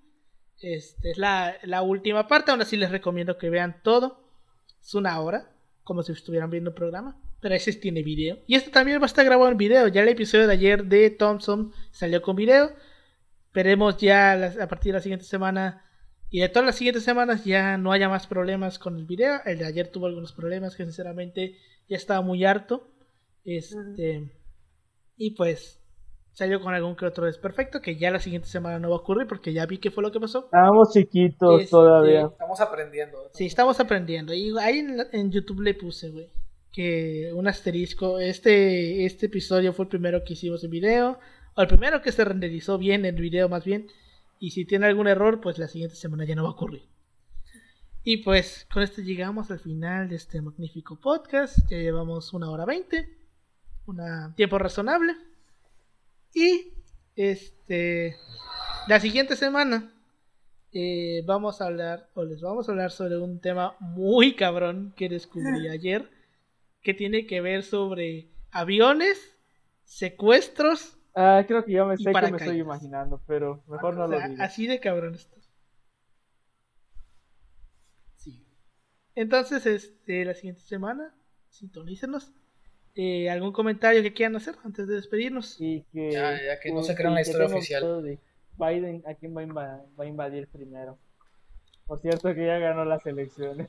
Este 0.60 1.10
es 1.10 1.18
la, 1.18 1.56
la 1.62 1.82
última 1.82 2.28
parte. 2.28 2.50
Aún 2.50 2.62
así 2.62 2.76
les 2.76 2.90
recomiendo 2.90 3.38
que 3.38 3.50
vean 3.50 3.80
todo. 3.82 4.22
Es 4.80 4.94
una 4.94 5.20
hora, 5.20 5.52
como 5.84 6.02
si 6.02 6.12
estuvieran 6.12 6.50
viendo 6.50 6.70
un 6.70 6.76
programa. 6.76 7.20
Pero 7.40 7.54
ese 7.54 7.72
tiene 7.72 8.02
video. 8.02 8.38
Y 8.46 8.54
este 8.54 8.70
también 8.70 9.00
va 9.00 9.04
a 9.04 9.06
estar 9.06 9.24
grabado 9.24 9.50
en 9.50 9.56
video. 9.56 9.88
Ya 9.88 10.02
el 10.02 10.08
episodio 10.08 10.46
de 10.46 10.52
ayer 10.52 10.84
de 10.84 11.10
Thompson 11.10 11.72
salió 11.90 12.22
con 12.22 12.36
video. 12.36 12.72
Esperemos 13.46 13.96
ya 13.96 14.32
a 14.32 14.68
partir 14.68 14.92
de 14.92 14.98
la 14.98 15.02
siguiente 15.02 15.24
semana 15.24 15.84
y 16.32 16.40
de 16.40 16.48
todas 16.48 16.64
las 16.64 16.76
siguientes 16.76 17.04
semanas 17.04 17.44
ya 17.44 17.76
no 17.76 17.92
haya 17.92 18.08
más 18.08 18.26
problemas 18.26 18.78
con 18.78 18.96
el 18.96 19.04
video. 19.04 19.40
El 19.44 19.58
de 19.58 19.66
ayer 19.66 19.88
tuvo 19.88 20.06
algunos 20.06 20.32
problemas 20.32 20.74
que 20.74 20.82
sinceramente 20.82 21.58
ya 21.90 21.96
estaba 21.98 22.22
muy 22.22 22.42
harto. 22.46 22.88
Este. 23.44 24.32
Y 25.18 25.32
pues 25.32 25.78
salió 26.32 26.62
con 26.62 26.72
algún 26.72 26.96
que 26.96 27.04
otro 27.04 27.26
desperfecto 27.26 27.82
que 27.82 27.96
ya 27.96 28.10
la 28.10 28.18
siguiente 28.18 28.48
semana 28.48 28.78
no 28.78 28.88
va 28.88 28.96
a 28.96 29.00
ocurrir 29.00 29.26
porque 29.28 29.52
ya 29.52 29.66
vi 29.66 29.76
qué 29.76 29.90
fue 29.90 30.02
lo 30.02 30.10
que 30.10 30.20
pasó. 30.20 30.46
Estábamos 30.46 30.90
chiquitos 30.94 31.60
Este, 31.60 31.70
todavía. 31.70 32.22
Estamos 32.32 32.60
aprendiendo. 32.62 33.30
Sí, 33.34 33.44
estamos 33.44 33.78
aprendiendo. 33.78 34.32
Y 34.32 34.58
ahí 34.58 34.86
en, 35.12 35.30
YouTube 35.30 35.60
le 35.60 35.74
puse, 35.74 36.08
güey, 36.08 36.30
que 36.72 37.30
un 37.34 37.46
asterisco. 37.46 38.18
Este, 38.18 39.04
este 39.04 39.26
episodio 39.26 39.74
fue 39.74 39.84
el 39.84 39.90
primero 39.90 40.24
que 40.24 40.32
hicimos 40.32 40.64
en 40.64 40.70
video. 40.70 41.18
O 41.56 41.60
el 41.60 41.68
primero 41.68 42.00
que 42.00 42.10
se 42.10 42.24
renderizó 42.24 42.78
bien 42.78 43.04
en 43.04 43.16
video, 43.16 43.50
más 43.50 43.66
bien. 43.66 43.88
Y 44.42 44.50
si 44.50 44.64
tiene 44.64 44.86
algún 44.86 45.06
error, 45.06 45.40
pues 45.40 45.56
la 45.58 45.68
siguiente 45.68 45.94
semana 45.94 46.24
ya 46.24 46.34
no 46.34 46.42
va 46.42 46.48
a 46.48 46.52
ocurrir. 46.54 46.82
Y 48.02 48.24
pues 48.24 48.66
con 48.72 48.82
esto 48.82 49.00
llegamos 49.00 49.52
al 49.52 49.60
final 49.60 50.08
de 50.08 50.16
este 50.16 50.42
magnífico 50.42 50.96
podcast. 50.96 51.58
Ya 51.70 51.76
llevamos 51.76 52.32
una 52.32 52.50
hora 52.50 52.64
veinte. 52.64 53.08
Un 53.86 54.00
tiempo 54.34 54.58
razonable. 54.58 55.14
Y 56.34 56.72
este. 57.14 58.16
La 58.88 58.98
siguiente 58.98 59.36
semana 59.36 59.94
eh, 60.72 61.22
vamos 61.24 61.60
a 61.60 61.66
hablar, 61.66 62.10
o 62.14 62.24
les 62.24 62.40
vamos 62.40 62.68
a 62.68 62.72
hablar 62.72 62.90
sobre 62.90 63.18
un 63.18 63.38
tema 63.38 63.76
muy 63.78 64.34
cabrón 64.34 64.92
que 64.96 65.08
descubrí 65.08 65.68
ayer, 65.70 66.10
que 66.82 66.94
tiene 66.94 67.28
que 67.28 67.40
ver 67.40 67.62
sobre 67.62 68.26
aviones, 68.50 69.36
secuestros, 69.84 70.98
Ah, 71.14 71.44
creo 71.46 71.64
que 71.64 71.72
ya 71.72 71.84
me 71.84 71.96
sé 71.98 72.12
que 72.12 72.30
me 72.30 72.36
estoy 72.38 72.58
imaginando, 72.60 73.20
pero 73.26 73.62
mejor 73.66 73.96
no 73.96 74.04
o 74.04 74.08
sea, 74.08 74.18
lo 74.18 74.28
digo. 74.30 74.42
así 74.42 74.66
de 74.66 74.80
cabrón 74.80 75.14
está. 75.14 75.36
Sí. 78.16 78.44
Entonces, 79.14 79.66
este, 79.66 80.24
la 80.24 80.34
siguiente 80.34 80.62
semana, 80.62 81.14
sintonícenos. 81.50 82.32
Eh, 82.94 83.30
¿Algún 83.30 83.52
comentario 83.52 84.02
que 84.02 84.12
quieran 84.12 84.36
hacer 84.36 84.54
antes 84.64 84.86
de 84.86 84.96
despedirnos? 84.96 85.56
Y 85.60 85.82
que, 85.92 86.12
Ya, 86.12 86.32
ya 86.42 86.60
que 86.60 86.68
no 86.70 86.76
pues, 86.76 86.86
se 86.86 86.94
crea 86.94 87.08
y 87.08 87.12
una 87.12 87.22
que 87.22 87.30
historia 87.30 87.56
oficial. 87.56 88.18
Biden, 88.58 89.02
¿a 89.06 89.14
quién 89.14 89.34
va 89.36 89.40
a, 89.40 89.44
inva- 89.44 89.86
va 89.98 90.04
a 90.04 90.06
invadir 90.06 90.46
primero? 90.48 90.98
Por 91.86 92.00
cierto 92.00 92.34
que 92.34 92.46
ya 92.46 92.58
ganó 92.58 92.84
las 92.84 93.04
elecciones. 93.06 93.68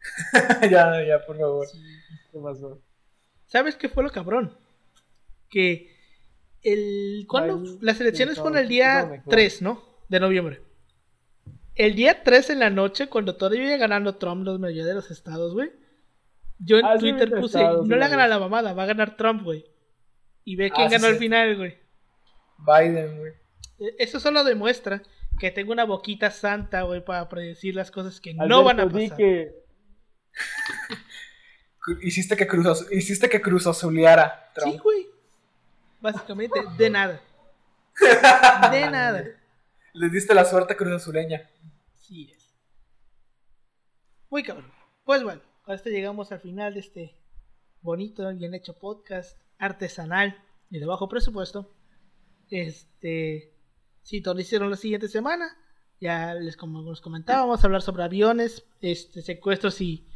ya, 0.70 1.04
ya, 1.04 1.24
por 1.26 1.36
favor. 1.36 1.66
Sí. 1.66 1.78
¿Qué 2.32 2.38
pasó? 2.38 2.80
¿Sabes 3.46 3.76
qué 3.76 3.88
fue 3.88 4.02
lo 4.04 4.10
cabrón? 4.10 4.56
Que 5.50 5.90
el 6.62 7.24
¿cuándo? 7.28 7.62
Las 7.80 8.00
elecciones 8.00 8.38
fueron 8.38 8.58
el 8.58 8.68
día 8.68 9.02
no, 9.02 9.08
mejor. 9.10 9.30
3, 9.30 9.62
¿no? 9.62 9.82
De 10.08 10.20
noviembre. 10.20 10.62
El 11.74 11.94
día 11.94 12.22
3 12.24 12.50
en 12.50 12.58
la 12.60 12.70
noche, 12.70 13.08
cuando 13.08 13.36
todavía 13.36 13.64
iba 13.68 13.76
ganando 13.76 14.16
Trump 14.16 14.44
los 14.44 14.58
mayoría 14.58 14.84
de 14.86 14.94
los 14.94 15.10
estados, 15.10 15.54
güey. 15.54 15.70
Yo 16.58 16.78
en 16.78 16.86
Ah, 16.86 16.96
Twitter 16.98 17.30
puse, 17.30 17.58
estados, 17.58 17.86
no 17.86 17.94
le 17.96 18.02
sí, 18.02 18.06
hagan 18.06 18.20
a 18.20 18.24
vi. 18.24 18.30
la 18.30 18.38
mamada, 18.40 18.72
va 18.72 18.82
a 18.82 18.86
ganar 18.86 19.16
Trump, 19.16 19.44
güey. 19.44 19.64
Y 20.44 20.56
ve 20.56 20.70
quién 20.72 20.86
Ah, 20.86 20.90
sí, 20.90 20.94
ganó 20.96 21.06
al 21.06 21.12
sí. 21.14 21.18
final, 21.20 21.56
güey. 21.56 21.78
Biden, 22.58 23.18
güey. 23.18 23.32
E- 23.78 23.94
Eso 24.00 24.18
solo 24.18 24.42
demuestra 24.42 25.02
que 25.38 25.52
tengo 25.52 25.70
una 25.70 25.84
boquita 25.84 26.32
santa, 26.32 26.82
güey, 26.82 27.04
para 27.04 27.28
predecir 27.28 27.76
las 27.76 27.92
cosas 27.92 28.20
que 28.20 28.34
no 28.34 28.64
van 28.64 28.80
a 28.80 28.88
pasar. 28.88 29.16
que 29.16 29.52
Hiciste 32.02 32.36
que 32.36 32.46
Cruz, 32.46 32.66
Azul- 32.66 32.88
hiciste 32.92 33.28
que 33.28 33.40
Cruz 33.40 33.66
Azuleara 33.66 34.50
Trump. 34.54 34.72
Sí, 34.74 34.78
güey. 34.78 35.06
Básicamente, 36.00 36.60
de 36.76 36.90
nada. 36.90 37.20
De 38.70 38.90
nada. 38.90 39.24
Le 39.92 40.08
diste 40.08 40.34
la 40.34 40.44
suerte 40.44 40.76
Cruz 40.76 40.92
Azuleña. 40.92 41.50
Sí 41.94 42.30
es. 42.30 42.54
Muy 44.30 44.42
cabrón. 44.42 44.70
Pues 45.04 45.22
bueno, 45.22 45.40
con 45.62 45.74
esto 45.74 45.90
llegamos 45.90 46.30
al 46.32 46.40
final 46.40 46.74
de 46.74 46.80
este 46.80 47.18
bonito, 47.80 48.32
bien 48.34 48.54
hecho 48.54 48.78
podcast 48.78 49.38
artesanal 49.58 50.36
y 50.70 50.78
de 50.78 50.86
bajo 50.86 51.08
presupuesto. 51.08 51.74
Este, 52.50 53.52
si 54.02 54.22
hicieron 54.38 54.70
la 54.70 54.76
siguiente 54.76 55.08
semana, 55.08 55.56
ya 56.00 56.34
les 56.34 56.56
como 56.56 56.82
nos 56.82 57.00
comentaba, 57.00 57.40
vamos 57.40 57.62
a 57.62 57.66
hablar 57.66 57.82
sobre 57.82 58.04
aviones, 58.04 58.64
este, 58.80 59.22
secuestros 59.22 59.80
y 59.80 60.06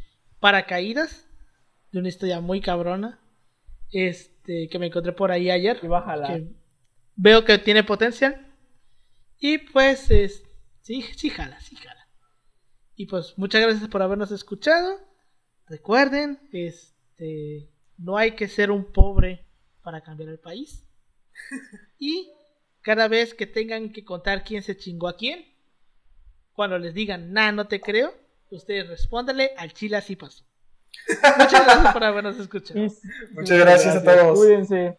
paracaídas 0.40 1.26
de 1.90 1.98
una 1.98 2.09
historia 2.09 2.40
muy 2.40 2.60
cabrona. 2.60 3.18
Este, 3.90 4.31
que 4.44 4.78
me 4.78 4.86
encontré 4.86 5.12
por 5.12 5.31
ahí 5.31 5.51
ayer. 5.51 5.81
que 5.81 5.89
veo 7.16 7.44
que 7.44 7.59
tiene 7.59 7.85
potencial. 7.85 8.47
Y 9.39 9.59
pues, 9.59 10.10
es, 10.10 10.44
sí, 10.82 11.02
sí 11.16 11.31
jala, 11.31 11.60
sí 11.60 11.77
jala. 11.77 12.09
Y 12.94 13.06
pues, 13.06 13.35
muchas 13.36 13.62
gracias 13.62 13.89
por 13.89 14.02
habernos 14.02 14.31
escuchado. 14.31 15.01
Recuerden, 15.66 16.39
este, 16.52 17.70
no 17.98 18.16
hay 18.16 18.32
que 18.32 18.48
ser 18.48 18.70
un 18.70 18.93
pobre 18.93 19.47
para 19.82 20.02
cambiar 20.02 20.31
el 20.31 20.39
país. 20.39 20.86
Y 21.98 22.32
cada 22.81 23.06
vez 23.06 23.32
que 23.32 23.47
tengan 23.47 23.93
que 23.93 24.05
contar 24.05 24.43
quién 24.43 24.64
se 24.64 24.77
chingó 24.77 25.06
a 25.06 25.16
quién, 25.16 25.47
cuando 26.52 26.78
les 26.78 26.94
digan, 26.94 27.32
nah, 27.32 27.52
no 27.52 27.69
te 27.69 27.81
creo, 27.81 28.12
ustedes 28.51 28.89
respóndanle 28.89 29.52
al 29.56 29.73
chile 29.73 29.97
así 29.97 30.16
pasó. 30.16 30.44
Muchas 31.39 31.64
gracias 31.64 31.93
por 31.93 32.05
habernos 32.05 32.39
escuchado. 32.39 32.81
Muchas 33.32 33.59
gracias 33.59 33.97
a 33.97 34.02
todos. 34.02 34.39
Cuídense. 34.39 34.98